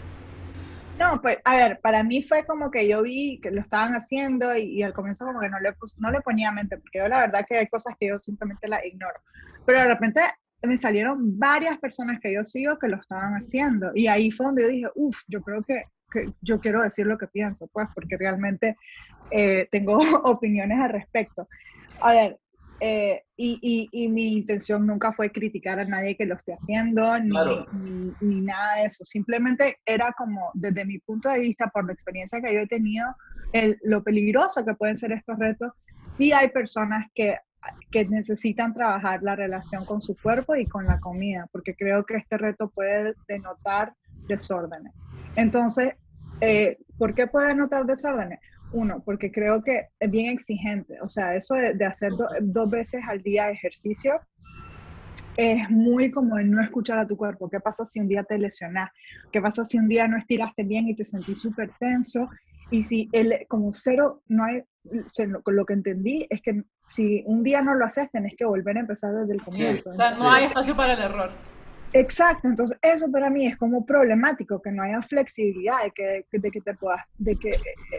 No, 1.00 1.22
pues 1.22 1.38
a 1.44 1.56
ver, 1.56 1.80
para 1.82 2.04
mí 2.04 2.24
fue 2.24 2.46
como 2.46 2.70
que 2.70 2.88
yo 2.88 3.02
vi 3.02 3.40
que 3.42 3.52
lo 3.52 3.62
estaban 3.62 3.94
haciendo 3.94 4.56
y, 4.56 4.80
y 4.80 4.84
al 4.84 4.94
comienzo 4.94 5.26
como 5.26 5.40
que 5.40 5.50
no 5.50 5.60
le, 5.60 5.74
no 5.98 6.12
le 6.12 6.22
ponía 6.22 6.52
mente, 6.52 6.78
porque 6.78 7.00
yo 7.00 7.08
la 7.08 7.22
verdad 7.22 7.46
que 7.48 7.58
hay 7.58 7.68
cosas 7.68 7.96
que 8.00 8.08
yo 8.08 8.20
simplemente 8.20 8.68
las 8.68 8.86
ignoro. 8.86 9.20
Pero 9.66 9.80
de 9.80 9.88
repente 9.88 10.22
me 10.62 10.78
salieron 10.78 11.38
varias 11.38 11.78
personas 11.80 12.20
que 12.22 12.34
yo 12.34 12.46
sigo 12.46 12.78
que 12.78 12.88
lo 12.88 12.98
estaban 12.98 13.34
haciendo 13.34 13.92
y 13.96 14.08
ahí 14.08 14.32
fue 14.32 14.46
donde 14.46 14.62
yo 14.62 14.68
dije, 14.70 14.88
uff, 14.96 15.18
yo 15.28 15.42
creo 15.42 15.64
que 15.64 15.84
yo 16.42 16.60
quiero 16.60 16.82
decir 16.82 17.06
lo 17.06 17.18
que 17.18 17.28
pienso, 17.28 17.68
pues, 17.68 17.88
porque 17.94 18.18
realmente 18.18 18.78
eh, 19.34 19.68
tengo 19.72 19.98
opiniones 20.24 20.80
al 20.80 20.92
respecto. 20.92 21.48
A 22.00 22.14
ver, 22.14 22.40
eh, 22.80 23.24
y, 23.38 23.90
y, 23.92 24.08
mi 24.10 24.34
intención 24.34 24.86
nunca 24.86 25.14
fue 25.14 25.32
criticar 25.32 25.80
a 25.80 25.86
nadie 25.86 26.18
que 26.18 26.26
lo 26.26 26.36
esté 26.36 26.54
haciendo, 26.54 27.18
ni, 27.20 27.32
ni, 27.72 28.14
ni, 28.20 28.42
nada 28.42 28.76
de 28.76 28.86
eso. 28.86 29.06
Simplemente 29.06 29.78
era 29.86 30.12
como, 30.18 30.52
desde 30.54 30.86
mi 30.86 31.00
punto 31.00 31.30
de 31.30 31.40
vista, 31.40 31.68
por 31.70 31.86
la 31.86 31.94
experiencia 31.94 32.42
que 32.42 32.54
yo 32.54 32.60
he 32.60 32.68
tenido, 32.68 33.16
el, 33.54 33.80
lo 33.84 34.04
peligroso 34.04 34.66
que 34.66 34.74
pueden 34.76 34.98
ser 34.98 35.14
estos 35.14 35.40
retos. 35.40 35.72
Sí 36.18 36.34
hay 36.34 36.50
personas 36.50 37.08
que, 37.16 37.38
que 37.90 38.06
necesitan 38.06 38.74
trabajar 38.74 39.24
la 39.24 39.36
relación 39.36 39.86
con 39.86 40.02
su 40.02 40.18
cuerpo 40.18 40.56
y 40.56 40.66
con 40.66 40.86
la 40.86 41.00
comida, 41.00 41.48
porque 41.54 41.76
creo 41.76 42.06
que 42.06 42.18
este 42.18 42.38
reto 42.38 42.70
puede 42.70 43.14
denotar 43.28 43.94
desórdenes. 44.28 44.94
Entonces, 45.38 45.94
eh, 46.42 46.78
¿Por 46.98 47.16
qué 47.16 47.28
puede 47.28 47.56
notar 47.56 47.86
desórdenes? 47.86 48.40
Uno, 48.74 49.02
porque 49.06 49.32
creo 49.32 49.64
que 49.64 49.88
es 50.00 50.12
bien 50.12 50.28
exigente. 50.28 51.00
O 51.02 51.08
sea, 51.08 51.36
eso 51.36 51.56
de, 51.56 51.86
hacer 51.86 52.12
dos 52.42 52.70
veces 52.70 53.02
al 53.08 53.22
día 53.22 53.50
ejercicio 53.50 54.20
es 55.38 55.70
muy 55.70 56.12
como 56.12 56.36
de 56.36 56.44
no 56.44 56.62
escuchar 56.62 57.00
a 57.00 57.08
tu 57.08 57.16
cuerpo. 57.16 57.50
¿Qué 57.50 57.60
pasa 57.60 57.86
si 57.86 58.00
un 58.00 58.08
día 58.08 58.24
te 58.24 58.38
lesionas? 58.38 58.90
¿Qué 59.32 59.42
pasa 59.42 59.64
si 59.64 59.78
un 59.78 59.88
día 59.88 60.08
no 60.08 60.18
estiraste 60.18 60.64
bien 60.64 60.88
y 60.88 60.96
te 60.96 61.06
sentís 61.06 61.40
súper 61.40 61.72
tenso? 61.80 62.30
Y 62.72 62.84
si 62.84 63.10
el, 63.12 63.46
como 63.48 63.74
cero 63.74 64.24
no 64.28 64.46
hay, 64.46 64.64
lo 65.46 65.66
que 65.66 65.74
entendí 65.74 66.26
es 66.30 66.42
que 66.42 66.64
si 66.88 67.24
un 67.28 67.44
día 67.44 67.62
no 67.62 67.76
lo 67.76 67.86
haces, 67.86 68.10
tenés 68.12 68.34
que 68.36 68.46
volver 68.46 68.78
a 68.78 68.82
empezar 68.82 69.14
desde 69.14 69.34
el 69.34 69.42
comienzo. 69.42 69.92
o 69.92 69.94
sea, 69.94 70.12
no 70.12 70.30
hay 70.32 70.46
espacio 70.46 70.76
para 70.76 70.94
el 70.94 71.02
error. 71.02 71.32
Exacto, 71.94 72.48
entonces 72.48 72.78
eso 72.82 73.12
para 73.12 73.30
mí 73.30 73.46
es 73.46 73.56
como 73.58 73.86
problemático, 73.86 74.62
que 74.62 74.72
no 74.72 74.82
haya 74.84 75.02
flexibilidad 75.04 75.84
de 75.84 75.92
que, 75.92 76.26
de 76.32 76.52
que 76.52 76.62
te 76.62 76.74
puedas, 76.74 77.02
de 77.20 77.36
que 77.36 77.52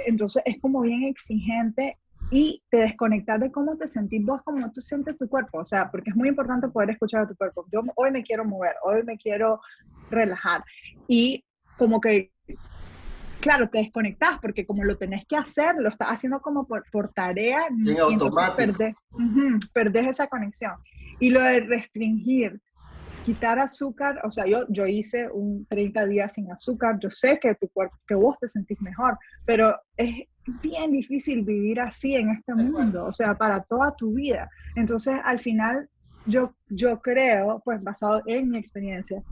entonces 0.06 0.42
es 0.44 0.60
como 0.60 0.80
bien 0.80 1.04
exigente 1.04 1.96
y 2.30 2.62
te 2.70 2.78
desconectas 2.78 3.38
de 3.40 3.52
cómo 3.52 3.76
te 3.76 3.86
sentís 3.86 4.24
vos, 4.24 4.42
cómo 4.42 4.70
tú 4.72 4.80
sientes 4.80 5.16
tu 5.16 5.28
cuerpo, 5.28 5.58
o 5.58 5.64
sea, 5.64 5.90
porque 5.90 6.10
es 6.10 6.16
muy 6.16 6.28
importante 6.28 6.68
poder 6.68 6.90
escuchar 6.90 7.22
a 7.22 7.28
tu 7.28 7.36
cuerpo. 7.36 7.66
Yo 7.70 7.82
hoy 7.94 8.10
me 8.10 8.22
quiero 8.22 8.44
mover, 8.44 8.74
hoy 8.82 9.04
me 9.04 9.16
quiero 9.16 9.60
relajar 10.10 10.64
y 11.06 11.44
como 11.76 12.00
que, 12.00 12.32
claro, 13.40 13.68
te 13.68 13.78
desconectas 13.78 14.38
porque 14.40 14.66
como 14.66 14.84
lo 14.84 14.96
tenés 14.96 15.24
que 15.26 15.36
hacer, 15.36 15.76
lo 15.78 15.88
estás 15.88 16.08
haciendo 16.08 16.40
como 16.40 16.66
por, 16.66 16.84
por 16.90 17.12
tarea 17.12 17.68
y 17.70 18.12
entonces 18.12 18.94
perdés, 19.72 20.06
esa 20.10 20.26
conexión. 20.26 20.72
Y 21.20 21.30
lo 21.30 21.40
de 21.40 21.60
restringir, 21.60 22.60
quitar 23.24 23.58
azúcar, 23.58 24.20
o 24.22 24.30
sea, 24.30 24.46
yo, 24.46 24.66
yo 24.68 24.86
hice 24.86 25.28
un 25.30 25.66
30 25.66 26.06
días 26.06 26.34
sin 26.34 26.52
azúcar, 26.52 26.98
yo 27.00 27.10
sé 27.10 27.38
que 27.40 27.54
tu 27.54 27.68
cuerpo, 27.68 27.96
que 28.06 28.14
vos 28.14 28.38
te 28.38 28.48
sentís 28.48 28.80
mejor, 28.82 29.18
pero 29.46 29.74
es 29.96 30.14
bien 30.62 30.92
difícil 30.92 31.42
vivir 31.42 31.80
así 31.80 32.14
en 32.14 32.30
este 32.30 32.54
mundo, 32.54 33.06
o 33.06 33.12
sea, 33.12 33.34
para 33.34 33.62
toda 33.62 33.94
tu 33.96 34.12
vida. 34.12 34.48
Entonces, 34.76 35.16
al 35.24 35.40
final, 35.40 35.88
yo, 36.26 36.54
yo 36.68 37.00
creo, 37.00 37.62
pues 37.64 37.82
basado 37.82 38.22
en 38.26 38.50
mi 38.50 38.58
experiencia, 38.58 39.22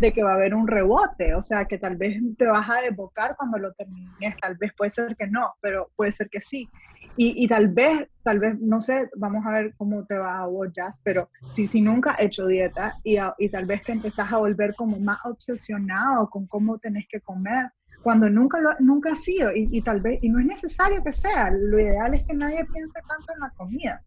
de 0.00 0.12
que 0.12 0.22
va 0.22 0.32
a 0.32 0.34
haber 0.34 0.54
un 0.54 0.66
rebote, 0.66 1.34
o 1.34 1.42
sea, 1.42 1.64
que 1.64 1.78
tal 1.78 1.96
vez 1.96 2.20
te 2.36 2.46
vas 2.46 2.68
a 2.68 2.82
desbocar 2.82 3.34
cuando 3.36 3.58
lo 3.58 3.72
termines, 3.72 4.36
tal 4.40 4.56
vez 4.56 4.72
puede 4.76 4.90
ser 4.90 5.16
que 5.16 5.26
no, 5.26 5.54
pero 5.60 5.90
puede 5.96 6.12
ser 6.12 6.28
que 6.30 6.40
sí. 6.40 6.68
Y, 7.16 7.44
y, 7.44 7.48
tal 7.48 7.68
vez, 7.68 8.08
tal 8.22 8.38
vez, 8.38 8.56
no 8.60 8.80
sé, 8.80 9.10
vamos 9.16 9.44
a 9.44 9.50
ver 9.50 9.74
cómo 9.76 10.04
te 10.06 10.16
va 10.16 10.38
a 10.38 10.46
vos, 10.46 10.68
pero 11.02 11.28
si, 11.52 11.66
si 11.66 11.80
nunca 11.80 12.12
has 12.12 12.20
hecho 12.20 12.46
dieta 12.46 12.94
y, 13.02 13.18
y 13.38 13.48
tal 13.48 13.66
vez 13.66 13.82
te 13.82 13.92
empezás 13.92 14.32
a 14.32 14.36
volver 14.36 14.74
como 14.76 15.00
más 15.00 15.18
obsesionado 15.24 16.30
con 16.30 16.46
cómo 16.46 16.78
tenés 16.78 17.06
que 17.10 17.20
comer, 17.20 17.72
cuando 18.02 18.30
nunca 18.30 18.60
lo 18.60 18.70
nunca 18.78 19.12
ha 19.12 19.16
sido, 19.16 19.50
y, 19.52 19.68
y 19.72 19.82
tal 19.82 20.00
vez, 20.00 20.20
y 20.22 20.28
no 20.28 20.38
es 20.38 20.46
necesario 20.46 21.02
que 21.02 21.12
sea, 21.12 21.50
lo 21.50 21.80
ideal 21.80 22.14
es 22.14 22.24
que 22.24 22.34
nadie 22.34 22.64
piense 22.72 23.00
tanto 23.08 23.32
en 23.34 23.40
la 23.40 23.50
comida. 23.56 24.02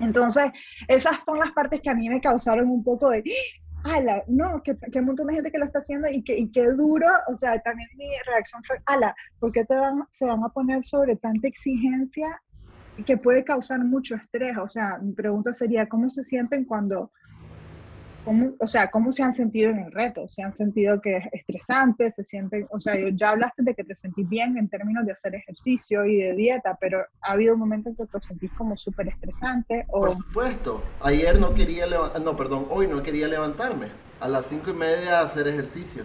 Entonces, 0.00 0.50
esas 0.88 1.24
son 1.24 1.38
las 1.38 1.52
partes 1.52 1.80
que 1.80 1.90
a 1.90 1.94
mí 1.94 2.08
me 2.08 2.20
causaron 2.20 2.68
un 2.68 2.82
poco 2.82 3.10
de, 3.10 3.22
ala, 3.84 4.22
no, 4.26 4.62
que, 4.62 4.76
que, 4.76 4.98
un 4.98 5.06
montón 5.06 5.26
de 5.28 5.34
gente 5.34 5.50
que 5.50 5.58
lo 5.58 5.64
está 5.64 5.78
haciendo 5.80 6.08
y 6.08 6.22
que, 6.22 6.36
y 6.36 6.50
qué 6.50 6.66
duro, 6.70 7.06
o 7.28 7.36
sea, 7.36 7.58
también 7.60 7.88
mi 7.96 8.10
reacción 8.26 8.62
fue, 8.64 8.80
ala, 8.86 9.14
¿por 9.38 9.52
qué 9.52 9.64
te 9.64 9.74
van, 9.74 10.04
se 10.10 10.26
van 10.26 10.42
a 10.44 10.48
poner 10.48 10.84
sobre 10.84 11.16
tanta 11.16 11.48
exigencia 11.48 12.40
que 13.06 13.16
puede 13.16 13.44
causar 13.44 13.84
mucho 13.84 14.14
estrés? 14.14 14.56
O 14.58 14.68
sea, 14.68 14.98
mi 14.98 15.12
pregunta 15.12 15.54
sería, 15.54 15.88
¿cómo 15.88 16.08
se 16.08 16.24
sienten 16.24 16.64
cuando 16.64 17.12
¿Cómo, 18.24 18.52
o 18.58 18.66
sea, 18.66 18.90
¿cómo 18.90 19.12
se 19.12 19.22
han 19.22 19.32
sentido 19.32 19.70
en 19.70 19.78
el 19.78 19.92
reto? 19.92 20.28
¿Se 20.28 20.42
han 20.42 20.52
sentido 20.52 21.00
que 21.00 21.16
es 21.16 21.24
estresante? 21.32 22.10
¿Se 22.10 22.22
sienten, 22.22 22.66
o 22.70 22.78
sea, 22.78 22.94
ya 23.14 23.30
hablaste 23.30 23.62
de 23.62 23.74
que 23.74 23.82
te 23.82 23.94
sentís 23.94 24.28
bien 24.28 24.58
en 24.58 24.68
términos 24.68 25.06
de 25.06 25.12
hacer 25.12 25.34
ejercicio 25.34 26.04
y 26.04 26.16
de 26.16 26.34
dieta, 26.34 26.76
pero 26.80 27.00
¿ha 27.22 27.32
habido 27.32 27.54
un 27.54 27.60
momento 27.60 27.88
en 27.88 27.96
que 27.96 28.06
te 28.06 28.20
sentís 28.20 28.50
como 28.52 28.76
súper 28.76 29.08
estresante? 29.08 29.86
O... 29.88 30.00
Por 30.00 30.12
supuesto. 30.12 30.82
Ayer 31.00 31.40
no 31.40 31.54
quería, 31.54 31.86
no, 31.86 32.36
perdón, 32.36 32.66
hoy 32.68 32.86
no 32.86 33.02
quería 33.02 33.26
levantarme 33.26 33.88
a 34.20 34.28
las 34.28 34.46
cinco 34.46 34.70
y 34.70 34.74
media 34.74 35.20
a 35.20 35.24
hacer 35.24 35.48
ejercicio. 35.48 36.04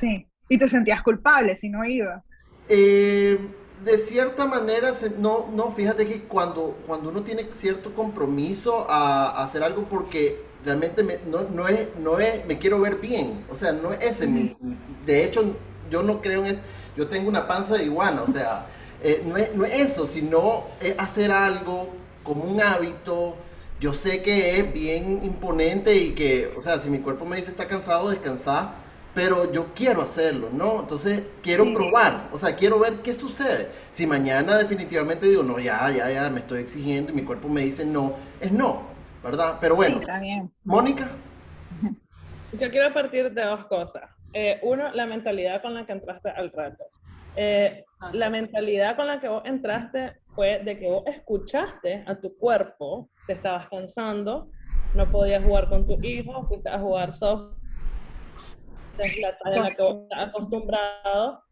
Sí. 0.00 0.26
¿Y 0.48 0.58
te 0.58 0.68
sentías 0.68 1.02
culpable 1.02 1.56
si 1.56 1.68
no 1.68 1.84
iba? 1.84 2.22
Eh, 2.68 3.38
de 3.84 3.98
cierta 3.98 4.46
manera, 4.46 4.92
no, 5.18 5.48
no, 5.52 5.72
fíjate 5.72 6.06
que 6.06 6.22
cuando, 6.22 6.76
cuando 6.86 7.10
uno 7.10 7.22
tiene 7.22 7.46
cierto 7.52 7.94
compromiso 7.94 8.86
a, 8.88 9.42
hacer 9.42 9.62
algo 9.62 9.84
porque 9.84 10.42
realmente 10.64 11.20
no, 11.26 11.42
no, 11.42 11.68
es, 11.68 11.88
no 11.98 12.18
es, 12.18 12.44
me 12.46 12.58
quiero 12.58 12.80
ver 12.80 12.96
bien, 12.96 13.44
o 13.50 13.56
sea, 13.56 13.72
no 13.72 13.92
es 13.92 14.02
ese 14.02 14.26
mi, 14.26 14.56
de 15.04 15.24
hecho, 15.24 15.56
yo 15.90 16.02
no 16.02 16.20
creo 16.22 16.46
en, 16.46 16.58
yo 16.96 17.06
tengo 17.08 17.28
una 17.28 17.46
panza 17.46 17.74
de 17.76 17.84
iguana, 17.84 18.22
o 18.22 18.28
sea, 18.28 18.66
eh, 19.02 19.22
no, 19.26 19.36
es, 19.36 19.54
no 19.54 19.64
es 19.64 19.92
eso, 19.92 20.06
sino 20.06 20.64
es 20.80 20.94
hacer 20.98 21.30
algo 21.30 21.88
como 22.22 22.44
un 22.44 22.60
hábito, 22.60 23.34
yo 23.80 23.92
sé 23.92 24.22
que 24.22 24.58
es 24.58 24.72
bien 24.72 25.20
imponente 25.24 25.94
y 25.94 26.10
que, 26.12 26.52
o 26.56 26.62
sea, 26.62 26.80
si 26.80 26.88
mi 26.88 27.00
cuerpo 27.00 27.24
me 27.26 27.36
dice 27.36 27.50
está 27.50 27.68
cansado, 27.68 28.08
descansar, 28.08 28.82
pero 29.14 29.52
yo 29.52 29.66
quiero 29.74 30.02
hacerlo, 30.02 30.48
¿no? 30.52 30.80
Entonces 30.80 31.22
quiero 31.42 31.72
probar, 31.72 32.28
o 32.32 32.38
sea, 32.38 32.56
quiero 32.56 32.78
ver 32.80 33.02
qué 33.02 33.14
sucede. 33.14 33.68
Si 33.92 34.06
mañana 34.06 34.56
definitivamente 34.56 35.26
digo, 35.26 35.42
no, 35.42 35.58
ya, 35.58 35.88
ya, 35.90 36.10
ya, 36.10 36.30
me 36.30 36.40
estoy 36.40 36.60
exigiendo 36.62 37.12
y 37.12 37.14
mi 37.14 37.22
cuerpo 37.22 37.48
me 37.48 37.60
dice 37.60 37.84
no, 37.84 38.14
es 38.40 38.50
no, 38.50 38.93
¿verdad? 39.24 39.56
Pero 39.60 39.74
bueno, 39.74 40.00
Mónica. 40.64 41.10
Yo 42.52 42.70
quiero 42.70 42.92
partir 42.92 43.32
de 43.32 43.42
dos 43.42 43.64
cosas. 43.66 44.08
Eh, 44.32 44.60
uno, 44.62 44.92
la 44.92 45.06
mentalidad 45.06 45.62
con 45.62 45.74
la 45.74 45.86
que 45.86 45.92
entraste 45.92 46.30
al 46.30 46.52
reto. 46.52 46.84
Eh, 47.36 47.84
la 48.12 48.30
mentalidad 48.30 48.94
con 48.94 49.06
la 49.08 49.20
que 49.20 49.28
vos 49.28 49.42
entraste 49.44 50.12
fue 50.34 50.60
de 50.60 50.78
que 50.78 50.86
vos 50.86 51.02
escuchaste 51.06 52.04
a 52.06 52.14
tu 52.14 52.36
cuerpo, 52.36 53.08
te 53.26 53.32
estabas 53.32 53.68
cansando, 53.68 54.50
no 54.94 55.10
podías 55.10 55.42
jugar 55.42 55.68
con 55.68 55.86
tu 55.86 56.00
hijo, 56.02 56.46
fuiste 56.46 56.68
a 56.68 56.78
jugar 56.78 57.12
soft 57.12 57.54
es 58.98 59.18
la 59.18 59.36
talla 59.38 59.56
en 59.56 59.62
la 59.62 59.74
que 59.74 59.82
estás 59.82 60.28
acostumbrado. 60.28 61.43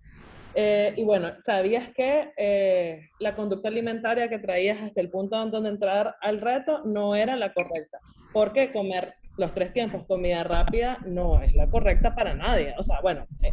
Eh, 0.55 0.95
y 0.97 1.05
bueno, 1.05 1.33
sabías 1.45 1.89
que 1.95 2.33
eh, 2.37 3.09
la 3.19 3.35
conducta 3.35 3.69
alimentaria 3.69 4.29
que 4.29 4.39
traías 4.39 4.83
hasta 4.83 5.01
el 5.01 5.11
punto 5.11 5.37
donde 5.37 5.69
entrar 5.69 6.17
al 6.21 6.41
reto 6.41 6.83
no 6.85 7.15
era 7.15 7.37
la 7.37 7.53
correcta, 7.53 7.99
porque 8.33 8.73
comer 8.73 9.15
los 9.39 9.55
tres 9.55 9.73
tiempos 9.73 10.05
comida 10.07 10.45
rápida 10.45 10.99
no 11.07 11.41
es 11.41 11.55
la 11.55 11.69
correcta 11.69 12.15
para 12.15 12.35
nadie. 12.35 12.75
O 12.79 12.83
sea, 12.83 13.01
bueno, 13.01 13.27
eh, 13.41 13.53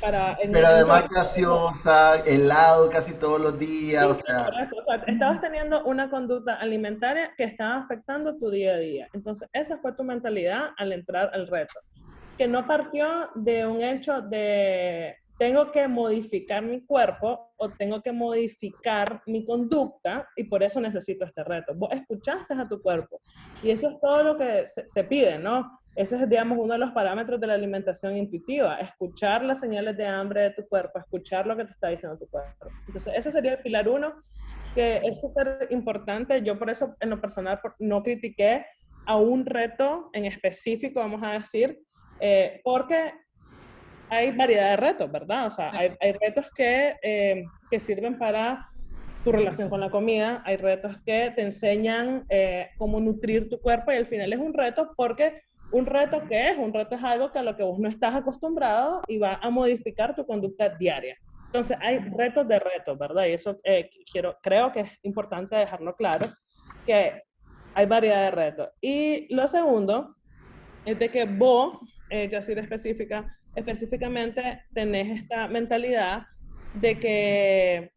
para... 0.00 0.38
Pero 0.40 0.66
además 0.66 1.08
gaseosa, 1.10 2.20
helado 2.24 2.88
casi 2.88 3.12
todos 3.12 3.40
los 3.40 3.58
días, 3.58 4.04
o 4.04 4.14
sea... 4.14 4.48
Estabas 5.06 5.40
teniendo 5.40 5.84
una 5.84 6.10
conducta 6.10 6.54
alimentaria 6.54 7.32
que 7.36 7.44
estaba 7.44 7.76
afectando 7.76 8.36
tu 8.36 8.50
día 8.50 8.72
a 8.74 8.78
día. 8.78 9.08
Entonces, 9.12 9.48
esa 9.52 9.76
fue 9.78 9.92
tu 9.92 10.02
mentalidad 10.02 10.70
al 10.78 10.92
entrar 10.92 11.30
al 11.34 11.46
reto 11.46 11.78
que 12.38 12.48
no 12.48 12.66
partió 12.66 13.30
de 13.34 13.66
un 13.66 13.82
hecho 13.82 14.22
de 14.22 15.16
tengo 15.42 15.72
que 15.72 15.88
modificar 15.88 16.62
mi 16.62 16.86
cuerpo 16.86 17.52
o 17.56 17.68
tengo 17.70 18.00
que 18.00 18.12
modificar 18.12 19.22
mi 19.26 19.44
conducta 19.44 20.28
y 20.36 20.44
por 20.44 20.62
eso 20.62 20.80
necesito 20.80 21.24
este 21.24 21.42
reto. 21.42 21.74
Vos 21.74 21.88
escuchaste 21.90 22.54
a 22.54 22.68
tu 22.68 22.80
cuerpo 22.80 23.20
y 23.60 23.70
eso 23.70 23.88
es 23.88 24.00
todo 24.00 24.22
lo 24.22 24.38
que 24.38 24.68
se, 24.68 25.02
pide, 25.02 25.40
¿no? 25.40 25.80
Ese 25.96 26.14
es, 26.14 26.28
digamos, 26.28 26.58
uno 26.60 26.74
de 26.74 26.78
los 26.78 26.92
parámetros 26.92 27.40
de 27.40 27.48
la 27.48 27.54
alimentación 27.54 28.16
intuitiva, 28.16 28.76
escuchar 28.76 29.42
las 29.42 29.58
señales 29.58 29.96
de 29.96 30.06
hambre 30.06 30.42
de 30.42 30.50
tu 30.50 30.64
cuerpo, 30.68 31.00
escuchar 31.00 31.44
lo 31.44 31.56
que 31.56 31.64
te 31.64 31.72
está 31.72 31.88
diciendo 31.88 32.16
tu 32.16 32.28
cuerpo. 32.28 32.68
Entonces, 32.86 33.12
ese 33.16 33.32
sería 33.32 33.54
el 33.54 33.62
pilar 33.62 33.88
uno, 33.88 34.22
que 34.76 34.98
es 34.98 35.20
súper 35.20 35.66
importante. 35.70 36.40
Yo 36.44 36.56
por 36.56 36.70
eso, 36.70 36.94
en 37.00 37.10
lo 37.10 37.20
personal, 37.20 37.58
no 37.80 38.04
critiqué 38.04 38.64
a 39.06 39.16
un 39.16 39.44
reto 39.44 40.08
en 40.12 40.24
específico, 40.24 41.00
vamos 41.00 41.20
a 41.24 41.32
decir, 41.32 41.82
eh, 42.20 42.60
porque 42.62 43.12
hay 44.12 44.30
variedad 44.30 44.70
de 44.70 44.76
retos, 44.76 45.10
¿verdad? 45.10 45.46
O 45.46 45.50
sea, 45.50 45.72
hay, 45.72 46.12
retos 46.12 46.46
que, 46.54 46.96
eh, 47.02 47.44
que, 47.70 47.80
sirven 47.80 48.18
para 48.18 48.68
tu 49.24 49.32
relación 49.32 49.70
con 49.70 49.80
la 49.80 49.88
comida, 49.88 50.42
hay 50.44 50.58
retos 50.58 50.96
que 51.06 51.32
te 51.34 51.40
enseñan 51.40 52.26
eh, 52.28 52.68
cómo 52.76 53.00
nutrir 53.00 53.48
tu 53.48 53.58
cuerpo 53.58 53.90
y 53.90 53.96
al 53.96 54.06
final 54.06 54.30
es 54.30 54.38
un 54.38 54.52
reto 54.52 54.92
porque 54.96 55.40
un 55.70 55.86
reto 55.86 56.22
que 56.28 56.50
es, 56.50 56.58
un 56.58 56.74
reto 56.74 56.96
es 56.96 57.02
algo 57.02 57.32
que 57.32 57.38
a 57.38 57.42
lo 57.42 57.56
que 57.56 57.62
vos 57.62 57.78
no 57.78 57.88
estás 57.88 58.14
acostumbrado 58.14 59.00
y 59.08 59.16
va 59.16 59.38
a 59.40 59.48
modificar 59.48 60.14
tu 60.14 60.26
conducta 60.26 60.68
diaria. 60.68 61.16
Entonces 61.46 61.78
hay 61.80 61.98
retos 61.98 62.46
de 62.46 62.58
retos, 62.58 62.98
¿verdad? 62.98 63.24
Y 63.24 63.32
eso 63.32 63.58
quiero, 64.12 64.36
creo 64.42 64.72
que 64.72 64.80
es 64.80 64.90
importante 65.04 65.56
dejarlo 65.56 65.96
claro, 65.96 66.26
que 66.84 67.22
hay 67.72 67.86
variedad 67.86 68.24
de 68.24 68.30
retos. 68.30 68.68
Y 68.82 69.34
lo 69.34 69.48
segundo 69.48 70.16
es 70.84 70.98
de 70.98 71.08
que 71.08 71.24
vos 71.24 71.78
eh, 72.10 72.28
decir 72.28 72.58
específica, 72.58 73.38
específicamente 73.54 74.62
tenés 74.74 75.22
esta 75.22 75.48
mentalidad 75.48 76.26
de 76.74 76.98
que, 76.98 77.92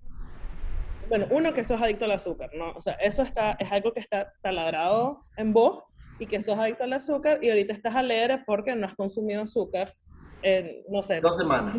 bueno, 1.07 1.27
uno, 1.31 1.53
que 1.53 1.63
sos 1.63 1.81
adicto 1.81 2.05
al 2.05 2.11
azúcar, 2.11 2.49
¿no? 2.53 2.71
O 2.71 2.81
sea, 2.81 2.93
eso 2.93 3.23
está, 3.23 3.55
es 3.59 3.71
algo 3.71 3.93
que 3.93 4.01
está 4.01 4.33
taladrado 4.41 5.25
en 5.37 5.53
vos 5.53 5.83
y 6.19 6.25
que 6.25 6.41
sos 6.41 6.57
adicto 6.57 6.83
al 6.83 6.93
azúcar 6.93 7.39
y 7.41 7.49
ahorita 7.49 7.73
estás 7.73 7.95
alegre 7.95 8.43
porque 8.45 8.75
no 8.75 8.87
has 8.87 8.95
consumido 8.95 9.43
azúcar, 9.43 9.93
en, 10.41 10.83
no 10.89 11.03
sé. 11.03 11.21
Dos 11.21 11.37
semanas. 11.37 11.75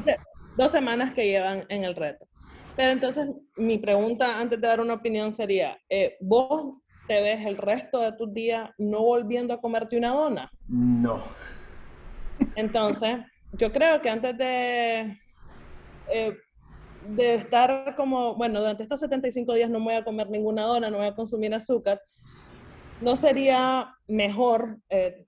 Dos 0.56 0.72
semanas 0.72 1.12
que 1.12 1.26
llevan 1.26 1.64
en 1.68 1.84
el 1.84 1.94
reto. 1.94 2.26
Pero 2.76 2.92
entonces, 2.92 3.28
mi 3.56 3.78
pregunta 3.78 4.38
antes 4.38 4.60
de 4.60 4.66
dar 4.66 4.80
una 4.80 4.94
opinión 4.94 5.32
sería, 5.32 5.78
eh, 5.88 6.16
¿vos 6.20 6.74
te 7.06 7.20
ves 7.22 7.44
el 7.46 7.56
resto 7.56 8.00
de 8.00 8.12
tus 8.12 8.32
días 8.32 8.70
no 8.78 9.02
volviendo 9.02 9.54
a 9.54 9.60
comerte 9.60 9.96
una 9.96 10.10
dona? 10.10 10.50
No. 10.68 11.22
Entonces, 12.54 13.18
yo 13.52 13.72
creo 13.72 14.00
que 14.00 14.10
antes 14.10 14.36
de, 14.36 15.18
eh, 16.12 16.36
de 17.08 17.34
estar 17.34 17.94
como, 17.96 18.34
bueno, 18.34 18.60
durante 18.60 18.82
estos 18.82 19.00
75 19.00 19.54
días 19.54 19.70
no 19.70 19.80
voy 19.80 19.94
a 19.94 20.04
comer 20.04 20.28
ninguna 20.30 20.64
dona, 20.64 20.90
no 20.90 20.98
voy 20.98 21.06
a 21.06 21.14
consumir 21.14 21.54
azúcar, 21.54 22.00
no 23.00 23.16
sería 23.16 23.94
mejor, 24.06 24.78
eh, 24.88 25.26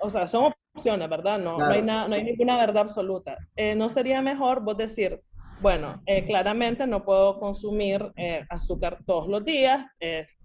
o 0.00 0.10
sea, 0.10 0.26
son 0.26 0.52
opciones, 0.74 1.08
¿verdad? 1.08 1.38
No, 1.38 1.58
no, 1.58 1.66
hay, 1.66 1.82
nada, 1.82 2.08
no 2.08 2.14
hay 2.14 2.22
ninguna 2.22 2.56
verdad 2.56 2.82
absoluta. 2.82 3.36
Eh, 3.56 3.74
no 3.74 3.88
sería 3.88 4.22
mejor 4.22 4.60
vos 4.62 4.76
decir, 4.76 5.20
bueno, 5.60 6.00
claramente 6.28 6.86
no 6.86 7.04
puedo 7.04 7.40
consumir 7.40 8.12
azúcar 8.48 8.98
todos 9.04 9.26
los 9.26 9.44
días, 9.44 9.86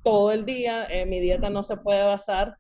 todo 0.01 0.31
el 0.31 0.43
día, 0.43 0.88
mi 1.05 1.19
dieta 1.19 1.51
no 1.51 1.61
se 1.61 1.77
puede 1.77 2.03
basar 2.03 2.57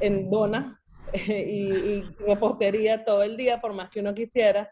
en 0.00 0.28
donas 0.28 0.81
y, 1.28 1.74
y 1.74 2.16
repostería 2.26 3.04
todo 3.04 3.22
el 3.22 3.36
día, 3.36 3.60
por 3.60 3.72
más 3.72 3.90
que 3.90 4.00
uno 4.00 4.14
quisiera, 4.14 4.70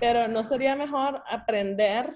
pero 0.00 0.28
¿no 0.28 0.44
sería 0.44 0.74
mejor 0.76 1.22
aprender 1.28 2.14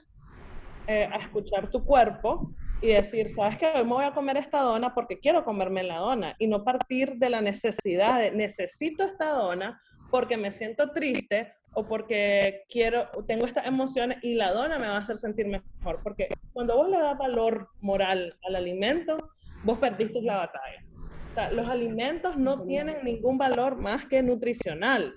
eh, 0.87 1.09
a 1.11 1.17
escuchar 1.19 1.71
tu 1.71 1.85
cuerpo 1.85 2.53
y 2.83 2.89
decir, 2.89 3.29
¿sabes 3.29 3.59
qué? 3.59 3.71
Hoy 3.77 3.85
me 3.85 3.93
voy 3.93 4.05
a 4.05 4.13
comer 4.13 4.37
esta 4.39 4.61
dona 4.61 4.95
porque 4.95 5.19
quiero 5.19 5.45
comerme 5.45 5.83
la 5.83 5.99
dona 5.99 6.35
y 6.39 6.47
no 6.47 6.65
partir 6.65 7.17
de 7.17 7.31
la 7.31 7.41
necesidad 7.41 8.19
de 8.19 8.33
necesito 8.33 9.05
esta 9.05 9.31
dona 9.31 9.81
porque 10.11 10.37
me 10.37 10.51
siento 10.51 10.91
triste 10.91 11.53
o 11.75 11.87
porque 11.87 12.65
quiero, 12.69 13.09
tengo 13.29 13.47
estas 13.47 13.67
emociones 13.67 14.19
y 14.23 14.35
la 14.35 14.53
dona 14.53 14.79
me 14.79 14.89
va 14.89 14.97
a 14.97 15.01
hacer 15.01 15.19
sentir 15.19 15.47
mejor. 15.47 16.01
Porque 16.03 16.29
cuando 16.53 16.77
vos 16.77 16.91
le 16.91 16.99
das 16.99 17.17
valor 17.17 17.69
moral 17.81 18.37
al 18.43 18.57
alimento, 18.57 19.31
vos 19.63 19.79
perdiste 19.79 20.21
la 20.23 20.39
batalla. 20.39 20.85
O 21.31 21.35
sea, 21.35 21.51
los 21.53 21.69
alimentos 21.69 22.37
no 22.37 22.63
tienen 22.63 23.05
ningún 23.05 23.39
valor 23.39 23.77
más 23.77 24.07
que 24.07 24.23
nutricional. 24.23 25.15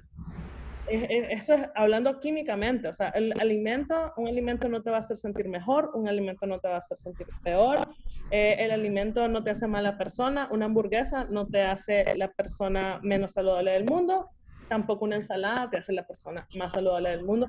Esto 0.88 1.53
es 1.53 1.61
hablando 1.76 2.19
químicamente, 2.19 2.90
o 2.90 2.94
sea, 2.94 3.07
el 3.10 3.34
alimento, 3.40 4.14
un 4.18 4.27
alimento 4.27 4.68
no 4.68 4.84
te 4.84 4.91
va 4.91 4.98
a 4.98 4.99
hacer 4.99 5.18
sentir 5.18 5.48
mejor, 5.48 5.91
un 5.94 6.10
alimento 6.10 6.45
no 6.45 6.60
te 6.60 6.68
va 6.68 6.76
a 6.76 6.80
hacer 6.80 6.98
sentir 6.99 7.26
peor, 7.41 7.88
eh, 8.31 8.57
el 8.60 8.72
alimento 8.72 9.27
no 9.30 9.44
te 9.44 9.52
hace 9.52 9.65
mala 9.65 9.98
persona, 9.98 10.49
una 10.52 10.65
hamburguesa 10.65 11.23
no 11.30 11.48
te 11.48 11.61
hace 11.61 12.15
la 12.18 12.27
persona 12.34 12.99
menos 13.02 13.31
saludable 13.31 13.72
del 13.72 13.85
mundo, 13.85 14.30
tampoco 14.68 15.06
una 15.06 15.15
ensalada 15.15 15.69
te 15.69 15.77
hace 15.77 15.94
la 15.94 16.06
persona 16.06 16.48
más 16.56 16.73
saludable 16.73 17.10
del 17.10 17.23
mundo. 17.23 17.48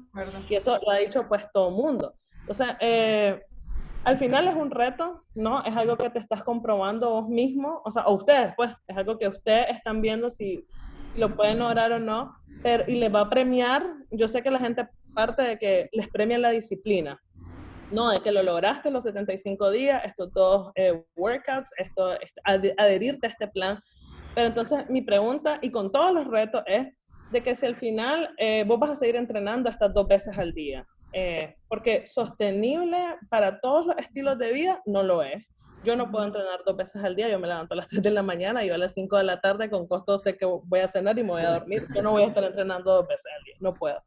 Y 0.49 0.55
eso 0.55 0.79
lo 0.79 0.91
ha 0.91 0.99
dicho 0.99 1.27
pues 1.29 1.45
todo 1.53 1.71
el 1.71 1.75
mundo. 1.75 2.15
O 2.47 2.55
sea, 2.55 2.79
eh, 2.81 3.43
al 4.05 4.19
final 4.19 4.49
es 4.49 4.55
un 4.55 4.71
reto, 4.71 5.25
¿no? 5.35 5.65
Es 5.65 5.75
algo 5.77 5.97
que 5.97 6.11
te 6.11 6.19
estás 6.19 6.43
comprobando 6.43 7.11
vos 7.11 7.29
mismo, 7.29 7.81
o 7.85 7.91
sea, 7.91 8.05
o 8.05 8.15
ustedes, 8.15 8.53
pues, 8.57 8.71
es 8.87 8.97
algo 8.97 9.19
que 9.19 9.29
ustedes 9.29 9.77
están 9.77 10.01
viendo 10.01 10.31
si, 10.31 10.67
lo 11.17 11.29
pueden 11.35 11.59
lograr 11.59 11.93
o 11.93 11.99
no, 11.99 12.35
y 12.87 12.93
les 12.97 13.15
va 13.15 13.21
a 13.21 13.31
premiar, 13.31 13.85
yo 14.11 14.27
sé 14.29 14.43
que 14.43 14.51
la 14.51 14.59
gente 14.59 14.89
parte 15.15 15.43
de 15.43 15.59
que 15.59 15.89
les 15.93 16.09
premia 16.09 16.39
la 16.39 16.51
disciplina, 16.51 17.21
no, 17.93 18.11
de 18.11 18.21
que 18.21 18.33
lo 18.33 18.43
lograste 18.43 18.91
los 18.91 19.05
75 19.05 19.71
días, 19.71 20.03
estos 20.05 20.33
dos 20.33 20.73
eh, 20.75 21.05
workouts, 21.17 21.71
esto, 21.77 22.15
adherirte 22.45 23.27
a 23.27 23.31
este 23.31 23.47
plan. 23.49 23.81
Pero 24.35 24.49
entonces 24.49 24.89
mi 24.91 25.03
pregunta, 25.03 25.59
y 25.63 25.71
con 25.71 25.93
todos 25.93 26.13
los 26.13 26.27
retos, 26.27 26.63
es, 26.67 26.89
de 27.31 27.43
que 27.43 27.55
si 27.55 27.67
al 27.67 27.77
final 27.77 28.35
eh, 28.39 28.65
vos 28.67 28.81
vas 28.81 28.91
a 28.91 28.97
seguir 28.97 29.17
entrenando 29.17 29.69
estas 29.69 29.93
dos 29.95 30.09
veces 30.09 30.37
al 30.37 30.53
día, 30.53 30.87
eh, 31.15 31.57
porque 31.69 32.07
sostenible 32.09 32.99
para 33.31 33.61
todos 33.61 33.87
los 33.87 33.97
estilos 33.99 34.37
de 34.37 34.53
vida 34.53 34.83
no 34.85 35.03
lo 35.05 35.23
es. 35.23 35.47
Yo 35.85 35.95
no 35.97 36.11
puedo 36.11 36.25
entrenar 36.25 36.61
dos 36.67 36.77
veces 36.77 37.05
al 37.05 37.15
día, 37.15 37.29
yo 37.29 37.39
me 37.39 37.47
levanto 37.47 37.75
a 37.75 37.77
las 37.77 37.89
3 37.91 38.03
de 38.03 38.11
la 38.11 38.23
mañana 38.23 38.65
y 38.65 38.71
a 38.71 38.79
las 38.79 38.95
5 38.95 39.17
de 39.19 39.25
la 39.25 39.41
tarde 39.41 39.71
con 39.71 39.87
costo 39.87 40.19
sé 40.19 40.37
que 40.37 40.45
voy 40.45 40.81
a 40.81 40.89
cenar 40.89 41.17
y 41.19 41.23
me 41.23 41.31
voy 41.31 41.43
a 41.43 41.53
dormir. 41.53 41.87
Yo 41.95 42.03
no 42.03 42.11
voy 42.11 42.25
a 42.25 42.27
estar 42.27 42.43
entrenando 42.43 42.93
dos 42.93 43.07
veces 43.07 43.27
al 43.39 43.45
día, 43.45 43.55
no 43.61 43.75
puedo. 43.75 44.03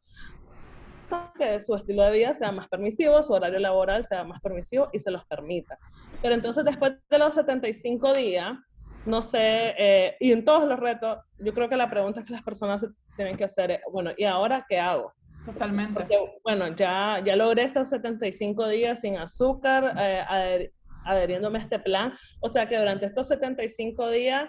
Que 1.38 1.58
su 1.60 1.74
estilo 1.74 2.02
de 2.02 2.10
vida 2.10 2.34
sea 2.34 2.52
más 2.52 2.68
permisivo, 2.68 3.22
su 3.22 3.32
horario 3.32 3.58
laboral 3.58 4.04
sea 4.04 4.24
más 4.24 4.40
permisivo 4.42 4.90
y 4.92 4.98
se 4.98 5.10
los 5.10 5.24
permita. 5.24 5.78
Pero 6.20 6.34
entonces 6.34 6.64
después 6.64 6.92
de 7.08 7.18
los 7.18 7.32
75 7.32 8.12
días, 8.12 8.58
no 9.06 9.22
sé, 9.22 9.74
eh, 9.78 10.16
y 10.20 10.32
en 10.32 10.44
todos 10.44 10.68
los 10.68 10.78
retos, 10.78 11.18
yo 11.38 11.54
creo 11.54 11.70
que 11.70 11.76
la 11.76 11.88
pregunta 11.88 12.22
que 12.22 12.32
las 12.32 12.42
personas 12.42 12.84
tienen 13.16 13.38
que 13.38 13.44
hacer 13.44 13.70
es, 13.70 13.80
bueno, 13.90 14.10
¿y 14.18 14.24
ahora 14.24 14.66
qué 14.68 14.78
hago? 14.78 15.14
Totalmente. 15.46 15.94
Porque, 15.94 16.16
bueno, 16.44 16.74
ya, 16.76 17.22
ya 17.24 17.36
logré 17.36 17.64
estos 17.64 17.90
75 17.90 18.68
días 18.68 19.00
sin 19.00 19.16
azúcar, 19.16 19.94
eh, 19.98 20.70
adheriéndome 21.04 21.58
a 21.58 21.62
este 21.62 21.78
plan. 21.78 22.12
O 22.40 22.48
sea 22.48 22.68
que 22.68 22.78
durante 22.78 23.06
estos 23.06 23.28
75 23.28 24.10
días, 24.10 24.48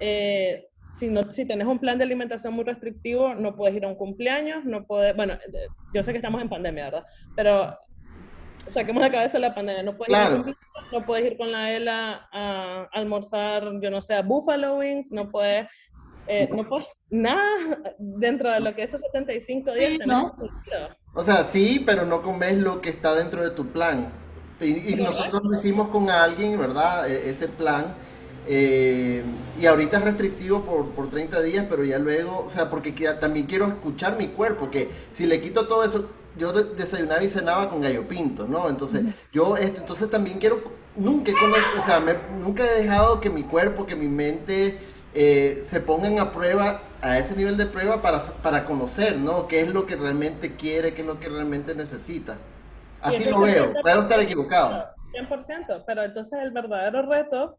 eh, 0.00 0.66
si, 0.94 1.08
no, 1.08 1.32
si 1.32 1.44
tenés 1.44 1.66
un 1.66 1.78
plan 1.78 1.98
de 1.98 2.04
alimentación 2.04 2.54
muy 2.54 2.64
restrictivo, 2.64 3.34
no 3.34 3.54
puedes 3.56 3.76
ir 3.76 3.84
a 3.84 3.88
un 3.88 3.94
cumpleaños, 3.94 4.64
no 4.64 4.84
puedes, 4.86 5.14
bueno, 5.14 5.38
yo 5.94 6.02
sé 6.02 6.12
que 6.12 6.18
estamos 6.18 6.40
en 6.40 6.48
pandemia, 6.48 6.84
¿verdad? 6.84 7.06
Pero 7.36 7.78
saquemos 8.70 9.02
la 9.02 9.10
cabeza 9.10 9.34
de 9.34 9.40
la 9.40 9.54
pandemia. 9.54 9.82
No 9.82 9.96
puedes, 9.96 10.14
ir, 10.14 10.56
no 10.92 11.04
puedes 11.04 11.26
ir 11.26 11.36
con 11.36 11.52
la 11.52 11.72
ELA 11.72 12.28
a, 12.32 12.88
almorzar, 12.92 13.64
yo 13.80 13.90
no 13.90 14.02
sé, 14.02 14.14
a 14.14 14.22
Buffalo 14.22 14.78
Wings, 14.78 15.10
no 15.12 15.30
puedes, 15.30 15.66
eh, 16.28 16.48
no 16.54 16.68
puedes 16.68 16.86
nada 17.10 17.42
dentro 17.98 18.52
de 18.52 18.60
lo 18.60 18.74
que 18.74 18.82
es 18.82 18.88
esos 18.88 19.00
75 19.12 19.72
días. 19.72 19.98
¿no? 20.06 20.36
O 21.14 21.22
sea, 21.22 21.44
sí, 21.44 21.82
pero 21.84 22.04
no 22.04 22.22
comes 22.22 22.58
lo 22.58 22.80
que 22.80 22.90
está 22.90 23.14
dentro 23.14 23.42
de 23.42 23.50
tu 23.50 23.66
plan. 23.66 24.10
Y, 24.60 24.94
nosotros 24.96 25.42
lo 25.44 25.56
hicimos 25.56 25.88
con 25.88 26.10
alguien, 26.10 26.58
¿verdad? 26.58 27.08
E, 27.08 27.30
ese 27.30 27.48
plan. 27.48 27.94
Eh, 28.46 29.22
y 29.60 29.66
ahorita 29.66 29.98
es 29.98 30.04
restrictivo 30.04 30.62
por, 30.62 30.90
por 30.90 31.10
30 31.10 31.42
días, 31.42 31.66
pero 31.68 31.84
ya 31.84 31.98
luego, 31.98 32.44
o 32.46 32.50
sea, 32.50 32.70
porque 32.70 32.92
también 33.20 33.46
quiero 33.46 33.66
escuchar 33.66 34.16
mi 34.16 34.28
cuerpo, 34.28 34.70
que 34.70 34.88
si 35.12 35.26
le 35.26 35.40
quito 35.40 35.68
todo 35.68 35.84
eso, 35.84 36.08
yo 36.38 36.52
desayunaba 36.52 37.22
y 37.22 37.28
cenaba 37.28 37.68
con 37.68 37.82
gallo 37.82 38.08
pinto, 38.08 38.46
¿no? 38.46 38.68
Entonces, 38.68 39.02
yo 39.32 39.56
esto, 39.56 39.80
entonces 39.80 40.08
también 40.08 40.38
quiero, 40.38 40.62
nunca, 40.96 41.32
o 41.32 41.84
sea, 41.84 42.02
nunca 42.40 42.64
he 42.64 42.82
dejado 42.82 43.20
que 43.20 43.28
mi 43.28 43.42
cuerpo, 43.42 43.86
que 43.86 43.96
mi 43.96 44.08
mente 44.08 44.78
eh, 45.14 45.58
se 45.62 45.80
pongan 45.80 46.18
a 46.18 46.32
prueba, 46.32 46.82
a 47.00 47.18
ese 47.18 47.34
nivel 47.36 47.56
de 47.56 47.66
prueba 47.66 48.02
para, 48.02 48.20
para 48.20 48.64
conocer, 48.64 49.16
¿no? 49.16 49.48
¿Qué 49.48 49.60
es 49.60 49.68
lo 49.68 49.86
que 49.86 49.96
realmente 49.96 50.56
quiere, 50.56 50.94
qué 50.94 51.02
es 51.02 51.06
lo 51.06 51.18
que 51.18 51.28
realmente 51.28 51.74
necesita? 51.74 52.36
Así 53.00 53.28
lo 53.28 53.40
veo, 53.40 53.72
puedo 53.82 54.02
estar 54.02 54.20
equivocado. 54.20 54.86
100%, 55.12 55.84
pero 55.86 56.02
entonces 56.02 56.38
el 56.40 56.50
verdadero 56.50 57.02
reto 57.02 57.58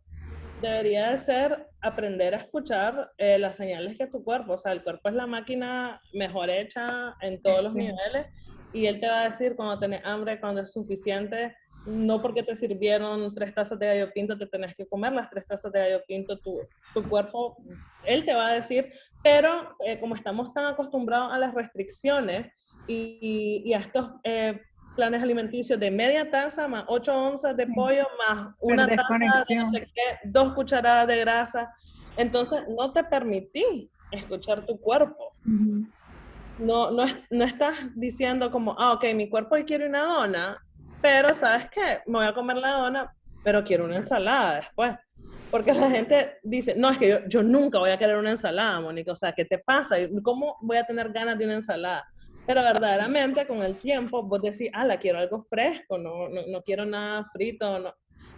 debería 0.61 1.11
de 1.11 1.17
ser 1.17 1.67
aprender 1.81 2.35
a 2.35 2.37
escuchar 2.37 3.11
eh, 3.17 3.39
las 3.39 3.55
señales 3.55 3.97
que 3.97 4.07
tu 4.07 4.23
cuerpo, 4.23 4.53
o 4.53 4.57
sea, 4.57 4.73
el 4.73 4.83
cuerpo 4.83 5.09
es 5.09 5.15
la 5.15 5.25
máquina 5.25 6.01
mejor 6.13 6.49
hecha 6.49 7.15
en 7.21 7.41
todos 7.41 7.63
los 7.63 7.73
niveles 7.73 8.27
y 8.73 8.85
él 8.85 8.99
te 8.99 9.07
va 9.07 9.21
a 9.21 9.29
decir 9.29 9.55
cuando 9.55 9.79
tenés 9.79 10.01
hambre, 10.05 10.39
cuando 10.39 10.61
es 10.61 10.71
suficiente, 10.71 11.55
no 11.85 12.21
porque 12.21 12.43
te 12.43 12.55
sirvieron 12.55 13.33
tres 13.33 13.53
tazas 13.53 13.79
de 13.79 13.87
gallo 13.87 14.11
pinto, 14.13 14.37
te 14.37 14.47
tenés 14.47 14.75
que 14.75 14.87
comer 14.87 15.13
las 15.13 15.29
tres 15.29 15.45
tazas 15.47 15.71
de 15.71 15.79
gallo 15.79 16.01
pinto, 16.07 16.37
tu, 16.39 16.59
tu 16.93 17.07
cuerpo, 17.07 17.57
él 18.05 18.25
te 18.25 18.33
va 18.33 18.47
a 18.47 18.53
decir, 18.53 18.91
pero 19.23 19.75
eh, 19.85 19.99
como 19.99 20.15
estamos 20.15 20.53
tan 20.53 20.65
acostumbrados 20.65 21.31
a 21.31 21.37
las 21.37 21.53
restricciones 21.53 22.51
y, 22.87 23.61
y 23.65 23.73
a 23.73 23.79
estos 23.79 24.11
eh, 24.23 24.59
planes 24.95 25.21
alimenticios 25.21 25.79
de 25.79 25.91
media 25.91 26.29
taza 26.29 26.67
más 26.67 26.83
ocho 26.87 27.15
onzas 27.15 27.55
de 27.55 27.67
pollo 27.67 28.05
más 28.17 28.53
una 28.59 28.87
taza 28.87 29.17
de 29.47 29.55
no 29.55 29.71
sé 29.71 29.87
qué, 29.93 30.29
dos 30.29 30.53
cucharadas 30.53 31.07
de 31.07 31.19
grasa, 31.19 31.73
entonces 32.17 32.61
no 32.67 32.91
te 32.91 33.03
permití 33.03 33.89
escuchar 34.11 34.65
tu 34.65 34.79
cuerpo. 34.79 35.33
No, 36.57 36.91
no, 36.91 37.05
no 37.29 37.43
estás 37.45 37.77
diciendo 37.95 38.51
como, 38.51 38.75
ah, 38.77 38.93
ok, 38.93 39.05
mi 39.15 39.29
cuerpo 39.29 39.55
quiere 39.65 39.87
una 39.87 40.03
dona, 40.03 40.61
pero 41.01 41.33
¿sabes 41.33 41.69
qué? 41.69 41.99
Me 42.05 42.19
voy 42.19 42.27
a 42.27 42.33
comer 42.33 42.57
la 42.57 42.71
dona, 42.71 43.15
pero 43.43 43.63
quiero 43.63 43.85
una 43.85 43.97
ensalada 43.97 44.57
después. 44.57 44.91
Porque 45.51 45.73
la 45.73 45.89
gente 45.89 46.37
dice, 46.43 46.75
no, 46.75 46.91
es 46.91 46.97
que 46.97 47.09
yo, 47.09 47.17
yo 47.27 47.41
nunca 47.41 47.79
voy 47.79 47.89
a 47.89 47.97
querer 47.97 48.17
una 48.17 48.31
ensalada, 48.31 48.79
Mónica. 48.81 49.11
O 49.11 49.15
sea, 49.15 49.33
¿qué 49.33 49.45
te 49.45 49.57
pasa? 49.57 49.95
¿Cómo 50.21 50.57
voy 50.61 50.77
a 50.77 50.85
tener 50.85 51.11
ganas 51.11 51.37
de 51.37 51.45
una 51.45 51.55
ensalada? 51.55 52.07
Pero 52.45 52.63
verdaderamente 52.63 53.45
con 53.45 53.61
el 53.61 53.77
tiempo 53.77 54.23
vos 54.23 54.41
decís, 54.41 54.69
ah, 54.73 54.85
la 54.85 54.97
quiero 54.97 55.19
algo 55.19 55.45
fresco, 55.49 55.97
no, 55.97 56.29
no, 56.29 56.41
no 56.47 56.61
quiero 56.63 56.85
nada 56.85 57.29
frito, 57.31 57.79
no. 57.79 57.93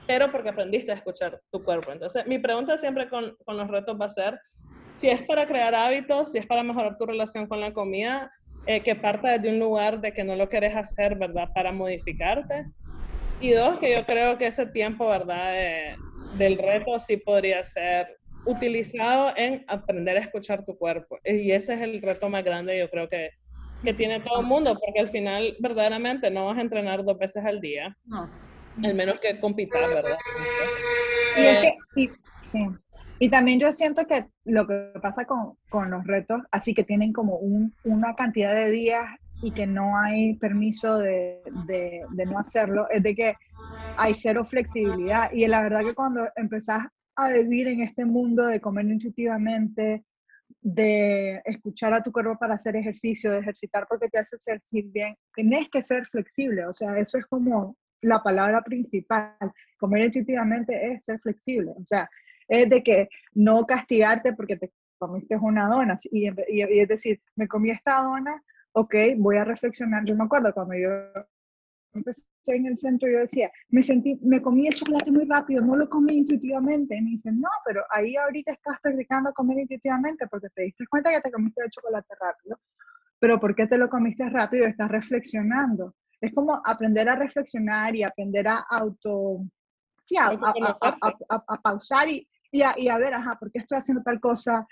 pero 0.06 0.32
porque 0.32 0.50
aprendiste 0.50 0.92
a 0.92 0.96
escuchar 0.96 1.42
tu 1.50 1.64
cuerpo. 1.64 1.92
Entonces, 1.92 2.26
mi 2.28 2.38
pregunta 2.38 2.78
siempre 2.78 3.08
con, 3.08 3.36
con 3.46 3.58
los 3.58 3.70
retos 3.70 3.98
va 4.00 4.06
a 4.06 4.10
ser, 4.10 4.40
si 4.96 5.08
es 5.08 5.22
para 5.22 5.48
crear 5.48 5.74
hábitos, 5.74 6.32
si 6.32 6.40
es 6.40 6.46
para 6.46 6.64
mejorar 6.64 6.98
tu 6.98 7.06
relación 7.06 7.48
con 7.48 7.62
la 7.62 7.74
comida, 7.74 8.32
eh, 8.66 8.82
que 8.82 8.96
parta 8.96 9.38
desde 9.38 9.50
un 9.50 9.60
lugar 9.60 10.02
de 10.02 10.14
que 10.14 10.24
no 10.24 10.36
lo 10.36 10.50
quieres 10.50 10.76
hacer, 10.76 11.16
¿verdad? 11.16 11.50
Para 11.54 11.72
modificarte. 11.72 12.66
Y 13.40 13.52
dos, 13.52 13.80
que 13.80 13.92
yo 13.92 14.06
creo 14.06 14.38
que 14.38 14.48
ese 14.48 14.68
tiempo, 14.68 15.08
¿verdad? 15.08 15.56
del 16.38 16.58
reto 16.58 16.98
sí 17.00 17.18
podría 17.18 17.64
ser 17.64 18.18
utilizado 18.46 19.34
en 19.36 19.64
aprender 19.68 20.18
a 20.18 20.22
escuchar 20.22 20.66
tu 20.66 20.78
cuerpo. 20.78 21.20
Y 21.24 21.52
ese 21.52 21.74
es 21.74 21.82
el 21.82 22.02
reto 22.02 22.30
más 22.30 22.44
grande, 22.44 22.78
yo 22.78 22.90
creo 22.90 23.10
que, 23.10 23.32
que 23.84 23.94
tiene 23.94 24.20
todo 24.20 24.42
el 24.42 24.46
mundo, 24.46 24.78
porque 24.80 25.00
al 25.00 25.10
final, 25.10 25.56
verdaderamente, 25.60 26.30
no 26.30 26.46
vas 26.46 26.58
a 26.58 26.62
entrenar 26.62 27.04
dos 27.04 27.18
veces 27.18 27.44
al 27.46 27.62
día. 27.62 27.96
No. 28.06 28.30
Al 28.84 28.94
menos 28.96 29.20
que 29.20 29.40
compitas, 29.40 29.90
¿verdad? 29.90 30.18
Y 31.38 31.42
es 31.42 31.60
que, 31.60 31.78
sí. 32.40 32.68
Y 33.22 33.30
también 33.30 33.60
yo 33.60 33.72
siento 33.72 34.08
que 34.08 34.26
lo 34.46 34.66
que 34.66 34.94
pasa 35.00 35.26
con, 35.26 35.54
con 35.70 35.92
los 35.92 36.04
retos, 36.08 36.42
así 36.50 36.74
que 36.74 36.84
tienen 36.84 37.14
como 37.14 37.36
un, 37.36 37.72
una 37.84 38.16
cantidad 38.16 38.56
de 38.56 38.72
días 38.72 39.06
y 39.44 39.52
que 39.52 39.68
no 39.68 39.96
hay 39.96 40.38
permiso 40.38 40.98
de, 40.98 41.40
de, 41.68 42.02
de, 42.14 42.26
no 42.26 42.40
hacerlo, 42.40 42.88
es 42.90 43.04
de 43.04 43.14
que 43.14 43.36
hay 43.96 44.16
cero 44.16 44.44
flexibilidad. 44.44 45.32
Y 45.32 45.46
la 45.46 45.62
verdad 45.62 45.86
que 45.86 45.94
cuando 45.94 46.28
empezás 46.36 46.88
a 47.16 47.30
vivir 47.30 47.68
en 47.68 47.82
este 47.82 48.06
mundo 48.06 48.48
de 48.48 48.60
comer 48.60 48.86
intuitivamente, 48.88 50.04
de 50.60 51.44
escuchar 51.46 51.94
a 51.94 52.02
tu 52.02 52.12
cuerpo 52.12 52.40
para 52.40 52.56
hacer 52.56 52.76
ejercicio, 52.76 53.32
de 53.32 53.42
ejercitar 53.42 53.86
porque 53.88 54.10
te 54.10 54.18
hace 54.18 54.40
sentir 54.40 54.86
bien, 54.92 55.16
tienes 55.36 55.70
que 55.70 55.84
ser 55.84 56.08
flexible. 56.08 56.66
O 56.66 56.74
sea, 56.74 56.98
eso 56.98 57.20
es 57.20 57.28
como 57.28 57.78
la 58.02 58.24
palabra 58.24 58.64
principal. 58.64 59.36
Comer 59.78 60.06
intuitivamente 60.06 60.92
es 60.92 61.06
ser 61.06 61.20
flexible. 61.20 61.72
O 61.80 61.86
sea, 61.86 62.10
es 62.52 62.70
de 62.70 62.84
que 62.84 63.10
no 63.34 63.66
castigarte 63.66 64.34
porque 64.34 64.58
te 64.58 64.72
comiste 64.98 65.38
una 65.38 65.70
dona. 65.70 65.98
Y, 66.12 66.28
es 66.28 66.88
decir, 66.88 67.22
me 67.36 67.48
comí 67.48 67.72
esta 67.72 68.02
dona, 68.02 68.44
ok, 68.74 68.94
voy 69.18 69.38
a 69.38 69.46
reflexionar. 69.46 70.04
Yo 70.04 70.16
me 70.16 70.26
acuerdo 70.26 70.54
cuando 70.54 70.76
yo 70.76 70.90
empecé 71.94 72.24
en 72.48 72.66
el 72.66 72.78
centro, 72.78 73.10
yo 73.10 73.20
decía, 73.20 73.50
me 73.70 73.82
sentí, 73.82 74.20
me 74.22 74.42
comí 74.42 74.68
el 74.68 74.74
chocolate 74.74 75.12
muy 75.12 75.26
rápido, 75.26 75.64
no 75.64 75.78
lo 75.78 75.88
comí 75.88 76.18
intuitivamente. 76.18 76.98
Y 76.98 77.02
me 77.02 77.12
dicen, 77.12 77.40
no, 77.40 77.50
pero 77.66 77.84
ahí 77.90 78.18
ahorita 78.18 78.52
estás 78.52 78.80
practicando 78.82 79.30
a 79.30 79.34
comer 79.34 79.60
intuitivamente 79.60 80.28
porque 80.28 80.50
te 80.54 80.64
diste 80.64 80.86
cuenta 80.88 81.12
que 81.12 81.22
te 81.22 81.32
comiste 81.32 81.64
el 81.64 81.70
chocolate 81.70 82.14
rápido. 82.20 82.60
Pero 83.18 83.40
¿por 83.40 83.56
qué 83.56 83.66
te 83.66 83.78
lo 83.78 83.90
comiste 83.90 84.28
rápido? 84.30 84.66
Estás 84.66 84.90
reflexionando. 84.90 85.96
Es 86.20 86.34
como 86.34 86.62
aprender 86.66 87.08
a 87.08 87.16
reflexionar 87.16 87.96
y 87.96 88.04
aprender 88.04 88.50
a 88.50 88.58
auto, 88.70 89.46
sí, 90.04 90.18
a, 90.20 90.38
pausar 91.64 92.10
y, 92.10 92.28
y, 92.52 92.62
a, 92.62 92.74
y 92.78 92.90
a 92.90 92.98
ver, 92.98 93.14
ajá, 93.14 93.38
¿por 93.40 93.52
qué 93.52 93.60
estoy 93.60 93.78
haciendo 93.78 94.04
tal 94.04 94.20
cosa? 94.20 94.68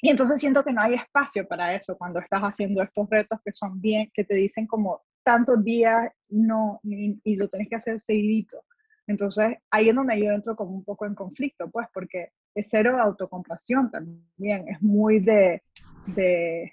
Y 0.00 0.10
entonces 0.10 0.40
siento 0.40 0.64
que 0.64 0.72
no 0.72 0.82
hay 0.82 0.94
espacio 0.94 1.46
para 1.46 1.74
eso 1.74 1.96
cuando 1.96 2.18
estás 2.18 2.42
haciendo 2.42 2.82
estos 2.82 3.08
retos 3.08 3.38
que 3.44 3.52
son 3.52 3.80
bien, 3.80 4.10
que 4.12 4.24
te 4.24 4.34
dicen 4.34 4.66
como 4.66 5.02
tantos 5.22 5.62
días 5.62 6.10
no, 6.28 6.80
y, 6.82 7.36
lo 7.36 7.48
tenés 7.48 7.68
que 7.68 7.76
hacer 7.76 8.00
seguidito. 8.00 8.64
Entonces 9.06 9.54
ahí 9.70 9.88
es 9.88 9.94
donde 9.94 10.18
yo 10.18 10.30
entro 10.30 10.56
como 10.56 10.72
un 10.72 10.84
poco 10.84 11.06
en 11.06 11.14
conflicto, 11.14 11.70
pues, 11.70 11.86
porque 11.94 12.30
es 12.54 12.68
cero 12.68 12.96
de 12.96 13.02
autocompasión 13.02 13.90
también, 13.90 14.68
es 14.68 14.82
muy 14.82 15.20
de, 15.20 15.62
de 16.06 16.72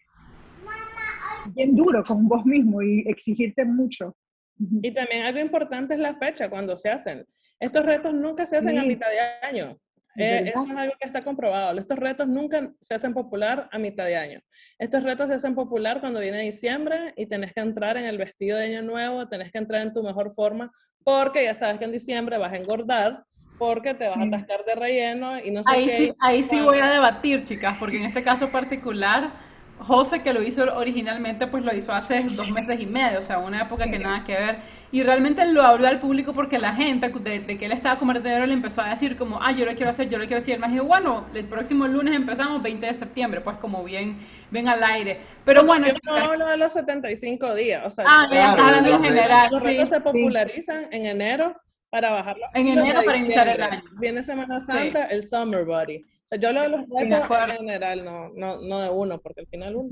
bien 1.53 1.75
duro 1.75 2.03
con 2.03 2.27
vos 2.27 2.45
mismo 2.45 2.81
y 2.81 3.01
exigirte 3.07 3.63
mucho. 3.63 4.15
Y 4.57 4.91
también 4.91 5.25
algo 5.25 5.39
importante 5.39 5.93
es 5.93 5.99
la 5.99 6.15
fecha 6.15 6.49
cuando 6.49 6.75
se 6.75 6.89
hacen. 6.89 7.25
Estos 7.59 7.85
retos 7.85 8.13
nunca 8.13 8.45
se 8.45 8.57
hacen 8.57 8.77
a 8.77 8.83
mitad 8.83 9.07
de 9.09 9.47
año. 9.47 9.77
Eh, 10.15 10.51
eso 10.53 10.65
es 10.65 10.77
algo 10.77 10.93
que 10.99 11.07
está 11.07 11.23
comprobado. 11.23 11.77
Estos 11.79 11.97
retos 11.97 12.27
nunca 12.27 12.71
se 12.81 12.93
hacen 12.93 13.13
popular 13.13 13.69
a 13.71 13.77
mitad 13.77 14.05
de 14.05 14.17
año. 14.17 14.41
Estos 14.77 15.03
retos 15.03 15.29
se 15.29 15.35
hacen 15.35 15.55
popular 15.55 15.99
cuando 15.99 16.19
viene 16.19 16.41
diciembre 16.41 17.13
y 17.15 17.25
tenés 17.27 17.53
que 17.53 17.61
entrar 17.61 17.97
en 17.97 18.05
el 18.05 18.17
vestido 18.17 18.57
de 18.57 18.65
año 18.65 18.81
nuevo, 18.81 19.27
tenés 19.27 19.51
que 19.51 19.57
entrar 19.59 19.81
en 19.81 19.93
tu 19.93 20.03
mejor 20.03 20.33
forma, 20.33 20.71
porque 21.03 21.43
ya 21.43 21.53
sabes 21.53 21.79
que 21.79 21.85
en 21.85 21.91
diciembre 21.91 22.37
vas 22.37 22.53
a 22.53 22.57
engordar, 22.57 23.23
porque 23.57 23.93
te 23.93 24.07
vas 24.07 24.17
a 24.17 24.23
atascar 24.23 24.65
de 24.65 24.75
relleno 24.75 25.39
y 25.39 25.51
no 25.51 25.63
sé 25.63 25.71
ahí 25.71 25.85
qué. 25.85 25.97
Sí, 25.97 26.13
ahí 26.19 26.43
sí 26.43 26.59
voy 26.59 26.79
a 26.79 26.89
debatir, 26.89 27.43
chicas, 27.43 27.77
porque 27.79 27.97
en 27.97 28.05
este 28.05 28.23
caso 28.23 28.51
particular 28.51 29.48
José, 29.79 30.21
que 30.21 30.33
lo 30.33 30.43
hizo 30.43 30.63
originalmente, 30.75 31.47
pues 31.47 31.63
lo 31.63 31.73
hizo 31.73 31.93
hace 31.93 32.23
dos 32.23 32.51
meses 32.51 32.79
y 32.79 32.85
medio, 32.85 33.19
o 33.19 33.23
sea, 33.23 33.39
una 33.39 33.61
época 33.61 33.89
que 33.89 33.97
nada 33.97 34.23
que 34.23 34.33
ver. 34.33 34.57
Y 34.91 35.03
realmente 35.03 35.45
lo 35.45 35.61
abrió 35.61 35.87
al 35.87 35.99
público 35.99 36.33
porque 36.33 36.57
la 36.57 36.73
gente, 36.73 37.09
de, 37.09 37.57
que 37.57 37.65
él 37.65 37.71
estaba 37.71 37.97
como 37.97 38.11
dinero, 38.13 38.45
le 38.45 38.53
empezó 38.53 38.81
a 38.81 38.89
decir 38.89 39.15
como, 39.15 39.41
ah, 39.41 39.51
yo 39.51 39.65
lo 39.65 39.75
quiero 39.75 39.91
hacer, 39.91 40.09
yo 40.09 40.17
lo 40.17 40.25
quiero 40.25 40.41
hacer. 40.41 40.59
Me 40.59 40.67
dijo, 40.67 40.83
bueno, 40.83 41.27
el 41.33 41.45
próximo 41.45 41.87
lunes 41.87 42.15
empezamos, 42.15 42.61
20 42.61 42.87
de 42.87 42.93
septiembre, 42.93 43.41
pues 43.41 43.57
como 43.57 43.83
bien, 43.83 44.19
bien 44.49 44.67
al 44.67 44.83
aire. 44.83 45.21
Pero 45.45 45.63
bueno... 45.63 45.87
Yo 45.87 45.93
no 46.03 46.15
hablo 46.15 46.47
de 46.47 46.57
los 46.57 46.73
75 46.73 47.53
días, 47.55 47.85
o 47.85 47.91
sea... 47.91 48.05
Ah, 48.07 48.27
ya 48.31 48.51
hablando 48.51 48.89
en 48.89 49.03
general, 49.03 49.49
Los 49.51 49.61
retos 49.61 49.89
se 49.89 50.01
popularizan 50.01 50.87
en 50.91 51.05
enero 51.05 51.55
para 51.89 52.09
bajarlo. 52.09 52.45
En 52.53 52.67
enero 52.67 53.01
para 53.05 53.17
iniciar 53.17 53.47
el 53.47 53.61
año. 53.61 53.83
Viene 53.99 54.23
Semana 54.23 54.59
Santa, 54.59 55.05
el 55.05 55.23
Summer 55.23 55.65
Body 55.65 56.03
sea, 56.29 56.39
yo 56.39 56.49
hablo 56.49 56.61
de 56.61 56.69
los 56.69 56.81
retos 56.81 57.49
en 57.49 57.57
general, 57.57 58.05
no, 58.05 58.29
no, 58.29 58.61
no 58.61 58.79
de 58.81 58.89
uno, 58.89 59.19
porque 59.19 59.41
al 59.41 59.47
final 59.47 59.75
uno. 59.75 59.89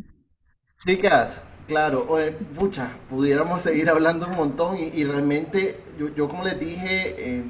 Chicas, 0.85 1.41
claro, 1.67 2.05
oye, 2.07 2.31
pucha, 2.31 2.91
pudiéramos 3.09 3.63
seguir 3.63 3.89
hablando 3.89 4.27
un 4.27 4.35
montón 4.35 4.77
y, 4.77 5.03
realmente 5.03 5.79
yo, 5.97 6.13
yo, 6.13 6.29
como 6.29 6.43
les 6.43 6.59
dije, 6.59 7.15
eh, 7.17 7.43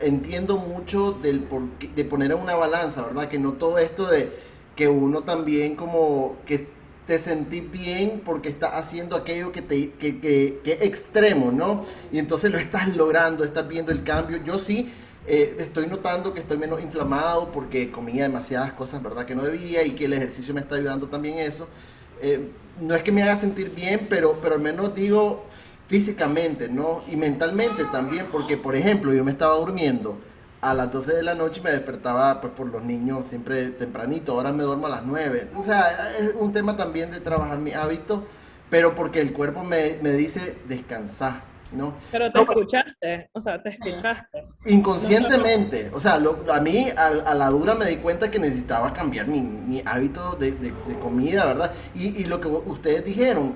entiendo 0.00 0.56
mucho 0.56 1.12
del 1.12 1.40
por 1.40 1.62
de 1.78 2.04
poner 2.04 2.32
en 2.32 2.38
una 2.38 2.56
balanza, 2.56 3.04
¿verdad? 3.04 3.28
Que 3.28 3.38
no 3.38 3.52
todo 3.52 3.78
esto 3.78 4.08
de 4.08 4.32
que 4.74 4.88
uno 4.88 5.22
también 5.22 5.76
como 5.76 6.36
que 6.44 6.66
te 7.06 7.18
sentís 7.20 7.70
bien 7.70 8.22
porque 8.24 8.48
estás 8.48 8.72
haciendo 8.74 9.14
aquello 9.16 9.52
que 9.52 9.62
te 9.62 9.90
que, 9.92 10.20
que, 10.20 10.60
que 10.64 10.72
extremo, 10.84 11.52
¿no? 11.52 11.84
Y 12.10 12.18
entonces 12.18 12.50
lo 12.50 12.58
estás 12.58 12.96
logrando, 12.96 13.44
estás 13.44 13.68
viendo 13.68 13.92
el 13.92 14.02
cambio. 14.02 14.42
Yo 14.44 14.58
sí 14.58 14.90
eh, 15.26 15.56
estoy 15.58 15.86
notando 15.86 16.34
que 16.34 16.40
estoy 16.40 16.58
menos 16.58 16.80
inflamado 16.82 17.52
porque 17.52 17.90
comía 17.90 18.24
demasiadas 18.24 18.72
cosas, 18.72 19.02
¿verdad? 19.02 19.24
Que 19.24 19.34
no 19.34 19.42
debía 19.42 19.84
y 19.84 19.92
que 19.92 20.06
el 20.06 20.12
ejercicio 20.14 20.52
me 20.52 20.60
está 20.60 20.76
ayudando 20.76 21.06
también 21.08 21.38
eso. 21.38 21.68
Eh, 22.20 22.50
no 22.80 22.94
es 22.94 23.02
que 23.02 23.12
me 23.12 23.22
haga 23.22 23.36
sentir 23.36 23.70
bien, 23.70 24.06
pero, 24.08 24.38
pero 24.40 24.54
al 24.56 24.60
menos 24.60 24.94
digo 24.94 25.44
físicamente, 25.86 26.68
¿no? 26.68 27.02
Y 27.08 27.16
mentalmente 27.16 27.84
también, 27.86 28.26
porque 28.32 28.56
por 28.56 28.74
ejemplo, 28.74 29.12
yo 29.12 29.24
me 29.24 29.32
estaba 29.32 29.54
durmiendo 29.56 30.18
a 30.60 30.74
las 30.74 30.90
12 30.92 31.14
de 31.14 31.22
la 31.22 31.34
noche 31.34 31.60
y 31.60 31.64
me 31.64 31.72
despertaba 31.72 32.40
pues 32.40 32.52
por 32.54 32.66
los 32.68 32.82
niños 32.82 33.26
siempre 33.28 33.70
tempranito, 33.70 34.32
ahora 34.32 34.52
me 34.52 34.62
duermo 34.62 34.86
a 34.86 34.90
las 34.90 35.04
9. 35.04 35.50
O 35.56 35.62
sea, 35.62 36.14
es 36.18 36.32
un 36.38 36.52
tema 36.52 36.76
también 36.76 37.10
de 37.10 37.20
trabajar 37.20 37.58
mi 37.58 37.72
hábito, 37.72 38.26
pero 38.70 38.94
porque 38.94 39.20
el 39.20 39.32
cuerpo 39.32 39.64
me, 39.64 39.98
me 40.02 40.12
dice 40.12 40.56
descansar. 40.68 41.51
¿No? 41.72 41.94
Pero 42.10 42.30
te 42.30 42.40
escuchaste, 42.40 43.30
o 43.32 43.40
sea, 43.40 43.62
te 43.62 43.70
escuchaste. 43.70 44.46
Inconscientemente, 44.66 45.90
o 45.92 46.00
sea, 46.00 46.14
a 46.14 46.60
mí 46.60 46.88
a, 46.96 47.34
la 47.34 47.50
dura 47.50 47.74
me 47.74 47.86
di 47.86 47.96
cuenta 47.96 48.30
que 48.30 48.38
necesitaba 48.38 48.92
cambiar 48.92 49.26
mi, 49.26 49.40
mi 49.40 49.82
hábito 49.84 50.36
de, 50.36 50.52
de, 50.52 50.72
comida, 51.00 51.46
¿verdad? 51.46 51.72
Y, 51.94 52.20
y, 52.20 52.24
lo 52.24 52.40
que 52.40 52.48
ustedes 52.48 53.04
dijeron, 53.04 53.54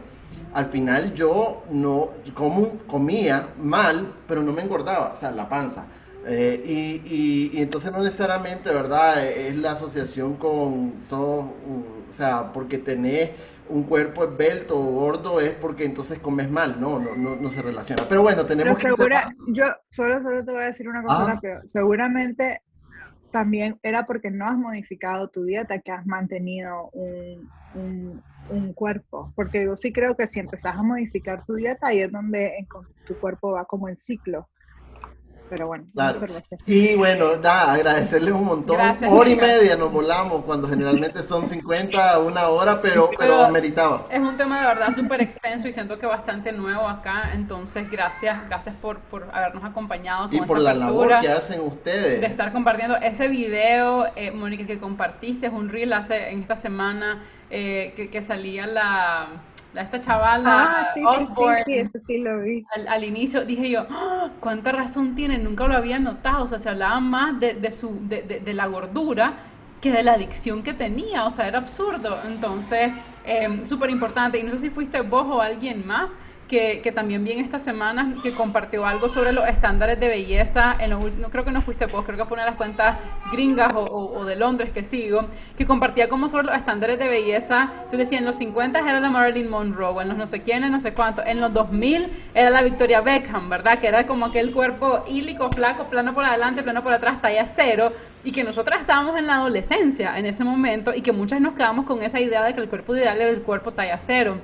al 0.55 0.67
final 0.67 1.15
yo 1.15 1.65
no 1.71 2.11
como, 2.35 2.79
comía 2.87 3.49
mal, 3.59 4.13
pero 4.27 4.43
no 4.43 4.53
me 4.53 4.63
engordaba, 4.63 5.13
o 5.15 5.17
sea, 5.17 5.31
la 5.31 5.49
panza. 5.49 5.87
Eh, 6.29 6.61
y, 7.07 7.53
y, 7.55 7.63
entonces 7.63 7.93
no 7.93 8.03
necesariamente, 8.03 8.73
¿verdad? 8.73 9.25
Es 9.25 9.55
la 9.55 9.73
asociación 9.73 10.35
con, 10.35 10.95
o 11.13 12.13
sea, 12.13 12.53
porque 12.53 12.79
tenés 12.79 13.31
un 13.69 13.85
cuerpo 13.85 14.25
esbelto 14.25 14.79
o 14.79 14.85
gordo 14.85 15.41
es 15.41 15.51
porque 15.51 15.85
entonces 15.85 16.19
comes 16.19 16.51
mal, 16.51 16.81
no, 16.81 16.99
no, 16.99 17.17
no, 17.17 17.37
no 17.37 17.51
se 17.51 17.63
relaciona. 17.63 18.05
Pero 18.09 18.23
bueno, 18.23 18.47
tenemos 18.47 18.79
Pero 18.81 18.97
segura, 18.97 19.35
yo 19.49 19.67
solo, 19.91 20.23
solo 20.23 20.45
te 20.45 20.53
voy 20.53 20.63
a 20.63 20.67
decir 20.67 20.89
una 20.89 21.03
cosa 21.03 21.25
ah. 21.25 21.35
rápido. 21.35 21.61
Seguramente 21.65 22.63
también 23.31 23.79
era 23.83 24.07
porque 24.07 24.31
no 24.31 24.47
has 24.47 24.57
modificado 24.57 25.29
tu 25.29 25.45
dieta 25.45 25.81
que 25.81 25.93
has 25.93 26.07
mantenido 26.07 26.91
un, 26.93 27.51
un, 27.75 28.23
un, 28.51 28.73
cuerpo. 28.73 29.33
Porque 29.35 29.65
yo 29.65 29.77
sí 29.77 29.93
creo 29.93 30.17
que 30.17 30.27
si 30.27 30.41
empezás 30.41 30.77
a 30.77 30.83
modificar 30.83 31.45
tu 31.45 31.55
dieta, 31.55 31.89
ahí 31.89 32.01
es 32.01 32.13
donde 32.13 32.67
tu 33.05 33.15
cuerpo 33.19 33.53
va 33.53 33.65
como 33.65 33.89
en 33.89 33.97
ciclo. 33.97 34.49
Pero 35.49 35.67
bueno, 35.69 35.85
claro. 35.95 36.21
Y 36.67 36.95
bueno, 36.97 37.37
nada, 37.37 37.75
agradecerles 37.75 38.33
un 38.33 38.45
montón. 38.45 38.79
hora 38.81 39.31
y 39.31 39.37
media 39.37 39.77
nos 39.77 39.93
volamos, 39.93 40.45
cuando 40.45 40.69
generalmente 40.69 41.23
son 41.23 41.49
50, 41.49 42.19
una 42.21 42.49
hora, 42.49 42.81
pero, 42.81 43.11
pero, 43.17 43.43
ameritaba. 43.43 44.07
Es 44.11 44.21
un 44.21 44.37
tema 44.37 44.61
de 44.61 44.67
verdad 44.67 44.93
súper 44.95 45.21
extenso 45.21 45.69
y 45.69 45.73
siento 45.73 45.99
que 45.99 46.07
bastante 46.07 46.53
nuevo 46.53 46.89
acá. 46.89 47.31
Entonces, 47.35 47.91
gracias, 47.91 48.47
gracias 48.49 48.75
por, 48.77 48.99
por 49.01 49.29
habernos 49.33 49.65
acompañado. 49.65 50.29
Con 50.29 50.35
y 50.35 50.41
por 50.43 50.59
la 50.59 50.75
labor 50.75 51.19
que 51.21 51.29
hacen 51.29 51.61
ustedes. 51.61 52.21
De 52.21 52.27
estar 52.27 52.53
compartiendo 52.53 52.97
ese 52.97 53.29
video, 53.29 54.07
eh, 54.17 54.31
Mónica, 54.31 54.67
que 54.67 54.79
compartiste, 54.79 55.47
es 55.47 55.53
un 55.53 55.69
reel 55.69 55.93
hace 55.93 56.31
en 56.31 56.43
esta 56.43 56.57
semana 56.57 57.23
eh, 57.51 57.93
que, 57.97 58.11
que 58.11 58.23
salía 58.23 58.67
la 58.67 59.29
esta 59.75 60.01
chavala, 60.01 60.81
ah, 60.81 60.91
sí, 60.95 61.03
Osborne, 61.05 61.65
sí, 61.67 61.83
sí, 61.93 61.99
sí, 62.07 62.19
lo 62.19 62.41
vi. 62.41 62.65
Al, 62.89 63.05
inicio 63.05 63.45
dije 63.45 63.71
yo, 63.71 63.87
¡Ah! 63.91 64.31
¿cuánta 64.41 64.73
razón 64.73 65.15
tiene? 65.15 65.39
Nunca 65.39 65.67
lo 65.69 65.77
había 65.77 65.99
notado, 65.99 66.45
o 66.45 66.49
sea, 66.49 66.59
se 66.59 66.69
hablaba 66.69 67.01
más 67.01 67.39
de, 67.41 67.55
de 67.55 67.71
su, 67.73 67.99
de, 68.09 68.23
de, 68.23 68.55
la 68.55 68.67
gordura 68.67 69.35
que 69.81 69.93
de 69.93 70.03
la 70.03 70.15
adicción 70.15 70.63
que 70.63 70.73
tenía, 70.73 71.27
o 71.27 71.31
sea, 71.31 71.47
era 71.47 71.59
absurdo. 71.59 72.19
Entonces, 72.27 72.91
eh, 73.27 73.61
súper 73.65 73.91
importante. 73.91 74.39
Y 74.39 74.43
no 74.43 74.53
sé 74.53 74.59
si 74.59 74.71
fuiste 74.71 75.01
vos 75.03 75.27
o 75.29 75.43
alguien 75.43 75.87
más 75.87 76.17
que, 76.49 76.93
también 76.95 77.25
vi 77.25 77.33
en 77.33 77.41
esta 77.41 77.59
semana 77.59 78.15
que 78.23 78.33
compartió 78.33 78.87
algo 78.87 79.09
sobre 79.09 79.33
los 79.33 79.47
estándares 79.49 79.99
de 79.99 80.09
belleza. 80.09 80.77
En 80.79 80.91
no 80.91 81.31
creo 81.31 81.45
que 81.45 81.51
no 81.51 81.61
fuiste 81.63 81.87
vos, 81.87 82.05
creo 82.05 82.17
que 82.17 82.25
fue 82.25 82.37
una 82.37 82.45
de 82.45 82.51
las 82.51 82.57
cuentas 82.57 82.97
gringas 83.33 83.73
o, 83.75 84.25
de 84.25 84.37
Londres 84.37 84.71
que 84.73 84.85
sigo, 84.85 85.27
que 85.59 85.67
compartía 85.67 86.09
como 86.09 86.29
sobre 86.29 86.47
los 86.47 86.57
estándares 86.57 86.99
de 86.99 87.09
belleza. 87.09 87.71
Yo 87.91 87.99
decía, 87.99 88.19
en 88.19 88.25
los 88.25 88.37
50 88.37 88.79
era 88.79 89.01
la 89.01 89.11
Marilyn 89.11 89.51
Monroe, 89.51 90.03
en 90.03 90.09
los 90.09 90.17
no 90.17 90.27
sé 90.27 90.43
quiénes, 90.43 90.71
no 90.71 90.81
sé 90.81 90.95
cuánto. 90.95 91.25
En 91.25 91.41
los 91.41 91.53
2000 91.53 92.09
era 92.35 92.51
la 92.51 92.63
Victoria 92.63 93.01
Beckham, 93.01 93.49
¿verdad? 93.49 93.81
Que 93.81 93.89
era 93.89 94.07
como 94.07 94.27
aquel 94.27 94.53
cuerpo 94.53 95.05
hílico, 95.09 95.51
flaco, 95.51 95.85
plano 95.85 96.15
por 96.15 96.25
adelante, 96.25 96.63
plano 96.63 96.83
por 96.83 96.93
atrás, 96.93 97.21
talla 97.21 97.47
cero. 97.47 97.93
Y 98.25 98.33
que 98.33 98.43
nosotras 98.43 98.81
estábamos 98.81 99.17
en 99.17 99.27
la 99.27 99.37
adolescencia 99.37 100.19
en 100.19 100.27
ese 100.27 100.43
momento 100.43 100.93
y 100.93 101.01
que 101.01 101.13
muchas 101.13 101.41
nos 101.41 101.55
quedamos 101.55 101.87
con 101.87 102.03
esa 102.03 102.19
idea 102.21 102.43
de 102.43 102.55
que 102.55 102.61
el 102.61 102.69
cuerpo 102.69 102.97
ideal 102.97 103.21
era 103.21 103.31
el 103.31 103.43
cuerpo 103.43 103.73
talla 103.73 103.99
cero 104.01 104.39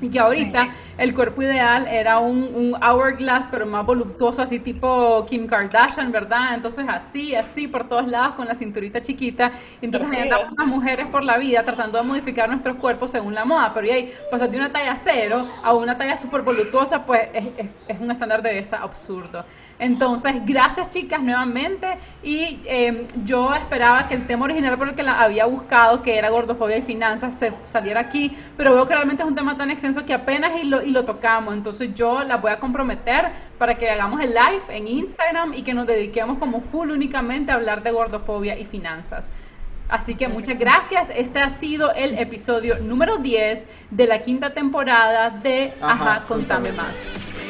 y 0.00 0.08
que 0.08 0.18
ahorita 0.18 0.68
el 0.98 1.14
cuerpo 1.14 1.42
ideal 1.42 1.86
era 1.86 2.18
un, 2.18 2.50
un, 2.54 2.74
hourglass, 2.82 3.48
pero 3.50 3.66
más 3.66 3.84
voluptuoso, 3.84 4.42
así 4.42 4.58
tipo 4.58 5.24
Kim 5.28 5.46
Kardashian, 5.46 6.10
¿verdad? 6.12 6.54
Entonces 6.54 6.86
así, 6.88 7.34
así 7.34 7.68
por 7.68 7.88
todos 7.88 8.08
lados, 8.08 8.34
con 8.34 8.46
la 8.46 8.54
cinturita 8.54 9.02
chiquita. 9.02 9.52
Entonces 9.82 10.08
ahí 10.10 10.22
andamos 10.22 10.52
las 10.56 10.66
mujeres 10.66 11.06
por 11.06 11.22
la 11.22 11.38
vida 11.38 11.62
tratando 11.64 11.98
de 11.98 12.04
modificar 12.04 12.48
nuestros 12.48 12.76
cuerpos 12.76 13.10
según 13.10 13.34
la 13.34 13.44
moda, 13.44 13.72
pero 13.74 13.86
y 13.86 13.90
ahí 13.90 14.12
pasar 14.30 14.50
de 14.50 14.56
una 14.56 14.72
talla 14.72 14.96
cero 15.02 15.46
a 15.62 15.72
una 15.74 15.96
talla 15.96 16.16
súper 16.16 16.42
voluptuosa, 16.42 17.04
pues 17.04 17.28
es, 17.32 17.44
es, 17.56 17.66
es 17.88 18.00
un 18.00 18.10
estándar 18.10 18.42
de 18.42 18.50
belleza 18.50 18.78
absurdo. 18.78 19.44
Entonces, 19.80 20.34
gracias 20.44 20.90
chicas 20.90 21.22
nuevamente. 21.22 21.98
Y 22.22 22.60
em, 22.66 23.06
yo 23.24 23.54
esperaba 23.54 24.06
que 24.06 24.14
el 24.14 24.26
tema 24.26 24.44
original 24.44 24.76
por 24.76 24.90
el 24.90 24.94
que 24.94 25.02
la 25.02 25.20
había 25.22 25.46
buscado, 25.46 26.02
que 26.02 26.18
era 26.18 26.28
gordofobia 26.28 26.76
y 26.76 26.82
finanzas, 26.82 27.34
se 27.34 27.50
saliera 27.66 28.00
aquí, 28.00 28.36
pero 28.58 28.74
veo 28.74 28.86
que 28.86 28.94
realmente 28.94 29.22
es 29.22 29.28
un 29.28 29.34
tema 29.34 29.56
tan 29.56 29.70
extenso 29.70 30.04
que 30.04 30.12
apenas 30.12 30.52
y 30.62 30.64
lo, 30.64 30.82
y 30.82 30.90
lo 30.90 31.06
tocamos, 31.06 31.54
entonces 31.54 31.94
yo 31.94 32.22
la 32.24 32.36
voy 32.36 32.52
a 32.52 32.60
comprometer 32.60 33.30
para 33.58 33.76
que 33.76 33.88
hagamos 33.88 34.20
el 34.20 34.30
live 34.30 34.62
en 34.68 34.86
Instagram 34.86 35.54
y 35.54 35.62
que 35.62 35.72
nos 35.72 35.86
dediquemos 35.86 36.38
como 36.38 36.60
full 36.60 36.90
únicamente 36.90 37.50
a 37.50 37.54
hablar 37.54 37.82
de 37.82 37.90
gordofobia 37.90 38.58
y 38.58 38.66
finanzas. 38.66 39.26
Así 39.88 40.14
que 40.14 40.28
muchas 40.28 40.58
gracias. 40.58 41.08
Este 41.16 41.40
ha 41.40 41.50
sido 41.50 41.92
el 41.92 42.18
episodio 42.18 42.78
número 42.78 43.16
10 43.16 43.66
de 43.90 44.06
la 44.06 44.20
quinta 44.20 44.52
temporada 44.52 45.30
de 45.30 45.72
Ajá, 45.80 46.22
contame 46.28 46.70
más. 46.72 47.49